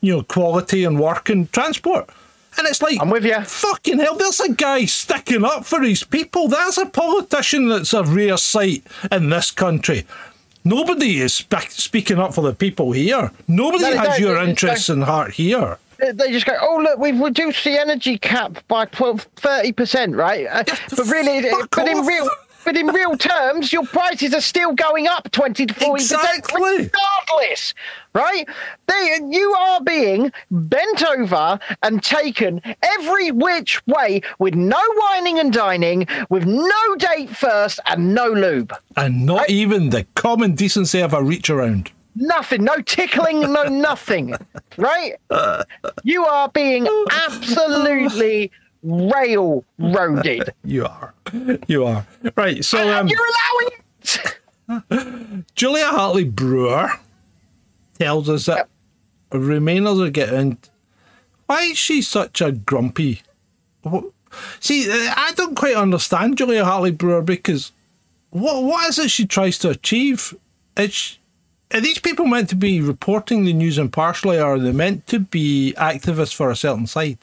you 0.00 0.12
know, 0.12 0.22
quality 0.22 0.84
and 0.84 0.98
work 0.98 1.30
and 1.30 1.50
transport. 1.52 2.10
And 2.58 2.66
it's 2.66 2.82
like 2.82 2.98
I'm 3.00 3.10
with 3.10 3.24
you. 3.24 3.40
Fucking 3.40 3.98
hell, 4.00 4.16
there's 4.16 4.40
a 4.40 4.52
guy 4.52 4.84
sticking 4.84 5.44
up 5.44 5.64
for 5.64 5.80
his 5.82 6.02
people. 6.04 6.48
That's 6.48 6.76
a 6.76 6.86
politician 6.86 7.68
that's 7.68 7.92
a 7.94 8.02
rare 8.02 8.36
sight 8.36 8.82
in 9.12 9.30
this 9.30 9.50
country. 9.52 10.04
Nobody 10.64 11.20
is 11.20 11.34
spe- 11.34 11.70
speaking 11.70 12.18
up 12.18 12.34
for 12.34 12.42
the 12.42 12.52
people 12.52 12.92
here. 12.92 13.30
Nobody 13.46 13.84
No, 13.84 13.96
has 13.98 14.18
your 14.18 14.36
interests 14.42 14.88
in 14.88 15.02
heart 15.02 15.32
here. 15.34 15.78
They- 15.98 16.30
just 16.32 16.46
go, 16.46 16.56
oh 16.60 16.80
look, 16.82 16.98
we've 16.98 17.18
reduced 17.18 17.64
the 17.64 17.78
energy 17.78 18.18
cap 18.18 18.58
by 18.68 18.86
30 18.86 19.72
percent, 19.72 20.14
right? 20.16 20.46
Uh, 20.50 20.64
but 20.90 21.06
really, 21.06 21.48
but 21.70 21.88
in 21.88 22.04
real, 22.04 22.28
but 22.68 22.76
in 22.76 22.86
real 22.88 23.16
terms, 23.16 23.72
your 23.72 23.86
prices 23.86 24.34
are 24.34 24.42
still 24.42 24.74
going 24.74 25.06
up 25.06 25.32
20 25.32 25.64
to 25.64 25.72
40 25.72 26.02
percent, 26.02 26.20
Exactly. 26.22 26.60
regardless, 26.60 27.72
right? 28.12 28.46
They, 28.86 29.20
you 29.30 29.54
are 29.54 29.80
being 29.80 30.30
bent 30.50 31.02
over 31.02 31.58
and 31.82 32.02
taken 32.02 32.60
every 32.82 33.30
which 33.30 33.80
way 33.86 34.20
with 34.38 34.54
no 34.54 34.82
whining 34.96 35.38
and 35.38 35.50
dining, 35.50 36.06
with 36.28 36.44
no 36.44 36.94
date 36.98 37.30
first 37.30 37.80
and 37.86 38.14
no 38.14 38.28
lube. 38.28 38.74
And 38.98 39.24
not 39.24 39.48
even 39.48 39.88
the 39.88 40.04
common 40.14 40.54
decency 40.54 41.00
of 41.00 41.14
a 41.14 41.22
reach 41.22 41.48
around. 41.48 41.90
Nothing, 42.16 42.64
no 42.64 42.82
tickling, 42.82 43.50
no 43.50 43.62
nothing, 43.70 44.34
right? 44.76 45.14
Uh, 45.30 45.64
you 46.04 46.26
are 46.26 46.50
being 46.50 46.86
absolutely 47.26 48.50
railroaded. 48.82 50.52
You 50.64 50.86
are. 50.86 51.14
You 51.66 51.84
are. 51.84 52.06
Right, 52.36 52.64
so 52.64 52.78
um, 52.92 53.08
you're 53.08 53.18
allowing 53.20 53.78
it. 54.02 55.44
Julia 55.54 55.86
Hartley 55.86 56.24
Brewer 56.24 56.90
tells 57.98 58.28
us 58.28 58.46
that 58.46 58.68
Remainers 59.30 60.04
are 60.06 60.10
getting. 60.10 60.58
Why 61.46 61.62
is 61.62 61.78
she 61.78 62.02
such 62.02 62.40
a 62.40 62.52
grumpy? 62.52 63.22
See, 64.60 64.90
uh, 64.90 65.12
I 65.16 65.32
don't 65.36 65.54
quite 65.54 65.76
understand 65.76 66.36
Julia 66.36 66.64
Hartley 66.64 66.90
Brewer 66.90 67.22
because 67.22 67.72
what 68.30 68.62
what 68.62 68.88
is 68.88 68.98
it 68.98 69.10
she 69.10 69.26
tries 69.26 69.58
to 69.58 69.70
achieve? 69.70 70.36
It's, 70.76 71.18
are 71.72 71.80
these 71.80 71.98
people 71.98 72.26
meant 72.26 72.48
to 72.50 72.56
be 72.56 72.80
reporting 72.80 73.44
the 73.44 73.52
news 73.52 73.78
impartially, 73.78 74.38
or 74.38 74.54
are 74.54 74.58
they 74.58 74.72
meant 74.72 75.06
to 75.08 75.18
be 75.18 75.74
activists 75.76 76.34
for 76.34 76.50
a 76.50 76.56
certain 76.56 76.86
side? 76.86 77.18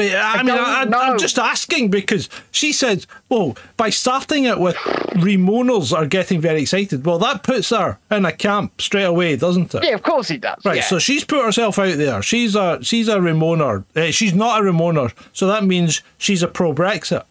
But 0.00 0.16
I, 0.16 0.42
mean, 0.42 0.46
don't 0.46 0.94
I. 0.94 1.08
I'm 1.08 1.18
just 1.18 1.38
asking 1.38 1.90
because 1.90 2.30
she 2.50 2.72
says, 2.72 3.06
"Oh, 3.30 3.54
by 3.76 3.90
starting 3.90 4.44
it 4.44 4.58
with 4.58 4.76
Remoaners 4.76 5.94
are 5.94 6.06
getting 6.06 6.40
very 6.40 6.62
excited." 6.62 7.04
Well, 7.04 7.18
that 7.18 7.42
puts 7.42 7.68
her 7.68 7.98
in 8.10 8.24
a 8.24 8.32
camp 8.32 8.80
straight 8.80 9.04
away, 9.04 9.36
doesn't 9.36 9.74
it? 9.74 9.84
Yeah, 9.84 9.94
of 9.94 10.02
course 10.02 10.30
it 10.30 10.40
does. 10.40 10.64
Right, 10.64 10.76
yeah. 10.76 10.84
so 10.84 10.98
she's 10.98 11.24
put 11.24 11.44
herself 11.44 11.78
out 11.78 11.98
there. 11.98 12.22
She's 12.22 12.54
a 12.54 12.82
she's 12.82 13.08
a 13.08 13.18
remoaner. 13.18 13.84
Uh, 13.94 14.10
she's 14.10 14.32
not 14.32 14.60
a 14.60 14.64
remoaner, 14.64 15.12
so 15.34 15.46
that 15.48 15.64
means 15.64 16.00
she's 16.16 16.42
a 16.42 16.48
pro 16.48 16.72
Brexit, 16.72 17.24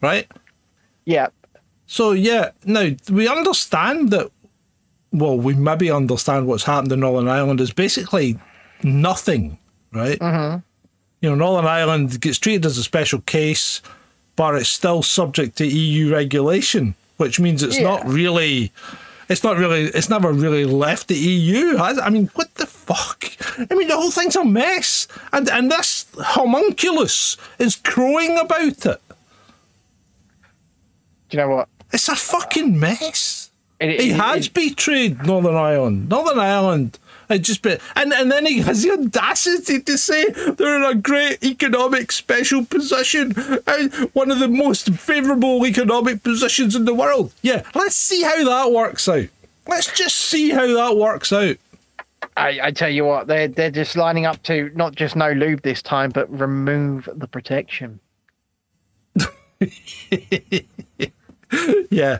right? 0.00 0.30
yeah, 1.04 1.28
So 1.86 2.12
yeah, 2.12 2.50
now 2.64 2.90
we 3.10 3.26
understand 3.26 4.10
that. 4.10 4.30
Well, 5.10 5.36
we 5.38 5.54
maybe 5.54 5.90
understand 5.90 6.46
what's 6.46 6.64
happened 6.64 6.92
in 6.92 7.00
Northern 7.00 7.28
Ireland 7.28 7.60
is 7.60 7.72
basically 7.72 8.38
nothing, 8.84 9.58
right? 9.90 10.18
Mm-hmm. 10.18 10.58
You 11.20 11.30
know, 11.30 11.34
Northern 11.34 11.66
Ireland 11.66 12.20
gets 12.20 12.38
treated 12.38 12.64
as 12.66 12.78
a 12.78 12.82
special 12.84 13.20
case, 13.22 13.82
but 14.36 14.54
it's 14.54 14.68
still 14.68 15.02
subject 15.02 15.56
to 15.58 15.66
EU 15.66 16.12
regulation, 16.12 16.94
which 17.16 17.40
means 17.40 17.62
it's 17.62 17.80
not 17.80 18.06
really. 18.06 18.72
It's 19.28 19.42
not 19.44 19.56
really. 19.58 19.82
It's 19.86 20.08
never 20.08 20.32
really 20.32 20.64
left 20.64 21.08
the 21.08 21.16
EU. 21.16 21.76
Has 21.76 21.98
it? 21.98 22.02
I 22.04 22.08
mean, 22.10 22.30
what 22.34 22.54
the 22.54 22.66
fuck? 22.66 23.24
I 23.70 23.74
mean, 23.74 23.88
the 23.88 23.96
whole 23.96 24.10
thing's 24.12 24.36
a 24.36 24.44
mess, 24.44 25.08
and 25.32 25.48
and 25.50 25.70
this 25.70 26.06
homunculus 26.18 27.36
is 27.58 27.76
crowing 27.76 28.38
about 28.38 28.86
it. 28.86 29.00
do 31.28 31.36
you 31.36 31.38
know 31.38 31.48
what? 31.48 31.68
It's 31.92 32.08
a 32.08 32.16
fucking 32.16 32.78
mess. 32.78 33.50
It- 33.80 34.00
he 34.00 34.10
it- 34.10 34.16
has 34.16 34.46
it- 34.46 34.54
betrayed 34.54 35.26
Northern 35.26 35.56
Ireland. 35.56 36.08
Northern 36.08 36.38
Ireland. 36.38 36.98
It 37.30 37.40
just 37.40 37.62
be, 37.62 37.76
and 37.94 38.12
and 38.12 38.32
then 38.32 38.46
he 38.46 38.60
has 38.60 38.82
the 38.82 38.92
audacity 38.92 39.80
to 39.82 39.98
say 39.98 40.30
they're 40.30 40.76
in 40.76 40.84
a 40.84 40.94
great 40.94 41.44
economic 41.44 42.10
special 42.10 42.64
position, 42.64 43.34
uh, 43.66 43.88
one 44.14 44.30
of 44.30 44.38
the 44.38 44.48
most 44.48 44.90
favourable 44.94 45.66
economic 45.66 46.22
positions 46.22 46.74
in 46.74 46.86
the 46.86 46.94
world. 46.94 47.34
Yeah, 47.42 47.64
let's 47.74 47.96
see 47.96 48.22
how 48.22 48.44
that 48.44 48.72
works 48.72 49.06
out. 49.08 49.26
Let's 49.66 49.92
just 49.92 50.16
see 50.16 50.50
how 50.50 50.66
that 50.66 50.96
works 50.96 51.32
out. 51.32 51.56
I, 52.36 52.60
I 52.62 52.70
tell 52.70 52.88
you 52.88 53.04
what, 53.04 53.26
they're 53.26 53.48
they're 53.48 53.70
just 53.70 53.94
lining 53.94 54.24
up 54.24 54.42
to 54.44 54.70
not 54.74 54.94
just 54.94 55.14
no 55.14 55.32
lube 55.32 55.62
this 55.62 55.82
time, 55.82 56.10
but 56.10 56.30
remove 56.30 57.08
the 57.14 57.28
protection. 57.28 58.00
Yeah, 61.90 62.18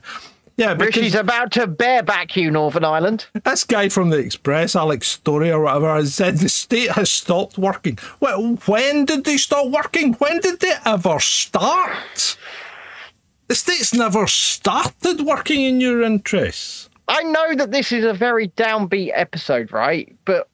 yeah. 0.59 0.75
Because 0.75 0.97
Rishi's 0.97 1.15
about 1.15 1.53
to 1.53 1.67
bareback 1.67 2.37
you, 2.37 2.51
Northern 2.51 2.85
Ireland. 2.85 3.27
This 3.45 3.65
guy 3.65 3.89
from 3.89 4.11
the 4.11 4.19
Express, 4.19 4.77
Alex 4.77 5.09
Story 5.09 5.51
or 5.51 5.63
whatever, 5.63 5.95
has 5.95 6.15
said 6.15 6.39
the 6.39 6.49
state 6.49 6.91
has 6.91 7.11
stopped 7.11 7.57
working. 7.57 7.97
Well, 8.21 8.57
when 8.67 9.05
did 9.05 9.25
they 9.25 9.37
stop 9.37 9.71
working? 9.71 10.15
When 10.15 10.41
did 10.41 10.61
they 10.61 10.75
ever 10.85 11.21
start? 11.21 12.37
The 13.47 13.55
state's 13.55 13.95
never 13.95 14.27
started 14.27 15.23
working 15.23 15.63
in 15.65 15.81
your 15.81 16.03
interests. 16.03 16.91
I 17.07 17.23
know 17.23 17.55
that 17.55 17.71
this 17.71 17.93
is 17.93 18.05
a 18.05 18.13
very 18.13 18.49
downbeat 18.49 19.13
episode, 19.15 19.73
right? 19.73 20.15
But 20.25 20.49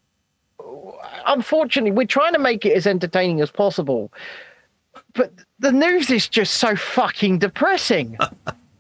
unfortunately, 1.27 1.91
we're 1.91 2.07
trying 2.07 2.35
to 2.35 2.39
make 2.39 2.65
it 2.65 2.77
as 2.77 2.87
entertaining 2.87 3.41
as 3.41 3.51
possible. 3.51 4.13
But 5.15 5.33
the 5.59 5.73
news 5.73 6.11
is 6.11 6.29
just 6.29 6.55
so 6.55 6.77
fucking 6.77 7.39
depressing. 7.39 8.19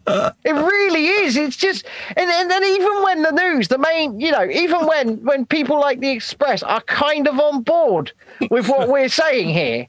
it 0.06 0.52
really 0.52 1.06
is. 1.06 1.36
It's 1.36 1.56
just, 1.56 1.84
and, 2.16 2.30
and 2.30 2.50
then 2.50 2.62
even 2.64 3.02
when 3.02 3.22
the 3.22 3.30
news, 3.32 3.68
the 3.68 3.78
main, 3.78 4.20
you 4.20 4.30
know, 4.32 4.44
even 4.50 4.86
when 4.86 5.16
when 5.24 5.46
people 5.46 5.80
like 5.80 6.00
the 6.00 6.10
Express 6.10 6.62
are 6.62 6.80
kind 6.82 7.26
of 7.28 7.38
on 7.40 7.62
board 7.62 8.12
with 8.50 8.68
what 8.68 8.88
we're 8.88 9.08
saying 9.08 9.48
here. 9.50 9.86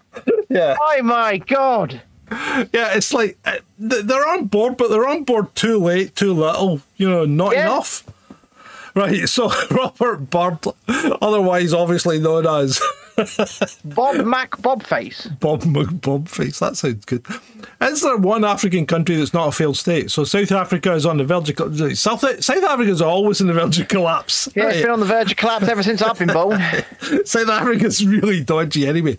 Yeah. 0.49 0.75
Oh 0.79 1.01
my 1.03 1.37
god. 1.37 2.01
Yeah, 2.31 2.95
it's 2.95 3.13
like 3.13 3.37
uh, 3.45 3.57
they're 3.77 4.27
on 4.29 4.45
board, 4.45 4.77
but 4.77 4.89
they're 4.89 5.07
on 5.07 5.23
board 5.25 5.53
too 5.55 5.77
late, 5.77 6.15
too 6.15 6.33
little, 6.33 6.81
you 6.97 7.09
know, 7.09 7.25
not 7.25 7.53
Yeah. 7.53 7.67
enough. 7.67 8.03
Right, 8.95 9.27
so 9.27 9.51
Robert 9.71 10.29
Bird, 10.29 10.59
otherwise 11.21 11.73
obviously 11.73 12.17
known 12.19 12.47
as 12.47 12.81
Bob 13.85 14.25
Mac 14.25 14.51
Bobface. 14.57 15.39
Bob 15.39 15.61
McBobface. 15.61 16.59
That 16.59 16.75
sounds 16.75 17.05
good. 17.05 17.25
Is 17.81 18.01
there 18.01 18.17
one 18.17 18.43
African 18.43 18.85
country 18.85 19.15
that's 19.15 19.33
not 19.33 19.47
a 19.47 19.51
failed 19.51 19.77
state? 19.77 20.11
So 20.11 20.23
South 20.23 20.51
Africa 20.51 20.93
is 20.93 21.05
on 21.05 21.17
the 21.17 21.23
verge 21.23 21.49
of 21.49 21.97
South 21.97 22.43
South 22.43 22.63
Africa 22.63 22.91
is 22.91 23.01
always 23.01 23.39
in 23.39 23.47
the 23.47 23.53
verge 23.53 23.79
of 23.79 23.87
collapse. 23.87 24.49
Yeah, 24.55 24.69
it's 24.69 24.81
been 24.81 24.91
on 24.91 24.99
the 24.99 25.05
verge 25.05 25.31
of 25.31 25.37
collapse 25.37 25.67
ever 25.67 25.81
since 25.83 26.01
I've 26.01 26.19
been 26.19 26.27
born. 26.27 26.59
South 27.25 27.49
Africa's 27.49 28.05
really 28.05 28.43
dodgy 28.43 28.85
anyway. 28.85 29.17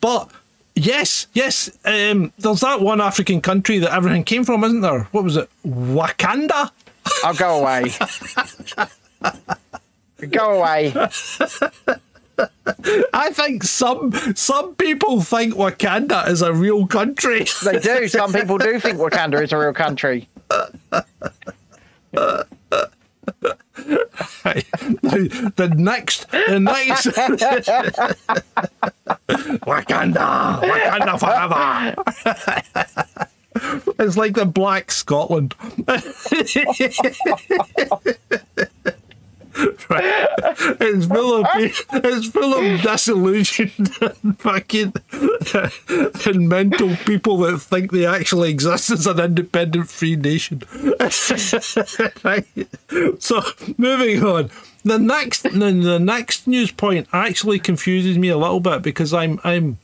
But 0.00 0.30
yes, 0.74 1.26
yes, 1.34 1.70
um, 1.84 2.32
there's 2.38 2.60
that 2.60 2.80
one 2.80 3.00
African 3.00 3.40
country 3.42 3.78
that 3.78 3.92
everything 3.92 4.24
came 4.24 4.44
from, 4.44 4.64
isn't 4.64 4.80
there? 4.80 5.04
What 5.12 5.24
was 5.24 5.36
it? 5.36 5.50
Wakanda? 5.66 6.70
I'll 7.22 7.34
go 7.34 7.60
away. 7.60 7.90
go 10.30 10.58
away. 10.58 10.94
I 13.12 13.30
think 13.32 13.62
some 13.64 14.12
some 14.34 14.74
people 14.74 15.20
think 15.20 15.54
Wakanda 15.54 16.28
is 16.28 16.42
a 16.42 16.52
real 16.52 16.86
country. 16.86 17.46
They 17.64 17.78
do. 17.78 18.08
Some 18.08 18.32
people 18.32 18.58
do 18.58 18.80
think 18.80 18.98
Wakanda 18.98 19.42
is 19.42 19.52
a 19.52 19.58
real 19.58 19.72
country. 19.72 20.28
Right. 24.44 24.64
the, 25.02 25.52
the 25.56 25.68
next, 25.76 26.30
the 26.30 26.60
next, 26.60 27.06
Wakanda, 29.66 30.60
Wakanda 30.60 31.18
forever. 31.18 31.94
it's 33.98 34.16
like 34.16 34.34
the 34.34 34.46
Black 34.46 34.90
Scotland. 34.90 35.54
right. 39.88 40.26
It's 40.80 41.06
full 41.06 41.40
of 41.40 41.46
it's 41.54 42.26
full 42.28 42.54
of 42.54 42.82
disillusioned 42.82 43.90
and 44.00 44.38
fucking 44.40 44.92
and 46.26 46.48
mental 46.48 46.96
people 47.06 47.38
that 47.38 47.58
think 47.58 47.92
they 47.92 48.04
actually 48.04 48.50
exist 48.50 48.90
as 48.90 49.06
an 49.06 49.20
independent 49.20 49.88
free 49.90 50.16
nation. 50.16 50.62
right. 52.24 52.46
So 53.20 53.42
moving 53.78 54.24
on. 54.24 54.50
The 54.84 54.98
next 54.98 55.42
the, 55.42 55.98
next 56.00 56.46
news 56.46 56.72
point 56.72 57.06
actually 57.12 57.58
confuses 57.60 58.18
me 58.18 58.28
a 58.28 58.36
little 58.36 58.60
bit 58.60 58.82
because 58.82 59.14
I'm 59.14 59.40
I'm 59.44 59.78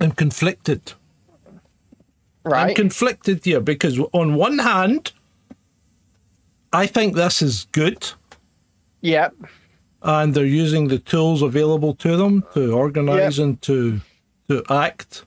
I'm 0.00 0.12
conflicted. 0.12 0.92
Right. 2.44 2.70
I'm 2.70 2.74
conflicted 2.74 3.44
here 3.44 3.60
because 3.60 3.98
on 4.12 4.34
one 4.34 4.58
hand 4.58 5.12
I 6.72 6.86
think 6.86 7.14
this 7.14 7.42
is 7.42 7.66
good 7.72 8.12
yeah. 9.04 9.28
and 10.02 10.34
they're 10.34 10.54
using 10.64 10.88
the 10.88 10.98
tools 10.98 11.42
available 11.42 11.94
to 11.94 12.16
them 12.16 12.42
to 12.54 12.72
organize 12.72 13.36
Yep. 13.38 13.44
and 13.44 13.62
to 13.62 14.00
to 14.48 14.62
act 14.68 15.24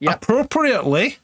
Yep. 0.00 0.14
appropriately 0.16 1.18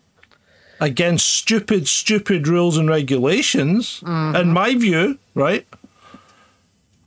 against 0.80 1.26
stupid, 1.26 1.88
stupid 1.88 2.46
rules 2.46 2.76
and 2.76 2.88
regulations. 2.90 4.00
Mm-hmm. 4.04 4.36
In 4.36 4.52
my 4.52 4.74
view, 4.74 5.18
right. 5.34 5.64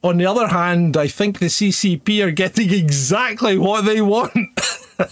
On 0.01 0.17
the 0.17 0.25
other 0.25 0.47
hand, 0.47 0.97
I 0.97 1.07
think 1.07 1.37
the 1.39 1.49
CCP 1.49 2.23
are 2.25 2.31
getting 2.31 2.73
exactly 2.83 3.57
what 3.57 3.85
they 3.85 4.01
want. 4.01 4.33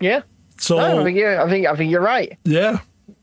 Yeah. 0.00 0.22
So 0.58 0.76
No, 0.76 1.00
I 1.00 1.04
think 1.04 1.18
you're, 1.18 1.40
I 1.40 1.48
think 1.48 1.66
I 1.66 1.74
think 1.76 1.90
you're 1.90 2.00
right. 2.00 2.36
yeah, 2.44 2.78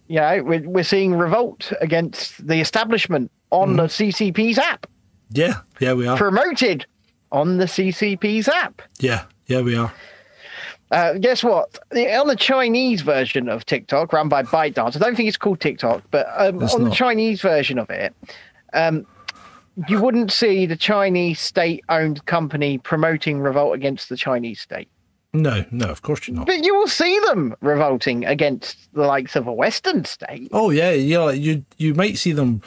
Yeah, 0.07 0.41
we're, 0.41 0.67
we're 0.69 0.83
seeing 0.83 1.13
revolt 1.15 1.71
against 1.81 2.45
the 2.45 2.59
establishment 2.59 3.31
on 3.61 3.75
the 3.77 3.83
CCP's 3.83 4.57
app, 4.57 4.87
yeah, 5.31 5.61
yeah, 5.79 5.93
we 5.93 6.07
are. 6.07 6.17
promoted 6.17 6.85
on 7.31 7.57
the 7.57 7.65
CCP's 7.65 8.47
app. 8.47 8.81
Yeah, 8.99 9.25
yeah, 9.47 9.61
we 9.61 9.75
are. 9.75 9.91
Uh, 10.91 11.13
guess 11.13 11.43
what? 11.43 11.79
The, 11.91 12.13
on 12.15 12.27
the 12.27 12.35
Chinese 12.35 13.01
version 13.01 13.49
of 13.49 13.65
TikTok, 13.65 14.13
run 14.13 14.29
by 14.29 14.43
ByteDance, 14.43 14.95
I 14.95 14.99
don't 14.99 15.15
think 15.15 15.27
it's 15.27 15.37
called 15.37 15.59
TikTok, 15.59 16.03
but 16.11 16.27
um, 16.37 16.61
on 16.63 16.83
the. 16.85 16.91
Chinese 16.91 17.41
version 17.41 17.79
of 17.79 17.89
it, 17.89 18.13
um, 18.73 19.05
you 19.89 19.99
wouldn't 19.99 20.31
see 20.31 20.65
the 20.65 20.77
Chinese 20.77 21.39
state-owned 21.39 22.23
company 22.27 22.77
promoting 22.77 23.39
revolt 23.39 23.73
against 23.75 24.09
the 24.09 24.15
Chinese 24.15 24.61
state, 24.61 24.87
No, 25.33 25.65
no, 25.71 25.87
of 25.87 26.01
course 26.03 26.27
you're 26.27 26.35
not. 26.37 26.45
but 26.45 26.63
you 26.63 26.73
will 26.75 26.87
see 26.87 27.19
them 27.27 27.55
revolting 27.61 28.23
against 28.23 28.77
the 28.93 29.01
likes 29.05 29.35
of 29.35 29.47
a 29.47 29.53
Western 29.53 30.05
state. 30.05 30.47
Oh 30.53 30.69
yeah, 30.69 30.91
yeah. 30.91 31.31
You 31.31 31.65
you 31.77 31.93
might 31.95 32.17
see 32.17 32.31
them, 32.31 32.61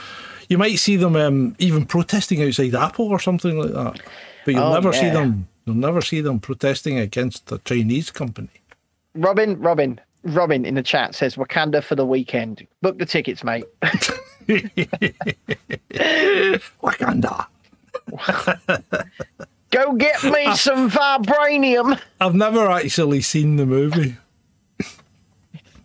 you 0.49 0.59
might 0.59 0.79
see 0.79 0.97
them 0.97 1.17
um, 1.17 1.55
even 1.59 1.85
protesting 1.87 2.43
outside 2.43 2.75
Apple 2.75 3.09
or 3.09 3.19
something 3.19 3.59
like 3.59 3.73
that. 3.73 4.01
But 4.45 4.55
you'll 4.55 4.65
Oh, 4.65 4.73
never 4.75 4.93
see 4.93 5.11
them. 5.11 5.49
You'll 5.67 5.77
never 5.77 6.01
see 6.01 6.21
them 6.21 6.41
protesting 6.41 6.99
against 6.99 7.51
a 7.53 7.59
Chinese 7.59 8.11
company. 8.11 8.49
Robin, 9.15 9.59
Robin, 9.61 10.01
Robin 10.25 10.65
in 10.65 10.75
the 10.75 10.83
chat 10.83 11.15
says 11.15 11.37
Wakanda 11.37 11.83
for 11.83 11.95
the 11.95 12.07
weekend. 12.07 12.67
Book 12.83 12.99
the 12.99 13.07
tickets, 13.07 13.45
mate. 13.45 13.65
Wakanda. 16.83 17.47
Go 19.71 19.93
get 19.95 20.25
me 20.25 20.55
some 20.57 20.91
vibranium. 20.91 22.01
I've 22.21 22.35
never 22.35 22.71
actually 22.71 23.21
seen 23.21 23.57
the 23.57 23.67
movie. 23.67 24.17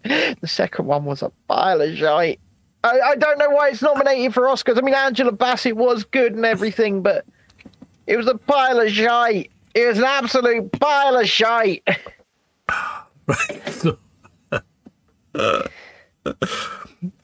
The 0.05 0.47
second 0.47 0.85
one 0.85 1.05
was 1.05 1.21
a 1.21 1.31
pile 1.47 1.79
of 1.79 1.95
shite. 1.95 2.41
I, 2.83 2.99
I 2.99 3.15
don't 3.15 3.37
know 3.37 3.49
why 3.49 3.69
it's 3.69 3.81
nominated 3.81 4.33
for 4.33 4.43
Oscars. 4.43 4.77
I 4.77 4.81
mean, 4.81 4.93
Angela 4.93 5.31
Bassett 5.31 5.75
was 5.75 6.03
good 6.03 6.33
and 6.35 6.45
everything, 6.45 7.01
but 7.01 7.25
it 8.07 8.17
was 8.17 8.27
a 8.27 8.35
pile 8.37 8.79
of 8.79 8.91
shite. 8.91 9.51
It 9.73 9.87
was 9.87 9.97
an 9.97 10.03
absolute 10.03 10.71
pile 10.73 11.17
of 11.17 11.27
shite. 11.27 11.87
So, 13.71 13.97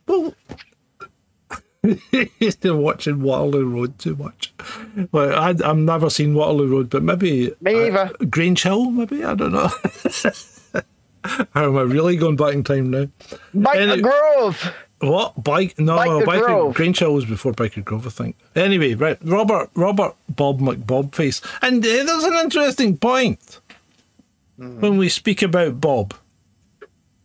well, 0.07 0.34
watching 2.66 3.22
Waterloo 3.22 3.66
Road 3.66 3.99
too 3.99 4.16
much. 4.16 4.53
Well, 5.12 5.38
I, 5.38 5.49
I've 5.64 5.78
never 5.78 6.10
seen 6.10 6.34
Waterloo 6.34 6.68
Road, 6.68 6.89
but 6.89 7.03
maybe 7.03 7.51
Me 7.62 7.88
either. 7.88 7.97
uh, 8.20 8.26
Grange 8.30 8.64
Hill, 8.64 8.91
maybe 8.91 9.24
I 9.24 9.36
don't 9.36 9.51
know. 9.51 9.70
Am 11.55 11.76
I 11.78 11.82
really 11.82 12.16
going 12.16 12.38
back 12.38 12.53
in 12.53 12.64
time 12.64 12.89
now? 12.91 13.07
Bite 13.53 13.82
Any- 13.82 13.97
the 13.97 14.01
Grove. 14.01 14.74
What 15.02 15.41
bike? 15.43 15.80
No, 15.80 15.95
Byker 15.97 16.24
Byker 16.26 16.45
Grove. 16.45 16.74
Grange 16.74 17.02
was 17.02 17.26
before 17.26 17.54
Byker 17.54 17.84
Grove, 17.86 18.06
I 18.06 18.10
think. 18.10 18.36
Anyway, 18.56 18.95
right, 18.95 19.18
Robert, 19.24 19.70
Robert, 19.74 20.14
Bob 20.28 20.60
McBobface, 20.60 21.41
and 21.62 21.78
uh, 21.86 21.88
there's 21.88 22.24
an 22.24 22.34
interesting 22.36 22.97
point 22.97 23.60
Mm-hmm. 24.60 24.82
when 24.82 24.97
we 24.97 25.08
speak 25.08 25.41
about 25.41 25.80
Bob, 25.80 26.14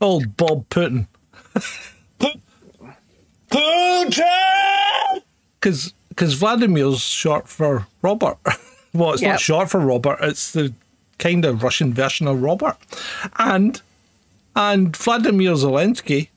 old 0.00 0.36
Bob 0.36 0.68
Putin, 0.68 1.08
because 5.60 5.92
because 6.10 6.34
Vladimir's 6.34 7.00
short 7.00 7.48
for 7.48 7.86
Robert. 8.02 8.38
well, 8.92 9.12
it's 9.12 9.22
Yep. 9.22 9.30
not 9.32 9.40
short 9.40 9.70
for 9.70 9.80
Robert; 9.80 10.18
it's 10.22 10.52
the 10.52 10.72
kind 11.18 11.44
of 11.44 11.62
Russian 11.62 11.92
version 11.92 12.28
of 12.28 12.40
Robert, 12.42 12.76
and 13.36 13.80
and 14.54 14.96
Vladimir 14.96 15.54
Zelensky 15.54 16.28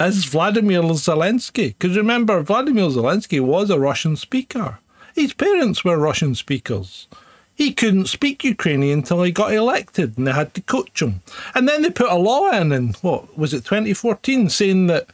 is 0.00 0.24
Vladimir 0.26 0.82
Zelensky. 0.82 1.68
Because 1.78 1.96
remember, 1.96 2.42
Vladimir 2.42 2.84
Zelensky 2.88 3.40
was 3.40 3.70
a 3.70 3.78
Russian 3.78 4.16
speaker. 4.16 4.78
His 5.14 5.32
parents 5.32 5.84
were 5.84 5.96
Russian 5.98 6.34
speakers. 6.34 7.08
He 7.54 7.72
couldn't 7.72 8.06
speak 8.06 8.44
Ukrainian 8.44 8.98
until 8.98 9.22
he 9.22 9.32
got 9.32 9.54
elected, 9.54 10.18
and 10.18 10.26
they 10.26 10.32
had 10.32 10.52
to 10.54 10.60
coach 10.60 11.00
him. 11.00 11.22
And 11.54 11.66
then 11.66 11.80
they 11.80 11.88
put 11.90 12.10
a 12.12 12.16
law 12.16 12.50
in, 12.50 12.70
in 12.70 12.92
what 13.00 13.38
was 13.38 13.54
it, 13.54 13.64
2014, 13.64 14.50
saying 14.50 14.88
that 14.88 15.06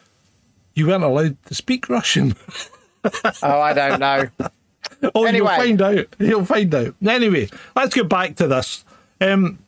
you 0.74 0.88
weren't 0.88 1.04
allowed 1.04 1.36
to 1.46 1.54
speak 1.54 1.88
Russian. 1.88 2.34
Oh, 3.42 3.60
I 3.60 3.72
don't 3.72 3.98
know. 3.98 4.28
Oh, 5.14 5.24
Anyway. 5.24 5.48
you'll 5.50 5.64
find 5.64 5.82
out. 5.82 6.06
You'll 6.20 6.44
find 6.44 6.72
out. 6.74 6.94
Anyway, 7.04 7.48
let's 7.74 7.94
get 7.94 8.08
back 8.08 8.36
to 8.36 8.46
this. 8.46 8.84
Um, 9.20 9.58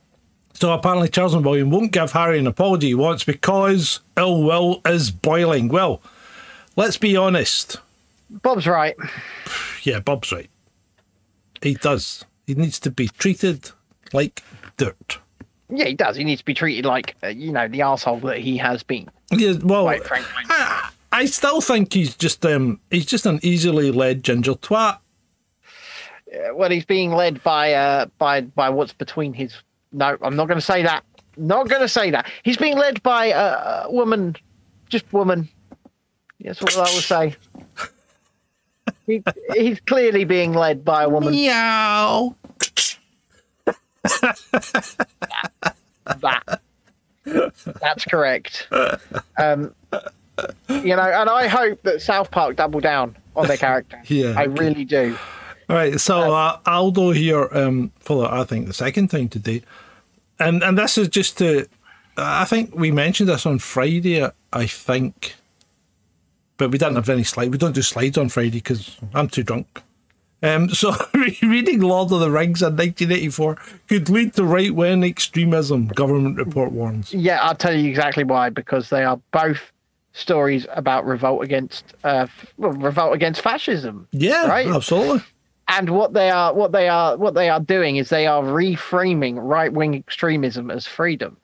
so 0.55 0.73
apparently 0.73 1.09
Charles 1.09 1.35
and 1.35 1.45
William 1.45 1.71
won't 1.71 1.93
give 1.93 2.13
Harry 2.13 2.39
an 2.39 2.47
apology 2.47 2.89
he 2.89 2.95
wants 2.95 3.25
because 3.25 4.01
ill 4.17 4.43
will 4.43 4.81
is 4.87 5.11
boiling. 5.11 5.69
Well, 5.69 6.01
let's 6.77 6.97
be 6.97 7.17
honest. 7.17 7.77
Bob's 8.31 8.67
right. 8.67 8.97
Yeah, 9.83 10.01
Bob's 10.01 10.33
right. 10.33 10.49
He 11.61 11.75
does. 11.75 12.25
He 12.47 12.55
needs 12.55 12.81
to 12.81 12.91
be 12.91 13.09
treated 13.09 13.71
like 14.13 14.43
dirt. 14.77 15.19
Yeah, 15.71 15.87
he 15.87 15.95
does. 15.95 16.17
He 16.17 16.25
needs 16.25 16.41
to 16.41 16.45
be 16.45 16.55
treated 16.55 16.85
like, 16.85 17.17
uh, 17.23 17.29
you 17.29 17.53
know, 17.53 17.69
the 17.69 17.83
asshole 17.83 18.21
that 18.21 18.39
he 18.39 18.57
has 18.59 18.83
been. 18.83 19.09
Yeah, 19.31 19.55
well, 19.63 19.85
Quite 19.85 20.05
frankly. 20.05 20.45
I, 20.49 20.91
I 21.11 21.25
still 21.27 21.61
think 21.61 21.93
he's 21.93 22.17
just 22.17 22.45
um 22.45 22.81
he's 22.91 23.07
just 23.07 23.27
an 23.27 23.41
easily 23.43 23.91
led 23.91 24.23
ginger 24.23 24.55
twat. 24.55 24.99
Uh, 26.33 26.55
well, 26.55 26.71
he's 26.71 26.85
being 26.85 27.13
led 27.13 27.43
by 27.43 27.73
uh 27.73 28.07
by 28.19 28.43
by 28.43 28.71
what's 28.71 28.93
between 28.93 29.33
his. 29.33 29.55
No, 29.95 30.19
I'm 30.23 30.37
not 30.37 30.49
going 30.49 30.59
to 30.59 30.65
say 30.65 30.83
that. 30.83 31.05
Not 31.37 31.69
going 31.69 31.81
to 31.81 31.89
say 31.89 32.11
that. 32.11 32.31
He's 32.43 32.57
being 32.57 32.77
led 32.77 33.03
by 33.03 33.27
a, 33.27 33.85
a 33.85 33.91
woman, 33.91 34.37
just 34.89 35.11
woman. 35.13 35.49
That's 36.41 36.61
what 36.61 36.77
I 36.77 36.81
will 36.81 36.87
say. 36.87 37.37
he, 39.07 39.23
he's 39.55 39.81
clearly 39.81 40.25
being 40.25 40.53
led 40.53 40.85
by 40.85 41.05
a 41.05 41.09
woman. 41.09 41.33
Meow. 41.33 42.35
That 46.21 46.61
that's 47.81 48.05
correct. 48.05 48.69
Um, 49.39 49.75
you 50.69 50.97
know, 50.97 51.03
and 51.03 51.31
I 51.31 51.47
hope 51.47 51.83
that 51.85 52.03
South 52.03 52.31
Park 52.31 52.57
double 52.57 52.81
down 52.81 53.17
on 53.37 53.47
their 53.47 53.57
character. 53.57 54.03
Yeah, 54.09 54.35
I 54.37 54.47
okay. 54.47 54.65
really 54.65 54.85
do. 54.85 55.17
All 55.69 55.77
right, 55.77 55.99
so 55.99 56.35
uh, 56.35 56.59
Aldo 56.67 57.13
here 57.13 57.49
um, 57.53 57.91
for 58.01 58.31
I 58.31 58.45
think 58.45 58.67
the 58.67 58.75
second 58.75 59.09
time 59.09 59.29
today, 59.29 59.63
and 60.39 60.63
and 60.63 60.77
this 60.79 60.99
is 60.99 61.09
just 61.09 61.39
to, 61.39 61.67
I 62.17 62.45
think 62.45 62.75
we 62.75 62.91
mentioned 62.91 63.29
this 63.29 63.47
on 63.47 63.59
Friday, 63.59 64.27
I 64.53 64.67
think, 64.67 65.35
but 66.57 66.71
we 66.71 66.79
didn't 66.79 66.97
have 66.97 67.09
any 67.09 67.25
slides. 67.25 67.51
We 67.51 67.59
don't 67.59 67.75
do 67.75 67.83
slides 67.83 68.19
on 68.19 68.29
Friday 68.29 68.59
because 68.59 68.97
I'm 69.15 69.29
too 69.29 69.43
drunk. 69.43 69.83
Um, 70.43 70.69
so 70.71 70.93
reading 71.43 71.81
Lord 71.81 72.13
of 72.13 72.21
the 72.21 72.31
Rings 72.31 72.63
in 72.63 72.77
1984 72.77 73.57
could 73.89 74.09
lead 74.11 74.35
to 74.35 74.45
right 74.45 74.75
wing 74.75 75.03
extremism. 75.03 75.89
Government 75.89 76.37
report 76.37 76.73
warns. 76.73 77.13
Yeah, 77.15 77.41
I'll 77.43 77.55
tell 77.55 77.75
you 77.75 77.89
exactly 77.89 78.25
why. 78.25 78.51
Because 78.51 78.91
they 78.91 79.05
are 79.05 79.19
both 79.33 79.73
stories 80.13 80.67
about 80.73 81.05
revolt 81.07 81.43
against, 81.43 81.95
uh, 82.05 82.27
well, 82.57 82.73
revolt 82.73 83.15
against 83.15 83.41
fascism. 83.41 84.07
Yeah, 84.13 84.47
Right. 84.47 84.67
absolutely. 84.69 85.23
And 85.69 85.91
what 85.91 86.13
they 86.13 86.31
are, 86.31 86.53
what 86.53 86.73
they 86.73 86.89
are, 86.89 87.17
what 87.17 87.35
they 87.35 87.49
are 87.49 87.61
doing 87.61 87.97
is 87.97 88.09
they 88.09 88.27
are 88.27 88.43
reframing 88.43 89.37
right 89.39 89.73
wing 89.73 89.95
extremism 89.95 90.71
as 90.71 90.87
freedom. 90.87 91.37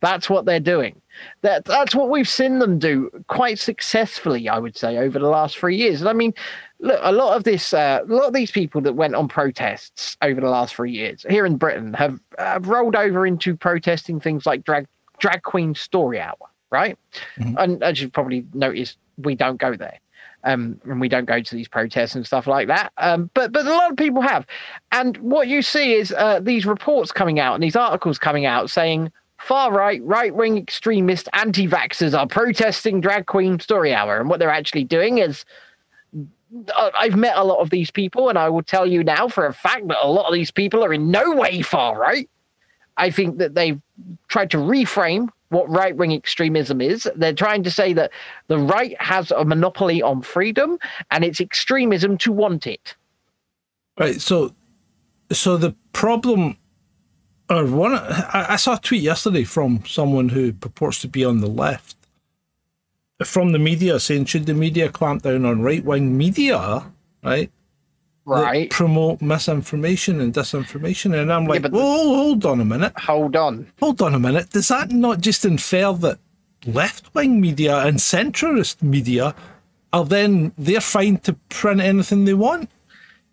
That's 0.00 0.28
what 0.28 0.46
they're 0.46 0.58
doing. 0.60 1.00
That 1.42 1.64
that's 1.64 1.94
what 1.94 2.10
we've 2.10 2.28
seen 2.28 2.58
them 2.58 2.78
do 2.80 3.10
quite 3.28 3.58
successfully, 3.60 4.48
I 4.48 4.58
would 4.58 4.76
say, 4.76 4.98
over 4.98 5.18
the 5.18 5.28
last 5.28 5.56
three 5.56 5.76
years. 5.76 6.00
And 6.00 6.08
I 6.08 6.12
mean, 6.12 6.34
look, 6.80 6.98
a 7.02 7.12
lot 7.12 7.36
of 7.36 7.44
this, 7.44 7.72
uh, 7.72 8.00
a 8.02 8.12
lot 8.12 8.26
of 8.26 8.32
these 8.32 8.50
people 8.50 8.80
that 8.80 8.94
went 8.94 9.14
on 9.14 9.28
protests 9.28 10.16
over 10.22 10.40
the 10.40 10.48
last 10.48 10.74
three 10.74 10.90
years 10.90 11.24
here 11.30 11.46
in 11.46 11.56
Britain 11.56 11.94
have, 11.94 12.18
have 12.38 12.66
rolled 12.66 12.96
over 12.96 13.26
into 13.26 13.56
protesting 13.56 14.18
things 14.18 14.44
like 14.44 14.64
drag 14.64 14.88
drag 15.20 15.42
queen 15.44 15.72
story 15.74 16.18
hour, 16.18 16.36
right? 16.70 16.98
And 17.58 17.82
as 17.84 18.00
you've 18.02 18.12
probably 18.12 18.44
noticed, 18.54 18.98
we 19.18 19.36
don't 19.36 19.58
go 19.58 19.76
there. 19.76 20.00
Um, 20.44 20.80
and 20.84 21.00
we 21.00 21.08
don't 21.08 21.24
go 21.24 21.40
to 21.40 21.54
these 21.54 21.68
protests 21.68 22.14
and 22.16 22.26
stuff 22.26 22.46
like 22.46 22.68
that. 22.68 22.92
Um, 22.98 23.30
but 23.34 23.52
but 23.52 23.66
a 23.66 23.70
lot 23.70 23.90
of 23.90 23.96
people 23.96 24.22
have, 24.22 24.46
and 24.90 25.16
what 25.18 25.46
you 25.48 25.62
see 25.62 25.94
is 25.94 26.12
uh, 26.12 26.40
these 26.40 26.66
reports 26.66 27.12
coming 27.12 27.38
out 27.38 27.54
and 27.54 27.62
these 27.62 27.76
articles 27.76 28.18
coming 28.18 28.44
out 28.44 28.70
saying 28.70 29.12
far 29.38 29.72
right, 29.72 30.02
right 30.04 30.34
wing 30.34 30.58
extremist 30.58 31.28
anti 31.32 31.68
vaxxers 31.68 32.18
are 32.18 32.26
protesting 32.26 33.00
drag 33.00 33.26
queen 33.26 33.60
story 33.60 33.94
hour, 33.94 34.18
and 34.18 34.28
what 34.28 34.38
they're 34.38 34.50
actually 34.50 34.84
doing 34.84 35.18
is. 35.18 35.44
I- 36.76 36.90
I've 36.94 37.16
met 37.16 37.38
a 37.38 37.44
lot 37.44 37.60
of 37.60 37.70
these 37.70 37.90
people, 37.90 38.28
and 38.28 38.38
I 38.38 38.50
will 38.50 38.62
tell 38.62 38.86
you 38.86 39.02
now 39.02 39.26
for 39.26 39.46
a 39.46 39.54
fact 39.54 39.88
that 39.88 39.96
a 40.06 40.06
lot 40.06 40.26
of 40.26 40.34
these 40.34 40.50
people 40.50 40.84
are 40.84 40.92
in 40.92 41.10
no 41.10 41.32
way 41.34 41.62
far 41.62 41.98
right. 41.98 42.28
I 42.98 43.10
think 43.10 43.38
that 43.38 43.54
they've 43.54 43.80
tried 44.28 44.50
to 44.50 44.58
reframe 44.58 45.28
what 45.52 45.68
right 45.68 45.96
wing 45.96 46.12
extremism 46.12 46.80
is. 46.80 47.08
They're 47.14 47.34
trying 47.34 47.62
to 47.64 47.70
say 47.70 47.92
that 47.92 48.10
the 48.48 48.58
right 48.58 49.00
has 49.00 49.30
a 49.30 49.44
monopoly 49.44 50.02
on 50.02 50.22
freedom 50.22 50.78
and 51.10 51.24
it's 51.24 51.40
extremism 51.40 52.16
to 52.18 52.32
want 52.32 52.66
it. 52.66 52.94
Right. 53.98 54.20
So, 54.20 54.54
so 55.30 55.56
the 55.56 55.74
problem, 55.92 56.56
or 57.50 57.66
one, 57.66 57.94
I, 57.94 58.46
I 58.50 58.56
saw 58.56 58.76
a 58.76 58.80
tweet 58.80 59.02
yesterday 59.02 59.44
from 59.44 59.84
someone 59.86 60.30
who 60.30 60.52
purports 60.54 61.00
to 61.02 61.08
be 61.08 61.24
on 61.24 61.40
the 61.40 61.48
left, 61.48 61.96
from 63.22 63.52
the 63.52 63.58
media, 63.58 64.00
saying 64.00 64.24
should 64.24 64.46
the 64.46 64.54
media 64.54 64.88
clamp 64.88 65.22
down 65.22 65.44
on 65.44 65.60
right 65.60 65.84
wing 65.84 66.16
media, 66.16 66.90
right? 67.22 67.50
Right. 68.24 68.70
promote 68.70 69.20
misinformation 69.20 70.20
and 70.20 70.32
disinformation, 70.32 71.18
and 71.20 71.32
I'm 71.32 71.46
like, 71.46 71.62
but- 71.62 71.72
whoa, 71.72 72.14
hold 72.14 72.46
on 72.46 72.60
a 72.60 72.64
minute, 72.64 72.92
Hold 73.00 73.34
on. 73.36 73.66
hold 73.80 74.00
on 74.00 74.14
a 74.14 74.20
minute. 74.20 74.50
Does 74.50 74.68
that 74.68 74.92
not 74.92 75.20
just 75.20 75.44
infer 75.44 75.92
that 75.94 76.18
left 76.64 77.12
wing 77.14 77.40
media 77.40 77.78
and 77.78 77.96
centrist 77.98 78.80
media 78.82 79.34
are 79.92 80.04
then 80.04 80.52
they're 80.56 80.80
fine 80.80 81.18
to 81.18 81.32
print 81.48 81.80
anything 81.80 82.24
they 82.24 82.34
want 82.34 82.70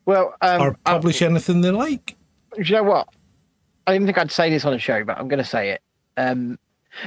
Well, 0.05 0.33
um, 0.41 0.61
or 0.61 0.77
publish 0.83 1.21
anything 1.21 1.61
they 1.61 1.69
like? 1.71 2.15
do 2.55 2.63
you 2.63 2.75
know 2.77 2.83
what? 2.83 3.07
I 3.85 3.93
didn't 3.93 4.07
think 4.07 4.17
I'd 4.17 4.31
say 4.31 4.49
this 4.49 4.65
on 4.65 4.73
a 4.73 4.79
show, 4.79 5.03
but 5.03 5.17
I'm 5.19 5.27
going 5.27 5.37
to 5.37 5.45
say 5.49 5.69
it. 5.69 5.81
Um, 6.17 6.57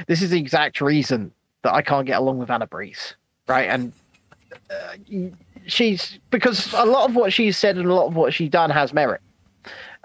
this 0.07 0.21
is 0.21 0.29
the 0.29 0.39
exact 0.39 0.79
reason 0.81 1.31
that 1.63 1.73
I 1.73 1.81
can't 1.81 2.05
get 2.07 2.17
along 2.19 2.37
with 2.39 2.49
Anna 2.49 2.65
Brees, 2.67 3.13
right? 3.47 3.69
And 3.69 3.91
uh, 4.71 4.95
she's 5.67 6.19
because 6.29 6.73
a 6.73 6.85
lot 6.85 7.09
of 7.09 7.15
what 7.15 7.33
she's 7.33 7.57
said 7.57 7.77
and 7.77 7.87
a 7.89 7.93
lot 7.93 8.07
of 8.07 8.15
what 8.15 8.33
she's 8.33 8.49
done 8.49 8.69
has 8.69 8.93
merit. 8.93 9.21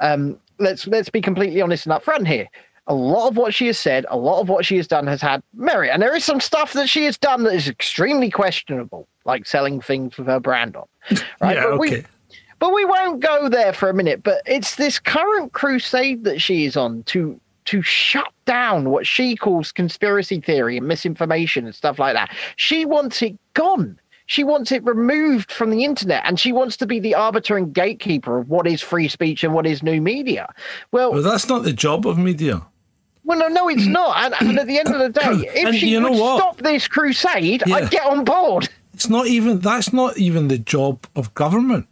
Um, 0.00 0.38
let's 0.58 0.86
let's 0.86 1.08
be 1.10 1.20
completely 1.20 1.60
honest 1.60 1.86
and 1.86 1.94
upfront 1.94 2.26
here. 2.26 2.48
A 2.86 2.94
lot 2.94 3.28
of 3.28 3.36
what 3.36 3.52
she 3.52 3.66
has 3.66 3.78
said, 3.78 4.06
a 4.08 4.16
lot 4.16 4.40
of 4.40 4.48
what 4.48 4.64
she 4.64 4.76
has 4.78 4.86
done 4.86 5.06
has 5.06 5.20
had 5.20 5.42
merit, 5.54 5.90
and 5.92 6.00
there 6.00 6.16
is 6.16 6.24
some 6.24 6.40
stuff 6.40 6.72
that 6.72 6.88
she 6.88 7.04
has 7.04 7.18
done 7.18 7.42
that 7.44 7.54
is 7.54 7.68
extremely 7.68 8.30
questionable, 8.30 9.06
like 9.26 9.46
selling 9.46 9.80
things 9.80 10.16
with 10.16 10.26
her 10.26 10.40
brand 10.40 10.74
on. 10.76 10.86
Right? 11.40 11.56
Yeah, 11.56 11.66
But 11.70 11.78
we- 11.78 11.88
okay. 11.98 12.06
but 12.58 12.72
we 12.72 12.84
won't 12.86 13.20
go 13.20 13.48
there 13.50 13.72
for 13.74 13.90
a 13.90 13.94
minute. 13.94 14.22
But 14.22 14.42
it's 14.46 14.76
this 14.76 14.98
current 14.98 15.52
crusade 15.52 16.24
that 16.24 16.40
she 16.40 16.64
is 16.64 16.76
on 16.76 17.02
to 17.04 17.38
to 17.66 17.82
shut 17.82 18.32
down 18.46 18.88
what 18.88 19.06
she 19.06 19.36
calls 19.36 19.70
conspiracy 19.72 20.40
theory 20.40 20.78
and 20.78 20.88
misinformation 20.88 21.66
and 21.66 21.74
stuff 21.74 21.98
like 21.98 22.14
that. 22.14 22.34
She 22.56 22.86
wants 22.86 23.20
it 23.20 23.36
gone. 23.52 24.00
She 24.28 24.44
wants 24.44 24.70
it 24.72 24.84
removed 24.84 25.50
from 25.50 25.70
the 25.70 25.84
internet, 25.84 26.22
and 26.26 26.38
she 26.38 26.52
wants 26.52 26.76
to 26.76 26.86
be 26.86 27.00
the 27.00 27.14
arbiter 27.14 27.56
and 27.56 27.72
gatekeeper 27.72 28.38
of 28.38 28.50
what 28.50 28.66
is 28.66 28.82
free 28.82 29.08
speech 29.08 29.42
and 29.42 29.54
what 29.54 29.66
is 29.66 29.82
new 29.82 30.02
media. 30.02 30.52
Well, 30.92 31.12
But 31.12 31.22
that's 31.22 31.48
not 31.48 31.62
the 31.62 31.72
job 31.72 32.06
of 32.06 32.18
media. 32.18 32.60
well, 33.24 33.38
no, 33.38 33.48
no, 33.48 33.68
it's 33.70 33.86
not. 34.00 34.22
And, 34.22 34.50
and 34.50 34.58
at 34.58 34.66
the 34.66 34.78
end 34.78 34.88
of 34.88 34.98
the 34.98 35.08
day, 35.08 35.30
if 35.54 35.66
And 35.68 35.74
she 35.74 35.88
you 35.88 35.98
know 36.00 36.10
would 36.10 36.20
what? 36.20 36.38
stop 36.40 36.56
this 36.58 36.86
crusade, 36.86 37.62
Yeah. 37.66 37.76
I'd 37.76 37.90
get 37.90 38.04
on 38.04 38.24
board. 38.24 38.68
It's 38.92 39.08
not 39.08 39.28
even 39.28 39.60
that's 39.60 39.92
not 39.94 40.18
even 40.18 40.48
the 40.48 40.58
job 40.58 41.06
of 41.16 41.32
government 41.34 41.86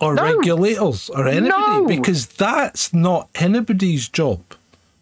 or 0.00 0.14
No. 0.14 0.22
regulators 0.22 1.10
or 1.10 1.28
anybody 1.28 1.50
No. 1.50 1.86
because 1.86 2.26
that's 2.26 2.94
not 2.94 3.28
anybody's 3.34 4.08
job. 4.08 4.40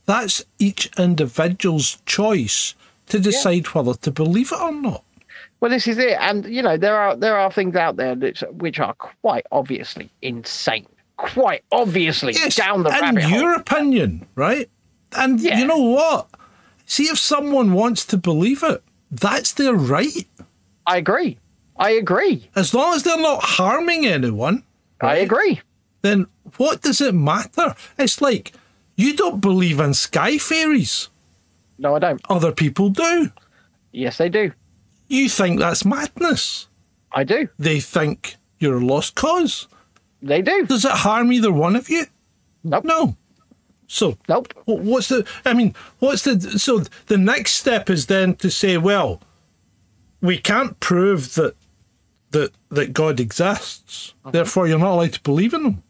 That's 0.06 0.44
each 0.58 0.90
individual's 0.98 1.98
choice 2.04 2.74
to 3.10 3.20
decide 3.20 3.66
whether 3.74 3.94
to 3.94 4.10
believe 4.10 4.50
it 4.50 4.60
or 4.60 4.72
not. 4.72 5.04
Well, 5.60 5.70
this 5.70 5.88
is 5.88 5.98
it, 5.98 6.16
and 6.20 6.44
you 6.46 6.62
know 6.62 6.76
there 6.76 6.96
are 6.96 7.16
there 7.16 7.36
are 7.36 7.50
things 7.50 7.74
out 7.74 7.96
there 7.96 8.14
which 8.14 8.78
are 8.80 8.94
quite 8.94 9.44
obviously 9.50 10.08
insane, 10.22 10.86
quite 11.16 11.64
obviously 11.72 12.32
down 12.50 12.84
the 12.84 12.90
rabbit 12.90 13.24
hole. 13.24 13.40
your 13.40 13.54
opinion, 13.54 14.26
right? 14.36 14.68
And 15.16 15.40
Yeah. 15.40 15.58
you 15.58 15.66
know 15.66 15.78
what? 15.82 16.28
See 16.86 17.04
if 17.04 17.18
someone 17.18 17.72
wants 17.72 18.04
to 18.06 18.16
believe 18.16 18.62
it, 18.62 18.82
that's 19.10 19.52
their 19.52 19.74
right. 19.74 20.26
I 20.86 20.96
agree. 20.98 21.38
I 21.76 21.90
agree. 21.90 22.48
As 22.54 22.72
long 22.74 22.94
as 22.94 23.02
they're 23.02 23.18
not 23.20 23.42
harming 23.42 24.06
anyone, 24.06 24.62
I 25.00 25.16
agree. 25.16 25.60
then 26.02 26.26
what 26.56 26.82
does 26.82 27.00
it 27.00 27.14
matter? 27.14 27.74
It's 27.98 28.20
like 28.20 28.52
you 28.96 29.14
don't 29.16 29.40
believe 29.40 29.80
in 29.80 29.94
sky 29.94 30.38
fairies. 30.38 31.08
No, 31.78 31.96
I 31.96 31.98
don't. 31.98 32.20
Other 32.30 32.52
people 32.52 32.90
do. 32.90 33.30
Yes, 33.92 34.18
they 34.18 34.28
do. 34.28 34.52
You 35.08 35.28
think 35.28 35.58
that's 35.58 35.84
madness. 35.84 36.68
I 37.12 37.24
do. 37.24 37.48
They 37.58 37.80
think 37.80 38.36
you're 38.58 38.78
a 38.78 38.84
lost 38.84 39.14
cause. 39.14 39.66
They 40.22 40.42
do. 40.42 40.66
Does 40.66 40.84
it 40.84 40.90
harm 40.92 41.32
either 41.32 41.52
one 41.52 41.76
of 41.76 41.88
you? 41.88 42.04
Nope. 42.64 42.84
No. 42.84 43.16
So 43.86 44.18
Nope. 44.28 44.52
what's 44.66 45.08
the? 45.08 45.26
I 45.46 45.54
mean, 45.54 45.74
what's 45.98 46.24
the? 46.24 46.38
So 46.58 46.80
the 47.06 47.16
next 47.16 47.52
step 47.52 47.88
is 47.88 48.06
then 48.06 48.34
to 48.36 48.50
say, 48.50 48.76
well, 48.76 49.22
we 50.20 50.36
can't 50.38 50.78
prove 50.80 51.34
that 51.34 51.54
that 52.32 52.52
that 52.70 52.92
God 52.92 53.18
exists. 53.20 54.12
Uh-huh. 54.24 54.32
Therefore, 54.32 54.68
you're 54.68 54.78
not 54.78 54.92
allowed 54.92 55.14
to 55.14 55.22
believe 55.22 55.54
in 55.54 55.64
him. 55.64 55.82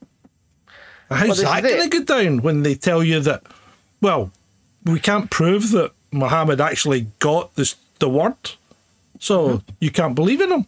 How's 1.10 1.38
this 1.38 1.40
that 1.40 1.62
going 1.62 1.90
to 1.90 2.00
go 2.00 2.04
down 2.04 2.42
when 2.42 2.62
they 2.62 2.74
tell 2.74 3.02
you 3.02 3.18
that? 3.20 3.42
Well, 4.00 4.30
we 4.84 5.00
can't 5.00 5.30
prove 5.30 5.70
that 5.72 5.92
Muhammad 6.12 6.60
actually 6.60 7.06
got 7.18 7.54
this 7.56 7.76
the 7.98 8.08
word, 8.08 8.36
so 9.18 9.62
you 9.80 9.90
can't 9.90 10.14
believe 10.14 10.40
in 10.40 10.48
them. 10.50 10.66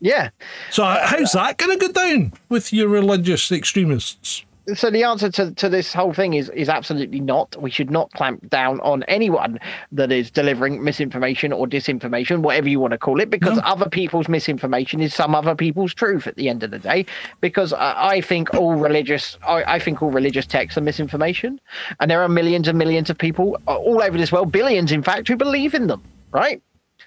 Yeah. 0.00 0.30
So 0.70 0.84
how's 0.84 1.32
that 1.32 1.56
going 1.56 1.78
to 1.78 1.86
go 1.86 1.92
down 1.92 2.32
with 2.48 2.72
your 2.72 2.88
religious 2.88 3.50
extremists? 3.50 4.44
So 4.74 4.90
the 4.90 5.04
answer 5.04 5.30
to, 5.30 5.54
to 5.54 5.68
this 5.68 5.92
whole 5.92 6.12
thing 6.12 6.34
is 6.34 6.48
is 6.48 6.68
absolutely 6.68 7.20
not. 7.20 7.54
We 7.62 7.70
should 7.70 7.88
not 7.88 8.10
clamp 8.10 8.50
down 8.50 8.80
on 8.80 9.04
anyone 9.04 9.60
that 9.92 10.10
is 10.10 10.28
delivering 10.28 10.82
misinformation 10.82 11.52
or 11.52 11.68
disinformation, 11.68 12.40
whatever 12.40 12.68
you 12.68 12.80
want 12.80 12.90
to 12.90 12.98
call 12.98 13.20
it, 13.20 13.30
because 13.30 13.58
No. 13.58 13.62
other 13.62 13.88
people's 13.88 14.28
misinformation 14.28 15.00
is 15.00 15.14
some 15.14 15.36
other 15.36 15.54
people's 15.54 15.94
truth 15.94 16.26
at 16.26 16.34
the 16.34 16.48
end 16.48 16.64
of 16.64 16.72
the 16.72 16.80
day. 16.80 17.06
Because 17.40 17.72
I, 17.72 18.08
I 18.14 18.20
think 18.20 18.54
all 18.54 18.74
religious, 18.74 19.38
I, 19.46 19.62
I 19.74 19.78
think 19.78 20.02
all 20.02 20.10
religious 20.10 20.46
texts 20.46 20.76
are 20.76 20.80
misinformation, 20.80 21.60
and 22.00 22.10
there 22.10 22.20
are 22.20 22.28
millions 22.28 22.66
and 22.66 22.76
millions 22.76 23.08
of 23.08 23.16
people 23.16 23.60
uh, 23.68 23.76
all 23.76 24.02
over 24.02 24.18
this 24.18 24.32
world, 24.32 24.50
billions 24.50 24.90
in 24.90 25.02
fact, 25.04 25.28
who 25.28 25.36
believe 25.36 25.74
in 25.74 25.86
them. 25.86 26.02
Right? 26.32 26.60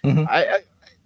I, 0.06 0.46
I, 0.46 0.60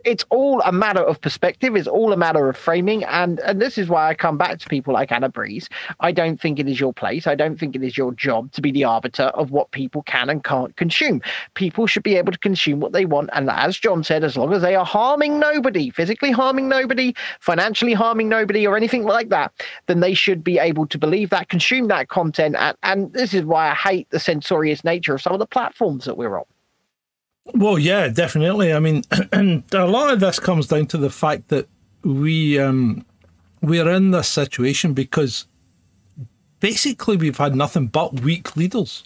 it's 0.03 0.25
all 0.29 0.61
a 0.61 0.71
matter 0.71 1.01
of 1.01 1.19
perspective. 1.21 1.75
It's 1.75 1.87
all 1.87 2.13
a 2.13 2.17
matter 2.17 2.49
of 2.49 2.57
framing, 2.57 3.03
and 3.05 3.39
and 3.41 3.61
this 3.61 3.77
is 3.77 3.89
why 3.89 4.09
I 4.09 4.13
come 4.13 4.37
back 4.37 4.59
to 4.59 4.69
people 4.69 4.93
like 4.93 5.11
Anna 5.11 5.29
Brees. 5.29 5.67
I 5.99 6.11
don't 6.11 6.39
think 6.39 6.59
it 6.59 6.67
is 6.67 6.79
your 6.79 6.93
place. 6.93 7.27
I 7.27 7.35
don't 7.35 7.59
think 7.59 7.75
it 7.75 7.83
is 7.83 7.97
your 7.97 8.13
job 8.13 8.51
to 8.53 8.61
be 8.61 8.71
the 8.71 8.83
arbiter 8.83 9.23
of 9.23 9.51
what 9.51 9.71
people 9.71 10.03
can 10.03 10.29
and 10.29 10.43
can't 10.43 10.75
consume. 10.75 11.21
People 11.53 11.87
should 11.87 12.03
be 12.03 12.15
able 12.15 12.31
to 12.31 12.39
consume 12.39 12.79
what 12.79 12.93
they 12.93 13.05
want, 13.05 13.29
and 13.33 13.49
as 13.49 13.77
John 13.77 14.03
said, 14.03 14.23
as 14.23 14.37
long 14.37 14.53
as 14.53 14.61
they 14.61 14.75
are 14.75 14.85
harming 14.85 15.39
nobody, 15.39 15.89
physically 15.89 16.31
harming 16.31 16.67
nobody, 16.67 17.15
financially 17.39 17.93
harming 17.93 18.29
nobody, 18.29 18.67
or 18.67 18.77
anything 18.77 19.03
like 19.03 19.29
that, 19.29 19.51
then 19.87 19.99
they 19.99 20.13
should 20.13 20.43
be 20.43 20.59
able 20.59 20.87
to 20.87 20.97
believe 20.97 21.29
that, 21.29 21.49
consume 21.49 21.87
that 21.87 22.09
content, 22.09 22.55
and 22.57 22.77
and 22.83 23.13
this 23.13 23.33
is 23.33 23.43
why 23.43 23.69
I 23.69 23.75
hate 23.75 24.09
the 24.09 24.19
censorious 24.19 24.83
nature 24.83 25.15
of 25.15 25.21
some 25.21 25.33
of 25.33 25.39
the 25.39 25.45
platforms 25.47 26.05
that 26.05 26.17
we're 26.17 26.37
on. 26.37 26.45
Well, 27.45 27.77
yeah, 27.77 28.07
definitely. 28.07 28.73
I 28.73 28.79
mean, 28.79 29.03
and 29.31 29.63
a 29.73 29.85
lot 29.85 30.11
of 30.11 30.19
this 30.19 30.39
comes 30.39 30.67
down 30.67 30.87
to 30.87 30.97
the 30.97 31.09
fact 31.09 31.49
that 31.49 31.67
we 32.03 32.59
um, 32.59 33.05
we're 33.61 33.89
in 33.89 34.11
this 34.11 34.29
situation 34.29 34.93
because 34.93 35.45
basically 36.59 37.17
we've 37.17 37.37
had 37.37 37.55
nothing 37.55 37.87
but 37.87 38.21
weak 38.21 38.55
leaders. 38.55 39.03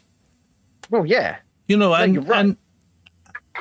Well, 0.89 1.05
yeah, 1.05 1.37
You 1.67 1.75
know, 1.77 1.93
and 1.93 2.27
right. 2.27 2.39
and 2.39 2.57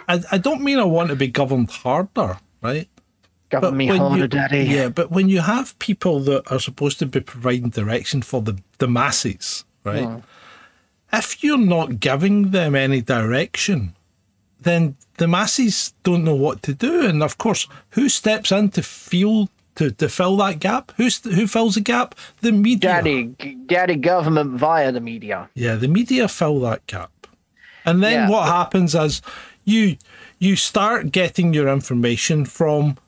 I, 0.09 0.23
I 0.33 0.39
don't 0.39 0.63
mean 0.63 0.79
I 0.79 0.85
want 0.85 1.11
to 1.11 1.17
be 1.17 1.27
governed 1.27 1.71
harder, 1.71 2.39
right? 2.63 2.89
govern 3.49 3.77
me 3.77 3.87
harder, 3.87 4.23
you, 4.23 4.29
daddy. 4.29 4.65
Yeah, 4.65 4.89
but 4.89 5.11
when 5.11 5.29
you 5.29 5.41
have 5.41 5.79
people 5.79 6.21
that 6.21 6.51
are 6.51 6.61
supposed 6.61 6.99
to 7.01 7.07
be 7.07 7.21
providing 7.21 7.71
direction 7.71 8.23
for 8.23 8.43
the, 8.43 8.59
the 8.79 8.89
masses, 8.89 9.65
right? 9.85 10.05
Hmm. 10.05 10.19
If 11.13 11.43
you're 11.43 11.59
not 11.59 12.01
giving 12.01 12.51
them 12.51 12.75
any 12.75 13.01
direction, 13.01 13.95
then 14.61 14.97
the 15.19 15.29
masses 15.29 15.95
don't 16.03 16.25
know 16.25 16.35
what 16.35 16.63
to 16.63 16.75
do. 16.75 17.07
And 17.07 17.23
of 17.23 17.39
course, 17.39 17.67
who 17.91 18.09
steps 18.09 18.53
in 18.53 18.71
to 18.71 18.83
feel 18.83 19.49
to, 19.77 19.91
to 19.91 20.09
fill 20.09 20.37
that 20.39 20.59
gap? 20.59 20.93
Who's 20.97 21.23
who 21.25 21.47
fills 21.47 21.75
the 21.75 21.81
gap? 21.81 22.15
The 22.41 22.53
media. 22.53 22.91
Daddy, 22.91 23.25
daddy 23.67 23.97
government 23.97 24.59
via 24.59 24.91
the 24.93 25.01
media. 25.01 25.49
Yeah, 25.55 25.77
the 25.77 25.89
media 25.89 26.29
fill 26.29 26.61
that 26.61 26.87
gap. 26.87 27.11
And 27.85 28.03
then 28.03 28.13
Yeah. 28.13 28.31
what 28.31 28.49
happens 28.49 28.95
is 28.95 29.23
you 29.65 29.97
you 30.39 30.57
start 30.57 31.13
getting 31.13 31.55
your 31.55 31.69
information 31.69 32.45
from 32.45 32.99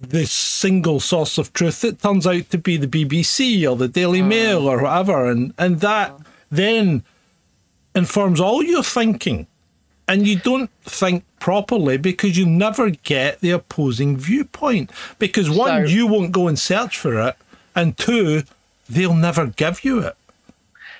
the 0.00 0.26
single 0.26 1.00
source 1.00 1.38
of 1.38 1.52
truth 1.52 1.80
that 1.80 2.02
turns 2.02 2.26
out 2.26 2.50
to 2.50 2.58
be 2.58 2.76
the 2.76 2.86
BBC 2.86 3.68
or 3.68 3.76
the 3.76 3.88
Daily 3.88 4.20
mm. 4.20 4.28
Mail 4.28 4.68
or 4.68 4.82
whatever 4.82 5.30
and 5.30 5.54
and 5.56 5.80
that 5.80 6.10
mm. 6.12 6.24
then 6.50 7.02
informs 7.94 8.40
all 8.40 8.62
your 8.62 8.82
thinking 8.82 9.46
and 10.06 10.26
you 10.26 10.38
don't 10.38 10.70
think 10.82 11.24
properly 11.40 11.96
because 11.96 12.36
you 12.38 12.46
never 12.46 12.90
get 12.90 13.40
the 13.40 13.50
opposing 13.50 14.16
viewpoint 14.16 14.90
because 15.18 15.48
one 15.50 15.86
So- 15.86 15.92
you 15.94 16.06
won't 16.06 16.32
go 16.32 16.48
and 16.48 16.58
search 16.58 16.96
for 16.98 17.20
it 17.28 17.36
and 17.74 17.96
two 17.96 18.42
they'll 18.88 19.14
never 19.14 19.46
give 19.46 19.84
you 19.84 19.98
it 20.00 20.16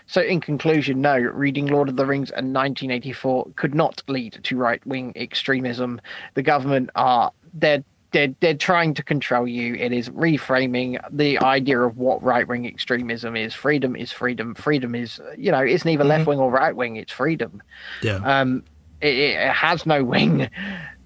So, 0.07 0.21
in 0.21 0.39
conclusion, 0.41 1.01
no, 1.01 1.17
reading 1.17 1.67
Lord 1.69 1.89
of 1.89 1.97
the 1.97 2.05
Rings 2.05 2.29
in 2.31 2.53
1984 2.53 3.47
could 3.57 3.75
not 3.75 4.03
lead 4.07 4.39
to 4.43 4.57
right 4.57 4.85
wing 4.87 5.13
extremism. 5.17 5.99
The 6.35 6.43
government 6.43 6.91
are 6.95 7.33
they're 7.55 7.83
they're 8.13 8.35
they're 8.41 8.55
trying 8.71 8.93
to 8.95 9.03
control 9.03 9.49
you. 9.49 9.75
It 9.75 9.93
is 9.93 10.11
reframing 10.11 11.01
the 11.11 11.39
idea 11.41 11.81
of 11.81 11.97
what 11.97 12.23
right 12.23 12.47
wing 12.47 12.67
extremism 12.67 13.35
is. 13.35 13.55
Freedom 13.55 13.97
is 13.97 14.13
freedom. 14.13 14.55
Freedom 14.55 14.95
is 14.95 15.21
you 15.39 15.51
know 15.51 15.61
it's 15.61 15.87
neither 15.87 16.05
left 16.05 16.27
wing 16.27 16.39
or 16.39 16.51
right 16.51 16.77
wing. 16.77 16.97
It's 16.97 17.13
freedom. 17.13 17.63
yeah 18.03 18.17
Um, 18.41 18.63
it, 19.05 19.15
it 19.17 19.51
has 19.53 19.87
no 19.87 20.03
wing, 20.03 20.49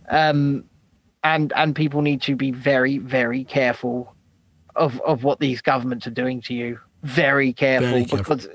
um, 0.08 0.64
and 1.24 1.52
and 1.56 1.74
people 1.74 2.00
need 2.02 2.22
to 2.22 2.36
be 2.36 2.50
very 2.50 2.98
very 2.98 3.44
careful 3.44 4.14
of 4.76 5.00
of 5.00 5.24
what 5.24 5.40
these 5.40 5.60
governments 5.60 6.06
are 6.06 6.12
doing 6.12 6.40
to 6.42 6.54
you. 6.54 6.78
Very 7.02 7.52
careful, 7.52 7.88
Very 7.90 8.04
careful. 8.04 8.36
because 8.36 8.48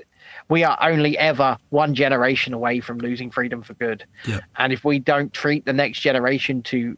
we 0.48 0.64
are 0.64 0.78
only 0.82 1.16
ever 1.18 1.56
one 1.70 1.94
generation 1.94 2.52
away 2.52 2.80
from 2.80 2.98
losing 2.98 3.30
freedom 3.30 3.62
for 3.62 3.74
good. 3.74 4.04
Yeah. 4.26 4.40
And 4.56 4.72
if 4.72 4.84
we 4.84 4.98
don't 4.98 5.32
treat 5.32 5.64
the 5.64 5.72
next 5.72 6.00
generation 6.00 6.62
to 6.64 6.96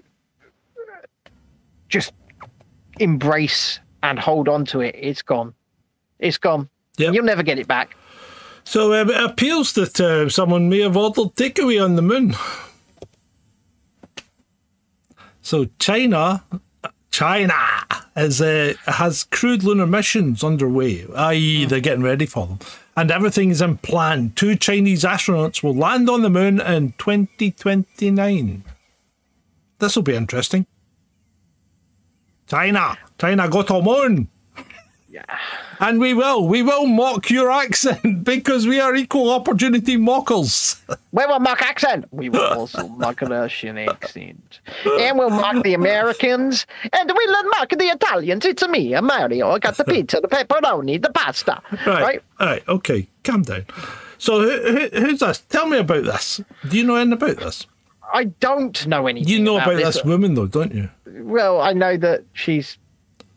just 1.88 2.12
embrace 2.98 3.78
and 4.02 4.18
hold 4.18 4.48
on 4.48 4.64
to 4.66 4.80
it, 4.80 4.96
it's 4.98 5.22
gone. 5.22 5.54
It's 6.18 6.38
gone. 6.38 6.68
Yep. 6.98 7.14
You'll 7.14 7.24
never 7.24 7.42
get 7.42 7.58
it 7.58 7.68
back. 7.68 7.96
So 8.66 8.92
um, 9.00 9.10
it 9.10 9.24
appears 9.24 9.72
that 9.74 10.00
uh, 10.00 10.28
someone 10.28 10.68
may 10.68 10.80
have 10.80 10.96
ordered 10.96 11.36
takeaway 11.36 11.82
on 11.82 11.94
the 11.94 12.02
moon. 12.02 12.34
So 15.40 15.68
China, 15.78 16.42
China 17.12 17.54
is 18.16 18.42
uh, 18.42 18.74
has 18.86 19.22
crewed 19.22 19.62
lunar 19.62 19.86
missions 19.86 20.42
underway, 20.42 21.06
i.e., 21.14 21.64
they're 21.64 21.78
getting 21.78 22.02
ready 22.02 22.26
for 22.26 22.48
them, 22.48 22.58
and 22.96 23.12
everything 23.12 23.50
is 23.50 23.62
in 23.62 23.76
plan. 23.78 24.32
Two 24.34 24.56
Chinese 24.56 25.04
astronauts 25.04 25.62
will 25.62 25.74
land 25.74 26.10
on 26.10 26.22
the 26.22 26.28
moon 26.28 26.60
in 26.60 26.92
2029. 26.98 28.64
This 29.78 29.94
will 29.94 30.02
be 30.02 30.16
interesting. 30.16 30.66
China, 32.48 32.98
China 33.16 33.48
go 33.48 33.62
to 33.62 33.80
moon. 33.80 34.28
And 35.80 36.00
we 36.00 36.14
will, 36.14 36.46
we 36.48 36.62
will 36.62 36.86
mock 36.86 37.30
your 37.30 37.50
accent 37.50 38.24
because 38.24 38.66
we 38.66 38.80
are 38.80 38.94
equal 38.94 39.30
opportunity 39.30 39.96
mockers. 39.96 40.82
We 41.12 41.24
will 41.24 41.40
mock 41.40 41.62
accent. 41.62 42.04
We 42.10 42.28
will 42.28 42.44
also 42.44 42.88
mock 42.88 43.22
Russian 43.22 43.78
accent. 43.78 44.60
And 45.00 45.18
we'll 45.18 45.30
mock 45.30 45.62
the 45.64 45.72
Americans. 45.72 46.66
And 46.92 47.10
we'll 47.10 47.42
mock 47.44 47.70
the 47.70 47.84
Italians. 47.86 48.44
It's 48.44 48.66
me, 48.68 48.92
a 48.92 49.00
Mario. 49.00 49.48
I 49.50 49.58
got 49.58 49.78
the 49.78 49.84
pizza, 49.84 50.20
the 50.20 50.28
pepperoni, 50.28 51.00
the 51.00 51.10
pasta. 51.10 51.62
Right, 51.86 52.02
Right? 52.02 52.22
right, 52.38 52.68
okay, 52.68 53.06
calm 53.24 53.42
down. 53.42 53.64
So 54.18 54.42
who, 54.42 54.78
who, 54.78 54.88
who's 55.06 55.20
this? 55.20 55.40
Tell 55.48 55.66
me 55.66 55.78
about 55.78 56.04
this. 56.04 56.42
Do 56.68 56.76
you 56.76 56.84
know 56.84 56.96
anything 56.96 57.12
about 57.14 57.36
this? 57.38 57.66
I 58.12 58.24
don't 58.24 58.86
know 58.86 59.06
anything. 59.06 59.28
You 59.28 59.40
know 59.40 59.56
about, 59.56 59.76
this. 59.76 59.96
this 59.96 60.04
woman 60.04 60.34
though, 60.34 60.46
don't 60.46 60.74
you? 60.74 60.90
Well, 61.06 61.60
I 61.62 61.72
know 61.72 61.96
that 61.96 62.24
she's 62.34 62.76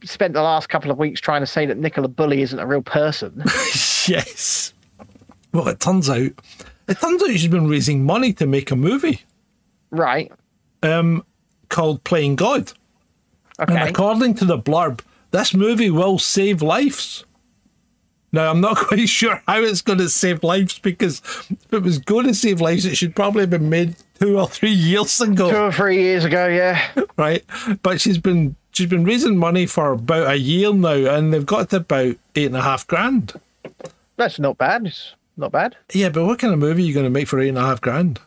spent 0.04 0.34
the 0.34 0.42
last 0.42 0.70
couple 0.70 0.92
of 0.92 0.98
weeks 0.98 1.20
trying 1.20 1.42
to 1.42 1.48
say 1.48 1.66
that 1.66 1.78
Nicola 1.78 2.08
Bulley 2.08 2.42
isn't 2.42 2.60
a 2.60 2.66
real 2.66 2.82
person. 2.82 3.44
yes. 4.08 4.74
Well, 5.52 5.68
it 5.68 5.80
turns 5.80 6.10
out, 6.10 6.32
it 6.88 7.00
turns 7.00 7.22
out 7.22 7.30
she's 7.30 7.48
been 7.48 7.68
raising 7.68 8.06
money 8.06 8.34
to 8.34 8.46
make 8.46 8.72
a 8.72 8.76
movie 8.76 9.24
right. 9.92 10.32
um, 10.84 11.26
called 11.70 12.04
Playing 12.04 12.36
God. 12.36 12.74
Okay. 13.60 13.76
And 13.76 13.90
according 13.90 14.36
to 14.36 14.46
the 14.46 14.58
blurb, 14.58 15.02
this 15.32 15.54
movie 15.54 15.90
will 15.90 16.20
save 16.20 16.62
lives. 16.62 17.26
Now, 18.32 18.52
I'm 18.52 18.62
not 18.62 18.78
quite 18.88 19.10
sure 19.10 19.42
how 19.48 19.62
it's 19.62 19.82
going 19.82 20.00
to 20.00 20.10
save 20.10 20.44
lives 20.44 20.80
because 20.80 21.22
if 21.50 21.74
it 21.74 21.84
was 21.84 21.98
going 21.98 22.28
to 22.28 22.34
save 22.34 22.62
lives, 22.62 22.86
it 22.86 22.96
should 22.96 23.16
probably 23.16 23.42
have 23.42 23.50
been 23.50 23.70
made 23.70 23.96
two 24.20 24.40
or 24.40 24.48
three 24.48 24.72
years 24.72 25.20
ago, 25.20 25.50
Two 25.50 25.58
or 25.58 25.72
three 25.72 26.02
years 26.02 26.26
ago, 26.26 26.48
yeah. 26.48 26.88
right? 27.18 27.44
But 27.82 28.02
she's 28.02 28.18
been 28.18 28.56
she's 28.80 28.90
been 28.90 29.04
raising 29.04 29.38
money 29.38 29.66
for 29.66 29.92
about 29.92 30.32
a 30.32 30.38
year 30.38 30.74
now, 30.74 30.94
and 30.94 31.34
they've 31.34 31.46
got 31.46 31.70
to 31.72 31.78
about 31.78 32.16
eight 32.36 32.46
and 32.48 32.56
a 32.56 32.62
half 32.62 32.88
grand. 32.88 33.34
That's 34.16 34.40
not 34.40 34.58
bad. 34.58 34.86
It's 34.88 35.14
not 35.38 35.52
bad. 35.52 35.76
Yeah, 35.94 36.10
but 36.10 36.26
what 36.26 36.40
kind 36.40 36.54
of 36.54 36.60
movie 36.60 36.84
are 36.84 36.86
you 36.86 36.94
going 36.94 37.06
to 37.06 37.10
make 37.10 37.28
for 37.28 37.40
eight 37.40 37.50
and 37.50 37.58
a 37.58 37.62
half 37.62 37.82
grand? 37.82 38.20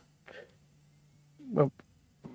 Well, 1.51 1.71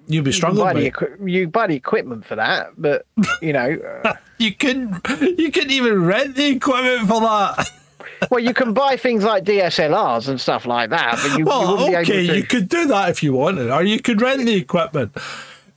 you'd 0.07 0.23
be 0.23 0.29
You 0.29 0.33
struggling. 0.33 0.65
buy, 0.65 0.73
the 0.73 1.31
you 1.31 1.47
buy 1.47 1.67
the 1.67 1.75
equipment 1.75 2.25
for 2.25 2.35
that, 2.35 2.71
but, 2.77 3.05
you 3.41 3.53
know, 3.53 3.77
uh, 4.03 4.13
You 4.37 4.53
couldn't. 4.53 5.07
You 5.39 5.51
couldn't 5.51 5.71
even 5.71 6.03
rent 6.05 6.35
the 6.35 6.47
equipment 6.47 7.07
for 7.07 7.21
that. 7.21 7.69
well, 8.31 8.39
you 8.39 8.53
can 8.53 8.73
buy 8.73 8.97
things 8.97 9.23
like 9.23 9.43
DSLRs 9.43 10.27
and 10.27 10.39
stuff 10.41 10.65
like 10.65 10.89
that, 10.91 11.19
but 11.21 11.31
you, 11.33 11.39
you 11.39 11.45
Well, 11.45 11.71
wouldn't 11.77 11.95
okay, 11.97 12.11
be 12.11 12.17
able 12.19 12.33
to. 12.33 12.37
you 12.39 12.43
could 12.43 12.69
do 12.69 12.85
that 12.87 13.09
if 13.09 13.23
you 13.23 13.33
wanted, 13.33 13.69
or 13.71 13.83
you 13.83 13.99
could 13.99 14.21
rent 14.21 14.45
the 14.45 14.55
equipment. 14.55 15.15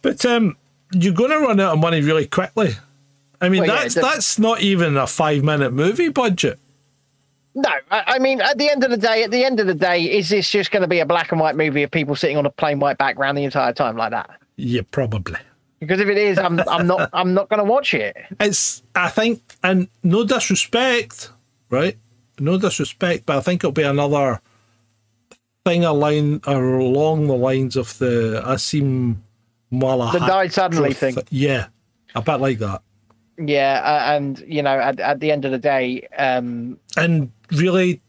But 0.02 0.24
um, 0.26 0.56
you're 0.92 1.14
going 1.14 1.30
to 1.30 1.38
run 1.38 1.60
out 1.60 1.74
of 1.74 1.78
money 1.78 2.00
really 2.00 2.26
quickly. 2.26 2.72
I 3.40 3.48
mean, 3.48 3.62
Well, 3.62 3.68
that's 3.76 3.94
does- 3.94 4.02
that's 4.02 4.38
not 4.38 4.60
even 4.60 4.96
a 4.96 5.06
five 5.06 5.42
minute 5.42 5.72
movie 5.72 6.08
budget. 6.08 6.58
No, 7.54 7.68
I, 7.90 8.04
I 8.06 8.18
mean, 8.20 8.40
at 8.40 8.58
the 8.58 8.70
end 8.70 8.84
of 8.84 8.90
the 8.90 8.96
day, 8.96 9.24
at 9.24 9.30
the 9.32 9.44
end 9.44 9.58
of 9.58 9.66
the 9.66 9.74
day, 9.74 10.04
is 10.04 10.28
this 10.28 10.48
just 10.48 10.70
going 10.70 10.82
to 10.82 10.88
be 10.88 11.00
a 11.00 11.06
black 11.06 11.32
and 11.32 11.40
white 11.40 11.56
movie 11.56 11.82
of 11.82 11.90
people 11.90 12.14
sitting 12.14 12.36
on 12.36 12.46
a 12.46 12.50
plain 12.50 12.78
white 12.78 12.96
background 12.96 13.36
the 13.36 13.42
entire 13.44 13.72
time 13.72 13.96
like 13.96 14.12
that? 14.12 14.30
Yeah, 14.56 14.82
probably. 14.90 15.38
Because 15.80 15.98
if 16.00 16.08
it 16.08 16.18
is, 16.18 16.38
I'm, 16.38 16.60
I'm 16.68 16.86
not, 16.86 17.10
I'm 17.14 17.34
not 17.34 17.48
going 17.48 17.58
to 17.58 17.64
watch 17.64 17.92
it. 17.94 18.16
It's, 18.38 18.82
I 18.94 19.08
think, 19.08 19.42
and 19.64 19.88
no 20.04 20.24
disrespect, 20.24 21.30
right? 21.70 21.96
No 22.38 22.56
disrespect, 22.56 23.26
but 23.26 23.38
I 23.38 23.40
think 23.40 23.62
it'll 23.62 23.72
be 23.72 23.82
another 23.82 24.40
thing 25.64 25.84
align, 25.84 26.40
along 26.44 27.26
the 27.26 27.34
lines 27.34 27.74
of 27.76 27.98
the 27.98 28.42
Asim 28.46 29.16
Mala. 29.70 30.12
The 30.12 30.20
died 30.20 30.52
suddenly 30.52 30.92
thing. 30.92 31.16
Yeah, 31.30 31.66
about 32.14 32.40
like 32.40 32.58
that. 32.58 32.82
Yeah, 33.38 33.80
uh, 33.82 34.14
and 34.14 34.38
you 34.46 34.62
know, 34.62 34.78
at, 34.78 35.00
at 35.00 35.20
the 35.20 35.32
end 35.32 35.44
of 35.44 35.52
the 35.52 35.58
day, 35.58 36.06
um, 36.18 36.78
And 36.96 37.32
really, 37.52 38.00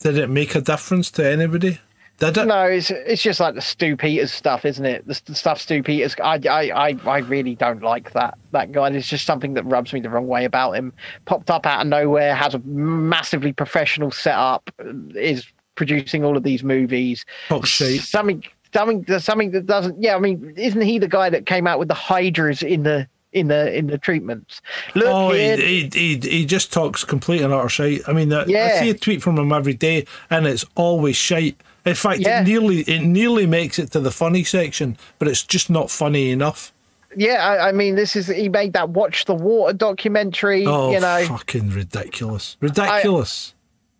did 0.00 0.16
it 0.18 0.30
make 0.30 0.54
a 0.54 0.60
difference 0.60 1.10
to 1.12 1.28
anybody? 1.28 1.80
Did 2.18 2.36
it? 2.36 2.46
no, 2.46 2.62
it's 2.62 2.90
it's 2.90 3.22
just 3.22 3.40
like 3.40 3.56
the 3.56 3.60
Stew 3.60 3.96
Peters 3.96 4.30
stuff, 4.30 4.64
isn't 4.64 4.84
it? 4.84 5.06
The, 5.06 5.20
the 5.24 5.34
stuff 5.34 5.60
Stew 5.60 5.82
Peters. 5.82 6.14
I, 6.22 6.38
I, 6.48 6.90
I, 6.90 6.98
I 7.06 7.18
really 7.18 7.56
don't 7.56 7.82
like 7.82 8.12
that 8.12 8.38
that 8.52 8.70
guy. 8.70 8.88
It's 8.90 9.08
just 9.08 9.26
something 9.26 9.54
that 9.54 9.64
rubs 9.64 9.92
me 9.92 10.00
the 10.00 10.10
wrong 10.10 10.28
way 10.28 10.44
about 10.44 10.72
him. 10.72 10.92
Popped 11.24 11.50
up 11.50 11.66
out 11.66 11.80
of 11.80 11.88
nowhere, 11.88 12.34
has 12.34 12.54
a 12.54 12.60
massively 12.60 13.52
professional 13.52 14.12
setup, 14.12 14.70
is 15.16 15.44
producing 15.74 16.24
all 16.24 16.36
of 16.36 16.44
these 16.44 16.62
movies. 16.62 17.24
Talk 17.48 17.66
shite. 17.66 18.00
Something, 18.00 18.44
something, 18.74 19.18
something 19.20 19.50
that 19.52 19.66
doesn't. 19.66 20.02
Yeah, 20.02 20.16
I 20.16 20.18
mean, 20.18 20.52
isn't 20.56 20.80
he 20.82 20.98
the 20.98 21.08
guy 21.08 21.30
that 21.30 21.46
came 21.46 21.66
out 21.66 21.78
with 21.78 21.88
the 21.88 21.94
hydras 21.94 22.62
in 22.62 22.82
the 22.82 23.06
in 23.32 23.48
the 23.48 23.74
in 23.76 23.86
the 23.86 23.98
treatments? 23.98 24.60
Look 24.94 25.06
Oh, 25.08 25.30
he, 25.32 25.88
he, 25.92 26.18
he, 26.18 26.44
just 26.44 26.72
talks 26.72 27.04
complete 27.04 27.40
and 27.40 27.52
utter 27.52 27.68
shite. 27.68 28.02
I 28.08 28.12
mean, 28.12 28.32
I- 28.32 28.42
I 28.44 28.80
see 28.80 28.90
a 28.90 28.94
tweet 28.94 29.22
from 29.22 29.38
him 29.38 29.52
every 29.52 29.74
day, 29.74 30.06
and 30.30 30.46
it's 30.46 30.64
always 30.74 31.16
shite. 31.16 31.56
In 31.86 31.94
fact, 31.94 32.20
Yeah. 32.20 32.40
it 32.40 32.44
nearly 32.44 32.80
it 32.82 33.02
nearly 33.02 33.46
makes 33.46 33.78
it 33.78 33.90
to 33.92 34.00
the 34.00 34.10
funny 34.10 34.44
section, 34.44 34.96
but 35.18 35.28
it's 35.28 35.42
just 35.42 35.68
not 35.70 35.90
funny 35.90 36.30
enough. 36.30 36.72
Yeah, 37.16 37.46
I, 37.46 37.68
I 37.68 37.72
mean, 37.72 37.94
this 37.94 38.16
is 38.16 38.26
he 38.26 38.48
made 38.48 38.72
that 38.72 38.88
Watch 38.90 39.26
the 39.26 39.34
Water 39.34 39.72
documentary. 39.72 40.64
Oh, 40.66 40.90
you 40.92 40.98
know, 41.00 41.24
fucking 41.28 41.70
ridiculous! 41.70 42.56
Ridiculous. 42.60 43.54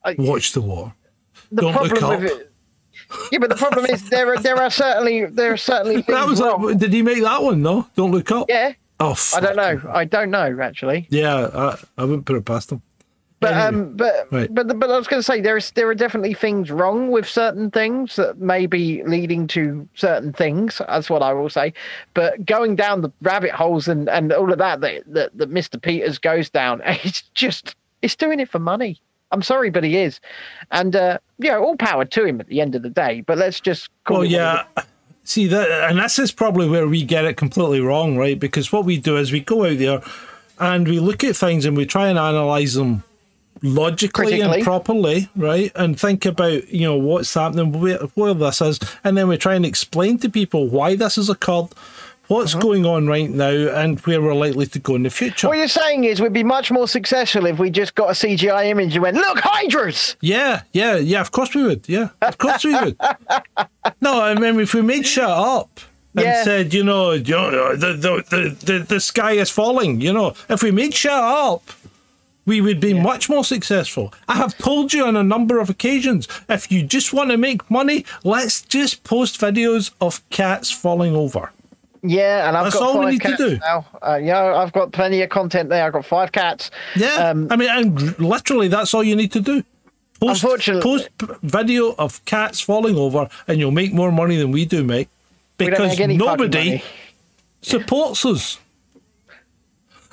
I- 0.04 0.16
Watch 0.18 0.52
the 0.52 0.60
war. 0.60 0.94
the 1.52 1.62
don't 1.62 1.74
look 1.74 1.98
problem 1.98 2.22
with 2.22 2.32
up. 2.32 2.40
it. 2.40 2.50
Yeah, 3.32 3.38
but 3.38 3.50
the 3.50 3.56
problem 3.56 3.86
is 3.86 4.08
there 4.10 4.32
are 4.32 4.38
there 4.38 4.56
are 4.56 4.70
certainly 4.70 5.26
there 5.26 5.52
are 5.52 5.56
certainly 5.56 6.02
things 6.02 6.06
That 6.18 6.26
was 6.28 6.40
wrong. 6.40 6.62
like, 6.62 6.78
did 6.78 6.92
he 6.92 7.02
make 7.02 7.22
that 7.22 7.42
one? 7.42 7.62
though? 7.62 7.86
don't 7.96 8.10
look 8.12 8.30
up. 8.30 8.46
yeah. 8.48 8.72
Oh, 9.00 9.16
I 9.34 9.40
don't 9.40 9.56
know. 9.56 9.80
I 9.92 10.04
don't 10.04 10.30
know 10.30 10.58
actually. 10.62 11.06
Yeah, 11.10 11.48
I, 11.52 11.76
I 11.98 12.04
wouldn't 12.04 12.26
put 12.26 12.36
it 12.36 12.44
past 12.44 12.70
him. 12.72 12.80
But 13.40 13.52
Anyway. 13.54 13.66
um, 13.82 13.96
but 13.96 14.28
Right. 14.30 14.54
but 14.54 14.78
but 14.78 14.90
I 14.90 14.96
was 14.96 15.06
going 15.08 15.18
to 15.18 15.24
say 15.24 15.40
there 15.40 15.56
is 15.56 15.70
there 15.72 15.88
are 15.88 15.94
definitely 15.94 16.32
things 16.32 16.70
wrong 16.70 17.10
with 17.10 17.28
certain 17.28 17.70
things 17.70 18.16
that 18.16 18.38
may 18.38 18.66
be 18.66 19.02
leading 19.04 19.46
to 19.48 19.86
certain 19.94 20.32
things. 20.32 20.80
That's 20.86 21.10
what 21.10 21.22
I 21.22 21.32
will 21.34 21.50
say. 21.50 21.74
But 22.14 22.46
going 22.46 22.76
down 22.76 23.02
the 23.02 23.10
rabbit 23.20 23.50
holes 23.50 23.88
and 23.88 24.08
and 24.08 24.32
all 24.32 24.50
of 24.52 24.58
that 24.58 24.80
that 24.80 25.02
that, 25.08 25.36
that 25.36 25.50
Mr. 25.50 25.80
Peters 25.82 26.18
goes 26.18 26.48
down, 26.48 26.80
it's 26.86 27.22
just 27.34 27.74
it's 28.00 28.16
doing 28.16 28.38
it 28.40 28.48
for 28.48 28.60
money. 28.60 29.00
I'm 29.30 29.42
sorry, 29.42 29.70
but 29.70 29.82
he 29.84 29.96
is, 29.96 30.20
and 30.70 30.94
uh, 30.94 31.18
you 31.38 31.48
know, 31.48 31.64
all 31.64 31.76
power 31.76 32.04
to 32.04 32.24
him 32.24 32.40
at 32.40 32.46
the 32.46 32.60
end 32.60 32.74
of 32.74 32.82
the 32.82 32.90
day. 32.90 33.22
But 33.22 33.38
let's 33.38 33.60
just 33.60 33.88
call 34.04 34.18
Well, 34.18 34.22
it 34.22 34.32
what 34.32 34.32
it 34.32 34.66
yeah. 34.76 34.84
See 35.26 35.46
that, 35.46 35.90
and 35.90 35.98
this 35.98 36.18
is 36.18 36.30
probably 36.32 36.68
where 36.68 36.86
we 36.86 37.02
get 37.02 37.24
it 37.24 37.38
completely 37.38 37.80
wrong, 37.80 38.16
right? 38.18 38.38
Because 38.38 38.70
what 38.70 38.84
we 38.84 38.98
do 38.98 39.16
is 39.16 39.32
we 39.32 39.40
go 39.40 39.64
out 39.64 39.78
there 39.78 40.02
and 40.60 40.86
we 40.86 41.00
look 41.00 41.24
at 41.24 41.34
things 41.34 41.64
and 41.64 41.74
we 41.76 41.86
try 41.86 42.08
and 42.08 42.18
analyze 42.18 42.74
them 42.74 43.02
logically 43.62 44.26
Critically. 44.26 44.56
and 44.56 44.62
properly, 44.62 45.28
right? 45.34 45.72
And 45.74 45.98
think 45.98 46.26
about 46.26 46.68
you 46.68 46.82
know 46.82 46.96
what's 46.96 47.32
happening, 47.32 47.72
where, 47.80 47.98
where 48.14 48.34
this 48.34 48.60
is, 48.60 48.78
and 49.02 49.16
then 49.16 49.28
we 49.28 49.38
try 49.38 49.54
and 49.54 49.64
explain 49.64 50.18
to 50.18 50.28
people 50.28 50.68
why 50.68 50.94
this 50.94 51.16
has 51.16 51.30
occurred, 51.30 51.68
what's 52.34 52.54
Uh-huh. 52.54 52.62
going 52.62 52.84
on 52.86 53.06
right 53.06 53.30
now, 53.30 53.48
and 53.82 53.98
where 54.00 54.20
we're 54.20 54.34
likely 54.34 54.66
to 54.66 54.78
go 54.78 54.94
in 54.96 55.02
the 55.04 55.10
future. 55.10 55.48
What 55.48 55.58
you're 55.58 55.68
saying 55.68 56.04
is 56.04 56.20
we'd 56.20 56.32
be 56.32 56.44
much 56.44 56.70
more 56.70 56.86
successful 56.88 57.46
if 57.46 57.58
we 57.58 57.70
just 57.70 57.94
got 57.94 58.08
a 58.10 58.14
CGI 58.14 58.66
image 58.66 58.94
and 58.94 59.02
went, 59.02 59.16
look, 59.16 59.38
Hydras! 59.40 60.16
Yeah, 60.20 60.62
yeah, 60.72 60.96
yeah. 60.96 61.20
Of 61.20 61.30
course 61.30 61.54
we 61.54 61.62
would. 61.62 61.88
Yeah, 61.88 62.08
of 62.22 62.36
course 62.38 62.64
we 62.64 62.74
would. 62.74 62.96
No, 64.00 64.20
I 64.20 64.34
mean 64.34 64.58
if 64.60 64.74
we 64.74 64.82
made 64.82 65.06
shit 65.06 65.24
up 65.24 65.70
and 66.16 66.24
Yeah. 66.24 66.44
said, 66.44 66.74
you 66.74 66.84
know, 66.84 67.12
you 67.12 67.34
know, 67.34 67.76
the, 67.76 67.92
the 68.04 68.12
the 68.32 68.40
the 68.68 68.78
the 68.94 69.00
sky 69.00 69.32
is 69.32 69.50
falling, 69.50 70.00
you 70.00 70.12
know, 70.12 70.34
if 70.48 70.62
we 70.62 70.70
made 70.70 70.94
shit 70.94 71.10
up, 71.12 71.62
we 72.46 72.60
would 72.60 72.80
be 72.80 72.92
much 72.94 73.28
more 73.30 73.44
successful. 73.44 74.12
I 74.28 74.34
have 74.36 74.56
told 74.58 74.92
you 74.92 75.06
on 75.06 75.16
a 75.16 75.22
number 75.22 75.58
of 75.60 75.70
occasions, 75.70 76.28
if 76.48 76.70
you 76.72 76.82
just 76.82 77.12
want 77.12 77.30
to 77.30 77.36
make 77.38 77.70
money, 77.70 78.04
let's 78.22 78.60
just 78.62 79.02
post 79.04 79.40
videos 79.40 79.90
of 80.00 80.20
cats 80.30 80.70
falling 80.70 81.14
over. 81.16 81.52
Yeah, 82.06 82.46
and 82.46 82.54
I've 82.56 82.64
That's 82.64 82.76
got 82.76 82.82
all 82.82 82.98
we 82.98 83.18
five 83.18 83.30
need 83.30 83.36
to 83.38 83.48
do. 83.50 83.58
now. 83.60 83.86
Uh, 84.02 84.20
yeah, 84.22 84.54
I've 84.56 84.72
got 84.74 84.92
plenty 84.92 85.22
of 85.22 85.30
content 85.30 85.70
there. 85.70 85.86
I've 85.86 85.92
got 85.94 86.04
five 86.04 86.32
cats. 86.32 86.70
Yeah, 86.94 87.30
Um, 87.30 87.48
I 87.50 87.56
mean, 87.56 87.70
and 87.70 88.18
literally, 88.18 88.68
that's 88.68 88.92
all 88.92 89.02
you 89.02 89.16
need 89.16 89.32
to 89.32 89.40
do. 89.40 89.64
Post, 90.20 90.42
Unfortunately- 90.44 90.82
post 90.82 91.08
p- 91.16 91.26
video 91.42 91.94
of 91.98 92.22
cats 92.26 92.60
falling 92.60 92.96
over, 92.96 93.26
and 93.48 93.58
you'll 93.58 93.70
make 93.70 93.94
more 93.94 94.12
money 94.12 94.36
than 94.36 94.50
we 94.52 94.66
do, 94.66 94.84
mate. 94.84 95.08
we 95.58 95.64
don't 95.66 95.70
Because 95.70 95.88
make 95.92 96.00
any 96.00 96.18
fucking 96.18 96.28
nobody 96.30 96.68
money. 96.68 96.84
supports 97.62 98.24
us. 98.26 98.58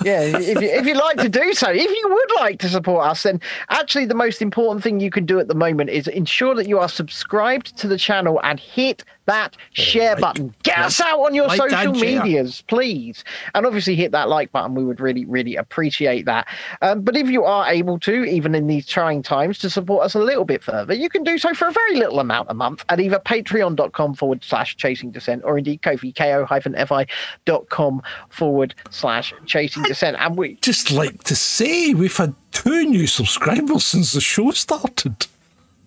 Yeah, 0.04 0.22
if 0.22 0.60
you, 0.60 0.68
if 0.68 0.84
you'd 0.86 0.96
like 0.96 1.18
to 1.18 1.28
do 1.28 1.52
so, 1.52 1.70
if 1.70 1.76
you 1.90 2.08
would 2.08 2.40
like 2.40 2.58
to 2.60 2.68
support 2.68 3.06
us, 3.06 3.22
then 3.22 3.40
actually 3.70 4.06
the 4.06 4.16
most 4.16 4.42
important 4.42 4.82
thing 4.82 4.98
you 4.98 5.10
can 5.10 5.24
do 5.26 5.38
at 5.38 5.46
the 5.46 5.54
moment 5.54 5.90
is 5.90 6.08
ensure 6.08 6.56
that 6.56 6.66
you 6.66 6.78
are 6.80 6.88
subscribed 6.88 7.76
to 7.78 7.86
the 7.86 7.96
channel 7.98 8.40
and 8.42 8.58
hit 8.58 9.04
that 9.26 9.56
share 9.72 10.12
like- 10.12 10.20
button. 10.20 10.54
Get 10.62 10.78
us 10.78 11.00
out 11.00 11.20
on 11.20 11.34
your 11.34 11.46
like 11.46 11.58
social 11.70 11.92
medias, 11.92 12.62
please. 12.68 13.24
And 13.54 13.64
obviously 13.66 13.94
hit 13.94 14.12
that 14.12 14.28
like 14.28 14.50
button. 14.52 14.74
We 14.74 14.84
would 14.84 15.00
really, 15.00 15.24
really 15.24 15.56
appreciate 15.56 16.24
that. 16.26 16.46
Um, 16.80 17.02
but 17.02 17.16
if 17.16 17.28
you 17.28 17.44
are 17.44 17.68
able 17.70 17.98
to, 18.00 18.24
even 18.24 18.54
in 18.54 18.66
these 18.66 18.86
trying 18.86 19.22
times, 19.22 19.58
to 19.58 19.70
support 19.70 20.04
us 20.04 20.14
a 20.14 20.18
little 20.18 20.44
bit 20.44 20.62
further, 20.62 20.94
you 20.94 21.08
can 21.08 21.22
do 21.24 21.38
so 21.38 21.54
for 21.54 21.68
a 21.68 21.72
very 21.72 21.96
little 21.96 22.20
amount 22.20 22.50
a 22.50 22.54
month 22.54 22.84
at 22.88 23.00
either 23.00 23.18
patreon.com 23.20 24.14
forward 24.14 24.42
slash 24.44 24.76
chasing 24.76 25.10
descent 25.10 25.42
or 25.44 25.58
indeed 25.58 25.82
Ko-fi, 25.82 26.12
ko 26.12 26.44
hyphen 26.44 26.74
fi 26.86 27.06
dot 27.44 27.68
com 27.68 28.02
forward 28.28 28.74
slash 28.90 29.32
chasing 29.46 29.82
descent. 29.84 30.16
And 30.20 30.36
we, 30.36 30.54
Just 30.62 30.90
like 30.90 31.22
to 31.24 31.36
say, 31.36 31.94
we've 31.94 32.16
had 32.16 32.34
two 32.50 32.84
new 32.84 33.06
subscribers 33.06 33.84
since 33.84 34.12
the 34.12 34.20
show 34.20 34.50
started. 34.50 35.26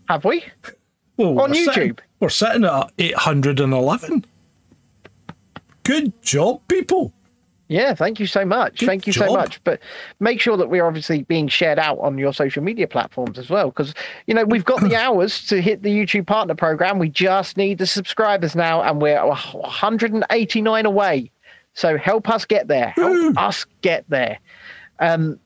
have 0.10 0.26
we? 0.26 0.44
Well, 1.18 1.40
On 1.40 1.52
we're 1.52 1.56
YouTube? 1.68 1.74
sitting- 1.74 1.98
we're 2.20 2.30
sitting 2.30 2.66
at 2.66 2.92
811. 2.98 4.26
Good 5.84 6.22
job, 6.22 6.62
people. 6.68 7.14
Yeah, 7.68 7.96
thank 7.96 8.20
you 8.20 8.28
so 8.28 8.46
much. 8.46 8.80
Good 8.80 8.86
thank 8.86 9.08
you 9.08 9.14
so 9.14 9.34
much. 9.34 9.64
But 9.64 9.80
make 10.20 10.40
sure 10.40 10.56
that 10.58 10.70
we're 10.70 10.86
obviously 10.86 11.24
being 11.24 11.48
shared 11.48 11.80
out 11.80 11.98
on 12.00 12.18
your 12.18 12.32
social 12.32 12.62
media 12.64 12.88
platforms 12.88 13.40
as 13.40 13.50
well. 13.50 13.68
Because, 13.70 13.94
you 14.28 14.34
know, 14.36 14.46
we've 14.46 14.66
got 14.66 14.82
the 14.82 14.96
hours 15.04 15.46
to 15.48 15.62
hit 15.62 15.82
the 15.82 15.90
YouTube 15.90 16.28
partner 16.28 16.54
program. 16.54 17.00
We 17.00 17.10
just 17.10 17.58
need 17.58 17.80
the 17.80 17.88
subscribers 17.88 18.56
now, 18.56 18.84
and 18.84 19.02
we're 19.02 19.20
189 19.26 20.86
away. 20.86 21.32
So 21.74 21.98
help 21.98 22.30
us 22.30 22.46
get 22.46 22.68
there. 22.68 22.90
Help 22.90 23.38
us 23.38 23.66
get 23.82 24.06
there. 24.10 24.40
Um, 25.00 25.40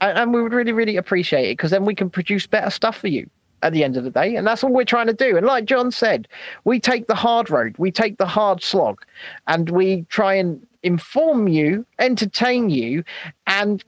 and, 0.00 0.18
and 0.18 0.34
we 0.34 0.42
would 0.42 0.52
really, 0.52 0.72
really 0.72 0.96
appreciate 0.96 1.50
it 1.50 1.56
because 1.56 1.70
then 1.70 1.84
we 1.84 1.94
can 1.94 2.10
produce 2.10 2.46
better 2.46 2.70
stuff 2.70 2.98
for 2.98 3.08
you 3.08 3.30
at 3.62 3.72
the 3.72 3.84
end 3.84 3.96
of 3.96 4.04
the 4.04 4.10
day. 4.10 4.36
And 4.36 4.46
that's 4.46 4.62
all 4.64 4.72
we're 4.72 4.84
trying 4.84 5.06
to 5.08 5.12
do. 5.12 5.36
And 5.36 5.46
like 5.46 5.64
John 5.64 5.90
said, 5.90 6.26
we 6.64 6.80
take 6.80 7.06
the 7.06 7.14
hard 7.14 7.50
road, 7.50 7.74
we 7.78 7.90
take 7.90 8.18
the 8.18 8.26
hard 8.26 8.62
slog, 8.62 9.02
and 9.46 9.68
we 9.70 10.02
try 10.08 10.34
and 10.34 10.66
inform 10.82 11.46
you, 11.48 11.84
entertain 11.98 12.70
you, 12.70 13.04
and 13.46 13.84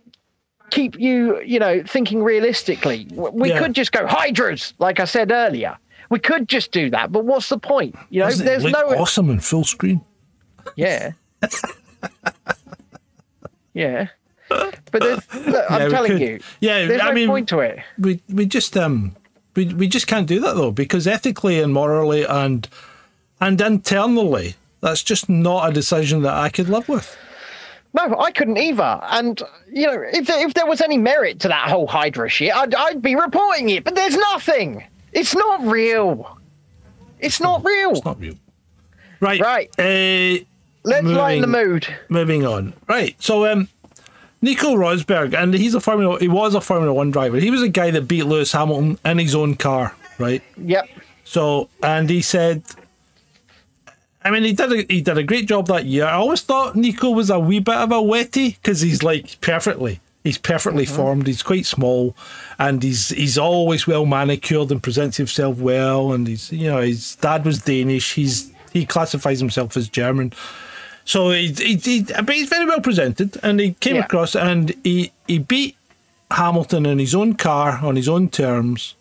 keep 0.70 0.98
you, 0.98 1.40
you 1.42 1.58
know, 1.58 1.82
thinking 1.86 2.22
realistically. 2.22 3.06
We 3.12 3.48
Yeah. 3.50 3.58
could 3.58 3.74
just 3.74 3.92
go 3.92 4.06
hydras, 4.06 4.74
like 4.78 5.00
I 5.00 5.04
said 5.04 5.30
earlier. 5.32 5.76
We 6.10 6.18
could 6.18 6.48
just 6.48 6.72
do 6.72 6.90
that, 6.90 7.10
but 7.12 7.24
what's 7.24 7.48
the 7.48 7.58
point? 7.58 7.94
You 8.10 8.20
know, 8.20 8.26
Doesn't 8.28 8.44
there's 8.44 8.64
no 8.64 8.90
awesome 8.96 9.30
in 9.30 9.40
full 9.40 9.64
screen. 9.64 10.02
yeah. 10.76 11.12
yeah. 13.74 14.08
But 14.48 15.02
look, 15.02 15.24
I'm 15.70 15.80
Yeah, 15.82 15.88
telling 15.88 16.12
could. 16.12 16.20
you, 16.20 16.40
Yeah, 16.60 16.84
there's 16.86 17.00
I 17.00 17.06
no 17.08 17.12
mean, 17.12 17.28
point 17.28 17.48
to 17.48 17.60
it. 17.60 17.78
we 17.98 18.20
we 18.28 18.44
just 18.44 18.76
um 18.76 19.16
we 19.54 19.66
we 19.74 19.88
just 19.88 20.06
can't 20.06 20.26
do 20.26 20.40
that 20.40 20.54
though 20.54 20.70
because 20.70 21.06
ethically 21.06 21.60
and 21.60 21.72
morally 21.72 22.24
and 22.24 22.68
and 23.40 23.60
internally 23.60 24.54
that's 24.80 25.02
just 25.02 25.28
not 25.28 25.68
a 25.68 25.72
decision 25.72 26.22
that 26.22 26.34
I 26.34 26.48
could 26.48 26.68
live 26.68 26.88
with. 26.88 27.16
No, 27.94 28.18
I 28.18 28.30
couldn't 28.32 28.56
either. 28.56 29.00
And 29.02 29.40
you 29.70 29.86
know, 29.86 30.02
if 30.12 30.26
there, 30.26 30.46
if 30.46 30.54
there 30.54 30.66
was 30.66 30.80
any 30.80 30.96
merit 30.96 31.40
to 31.40 31.48
that 31.48 31.68
whole 31.68 31.86
Hydra 31.86 32.28
shit, 32.28 32.54
I'd 32.54 32.74
I'd 32.74 33.02
be 33.02 33.14
reporting 33.14 33.68
it. 33.70 33.84
But 33.84 33.94
there's 33.94 34.16
nothing. 34.16 34.82
It's 35.12 35.34
not 35.34 35.62
real. 35.66 36.38
It's 37.20 37.38
not 37.40 37.62
real. 37.64 37.90
It's 37.90 38.04
not 38.04 38.18
real. 38.18 38.34
Right. 39.20 39.40
Right. 39.40 39.68
Uh, 39.78 40.42
Let's 40.84 41.06
lighten 41.06 41.42
the 41.42 41.46
mood. 41.46 41.86
moving 42.08 42.44
on. 42.44 42.72
Right. 42.88 43.14
So 43.22 43.46
um 43.46 43.68
Nico 44.42 44.74
Rosberg, 44.74 45.34
and 45.34 45.54
he's 45.54 45.74
a 45.74 45.80
Formula 45.80 46.18
he 46.18 46.28
was 46.28 46.54
a 46.54 46.60
Formula 46.60 46.92
One 46.92 47.12
driver. 47.12 47.38
He 47.38 47.50
was 47.50 47.62
a 47.62 47.68
guy 47.68 47.92
that 47.92 48.02
beat 48.02 48.24
Lewis 48.24 48.52
Hamilton 48.52 48.98
in 49.04 49.18
his 49.18 49.34
own 49.34 49.54
car, 49.54 49.94
right? 50.18 50.42
Yep. 50.58 50.88
So, 51.24 51.70
and 51.82 52.10
he 52.10 52.20
said, 52.20 52.64
I 54.24 54.30
mean, 54.30 54.42
he 54.42 54.52
did 54.52 54.72
a, 54.72 54.92
he 54.92 55.00
did 55.00 55.16
a 55.16 55.22
great 55.22 55.46
job 55.46 55.68
that 55.68 55.86
year. 55.86 56.04
I 56.04 56.14
always 56.14 56.42
thought 56.42 56.74
Nico 56.74 57.10
was 57.10 57.30
a 57.30 57.38
wee 57.38 57.60
bit 57.60 57.76
of 57.76 57.92
a 57.92 57.94
wetty 57.94 58.56
because 58.56 58.80
he's 58.80 59.04
like 59.04 59.40
perfectly, 59.40 60.00
he's 60.24 60.38
perfectly 60.38 60.86
mm-hmm. 60.86 60.96
formed. 60.96 61.26
He's 61.28 61.42
quite 61.44 61.64
small, 61.64 62.16
and 62.58 62.82
he's 62.82 63.10
he's 63.10 63.38
always 63.38 63.86
well 63.86 64.06
manicured 64.06 64.72
and 64.72 64.82
presents 64.82 65.16
himself 65.16 65.58
well. 65.58 66.12
And 66.12 66.26
he's 66.26 66.50
you 66.50 66.68
know 66.68 66.80
his 66.80 67.14
dad 67.16 67.44
was 67.44 67.62
Danish. 67.62 68.14
He's 68.14 68.52
he 68.72 68.86
classifies 68.86 69.38
himself 69.38 69.76
as 69.76 69.88
German. 69.88 70.32
So 71.04 71.30
he, 71.30 71.48
he, 71.52 71.76
he 71.76 72.02
but 72.02 72.30
he's 72.30 72.48
very 72.48 72.66
well 72.66 72.80
presented, 72.80 73.36
and 73.42 73.58
he 73.60 73.72
came 73.74 73.96
Yeah. 73.96 74.04
across 74.04 74.34
and 74.36 74.74
he 74.84 75.12
he 75.26 75.38
beat 75.38 75.76
Hamilton 76.30 76.86
in 76.86 76.98
his 76.98 77.14
own 77.14 77.34
car 77.34 77.80
on 77.82 77.96
his 77.96 78.08
own 78.08 78.28
terms 78.28 78.94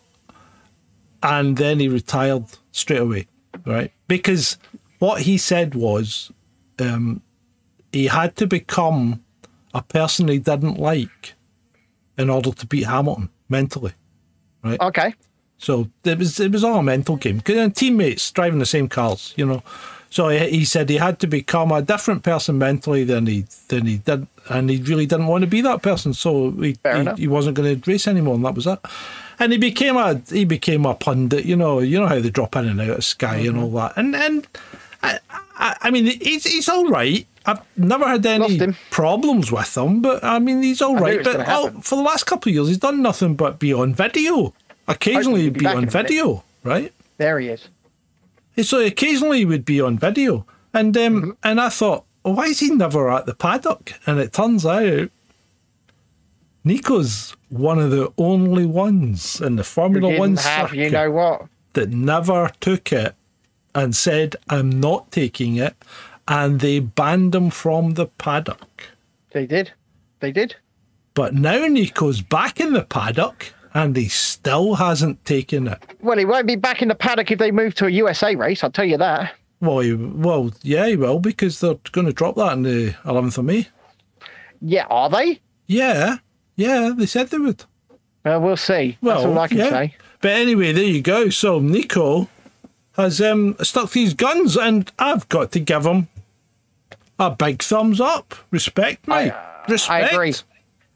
and 1.23 1.57
then 1.57 1.79
he 1.79 1.87
retired 1.87 2.45
straight 2.71 2.99
away, 2.99 3.27
right? 3.65 3.91
Because 4.07 4.57
what 4.99 5.21
he 5.21 5.37
said 5.37 5.75
was 5.75 6.31
um, 6.79 7.21
he 7.91 8.07
had 8.07 8.35
to 8.37 8.47
become 8.47 9.23
a 9.73 9.81
person 9.81 10.27
he 10.27 10.39
didn't 10.39 10.79
like 10.79 11.33
in 12.17 12.29
order 12.29 12.51
to 12.51 12.65
beat 12.65 12.83
Hamilton 12.87 13.29
mentally. 13.49 13.93
Right? 14.63 14.79
Okay. 14.79 15.13
So 15.57 15.89
it 16.03 16.17
was 16.17 16.39
it 16.39 16.51
was 16.51 16.63
all 16.63 16.79
a 16.79 16.83
mental 16.83 17.17
game. 17.17 17.39
'Cause, 17.39 17.71
teammates 17.75 18.31
driving 18.31 18.59
the 18.59 18.65
same 18.65 18.87
cars, 18.89 19.33
you 19.37 19.45
know. 19.45 19.61
So 20.11 20.27
he, 20.27 20.39
he 20.59 20.65
said 20.65 20.89
he 20.89 20.97
had 20.97 21.19
to 21.21 21.27
become 21.27 21.71
a 21.71 21.81
different 21.81 22.21
person 22.23 22.57
mentally 22.57 23.03
than 23.05 23.25
he 23.27 23.45
than 23.69 23.85
he 23.87 23.97
did, 23.97 24.27
and 24.49 24.69
he 24.69 24.77
really 24.81 25.05
didn't 25.05 25.27
want 25.27 25.41
to 25.43 25.47
be 25.47 25.61
that 25.61 25.81
person. 25.81 26.13
So 26.13 26.51
he 26.51 26.75
he, 26.83 27.21
he 27.23 27.27
wasn't 27.27 27.55
going 27.55 27.79
to 27.81 27.89
race 27.91 28.07
anymore, 28.07 28.35
and 28.35 28.45
that 28.45 28.53
was 28.55 28.67
it. 28.67 28.79
And 29.39 29.51
he 29.53 29.57
became 29.57 29.95
a 29.97 30.21
he 30.29 30.43
became 30.45 30.85
a 30.85 30.93
pundit. 30.95 31.45
You 31.45 31.55
know, 31.55 31.79
you 31.79 31.97
know 31.99 32.07
how 32.07 32.19
they 32.19 32.29
drop 32.29 32.55
in 32.57 32.67
and 32.67 32.79
out 32.81 32.97
of 32.97 33.03
Sky 33.05 33.37
and 33.37 33.55
Mm-hmm. 33.55 33.63
all 33.63 33.71
that. 33.71 33.93
And 33.95 34.15
and 34.15 34.47
I, 35.01 35.19
I, 35.57 35.77
I 35.83 35.91
mean, 35.91 36.05
he's 36.05 36.43
he's 36.43 36.67
all 36.69 36.87
right. 36.89 37.25
I've 37.45 37.61
never 37.75 38.07
had 38.07 38.23
any 38.25 38.59
problems 38.91 39.51
with 39.51 39.75
him, 39.75 40.01
but 40.03 40.23
I 40.23 40.37
mean, 40.37 40.61
he's 40.61 40.79
all 40.81 40.95
right. 40.97 41.23
But 41.23 41.45
oh, 41.47 41.71
for 41.81 41.95
the 41.95 42.03
last 42.03 42.25
couple 42.25 42.49
of 42.49 42.53
years, 42.53 42.67
he's 42.67 42.77
done 42.77 43.01
nothing 43.01 43.35
but 43.35 43.57
be 43.57 43.73
on 43.73 43.95
video. 43.95 44.53
Occasionally, 44.87 45.49
be 45.49 45.61
be 45.61 45.65
on 45.65 45.87
video, 45.87 46.43
right? 46.63 46.93
There 47.17 47.39
he 47.39 47.47
is. 47.47 47.67
So 48.63 48.79
occasionally 48.79 49.39
he 49.39 49.45
would 49.45 49.65
be 49.65 49.81
on 49.81 49.97
video, 49.99 50.45
and 50.73 50.95
um, 50.97 51.21
Mm-hmm. 51.21 51.29
and 51.43 51.59
I 51.61 51.69
thought, 51.69 52.05
well, 52.23 52.35
why 52.35 52.45
is 52.45 52.59
he 52.59 52.69
never 52.69 53.09
at 53.11 53.25
the 53.25 53.33
paddock? 53.35 53.93
And 54.05 54.19
it 54.19 54.33
turns 54.33 54.65
out 54.65 55.09
Nico's 56.63 57.35
one 57.49 57.79
of 57.79 57.91
the 57.91 58.11
only 58.17 58.65
ones 58.65 59.41
in 59.41 59.55
the 59.55 59.63
Formula 59.63 60.17
One 60.17 60.35
have, 60.37 60.69
circuit 60.69 60.77
you 60.77 60.89
know 60.91 61.11
what? 61.11 61.45
that 61.73 61.89
never 61.89 62.51
took 62.59 62.91
it 62.91 63.15
and 63.73 63.95
said, 63.95 64.35
I'm 64.49 64.69
not 64.69 65.11
taking 65.11 65.55
it. 65.55 65.75
And 66.27 66.59
they 66.59 66.79
banned 66.79 67.33
him 67.33 67.49
from 67.49 67.95
the 67.95 68.05
paddock. 68.05 68.83
They 69.31 69.45
did. 69.45 69.71
They 70.19 70.31
did. 70.31 70.55
But 71.13 71.33
now 71.33 71.65
Nico's 71.65 72.21
back 72.21 72.59
in 72.59 72.73
the 72.73 72.83
paddock 72.83 73.53
and 73.73 73.95
he 73.95 74.07
still 74.07 74.75
hasn't 74.75 75.23
taken 75.25 75.67
it. 75.67 75.79
Well, 76.01 76.17
he 76.17 76.25
won't 76.25 76.47
be 76.47 76.55
back 76.55 76.81
in 76.81 76.87
the 76.87 76.95
paddock 76.95 77.31
if 77.31 77.39
they 77.39 77.51
move 77.51 77.75
to 77.75 77.85
a 77.85 77.89
USA 77.89 78.35
race. 78.35 78.63
I'll 78.63 78.71
tell 78.71 78.85
you 78.85 78.97
that. 78.97 79.33
Well, 79.59 79.79
he, 79.79 79.93
well, 79.93 80.51
yeah, 80.63 80.87
he 80.87 80.95
will 80.95 81.19
because 81.19 81.59
they're 81.59 81.75
going 81.91 82.07
to 82.07 82.13
drop 82.13 82.35
that 82.35 82.51
on 82.51 82.63
the 82.63 82.95
11th 83.05 83.37
of 83.37 83.45
May. 83.45 83.67
Yeah, 84.59 84.87
are 84.89 85.09
they? 85.09 85.39
Yeah, 85.67 86.17
yeah, 86.55 86.91
they 86.95 87.05
said 87.05 87.29
they 87.29 87.37
would. 87.37 87.63
Well, 88.25 88.41
we'll 88.41 88.57
see. 88.57 88.97
Well, 89.01 89.15
That's 89.15 89.25
all 89.25 89.39
I 89.39 89.47
can 89.47 89.57
yeah. 89.57 89.69
say. 89.69 89.95
But 90.19 90.31
anyway, 90.31 90.71
there 90.73 90.83
you 90.83 91.01
go. 91.01 91.29
So 91.29 91.59
Nico 91.59 92.29
has 92.93 93.21
um, 93.21 93.55
stuck 93.61 93.91
these 93.91 94.13
guns, 94.13 94.57
and 94.57 94.91
I've 94.99 95.27
got 95.29 95.51
to 95.53 95.59
give 95.59 95.85
him 95.85 96.07
a 97.17 97.31
big 97.31 97.63
thumbs 97.63 97.99
up. 97.99 98.35
Respect, 98.51 99.07
mate. 99.07 99.33
Respect. 99.67 99.91
I 99.91 100.09
agree. 100.09 100.33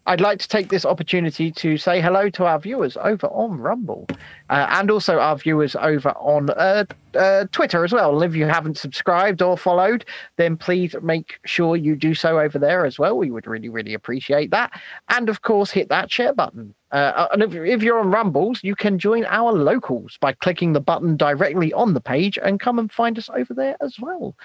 I'd 0.07 0.21
like 0.21 0.39
to 0.39 0.47
take 0.47 0.69
this 0.69 0.85
opportunity 0.85 1.51
to 1.51 1.77
say 1.77 1.99
hello 1.99 2.29
to 2.29 2.45
our 2.45 2.59
viewers 2.59 2.95
over 2.97 3.27
on 3.27 3.57
Rumble 3.57 4.07
uh, 4.49 4.67
and 4.69 4.91
also 4.91 5.17
our 5.19 5.35
viewers 5.35 5.75
over 5.75 6.09
on 6.09 6.51
uh, 6.51 6.85
uh, 7.15 7.45
Twitter 7.51 7.83
as 7.83 7.91
well. 7.91 8.21
If 8.21 8.35
you 8.35 8.45
haven't 8.45 8.77
subscribed 8.77 9.41
or 9.41 9.57
followed, 9.57 10.05
then 10.37 10.57
please 10.57 10.95
make 11.01 11.39
sure 11.45 11.75
you 11.75 11.95
do 11.95 12.13
so 12.13 12.39
over 12.39 12.59
there 12.59 12.85
as 12.85 12.99
well. 12.99 13.17
We 13.17 13.31
would 13.31 13.47
really, 13.47 13.69
really 13.69 13.95
appreciate 13.95 14.51
that. 14.51 14.79
And 15.09 15.27
of 15.27 15.41
course, 15.41 15.71
hit 15.71 15.89
that 15.89 16.11
share 16.11 16.33
button. 16.33 16.75
Uh, 16.91 17.27
and 17.33 17.41
if, 17.41 17.55
if 17.55 17.81
you're 17.81 17.99
on 17.99 18.11
Rumbles, 18.11 18.63
you 18.63 18.75
can 18.75 18.99
join 18.99 19.25
our 19.25 19.51
locals 19.51 20.17
by 20.21 20.33
clicking 20.33 20.73
the 20.73 20.79
button 20.79 21.17
directly 21.17 21.73
on 21.73 21.95
the 21.95 22.01
page 22.01 22.37
and 22.37 22.59
come 22.59 22.77
and 22.77 22.91
find 22.91 23.17
us 23.17 23.29
over 23.33 23.53
there 23.55 23.75
as 23.81 23.99
well. 23.99 24.35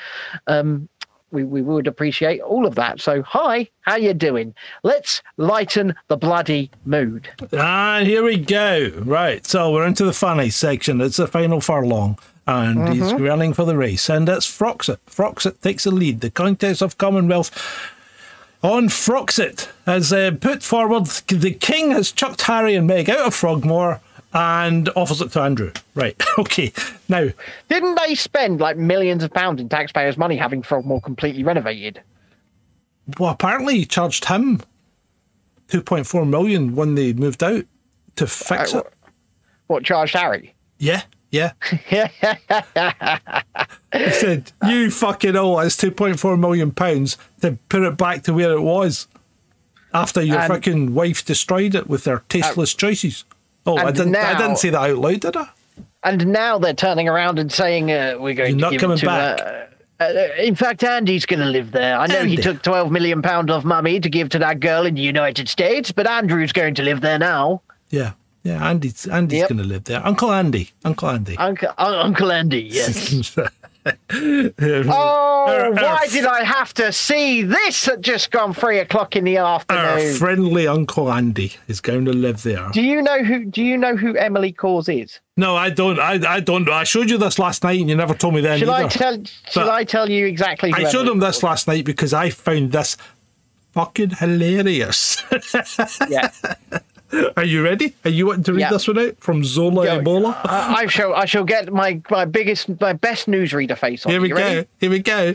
Um, 0.47 0.89
we, 1.31 1.45
we 1.45 1.63
would 1.63 1.87
appreciate 1.87 2.41
all 2.41 2.67
of 2.67 2.75
that. 2.75 3.01
So, 3.01 3.23
hi, 3.23 3.69
how 3.83 3.97
you 3.97 4.15
doing? 4.15 4.55
Let's 4.83 5.23
lighten 5.37 5.95
the 6.09 6.17
bloody 6.17 6.71
mood. 6.85 7.29
And 7.53 8.07
here 8.07 8.23
we 8.23 8.37
go. 8.37 8.93
Right, 8.97 9.47
so 9.47 9.73
we're 9.73 9.87
into 9.87 10.05
the 10.05 10.13
funny 10.13 10.51
section. 10.51 11.01
It's 11.01 11.17
the 11.17 11.27
final 11.27 11.61
furlong, 11.61 12.19
and 12.47 12.93
he's 12.93 13.13
running 13.15 13.53
for 13.53 13.65
the 13.65 13.77
race, 13.77 14.09
and 14.09 14.29
it's 14.29 14.47
Froxit. 14.47 14.99
Froxit 15.09 15.61
takes 15.61 15.85
the 15.85 15.91
lead. 15.91 16.21
The 16.21 16.31
Countess 16.31 16.83
of 16.83 16.99
Commonwealth 16.99 17.51
on 18.63 18.89
Froxit 18.89 19.69
has 19.87 20.13
uh, 20.13 20.33
put 20.39 20.63
forward 20.63 21.07
the 21.07 21.53
King 21.53 21.93
has 21.93 22.13
chucked 22.13 22.43
Harry 22.43 22.75
and 22.75 22.87
Meg 22.87 23.09
out 23.09 23.27
of 23.27 23.35
Frogmore 23.35 24.01
and 24.33 24.89
offers 24.97 25.21
it 25.21 25.33
to 25.33 25.41
Andrew. 25.41 25.73
Right, 25.95 26.21
okay. 26.39 26.73
Now, 27.09 27.29
Didn't 27.69 27.97
they 27.97 28.15
spend 28.15 28.61
like 28.61 28.77
millions 28.77 29.23
of 29.25 29.33
pounds 29.33 29.61
in 29.61 29.69
taxpayers' 29.69 30.17
money 30.17 30.37
having 30.37 30.63
Frogmore 30.63 31.01
completely 31.01 31.43
renovated? 31.45 32.03
well, 33.19 33.31
apparently 33.31 33.79
he 33.79 33.85
charged 33.87 34.27
him 34.27 34.61
2.4 35.69 36.29
million 36.29 36.77
when 36.77 36.95
they 36.95 37.13
moved 37.13 37.43
out 37.43 37.65
to 38.17 38.27
fix 38.27 38.73
Uh, 38.75 38.79
it. 38.81 38.93
What 39.67 39.85
charged 39.85 40.15
Harry? 40.15 40.55
Yeah, 40.79 41.03
yeah. 41.31 41.53
He 43.93 44.11
said, 44.11 44.53
"You 44.65 44.91
fucking 44.91 45.35
owe 45.37 45.55
us 45.57 45.77
two 45.77 45.91
point 45.91 46.21
four 46.21 46.37
million 46.37 46.71
pounds 46.71 47.17
to 47.41 47.59
put 47.69 47.83
it 47.83 47.97
back 47.97 48.23
to 48.25 48.33
where 48.33 48.53
it 48.53 48.61
was 48.63 49.09
after 49.93 50.23
your 50.23 50.39
And- 50.39 50.49
fucking 50.53 50.95
wife 50.95 51.25
destroyed 51.25 51.75
it 51.75 51.89
with 51.89 52.05
their 52.05 52.23
tasteless 52.29 52.75
choices." 52.75 53.25
Oh, 53.79 53.87
I 53.87 53.93
didn't. 53.93 54.17
I 54.17 54.37
didn't 54.39 54.57
say 54.59 54.71
that 54.71 54.79
out 54.91 54.99
loud, 54.99 55.21
did 55.21 55.37
I? 55.37 55.49
And 56.03 56.29
now 56.29 56.59
they're 56.59 56.73
turning 56.75 57.09
around 57.09 57.39
and 57.39 57.53
saying 57.53 57.91
uh, 57.93 58.17
we're 58.19 58.35
going 58.35 58.59
You're 58.59 58.59
to 58.59 58.63
not 58.63 58.73
give 58.73 58.81
coming 58.81 58.97
to. 58.99 59.07
back. 59.07 59.41
Uh, 59.41 60.03
uh, 60.03 60.29
in 60.39 60.55
fact, 60.55 60.83
Andy's 60.83 61.27
going 61.27 61.41
to 61.41 61.47
live 61.47 61.73
there. 61.73 61.99
I 61.99 62.07
know 62.07 62.25
he 62.25 62.37
took 62.37 62.63
twelve 62.63 62.91
million 62.91 63.21
pound 63.21 63.51
off 63.51 63.65
Mummy 63.65 64.01
to 64.01 64.09
give 64.09 64.31
to 64.31 64.39
that 64.39 64.61
girl 64.61 64.87
in 64.87 64.95
the 64.95 65.03
United 65.03 65.49
States, 65.49 65.93
but 65.93 66.07
Andrew's 66.07 66.53
going 66.53 66.75
to 66.77 66.83
live 66.83 67.03
there 67.03 67.19
now. 67.19 67.61
Yeah, 67.91 68.13
yeah. 68.43 68.67
Andy's 68.67 69.07
Andy's 69.07 69.41
Yep. 69.41 69.49
going 69.51 69.59
to 69.63 69.65
live 69.69 69.85
there. 69.85 70.05
Uncle 70.07 70.33
Andy. 70.33 70.71
Uncle 70.87 71.09
Andy. 71.11 71.37
Uncle, 71.37 71.69
Un- 71.77 71.95
Uncle 71.99 72.33
Andy, 72.33 72.63
yes. 72.63 73.37
oh, 74.13 75.71
why 75.73 76.07
did 76.11 76.27
I 76.27 76.45
have 76.45 76.75
to 76.75 76.93
see 76.93 77.43
this 77.43 77.89
at 77.89 78.01
just 78.03 78.31
gone 78.31 78.53
three 78.53 78.79
o'clock 78.79 79.17
in 79.17 79.25
the 79.25 79.39
afternoon? 79.39 79.85
Our 79.85 79.91
afternoon? 79.93 80.17
friendly 80.17 80.67
Uncle 80.69 81.11
Andy 81.11 81.55
is 81.67 81.81
going 81.81 82.05
to 82.05 82.13
live 82.13 82.43
there. 82.43 82.69
do 82.73 82.83
you 82.83 83.01
know 83.01 83.23
who? 83.23 83.45
Do 83.47 83.63
you 83.63 83.79
know 83.79 83.97
who 83.97 84.17
Emily 84.17 84.53
Kohrs 84.53 84.89
is? 85.03 85.21
No, 85.37 85.57
I 85.57 85.71
don't. 85.71 85.99
I, 85.99 86.21
I 86.35 86.41
don't. 86.41 86.69
I 86.69 86.85
showed 86.85 87.09
you 87.09 87.17
this 87.17 87.39
last 87.39 87.65
night, 87.65 87.81
and 87.81 87.89
you 87.89 87.97
never 87.97 88.15
told 88.15 88.35
me 88.35 88.43
then. 88.43 88.59
Shall 88.59 88.71
I 88.71 88.87
tell? 88.89 89.23
Shall 89.51 89.65
But 89.65 89.69
I 89.71 89.85
tell 89.85 90.11
you 90.11 90.27
exactly? 90.27 90.71
Who 90.71 90.77
I 90.77 90.91
showed 90.91 91.01
Emily 91.03 91.13
him 91.13 91.19
this 91.21 91.43
last 91.43 91.67
night 91.67 91.85
because 91.87 92.13
I 92.13 92.29
found 92.29 92.73
this 92.73 92.97
fucking 93.73 94.11
hilarious. 94.11 95.23
Yeah. 96.09 96.31
Are 97.37 97.45
you 97.45 97.63
ready? 97.65 97.95
Are 98.05 98.11
you 98.11 98.27
wanting 98.27 98.45
to 98.45 98.53
read 98.53 98.61
Yeah. 98.61 98.71
this 98.71 98.87
one 98.87 98.99
out 98.99 99.19
from 99.19 99.43
Zola. 99.45 99.87
Ebola? 99.87 100.37
I, 100.45 100.83
I 100.83 100.87
shall. 100.87 101.13
I 101.15 101.25
shall 101.25 101.45
get 101.45 101.73
my 101.73 102.01
my 102.11 102.25
biggest, 102.25 102.81
my 102.81 102.93
best 102.93 103.27
newsreader 103.27 103.77
face 103.77 104.07
on. 104.07 104.13
Here 104.13 104.21
we 104.21 104.29
go. 104.29 104.35
ready? 104.37 104.69
Here 104.79 104.91
we 104.91 105.01
go. 105.01 105.35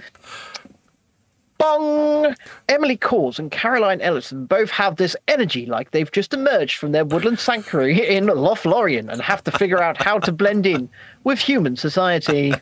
Bong! 1.57 2.35
Emily 2.67 2.97
Kohrs 2.97 3.39
and 3.39 3.49
Caroline 3.49 4.01
Ellison 4.01 4.45
both 4.45 4.69
have 4.71 4.97
this 4.97 5.15
energy 5.29 5.65
like 5.65 5.91
they've 5.91 6.11
just 6.11 6.33
emerged 6.33 6.77
from 6.77 6.91
their 6.91 7.05
woodland 7.05 7.39
sanctuary 7.39 8.07
in 8.15 8.25
Lothlorien 8.25 9.09
and 9.11 9.21
have 9.21 9.41
to 9.45 9.51
figure 9.51 9.81
out 9.81 10.01
how 10.01 10.19
to 10.19 10.31
blend 10.33 10.65
in 10.65 10.89
with 11.23 11.39
human 11.39 11.75
society. 11.77 12.53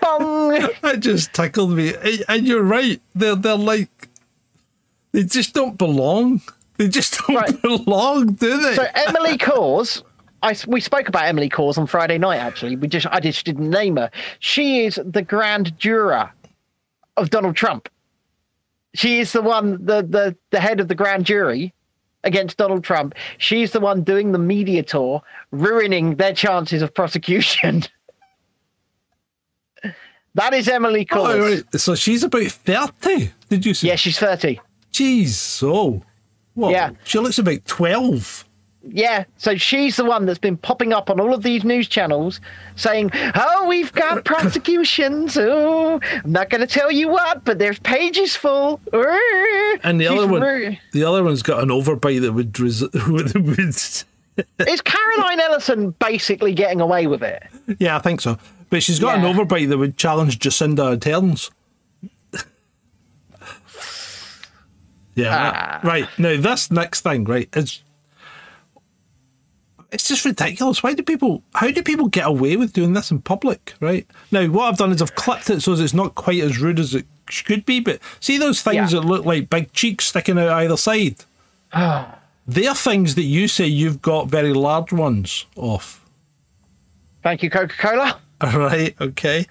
Bong! 0.00 0.68
That 0.82 0.96
just 1.00 1.32
tickled 1.32 1.70
me. 1.72 1.94
And- 1.94 2.24
And 2.28 2.46
you're 2.46 2.62
right. 2.62 3.00
They're 3.14 3.36
they're 3.36 3.56
like 3.56 4.08
they 5.12 5.24
just 5.24 5.54
don't 5.54 5.78
belong. 5.78 6.40
They 6.80 6.88
just 6.88 7.18
don't 7.18 7.36
Right. 7.36 7.62
belong, 7.86 8.32
do 8.32 8.58
they? 8.58 8.74
So 8.74 8.86
Emily 8.94 9.36
Kohrs, 9.36 10.02
I 10.42 10.56
we 10.66 10.80
spoke 10.80 11.08
about 11.08 11.26
Emily 11.26 11.50
Kohrs 11.50 11.76
on 11.76 11.86
Friday 11.86 12.16
night. 12.16 12.38
Actually, 12.38 12.74
we 12.76 12.88
just 12.88 13.06
I 13.08 13.20
just 13.20 13.44
didn't 13.44 13.68
name 13.68 13.98
her. 13.98 14.10
She 14.38 14.86
is 14.86 14.98
the 15.04 15.20
grand 15.20 15.78
juror 15.78 16.32
of 17.18 17.28
Donald 17.28 17.54
Trump. 17.54 17.90
She 18.94 19.18
is 19.18 19.32
the 19.34 19.42
one, 19.42 19.72
the 19.84 20.00
the 20.00 20.34
the 20.52 20.58
head 20.58 20.80
of 20.80 20.88
the 20.88 20.94
grand 20.94 21.26
jury 21.26 21.74
against 22.24 22.56
Donald 22.56 22.82
Trump. 22.82 23.14
She's 23.36 23.72
the 23.72 23.80
one 23.80 24.02
doing 24.02 24.32
the 24.32 24.38
media 24.38 24.82
tour, 24.82 25.20
ruining 25.50 26.16
their 26.16 26.32
chances 26.32 26.80
of 26.80 26.94
prosecution. 26.94 27.82
that 30.34 30.54
is 30.54 30.66
Emily 30.66 31.04
Kohrs. 31.04 31.62
Oh. 31.74 31.76
So 31.78 31.94
she's 31.94 32.22
about 32.22 32.46
thirty. 32.46 33.32
Did 33.50 33.66
you 33.66 33.74
say? 33.74 33.88
Yeah, 33.88 33.96
she's 33.96 34.18
thirty. 34.18 34.58
Jeez. 34.94 35.28
So. 35.32 36.04
Well, 36.60 36.70
Yeah. 36.70 36.90
She 37.04 37.18
looks 37.18 37.38
about 37.38 37.64
twelve. 37.66 38.44
Yeah, 38.82 39.24
so 39.36 39.56
she's 39.56 39.96
the 39.96 40.06
one 40.06 40.24
that's 40.24 40.38
been 40.38 40.56
popping 40.56 40.94
up 40.94 41.10
on 41.10 41.20
all 41.20 41.34
of 41.34 41.42
these 41.42 41.64
news 41.64 41.86
channels 41.86 42.40
saying, 42.76 43.10
Oh, 43.34 43.66
we've 43.68 43.92
got 43.92 44.24
prosecutions. 44.24 45.36
Oh, 45.36 46.00
I'm 46.24 46.32
not 46.32 46.48
going 46.48 46.62
to 46.62 46.66
tell 46.66 46.90
you 46.90 47.08
what, 47.10 47.44
but 47.44 47.58
there's 47.58 47.78
pages 47.80 48.36
full. 48.36 48.80
And 49.82 50.00
the 50.00 50.06
She's 50.06 50.18
other 50.18 50.26
one, 50.26 50.78
the 50.92 51.04
other 51.04 51.22
one's 51.22 51.42
got 51.42 51.62
an 51.62 51.68
overbite 51.68 52.22
that 52.22 52.32
would, 53.08 53.58
res- 53.58 54.04
Is 54.66 54.80
Caroline 54.80 55.40
Ellison 55.40 55.90
basically 55.98 56.54
getting 56.54 56.80
away 56.80 57.06
with 57.06 57.22
it? 57.22 57.42
yeah, 57.78 57.96
I 57.96 57.98
think 57.98 58.22
so. 58.22 58.38
But 58.70 58.82
she's 58.82 58.98
got 58.98 59.18
Yeah. 59.20 59.26
an 59.28 59.36
overbite 59.36 59.68
that 59.68 59.76
would 59.78 59.98
challenge 59.98 60.38
Jacinda 60.38 60.96
Ardern's. 60.96 61.50
Yeah, 65.14 65.80
Ah. 65.82 65.86
right. 65.86 66.08
Now 66.18 66.36
this 66.36 66.70
next 66.70 67.00
thing, 67.02 67.24
right, 67.24 67.48
is 67.56 67.80
it's 69.92 70.06
just 70.08 70.24
ridiculous. 70.24 70.82
Why 70.82 70.94
do 70.94 71.02
people? 71.02 71.42
How 71.54 71.70
do 71.70 71.82
people 71.82 72.06
get 72.08 72.26
away 72.26 72.56
with 72.56 72.72
doing 72.72 72.92
this 72.92 73.10
in 73.10 73.20
public? 73.22 73.74
Right 73.80 74.06
now, 74.30 74.46
what 74.46 74.66
I've 74.68 74.78
done 74.78 74.92
is 74.92 75.02
I've 75.02 75.14
clipped 75.16 75.50
it 75.50 75.60
so 75.62 75.72
it's 75.72 75.92
not 75.94 76.14
quite 76.14 76.40
as 76.40 76.60
rude 76.60 76.78
as 76.78 76.94
it 76.94 77.06
could 77.44 77.66
be. 77.66 77.80
But 77.80 77.98
see 78.20 78.38
those 78.38 78.62
things 78.62 78.92
Yeah. 78.92 79.00
that 79.00 79.06
look 79.06 79.24
like 79.24 79.50
big 79.50 79.72
cheeks 79.72 80.06
sticking 80.06 80.38
out 80.38 80.48
either 80.50 80.76
side. 80.76 81.16
They're 82.46 82.74
things 82.74 83.14
that 83.16 83.22
you 83.24 83.48
say 83.48 83.66
you've 83.66 84.00
got 84.02 84.28
very 84.28 84.52
large 84.52 84.92
ones 84.92 85.44
off. 85.56 86.04
Thank 87.22 87.42
you, 87.42 87.50
Coca 87.50 87.74
Cola. 87.76 88.18
Right, 88.42 88.94
okay. 89.00 89.46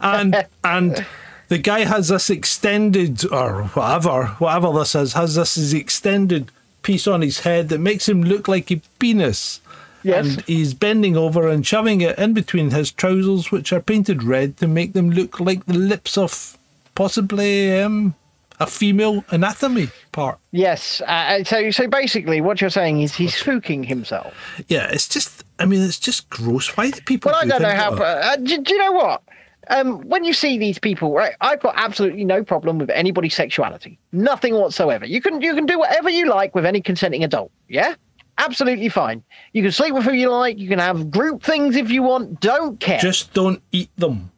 And 0.00 0.46
and 0.64 1.04
the 1.52 1.58
guy 1.58 1.80
has 1.84 2.08
this 2.08 2.30
extended 2.30 3.30
or 3.30 3.64
whatever, 3.74 4.28
whatever 4.38 4.72
this 4.72 4.94
is, 4.94 5.12
has 5.12 5.34
this 5.34 5.58
is 5.58 5.74
extended 5.74 6.50
piece 6.80 7.06
on 7.06 7.20
his 7.20 7.40
head 7.40 7.68
that 7.68 7.78
makes 7.78 8.08
him 8.08 8.22
look 8.22 8.48
like 8.48 8.70
a 8.70 8.80
penis. 8.98 9.60
Yes. 10.02 10.26
And 10.26 10.40
he's 10.46 10.72
bending 10.72 11.14
over 11.14 11.46
and 11.48 11.66
shoving 11.66 12.00
it 12.00 12.18
in 12.18 12.32
between 12.32 12.70
his 12.70 12.90
trousers, 12.90 13.52
which 13.52 13.70
are 13.70 13.82
painted 13.82 14.22
red 14.22 14.56
to 14.56 14.66
make 14.66 14.94
them 14.94 15.10
look 15.10 15.40
like 15.40 15.66
the 15.66 15.74
lips 15.74 16.16
of 16.16 16.56
possibly 16.94 17.78
um, 17.78 18.14
a 18.58 18.66
female 18.66 19.22
anatomy. 19.28 19.90
part. 20.10 20.38
Yes. 20.52 21.02
Uh, 21.02 21.44
so 21.44 21.70
so 21.70 21.86
basically, 21.86 22.40
what 22.40 22.62
you're 22.62 22.70
saying 22.70 23.02
is 23.02 23.14
he's 23.14 23.34
spooking 23.34 23.84
himself. 23.84 24.32
Yeah, 24.68 24.88
it's 24.90 25.06
just. 25.06 25.44
I 25.58 25.66
mean, 25.66 25.82
it's 25.82 26.00
just 26.00 26.30
gross. 26.30 26.74
Why 26.78 26.90
do 26.90 27.00
people? 27.02 27.30
Well, 27.30 27.40
I 27.40 27.44
do 27.44 27.50
don't 27.50 27.62
know 27.62 27.74
how. 27.74 27.94
that? 27.94 28.24
Uh, 28.24 28.36
do, 28.36 28.62
do 28.62 28.72
you 28.72 28.78
know 28.78 28.92
what? 28.92 29.22
Um, 29.68 30.00
when 30.08 30.24
you 30.24 30.32
see 30.32 30.58
these 30.58 30.78
people, 30.78 31.12
right? 31.12 31.34
I've 31.40 31.60
got 31.60 31.74
absolutely 31.76 32.24
no 32.24 32.42
problem 32.42 32.78
with 32.78 32.90
anybody's 32.90 33.34
sexuality, 33.34 33.98
nothing 34.10 34.54
whatsoever. 34.54 35.06
You 35.06 35.20
can 35.20 35.40
you 35.40 35.54
can 35.54 35.66
do 35.66 35.78
whatever 35.78 36.10
you 36.10 36.28
like 36.28 36.54
with 36.54 36.66
any 36.66 36.80
consenting 36.80 37.22
adult. 37.22 37.52
Yeah, 37.68 37.94
absolutely 38.38 38.88
fine. 38.88 39.22
You 39.52 39.62
can 39.62 39.70
sleep 39.70 39.94
with 39.94 40.04
who 40.04 40.12
you 40.12 40.30
like. 40.30 40.58
You 40.58 40.68
can 40.68 40.80
have 40.80 41.10
group 41.10 41.42
things 41.42 41.76
if 41.76 41.90
you 41.90 42.02
want. 42.02 42.40
Don't 42.40 42.80
care. 42.80 42.98
Just 42.98 43.34
don't 43.34 43.62
eat 43.70 43.90
them. 43.96 44.32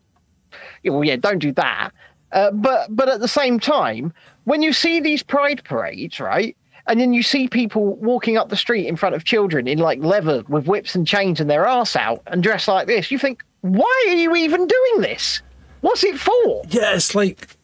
Yeah, 0.82 0.92
well, 0.92 1.05
yeah, 1.05 1.16
don't 1.16 1.38
do 1.38 1.52
that. 1.52 1.90
Uh, 2.32 2.51
but 2.51 2.94
but 2.94 3.09
at 3.09 3.20
the 3.20 3.28
same 3.28 3.59
time, 3.59 4.12
when 4.44 4.60
you 4.60 4.72
see 4.72 5.01
these 5.01 5.22
pride 5.22 5.62
parades, 5.64 6.20
right, 6.20 6.55
and 6.86 7.01
then 7.01 7.14
you 7.14 7.22
see 7.22 7.48
people 7.48 7.94
walking 7.96 8.36
up 8.36 8.51
the 8.51 8.56
street 8.56 8.86
in 8.86 8.96
front 8.96 9.14
of 9.14 9.24
children 9.24 9.66
in 9.66 9.78
like 9.78 10.01
leather 10.01 10.42
with 10.48 10.66
whips 10.66 10.94
and 10.94 11.06
chains 11.06 11.40
and 11.40 11.48
their 11.48 11.66
arse 11.66 11.96
out 11.96 12.22
and 12.26 12.42
dressed 12.42 12.68
like 12.68 12.86
this, 12.86 13.10
you 13.10 13.18
think, 13.18 13.42
why 13.65 14.05
are 14.09 14.15
you 14.15 14.36
even 14.36 14.66
doing 14.66 15.01
this? 15.01 15.41
What's 15.81 16.05
it 16.05 16.19
for? 16.19 16.62
Yeah, 16.69 16.95
it's 16.95 17.15
like, 17.15 17.57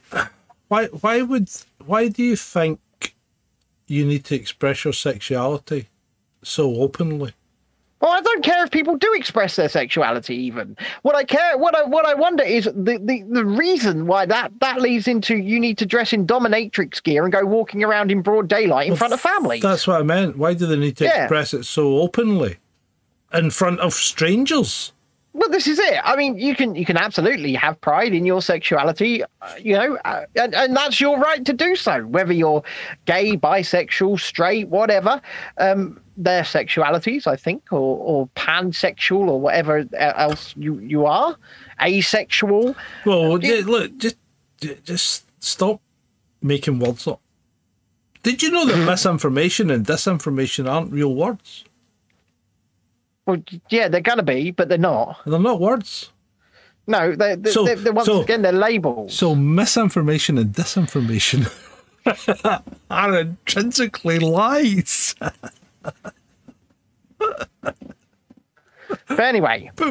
why? 0.69 0.87
Why 0.87 1.21
would? 1.21 1.51
Why 1.85 2.09
do 2.09 2.23
you 2.23 2.37
think 2.37 2.81
you 3.87 4.07
need 4.07 4.25
to 4.27 4.35
express 4.35 4.85
your 4.85 4.95
sexuality 4.95 5.89
so 6.43 6.77
openly? 6.77 7.35
Well, 8.01 8.13
I 8.13 8.23
don't 8.23 8.43
care 8.43 8.65
if 8.65 8.71
people 8.71 8.97
do 8.97 9.13
express 9.13 9.57
their 9.57 9.69
sexuality. 9.69 10.35
Even 10.37 10.75
what 11.03 11.17
I 11.17 11.25
care, 11.25 11.59
what 11.59 11.77
I 11.77 11.85
what 11.85 12.07
I 12.07 12.15
wonder 12.15 12.43
is 12.45 12.65
the, 12.65 12.99
the, 12.99 13.23
the 13.29 13.45
reason 13.45 14.07
why 14.07 14.25
that 14.25 14.53
that 14.61 14.81
leads 14.81 15.07
into 15.07 15.37
you 15.37 15.61
need 15.61 15.77
to 15.79 15.87
dress 15.87 16.15
in 16.15 16.27
dominatrix 16.27 17.03
gear 17.03 17.25
and 17.25 17.33
go 17.33 17.45
walking 17.45 17.85
around 17.85 18.11
in 18.11 18.23
broad 18.23 18.49
daylight 18.49 18.89
in 18.89 18.97
front 18.97 19.13
of 19.13 19.21
families. 19.21 19.61
That's 19.61 19.87
what 19.87 20.01
I 20.01 20.03
meant. 20.03 20.39
Why 20.39 20.55
do 20.55 20.65
they 20.65 20.77
need 20.77 20.97
to 20.97 21.05
Yeah. 21.05 21.25
express 21.25 21.53
it 21.53 21.65
so 21.65 21.99
openly 21.99 22.57
in 23.35 23.51
front 23.51 23.81
of 23.81 23.93
strangers? 23.93 24.93
Well, 25.33 25.49
this 25.49 25.69
is 25.69 25.79
it. 25.79 25.99
I 26.03 26.17
mean, 26.17 26.37
you 26.39 26.57
can 26.57 26.75
you 26.75 26.85
can 26.85 26.97
absolutely 26.97 27.55
have 27.55 27.81
pride 27.81 28.13
in 28.15 28.25
your 28.27 28.43
sexuality, 28.43 29.23
uh, 29.23 29.55
you 29.61 29.75
know, 29.75 29.97
uh, 30.05 30.25
and, 30.35 30.55
and 30.55 30.77
that's 30.77 31.01
your 31.01 31.19
right 31.21 31.45
to 31.45 31.53
do 31.53 31.77
so. 31.77 32.03
Whether 32.07 32.33
you're 32.33 32.65
gay, 33.05 33.37
bisexual, 33.37 34.19
straight, 34.19 34.67
whatever, 34.69 35.23
um, 35.59 36.01
their 36.17 36.43
sexualities, 36.43 37.29
I 37.29 37.37
think, 37.37 37.73
or 37.73 37.97
or 37.99 38.29
pansexual 38.35 39.29
or 39.29 39.41
whatever 39.41 39.85
else 39.97 40.53
you 40.57 40.81
you 40.81 41.07
are, 41.07 41.37
asexual. 41.81 42.75
Well, 43.07 43.43
Yeah. 43.43 43.63
look, 43.65 43.97
just 43.99 44.17
just 44.85 45.27
stop 45.43 45.81
making 46.43 46.81
words 46.81 47.07
up. 47.07 47.21
Did 48.25 48.43
you 48.43 48.51
know 48.51 48.67
Mm-hmm. 48.67 48.81
that 48.81 48.87
misinformation 48.91 49.71
and 49.71 49.87
disinformation 49.87 50.69
aren't 50.69 50.93
real 50.93 51.15
words? 51.15 51.65
Well, 53.31 53.43
yeah, 53.69 53.87
they're 53.89 54.01
gonna 54.01 54.23
be, 54.25 54.51
but 54.51 54.69
they're 54.69 54.79
not. 54.79 55.19
They're 55.25 55.39
not 55.39 55.61
words. 55.61 56.11
No, 56.87 57.15
they 57.15 57.37
they 57.37 57.51
So- 57.53 57.65
they're, 57.65 57.77
they're, 57.77 57.93
once 57.93 58.07
so- 58.07 58.23
again 58.23 58.43
they're 58.43 58.51
labels. 58.53 59.15
So 59.15 59.35
misinformation 59.37 60.37
and 60.39 60.53
disinformation 60.53 61.47
are 62.91 63.19
intrinsically 63.21 64.19
lies. 64.19 65.15
But 69.11 69.21
anyway, 69.21 69.71
I- 69.79 69.85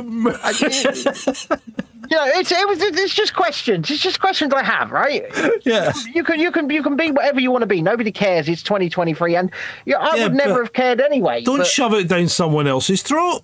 you 2.10 2.18
know, 2.18 2.26
it's 2.40 2.52
it 2.52 2.68
was 2.68 2.82
it's 2.82 3.14
just 3.14 3.36
questions. 3.36 3.92
It's 3.92 4.02
just 4.02 4.20
questions 4.20 4.54
I 4.54 4.64
have, 4.64 4.92
right? 4.92 5.26
yeah. 5.66 5.92
you 6.14 6.24
can 6.24 6.40
you 6.40 6.52
can 6.52 6.70
you 6.70 6.82
can 6.82 6.96
be 6.96 7.12
whatever 7.12 7.40
you 7.40 7.52
want 7.52 7.62
to 7.64 7.68
be. 7.68 7.82
Nobody 7.82 8.12
cares. 8.12 8.48
It's 8.50 8.64
2023, 8.64 9.36
and 9.36 9.52
yeah, 9.86 9.98
I 9.98 10.16
Yeah, 10.16 10.24
would 10.24 10.34
never 10.36 10.64
have 10.64 10.74
cared 10.74 11.02
anyway. 11.02 11.44
Don't 11.44 11.58
but 11.60 11.68
shove 11.68 11.94
it 11.94 12.08
down 12.08 12.28
someone 12.30 12.66
else's 12.68 13.02
throat. 13.04 13.44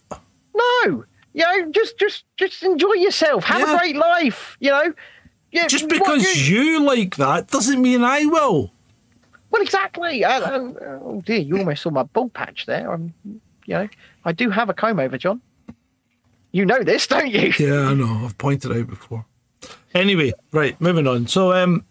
no, 0.55 1.03
you 1.33 1.43
know, 1.43 1.71
just 1.71 1.97
just 1.99 2.23
just 2.37 2.63
enjoy 2.63 2.93
yourself. 2.93 3.43
Have 3.43 3.59
Yeah. 3.59 3.75
a 3.75 3.77
great 3.77 3.97
life. 3.97 4.57
You 4.59 4.71
know, 4.71 4.93
yeah, 5.51 5.67
Just 5.67 5.89
because 5.89 6.49
you 6.49 6.81
like 6.83 7.17
that 7.17 7.47
doesn't 7.49 7.81
mean 7.81 8.03
I 8.03 8.25
will. 8.25 8.71
well, 9.51 9.61
exactly. 9.61 10.23
And, 10.23 10.43
and, 10.43 10.77
oh 10.81 11.21
dear, 11.25 11.39
you 11.39 11.57
almost 11.59 11.83
saw 11.83 11.91
my 11.91 12.03
bald 12.03 12.33
patch 12.33 12.65
there. 12.65 12.91
I'm, 12.91 13.13
you 13.65 13.73
know, 13.75 13.89
I 14.23 14.31
do 14.31 14.49
have 14.49 14.69
a 14.69 14.73
comb 14.73 14.99
over, 14.99 15.17
John. 15.17 15.41
You 16.55 16.65
know 16.65 16.81
this, 16.83 17.05
don't 17.05 17.29
you? 17.29 17.51
Yeah, 17.59 17.89
I 17.89 17.93
know. 17.93 18.21
I've 18.23 18.37
pointed 18.37 18.71
out 18.71 18.87
before. 18.87 19.25
Anyway, 19.93 20.31
right, 20.53 20.79
moving 20.79 21.05
on. 21.05 21.27
So, 21.27 21.51
um, 21.51 21.83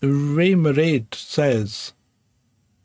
Ray 0.00 0.54
Marade 0.54 1.14
says 1.14 1.92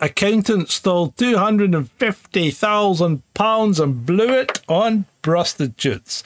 accountant 0.02 0.70
stole 0.70 1.12
two 1.12 1.38
hundred 1.38 1.74
and 1.74 1.90
fifty 1.92 2.52
thousand 2.52 3.24
pounds 3.34 3.80
and 3.80 4.06
blew 4.06 4.34
it 4.34 4.60
on 4.68 5.06
prostitutes. 5.22 6.26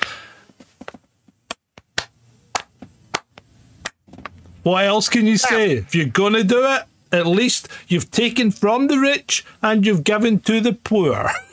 What 4.63 4.83
else 4.83 5.09
can 5.09 5.27
you 5.27 5.37
say? 5.37 5.73
If 5.73 5.93
you're 5.93 6.07
gonna 6.07 6.43
do 6.43 6.65
it, 6.65 6.85
at 7.11 7.27
least 7.27 7.67
you've 7.87 8.09
taken 8.09 8.49
from 8.49 8.87
the 8.87 8.97
rich 8.97 9.45
and 9.61 9.85
you've 9.85 10.03
given 10.03 10.39
to 10.39 10.59
the 10.59 10.73
poor. 10.73 11.29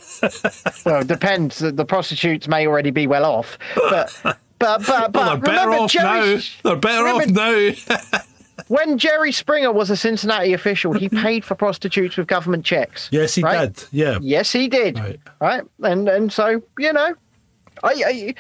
Well, 0.85 1.01
it 1.03 1.07
depends. 1.07 1.59
The 1.59 1.85
prostitutes 1.85 2.49
may 2.49 2.67
already 2.67 2.91
be 2.91 3.07
well 3.07 3.25
off, 3.25 3.59
but 3.75 4.13
but 4.23 4.39
but 4.59 4.87
but 4.87 5.15
Well, 5.15 5.27
they're 5.31 5.37
better 5.39 5.69
remember 5.71 5.85
off 5.85 5.95
now. 5.95 6.25
Jerry, 6.25 6.43
They're 6.65 6.77
better 6.77 7.05
remember- 7.05 7.73
off 7.91 8.13
now. 8.13 8.21
when 8.69 8.99
Jerry 8.99 9.33
Springer 9.33 9.73
was 9.73 9.91
a 9.91 9.97
Cincinnati 9.97 10.53
official, 10.53 10.93
he 10.93 11.09
paid 11.09 11.45
for 11.45 11.55
prostitutes 11.55 12.17
with 12.17 12.27
government 12.27 12.65
checks. 12.65 13.09
yes, 13.13 13.35
he 13.35 13.43
right? 13.43 13.73
did. 13.73 13.85
Yeah. 13.93 14.19
Yes, 14.21 14.51
he 14.53 14.69
did. 14.69 14.99
Right. 14.99 15.21
Right. 15.41 15.63
And 15.83 16.09
and 16.09 16.33
so 16.33 16.63
you 16.79 16.93
know, 16.93 17.15
I 17.83 18.35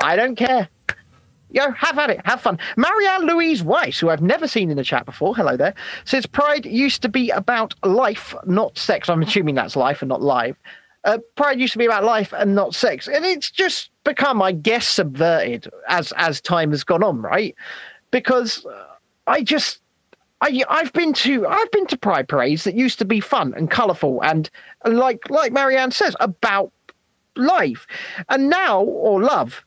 I, 0.00 0.12
I 0.12 0.16
don't 0.16 0.36
care. 0.36 0.68
Know, 1.52 1.72
have 1.72 1.98
at 1.98 2.10
it, 2.10 2.20
have 2.26 2.40
fun. 2.40 2.60
Marianne 2.76 3.22
Louise 3.26 3.60
Weiss, 3.64 3.98
who 3.98 4.08
I've 4.08 4.22
never 4.22 4.46
seen 4.46 4.70
in 4.70 4.76
the 4.76 4.84
chat 4.84 5.04
before, 5.04 5.34
hello 5.34 5.56
there, 5.56 5.74
says 6.04 6.24
Pride 6.24 6.64
used 6.64 7.02
to 7.02 7.08
be 7.08 7.30
about 7.30 7.74
life, 7.84 8.36
not 8.46 8.78
sex. 8.78 9.08
I'm 9.08 9.20
assuming 9.20 9.56
that's 9.56 9.74
life 9.74 10.00
and 10.00 10.08
not 10.08 10.22
live. 10.22 10.56
Uh, 11.04 11.18
Pride 11.36 11.58
used 11.58 11.72
to 11.72 11.78
be 11.78 11.86
about 11.86 12.04
life 12.04 12.32
and 12.32 12.54
not 12.54 12.74
sex, 12.74 13.08
and 13.08 13.24
it's 13.24 13.50
just 13.50 13.90
become, 14.04 14.42
I 14.42 14.52
guess, 14.52 14.86
subverted 14.86 15.68
as 15.88 16.12
as 16.16 16.40
time 16.40 16.70
has 16.70 16.84
gone 16.84 17.02
on, 17.02 17.22
right? 17.22 17.54
Because 18.10 18.66
uh, 18.66 18.86
I 19.26 19.42
just 19.42 19.80
I, 20.40 20.62
I've 20.68 20.92
been 20.92 21.12
to 21.14 21.46
I've 21.46 21.70
been 21.70 21.86
to 21.86 21.96
pride 21.96 22.28
parades 22.28 22.64
that 22.64 22.74
used 22.74 22.98
to 22.98 23.04
be 23.04 23.20
fun 23.20 23.54
and 23.56 23.70
colourful 23.70 24.22
and 24.22 24.50
like 24.84 25.28
like 25.30 25.52
Marianne 25.52 25.90
says 25.90 26.14
about 26.20 26.72
life, 27.36 27.86
and 28.28 28.50
now 28.50 28.82
or 28.82 29.22
love, 29.22 29.64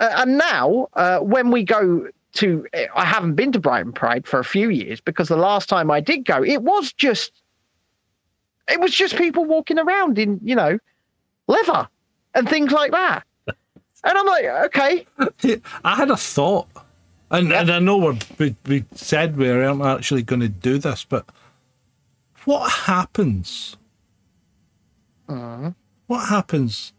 uh, 0.00 0.10
and 0.16 0.36
now 0.36 0.88
uh, 0.94 1.20
when 1.20 1.50
we 1.50 1.62
go 1.62 2.08
to 2.34 2.66
I 2.94 3.04
haven't 3.04 3.36
been 3.36 3.52
to 3.52 3.60
Brighton 3.60 3.92
Pride 3.92 4.26
for 4.26 4.38
a 4.38 4.44
few 4.44 4.68
years 4.68 5.00
because 5.00 5.28
the 5.28 5.36
last 5.36 5.68
time 5.68 5.90
I 5.90 6.00
did 6.00 6.24
go 6.24 6.42
it 6.44 6.62
was 6.62 6.92
just 6.92 7.32
it 8.68 8.80
was 8.80 8.94
just 8.94 9.16
people 9.16 9.44
walking 9.44 9.78
around 9.78 10.18
in 10.18 10.40
you 10.42 10.54
know 10.54 10.78
leather 11.46 11.88
and 12.34 12.48
things 12.48 12.72
like 12.72 12.92
that, 12.92 13.24
and 13.46 14.18
I'm 14.18 14.26
like 14.26 14.44
okay 14.66 15.06
I 15.84 15.96
had 15.96 16.10
a 16.10 16.16
thought, 16.16 16.68
and, 17.30 17.52
and 17.52 17.70
I 17.70 17.78
know 17.78 17.98
we're, 17.98 18.18
we 18.38 18.56
we 18.66 18.84
said 18.94 19.36
we 19.36 19.50
aren't 19.50 19.82
actually 19.82 20.22
going 20.22 20.40
to 20.40 20.48
do 20.48 20.78
this, 20.78 21.04
but 21.04 21.26
what 22.44 22.70
happens? 22.70 23.76
Mm-hmm. 25.28 25.70
What 26.06 26.28
happens 26.28 26.92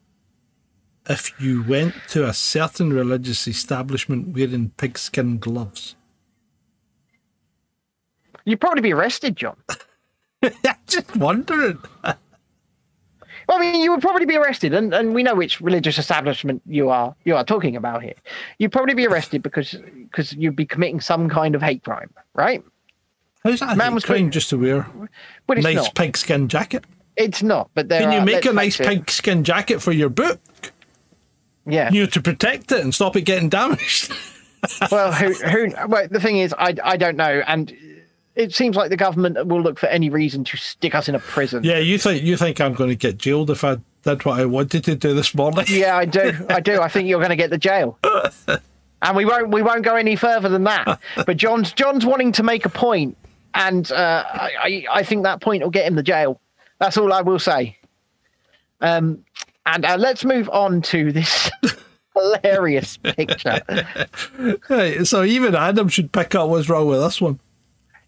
if 1.07 1.39
you 1.39 1.63
went 1.63 1.93
to 2.09 2.27
a 2.27 2.33
certain 2.33 2.91
religious 2.91 3.47
establishment 3.47 4.29
wearing 4.29 4.71
pigskin 4.77 5.37
gloves? 5.37 5.95
you'd 8.45 8.61
probably 8.61 8.81
be 8.81 8.93
arrested, 8.93 9.35
John. 9.35 9.57
Just 10.87 11.15
wondering. 11.15 11.79
Well, 13.47 13.59
I 13.59 13.61
mean, 13.61 13.81
you 13.81 13.91
would 13.91 14.01
probably 14.01 14.25
be 14.25 14.37
arrested, 14.37 14.73
and, 14.73 14.91
and 14.91 15.13
we 15.13 15.21
know 15.21 15.35
which 15.35 15.61
religious 15.61 15.99
establishment 15.99 16.63
you 16.65 16.89
are 16.89 17.15
you 17.25 17.35
are 17.35 17.43
talking 17.43 17.75
about 17.75 18.01
here. 18.01 18.15
You'd 18.57 18.71
probably 18.71 18.95
be 18.95 19.05
arrested 19.05 19.43
because 19.43 19.75
because 20.01 20.33
you'd 20.33 20.55
be 20.55 20.65
committing 20.65 20.99
some 20.99 21.29
kind 21.29 21.53
of 21.53 21.61
hate 21.61 21.83
crime, 21.83 22.09
right? 22.33 22.63
How's 23.43 23.59
that 23.59 23.77
Man 23.77 23.93
was 23.93 24.03
crime 24.03 24.31
just 24.31 24.49
to 24.49 24.57
wear 24.57 24.87
nice 25.47 25.75
not. 25.75 25.93
pigskin 25.93 26.47
jacket? 26.47 26.85
It's 27.17 27.43
not. 27.43 27.69
But 27.75 27.87
there 27.87 28.01
Can 28.01 28.13
you 28.13 28.17
are- 28.19 28.25
make 28.25 28.45
a 28.45 28.51
nice 28.53 28.77
pigskin 28.77 29.43
jacket 29.43 29.79
for 29.79 29.91
your 29.91 30.09
book? 30.09 30.39
Yeah. 31.67 31.91
You 31.91 32.01
know, 32.01 32.05
to 32.07 32.21
protect 32.21 32.71
it 32.71 32.81
and 32.81 32.95
stop 32.95 33.15
it 33.15 33.21
getting 33.21 33.49
damaged. 33.49 34.11
well, 34.91 35.11
who 35.11 35.33
who? 35.33 35.71
Well, 35.87 36.07
the 36.09 36.19
thing 36.19 36.37
is, 36.37 36.53
I 36.57 36.75
I 36.83 36.97
don't 36.97 37.15
know, 37.15 37.43
and 37.45 37.71
it 38.35 38.53
seems 38.53 38.75
like 38.75 38.89
the 38.89 38.97
government 38.97 39.47
will 39.47 39.61
look 39.61 39.79
for 39.79 39.87
any 39.87 40.09
reason 40.09 40.43
to 40.45 40.57
stick 40.57 40.95
us 40.95 41.07
in 41.07 41.15
a 41.15 41.19
prison. 41.19 41.63
Yeah, 41.63 41.79
you 41.79 41.97
think 41.97 42.23
you 42.23 42.37
think 42.37 42.59
I'm 42.59 42.73
going 42.73 42.89
to 42.89 42.95
get 42.95 43.17
jailed 43.17 43.49
if 43.49 43.63
I 43.63 43.77
did 44.03 44.23
what 44.25 44.39
I 44.39 44.45
wanted 44.45 44.83
to 44.85 44.95
do 44.95 45.13
this 45.13 45.33
morning? 45.33 45.65
Yeah, 45.67 45.97
I 45.97 46.05
do. 46.05 46.45
I 46.49 46.59
do. 46.59 46.81
I 46.81 46.87
think 46.87 47.09
you're 47.09 47.19
going 47.19 47.29
to 47.29 47.35
get 47.35 47.49
the 47.49 47.57
jail. 47.57 47.97
And 49.01 49.15
we 49.15 49.25
won't 49.25 49.49
we 49.49 49.61
won't 49.61 49.83
go 49.83 49.97
any 49.97 50.15
further 50.15 50.49
than 50.49 50.63
that. 50.63 50.99
But 51.27 51.37
John's 51.37 51.73
John's 51.73 52.05
wanting 52.07 52.31
to 52.31 52.43
make 52.43 52.65
a 52.65 52.69
point 52.69 53.15
and 53.53 53.91
uh, 53.91 54.23
I, 54.27 54.51
I 54.57 54.85
I 54.91 55.03
think 55.03 55.23
that 55.23 55.41
point 55.41 55.61
will 55.61 55.69
get 55.69 55.85
him 55.85 55.95
the 55.95 56.01
jail. 56.01 56.39
That's 56.79 56.97
all 56.97 57.13
I 57.13 57.21
will 57.21 57.37
say. 57.37 57.77
Um, 58.81 59.23
and 59.65 59.85
uh, 59.85 59.97
let's 59.99 60.25
move 60.25 60.49
on 60.49 60.81
to 60.83 61.11
this 61.11 61.51
hilarious 62.15 62.97
picture. 62.97 63.61
Right, 64.69 65.05
so 65.05 65.23
even 65.23 65.55
Adam 65.55 65.87
should 65.87 66.11
pick 66.11 66.33
up 66.33 66.49
what's 66.49 66.67
wrong 66.67 66.87
with 66.87 67.01
this 67.01 67.21
one. 67.21 67.39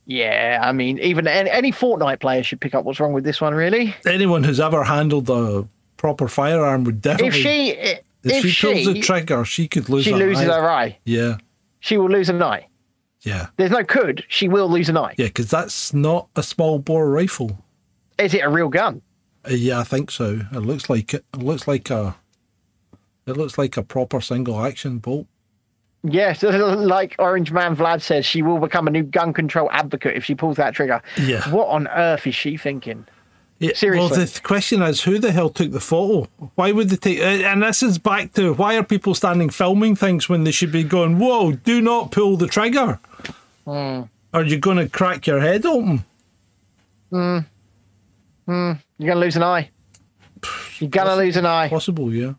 Yeah, 0.09 0.59
I 0.63 0.71
mean, 0.71 0.99
even 0.99 1.27
any, 1.27 1.49
any 1.49 1.71
Fortnite 1.71 2.21
player 2.21 2.41
should 2.41 2.61
pick 2.61 2.73
up 2.73 2.85
what's 2.85 2.99
wrong 2.99 3.11
with 3.11 3.25
this 3.25 3.41
one. 3.41 3.53
Really, 3.53 3.93
Anyone 4.05 4.43
who's 4.45 4.59
ever 4.59 4.83
handled 4.85 5.29
a 5.29 5.67
proper 5.97 6.27
firearm 6.29 6.85
would 6.85 7.01
definitely. 7.01 7.27
if 7.27 7.33
she 7.35 7.69
if 7.71 7.99
if 8.23 8.41
she, 8.43 8.49
she 8.49 8.73
pulls 8.73 8.85
the 8.93 9.01
trigger, 9.01 9.43
she 9.43 9.67
could 9.67 9.89
lose. 9.89 10.05
she 10.05 10.11
her 10.11 10.17
loses 10.17 10.47
eye. 10.47 10.55
her 10.61 10.69
eye, 10.71 10.97
Yeah, 11.03 11.35
she 11.81 11.97
will 11.97 12.09
lose 12.09 12.29
an 12.29 12.41
eye. 12.41 12.67
yeah, 13.21 13.47
There's 13.57 13.71
no 13.71 13.83
could. 13.83 14.23
She 14.29 14.47
will 14.47 14.69
lose 14.69 14.87
an 14.87 14.95
eye. 14.97 15.13
yeah. 15.17 15.25
Because 15.27 15.49
that's 15.49 15.93
not 15.93 16.29
a 16.37 16.43
small 16.43 16.79
bore 16.79 17.09
rifle. 17.09 17.57
Is 18.17 18.33
it 18.33 18.39
a 18.45 18.49
real 18.49 18.69
gun? 18.69 19.01
Uh, 19.45 19.53
yeah, 19.55 19.79
I 19.79 19.83
think 19.83 20.09
so. 20.11 20.39
It 20.53 20.59
looks 20.59 20.89
like 20.89 21.13
it. 21.13 21.25
It 21.33 21.43
looks 21.43 21.67
like 21.67 21.89
a. 21.89 22.15
It 23.25 23.35
looks 23.35 23.57
like 23.57 23.75
a 23.75 23.83
proper 23.83 24.21
single 24.21 24.63
action 24.63 24.99
bolt. 24.99 25.27
Yes, 26.09 26.41
like 26.43 27.15
Orange 27.19 27.51
Man 27.51 27.75
Vlad 27.75 28.01
says, 28.01 28.25
she 28.25 28.41
will 28.41 28.59
become 28.59 28.87
a 28.87 28.91
new 28.91 29.03
gun 29.03 29.33
control 29.33 29.69
advocate 29.71 30.15
if 30.15 30.23
she 30.25 30.35
pulls 30.35 30.57
that 30.57 30.73
trigger. 30.73 31.01
Yeah. 31.21 31.49
What 31.49 31.67
on 31.67 31.87
earth 31.89 32.25
is 32.27 32.35
she 32.35 32.55
thinking? 32.57 33.05
Yeah, 33.59 33.71
Seriously. 33.73 34.09
Well, 34.11 34.19
the 34.19 34.25
th- 34.27 34.43
question 34.43 34.83
is, 34.83 35.01
who 35.01 35.17
the 35.17 35.31
hell 35.31 35.49
took 35.49 35.71
the 35.71 35.79
photo? 35.79 36.29
Why 36.55 36.71
would 36.71 36.89
they 36.89 36.95
take? 36.95 37.19
uh, 37.19 37.47
And 37.47 37.63
this 37.63 37.81
is 37.81 37.97
back 37.97 38.33
to 38.33 38.53
why 38.53 38.77
are 38.77 38.83
people 38.83 39.15
standing 39.15 39.49
filming 39.49 39.95
things 39.95 40.29
when 40.29 40.43
they 40.43 40.51
should 40.51 40.71
be 40.71 40.83
going? 40.83 41.17
Whoa! 41.17 41.53
Do 41.53 41.81
not 41.81 42.11
pull 42.11 42.37
the 42.37 42.45
trigger. 42.47 42.99
Hmm. 43.65 44.01
Are 44.33 44.43
you 44.43 44.59
going 44.59 44.77
to 44.77 44.87
crack 44.87 45.25
your 45.25 45.39
head 45.39 45.65
open? 45.65 46.05
You're 47.11 47.45
gonna 48.47 49.15
lose 49.15 49.35
an 49.35 49.43
eye. 49.43 49.69
You're 50.79 50.89
gonna 50.89 51.15
lose 51.15 51.35
an 51.37 51.45
eye. 51.45 51.67
Possible, 51.69 52.13
yeah. 52.13 52.33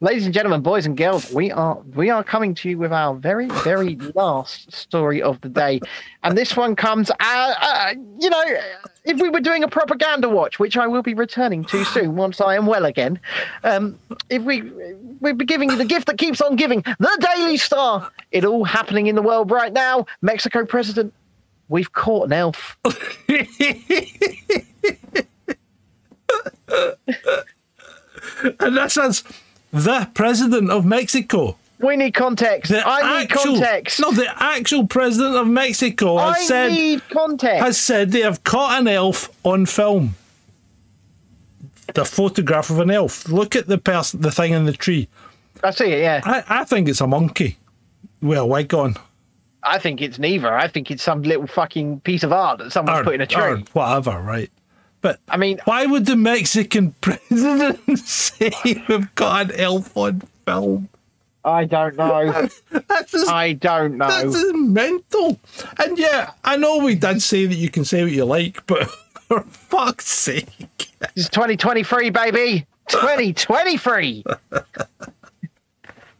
Ladies 0.00 0.26
and 0.26 0.32
gentlemen, 0.32 0.60
boys 0.60 0.86
and 0.86 0.96
girls, 0.96 1.32
we 1.32 1.50
are 1.50 1.76
we 1.96 2.08
are 2.08 2.22
coming 2.22 2.54
to 2.54 2.68
you 2.68 2.78
with 2.78 2.92
our 2.92 3.16
very 3.16 3.48
very 3.48 3.96
last 4.14 4.72
story 4.72 5.20
of 5.20 5.40
the 5.40 5.48
day, 5.48 5.80
and 6.22 6.38
this 6.38 6.56
one 6.56 6.76
comes. 6.76 7.10
Uh, 7.10 7.14
uh, 7.18 7.94
you 8.20 8.30
know, 8.30 8.44
if 9.04 9.20
we 9.20 9.28
were 9.28 9.40
doing 9.40 9.64
a 9.64 9.68
propaganda 9.68 10.28
watch, 10.28 10.60
which 10.60 10.76
I 10.76 10.86
will 10.86 11.02
be 11.02 11.14
returning 11.14 11.64
to 11.64 11.84
soon 11.94 12.14
once 12.14 12.40
I 12.40 12.54
am 12.54 12.66
well 12.66 12.84
again, 12.84 13.18
um, 13.64 13.98
if 14.30 14.40
we 14.42 14.62
we'd 15.20 15.36
be 15.36 15.44
giving 15.44 15.68
you 15.68 15.76
the 15.76 15.84
gift 15.84 16.06
that 16.06 16.16
keeps 16.16 16.40
on 16.40 16.54
giving, 16.54 16.82
the 17.00 17.28
Daily 17.34 17.56
Star. 17.56 18.08
It 18.30 18.44
all 18.44 18.62
happening 18.62 19.08
in 19.08 19.16
the 19.16 19.22
world 19.22 19.50
right 19.50 19.72
now. 19.72 20.06
Mexico 20.22 20.64
president, 20.64 21.12
we've 21.68 21.92
caught 21.92 22.26
an 22.26 22.34
elf. 22.34 22.78
And 28.60 28.76
that 28.76 28.96
is 28.96 29.24
the 29.72 30.08
president 30.14 30.70
of 30.70 30.84
Mexico. 30.84 31.56
We 31.80 31.96
need 31.96 32.12
context. 32.14 32.70
The 32.72 32.82
I 32.84 33.20
need 33.20 33.30
context. 33.30 34.00
No, 34.00 34.10
the 34.10 34.26
actual 34.42 34.86
president 34.86 35.36
of 35.36 35.46
Mexico 35.46 36.16
has 36.18 36.36
I 36.36 36.40
said 36.40 36.72
need 36.72 37.02
context. 37.08 37.64
has 37.64 37.78
said 37.80 38.10
they 38.10 38.22
have 38.22 38.42
caught 38.42 38.80
an 38.80 38.88
elf 38.88 39.28
on 39.44 39.64
film. 39.66 40.14
The 41.94 42.04
photograph 42.04 42.68
of 42.70 42.80
an 42.80 42.90
elf. 42.90 43.28
Look 43.28 43.54
at 43.56 43.66
the 43.66 43.78
person, 43.78 44.20
the 44.20 44.30
thing 44.32 44.52
in 44.52 44.64
the 44.66 44.72
tree. 44.72 45.08
I 45.62 45.70
see 45.70 45.86
it. 45.86 46.00
Yeah. 46.00 46.20
I, 46.24 46.44
I 46.60 46.64
think 46.64 46.88
it's 46.88 47.00
a 47.00 47.06
monkey 47.06 47.56
Well, 48.20 48.48
wig 48.48 48.74
on. 48.74 48.96
I 49.62 49.78
think 49.78 50.00
it's 50.00 50.18
neither. 50.18 50.52
I 50.54 50.68
think 50.68 50.90
it's 50.90 51.02
some 51.02 51.22
little 51.22 51.46
fucking 51.46 52.00
piece 52.00 52.22
of 52.24 52.32
art 52.32 52.58
that 52.58 52.72
someone's 52.72 53.00
Or, 53.00 53.04
put 53.04 53.14
in 53.14 53.20
a 53.20 53.26
tree. 53.26 53.42
or 53.42 53.56
whatever, 53.72 54.20
right? 54.20 54.50
But 55.00 55.20
I 55.28 55.36
mean, 55.36 55.60
why 55.64 55.86
would 55.86 56.06
the 56.06 56.16
Mexican 56.16 56.92
president 57.00 57.98
say 57.98 58.50
we've 58.88 59.14
got 59.14 59.50
an 59.50 59.60
elf 59.60 59.96
on 59.96 60.22
film? 60.44 60.88
I 61.44 61.64
don't 61.64 61.96
know. 61.96 62.48
That's 62.88 63.12
just, 63.12 63.30
I 63.30 63.52
don't 63.54 63.96
know. 63.96 64.06
that's 64.08 64.34
just 64.34 64.54
mental. 64.54 65.38
And 65.78 65.96
yeah, 65.98 66.32
I 66.44 66.56
know 66.56 66.78
we 66.78 66.94
did 66.94 67.22
say 67.22 67.46
that 67.46 67.54
you 67.54 67.70
can 67.70 67.84
say 67.86 68.02
what 68.02 68.12
you 68.12 68.24
like, 68.26 68.66
but 68.66 68.86
for 69.28 69.42
fuck's 69.44 70.08
sake. 70.08 70.48
It's 71.14 71.28
2023, 71.30 72.10
baby. 72.10 72.66
2023. 72.88 74.24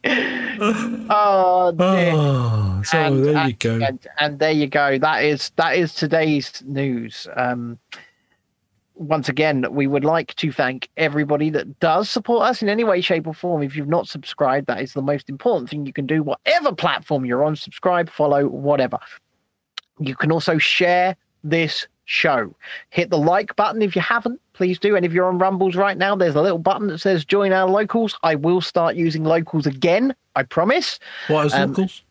oh, 0.05 1.73
dear. 1.77 2.11
Oh, 2.15 2.81
so 2.85 2.97
and, 2.97 3.25
there 3.25 3.31
you 3.33 3.37
and- 3.39 3.59
go. 3.59 3.79
And, 3.85 4.07
and 4.19 4.39
there 4.39 4.51
you 4.51 4.67
go. 4.67 4.97
That 4.97 5.23
is 5.23 5.51
that 5.57 5.75
is 5.75 5.93
today's 5.93 6.63
news. 6.65 7.27
Um, 7.35 7.77
once 8.99 9.29
again, 9.29 9.65
we 9.71 9.87
would 9.87 10.03
like 10.03 10.35
to 10.35 10.51
thank 10.51 10.89
everybody 10.97 11.49
that 11.49 11.79
does 11.79 12.09
support 12.09 12.43
us 12.43 12.61
in 12.61 12.67
any 12.67 12.83
way, 12.83 12.99
shape, 12.99 13.25
or 13.27 13.33
form. 13.33 13.63
If 13.63 13.75
you've 13.75 13.87
not 13.87 14.09
subscribed, 14.09 14.67
that 14.67 14.81
is 14.81 14.93
the 14.93 15.01
most 15.01 15.29
important 15.29 15.69
thing 15.69 15.85
you 15.85 15.93
can 15.93 16.05
do. 16.05 16.21
Whatever 16.21 16.75
platform 16.75 17.25
you're 17.25 17.43
on, 17.45 17.55
subscribe, 17.55 18.09
follow, 18.09 18.47
whatever. 18.47 18.99
You 19.99 20.15
can 20.15 20.33
also 20.33 20.57
share 20.57 21.15
this 21.45 21.87
show. 22.03 22.53
Hit 22.89 23.09
the 23.09 23.17
like 23.17 23.55
button 23.55 23.81
if 23.81 23.95
you 23.95 24.01
haven't, 24.01 24.41
please 24.51 24.77
do. 24.77 24.97
And 24.97 25.05
if 25.05 25.13
you're 25.13 25.27
on 25.27 25.37
Rumbles 25.37 25.77
right 25.77 25.97
now, 25.97 26.15
there's 26.15 26.35
a 26.35 26.41
little 26.41 26.57
button 26.59 26.87
that 26.87 26.99
says 26.99 27.23
join 27.23 27.53
our 27.53 27.69
locals. 27.69 28.17
I 28.23 28.35
will 28.35 28.59
start 28.59 28.95
using 28.95 29.23
locals 29.23 29.65
again, 29.65 30.13
I 30.35 30.43
promise 30.43 30.99
What 31.29 31.45
is 31.45 31.53
um, 31.53 31.69
locals? 31.69 32.03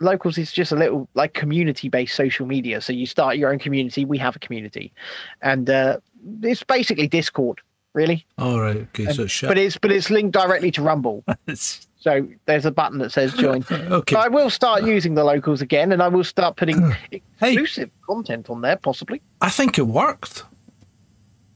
locals 0.00 0.38
is 0.38 0.52
just 0.52 0.72
a 0.72 0.76
little 0.76 1.08
like 1.14 1.34
community 1.34 1.88
based 1.88 2.16
social 2.16 2.46
media 2.46 2.80
so 2.80 2.92
you 2.92 3.06
start 3.06 3.36
your 3.36 3.52
own 3.52 3.58
community 3.60 4.04
we 4.04 4.18
have 4.18 4.34
a 4.34 4.40
community 4.40 4.92
and 5.40 5.70
uh 5.70 5.98
it's 6.42 6.62
basically 6.62 7.06
discord 7.08 7.60
really 7.94 8.26
All 8.38 8.60
right, 8.60 8.76
okay, 8.76 9.12
so 9.12 9.22
it's 9.24 9.40
but 9.40 9.56
it's 9.58 9.78
but 9.78 9.92
it's 9.92 10.10
linked 10.10 10.32
directly 10.32 10.70
to 10.72 10.82
rumble 10.82 11.24
so 11.54 12.26
there's 12.46 12.66
a 12.66 12.70
button 12.70 12.98
that 12.98 13.12
says 13.12 13.32
join 13.34 13.64
okay. 13.70 14.14
so 14.14 14.20
i 14.20 14.28
will 14.28 14.50
start 14.50 14.82
uh. 14.82 14.86
using 14.86 15.14
the 15.14 15.24
locals 15.24 15.60
again 15.62 15.92
and 15.92 16.02
i 16.02 16.08
will 16.08 16.24
start 16.24 16.56
putting 16.56 16.82
uh. 16.82 16.94
Hey. 17.10 17.22
exclusive 17.52 17.90
content 18.06 18.50
on 18.50 18.60
there 18.62 18.76
possibly 18.76 19.20
I 19.40 19.50
think 19.50 19.78
it 19.78 19.86
worked. 19.86 20.44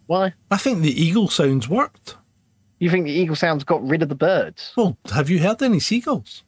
why 0.06 0.34
I 0.50 0.56
think 0.58 0.82
the 0.82 1.02
eagle 1.02 1.28
sounds 1.28 1.68
worked. 1.68 2.16
you 2.78 2.90
think 2.90 3.06
the 3.06 3.12
eagle 3.12 3.36
sounds 3.36 3.64
got 3.64 3.82
rid 3.86 4.02
of 4.02 4.08
the 4.08 4.14
birds 4.14 4.72
Well, 4.76 4.96
have 5.12 5.28
you 5.30 5.38
heard 5.40 5.62
any 5.62 5.80
seagulls? 5.80 6.44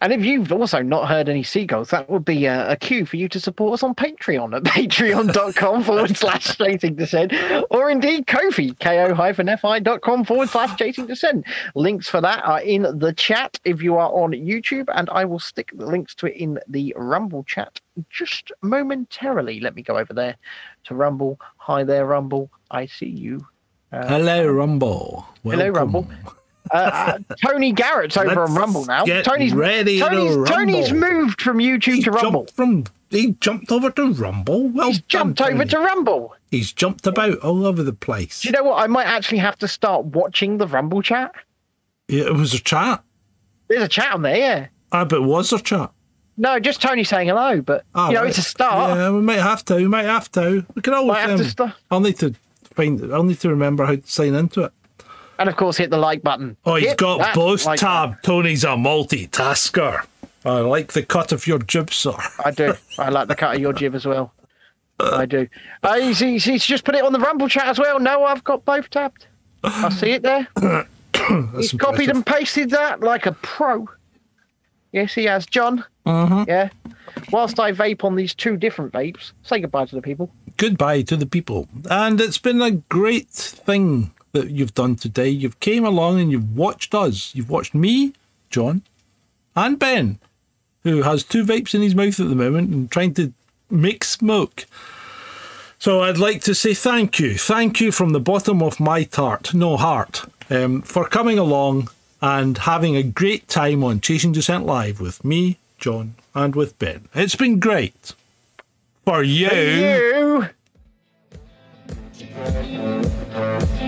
And 0.00 0.12
if 0.12 0.24
you've 0.24 0.52
also 0.52 0.82
not 0.82 1.08
heard 1.08 1.28
any 1.28 1.42
seagulls, 1.42 1.90
that 1.90 2.08
would 2.08 2.24
be 2.24 2.46
a, 2.46 2.70
a 2.70 2.76
cue 2.76 3.06
for 3.06 3.16
you 3.16 3.28
to 3.28 3.40
support 3.40 3.74
us 3.74 3.82
on 3.82 3.94
Patreon 3.94 4.56
at 4.56 4.62
patreon.com 4.64 5.84
forward 5.84 6.16
slash 6.16 6.56
chasing 6.56 6.94
descent, 6.94 7.32
or 7.70 7.90
indeed 7.90 8.26
Ko-fi, 8.26 8.72
ko-fi.com 8.74 10.24
forward 10.24 10.48
slash 10.48 10.76
chasing 10.76 11.06
descent. 11.06 11.44
Links 11.74 12.08
for 12.08 12.20
that 12.20 12.44
are 12.44 12.60
in 12.60 12.82
the 12.98 13.12
chat 13.12 13.58
if 13.64 13.82
you 13.82 13.96
are 13.96 14.10
on 14.12 14.32
YouTube, 14.32 14.88
and 14.94 15.08
I 15.10 15.24
will 15.24 15.38
stick 15.40 15.70
the 15.74 15.86
links 15.86 16.14
to 16.16 16.26
it 16.26 16.36
in 16.36 16.58
the 16.68 16.94
Rumble 16.96 17.44
chat 17.44 17.80
just 18.10 18.52
momentarily. 18.62 19.60
Let 19.60 19.74
me 19.74 19.82
go 19.82 19.98
over 19.98 20.12
there 20.12 20.36
to 20.84 20.94
Rumble. 20.94 21.38
Hi 21.58 21.84
there, 21.84 22.06
Rumble. 22.06 22.50
I 22.70 22.86
see 22.86 23.08
you. 23.08 23.46
Uh, 23.92 24.06
Hello, 24.08 24.46
Rumble. 24.46 25.26
Hello, 25.42 25.68
Rumble. 25.68 26.08
Uh, 26.70 27.18
uh, 27.30 27.34
Tony 27.44 27.72
Garrett's 27.72 28.16
over 28.16 28.28
Let's 28.34 28.50
on 28.50 28.54
Rumble 28.56 28.84
now. 28.84 29.04
Tony's 29.22 29.52
ready 29.52 29.98
to 29.98 30.08
Tony's, 30.08 30.48
Tony's 30.48 30.92
moved 30.92 31.40
from 31.42 31.58
YouTube 31.58 31.94
He 31.96 32.02
to 32.02 32.10
Rumble. 32.12 32.46
from. 32.54 32.84
He 33.10 33.32
jumped 33.40 33.70
over 33.70 33.90
to 33.90 34.12
Rumble. 34.12 34.68
Well 34.68 34.88
He's 34.88 35.00
done, 35.00 35.34
jumped 35.34 35.40
over 35.42 35.50
Tony. 35.64 35.68
to 35.68 35.78
Rumble. 35.80 36.34
He's 36.50 36.72
jumped 36.72 37.06
about 37.06 37.38
all 37.40 37.66
over 37.66 37.82
the 37.82 37.92
place. 37.92 38.40
Do 38.40 38.48
you 38.48 38.52
know 38.52 38.64
what? 38.64 38.82
I 38.82 38.86
might 38.86 39.06
actually 39.06 39.38
have 39.38 39.58
to 39.58 39.68
start 39.68 40.06
watching 40.06 40.56
the 40.58 40.66
Rumble 40.66 41.02
chat. 41.02 41.32
Yeah, 42.08 42.24
it 42.26 42.34
was 42.34 42.54
a 42.54 42.58
chat. 42.60 43.02
There's 43.68 43.82
a 43.82 43.88
chat 43.88 44.12
on 44.14 44.22
there, 44.22 44.36
yeah. 44.36 44.66
Ah, 44.92 45.04
but 45.04 45.22
was 45.22 45.50
there 45.50 45.58
a 45.58 45.62
chat? 45.62 45.90
No, 46.38 46.58
just 46.58 46.80
Tony 46.80 47.04
saying 47.04 47.28
hello, 47.28 47.60
but 47.60 47.84
Ah, 47.94 48.08
you 48.08 48.14
know, 48.14 48.20
right. 48.22 48.28
it's 48.30 48.38
a 48.38 48.42
start. 48.42 48.96
Yeah, 48.96 49.10
we 49.10 49.20
might 49.20 49.38
have 49.40 49.62
to. 49.66 49.76
We 49.76 49.88
might 49.88 50.04
have 50.06 50.30
to. 50.32 50.64
We 50.74 50.80
can 50.80 50.94
always. 50.94 51.08
Might 51.14 51.28
have 51.28 51.38
to 51.38 51.44
um, 51.44 51.50
start. 51.50 51.72
I'll 51.90 52.00
need 52.00 52.18
to 52.20 52.34
find. 52.74 53.12
I'll 53.12 53.24
need 53.24 53.40
to 53.40 53.50
remember 53.50 53.84
how 53.84 53.96
to 53.96 54.02
sign 54.06 54.34
into 54.34 54.62
it. 54.62 54.72
And 55.38 55.48
of 55.48 55.56
course, 55.56 55.76
hit 55.76 55.90
the 55.90 55.98
like 55.98 56.22
button. 56.22 56.56
Oh, 56.64 56.76
he's 56.76 56.88
Hit 56.88 56.98
got 56.98 57.34
both 57.34 57.64
like 57.66 57.80
tab. 57.80 58.22
Tony's 58.22 58.64
a 58.64 58.68
multitasker. 58.68 60.04
I 60.44 60.60
like 60.60 60.92
the 60.92 61.02
cut 61.02 61.32
of 61.32 61.46
your 61.46 61.58
jib, 61.58 61.92
sir. 61.92 62.16
I 62.44 62.50
do. 62.50 62.74
I 62.98 63.08
like 63.10 63.28
the 63.28 63.36
cut 63.36 63.56
of 63.56 63.60
your 63.60 63.72
jib 63.72 63.94
as 63.94 64.04
well. 64.04 64.32
I 65.00 65.26
do. 65.26 65.48
Uh, 65.82 65.98
he's, 66.00 66.18
he's, 66.18 66.44
he's 66.44 66.64
just 66.64 66.84
put 66.84 66.94
it 66.94 67.04
on 67.04 67.12
the 67.12 67.18
Rumble 67.18 67.48
chat 67.48 67.66
as 67.66 67.78
well. 67.78 67.98
No, 67.98 68.24
I've 68.24 68.44
got 68.44 68.64
both 68.64 68.90
tabbed. 68.90 69.26
I 69.64 69.88
see 69.90 70.12
it 70.12 70.22
there. 70.22 70.48
he's 71.56 71.72
copied 71.72 72.10
impressive. 72.10 72.16
and 72.16 72.26
pasted 72.26 72.70
that 72.70 73.00
like 73.00 73.26
a 73.26 73.32
pro. 73.32 73.88
Yes, 74.92 75.14
he 75.14 75.24
has, 75.24 75.46
John. 75.46 75.84
Mm-hmm. 76.06 76.44
Yeah. 76.48 76.68
Whilst 77.30 77.58
I 77.58 77.72
vape 77.72 78.04
on 78.04 78.16
these 78.16 78.34
two 78.34 78.56
different 78.56 78.92
vapes, 78.92 79.32
say 79.42 79.60
goodbye 79.60 79.86
to 79.86 79.94
the 79.94 80.02
people. 80.02 80.30
Goodbye 80.56 81.02
to 81.02 81.16
the 81.16 81.26
people. 81.26 81.68
And 81.90 82.20
it's 82.20 82.38
been 82.38 82.60
a 82.60 82.72
great 82.72 83.28
thing 83.30 84.12
that 84.32 84.50
you've 84.50 84.74
done 84.74 84.96
today. 84.96 85.28
You've 85.28 85.60
came 85.60 85.84
along 85.84 86.20
and 86.20 86.30
you've 86.30 86.56
watched 86.56 86.94
us. 86.94 87.34
You've 87.34 87.50
watched 87.50 87.74
me, 87.74 88.12
John, 88.50 88.82
and 89.54 89.78
Ben, 89.78 90.18
who 90.82 91.02
has 91.02 91.22
two 91.22 91.44
vapes 91.44 91.74
in 91.74 91.82
his 91.82 91.94
mouth 91.94 92.18
at 92.18 92.28
the 92.28 92.34
moment 92.34 92.70
and 92.70 92.90
trying 92.90 93.14
to 93.14 93.32
make 93.70 94.04
smoke. 94.04 94.66
So 95.78 96.02
I'd 96.02 96.18
like 96.18 96.42
to 96.42 96.54
say 96.54 96.74
thank 96.74 97.18
you. 97.18 97.36
Thank 97.36 97.80
you 97.80 97.90
from 97.90 98.10
the 98.10 98.20
bottom 98.20 98.62
of 98.62 98.78
my 98.78 99.02
tart, 99.02 99.52
no 99.52 99.76
heart, 99.76 100.24
um, 100.48 100.82
for 100.82 101.08
coming 101.08 101.38
along 101.38 101.88
and 102.20 102.56
having 102.58 102.96
a 102.96 103.02
great 103.02 103.48
time 103.48 103.82
on 103.82 104.00
Chasing 104.00 104.32
Descent 104.32 104.64
Live 104.64 105.00
with 105.00 105.24
me, 105.24 105.58
John, 105.78 106.14
and 106.34 106.54
with 106.54 106.78
Ben. 106.78 107.08
It's 107.14 107.34
been 107.34 107.58
great. 107.58 108.14
For 109.04 109.24
you. 109.24 109.50
You. 109.50 110.46
You 112.68 113.81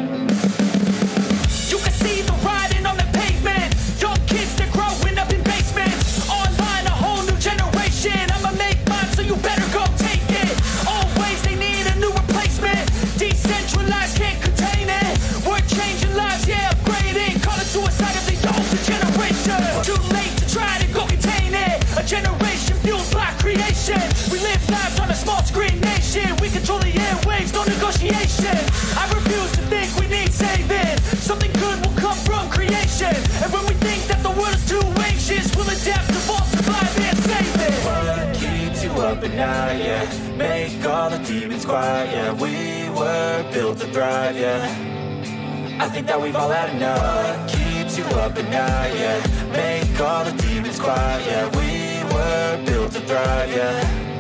Something 31.25 31.53
good 31.55 31.81
will 31.81 31.97
come 31.97 32.19
from 32.19 32.51
creation. 32.51 33.17
And 33.41 33.51
when 33.51 33.65
we 33.65 33.73
think 33.81 34.05
that 34.09 34.23
the 34.23 34.29
world 34.29 34.55
is 34.55 34.69
too 34.69 34.85
anxious, 35.09 35.57
we'll 35.57 35.67
adapt, 35.67 36.11
evolve, 36.11 36.47
survive, 36.51 36.99
and 37.01 37.19
save 37.19 37.61
it. 37.69 37.75
What 37.89 38.35
keeps 38.37 38.85
you 38.85 38.91
up 39.01 39.25
at 39.25 39.33
night, 39.33 39.79
yeah. 39.79 40.37
Make 40.37 40.85
all 40.85 41.09
the 41.09 41.17
demons 41.21 41.65
quiet, 41.65 42.11
yeah. 42.13 42.33
We 42.35 42.91
were 42.91 43.51
built 43.55 43.79
to 43.79 43.87
thrive, 43.87 44.37
yeah. 44.37 44.69
I 45.81 45.89
think 45.89 46.09
that 46.09 46.21
we've 46.21 46.37
all 46.37 46.51
had 46.51 46.77
enough. 46.77 47.01
What 47.01 47.49
keeps 47.49 47.97
you 47.97 48.05
up 48.05 48.37
at 48.37 48.45
night, 48.51 48.93
yeah. 48.95 49.51
Make 49.51 49.99
all 49.99 50.27
the 50.27 50.37
demons 50.43 50.79
quiet, 50.79 51.25
yeah. 51.25 51.47
We 51.57 52.05
were 52.13 52.67
built 52.67 52.93
to 52.93 53.01
thrive, 53.01 53.51
yeah 53.51 54.14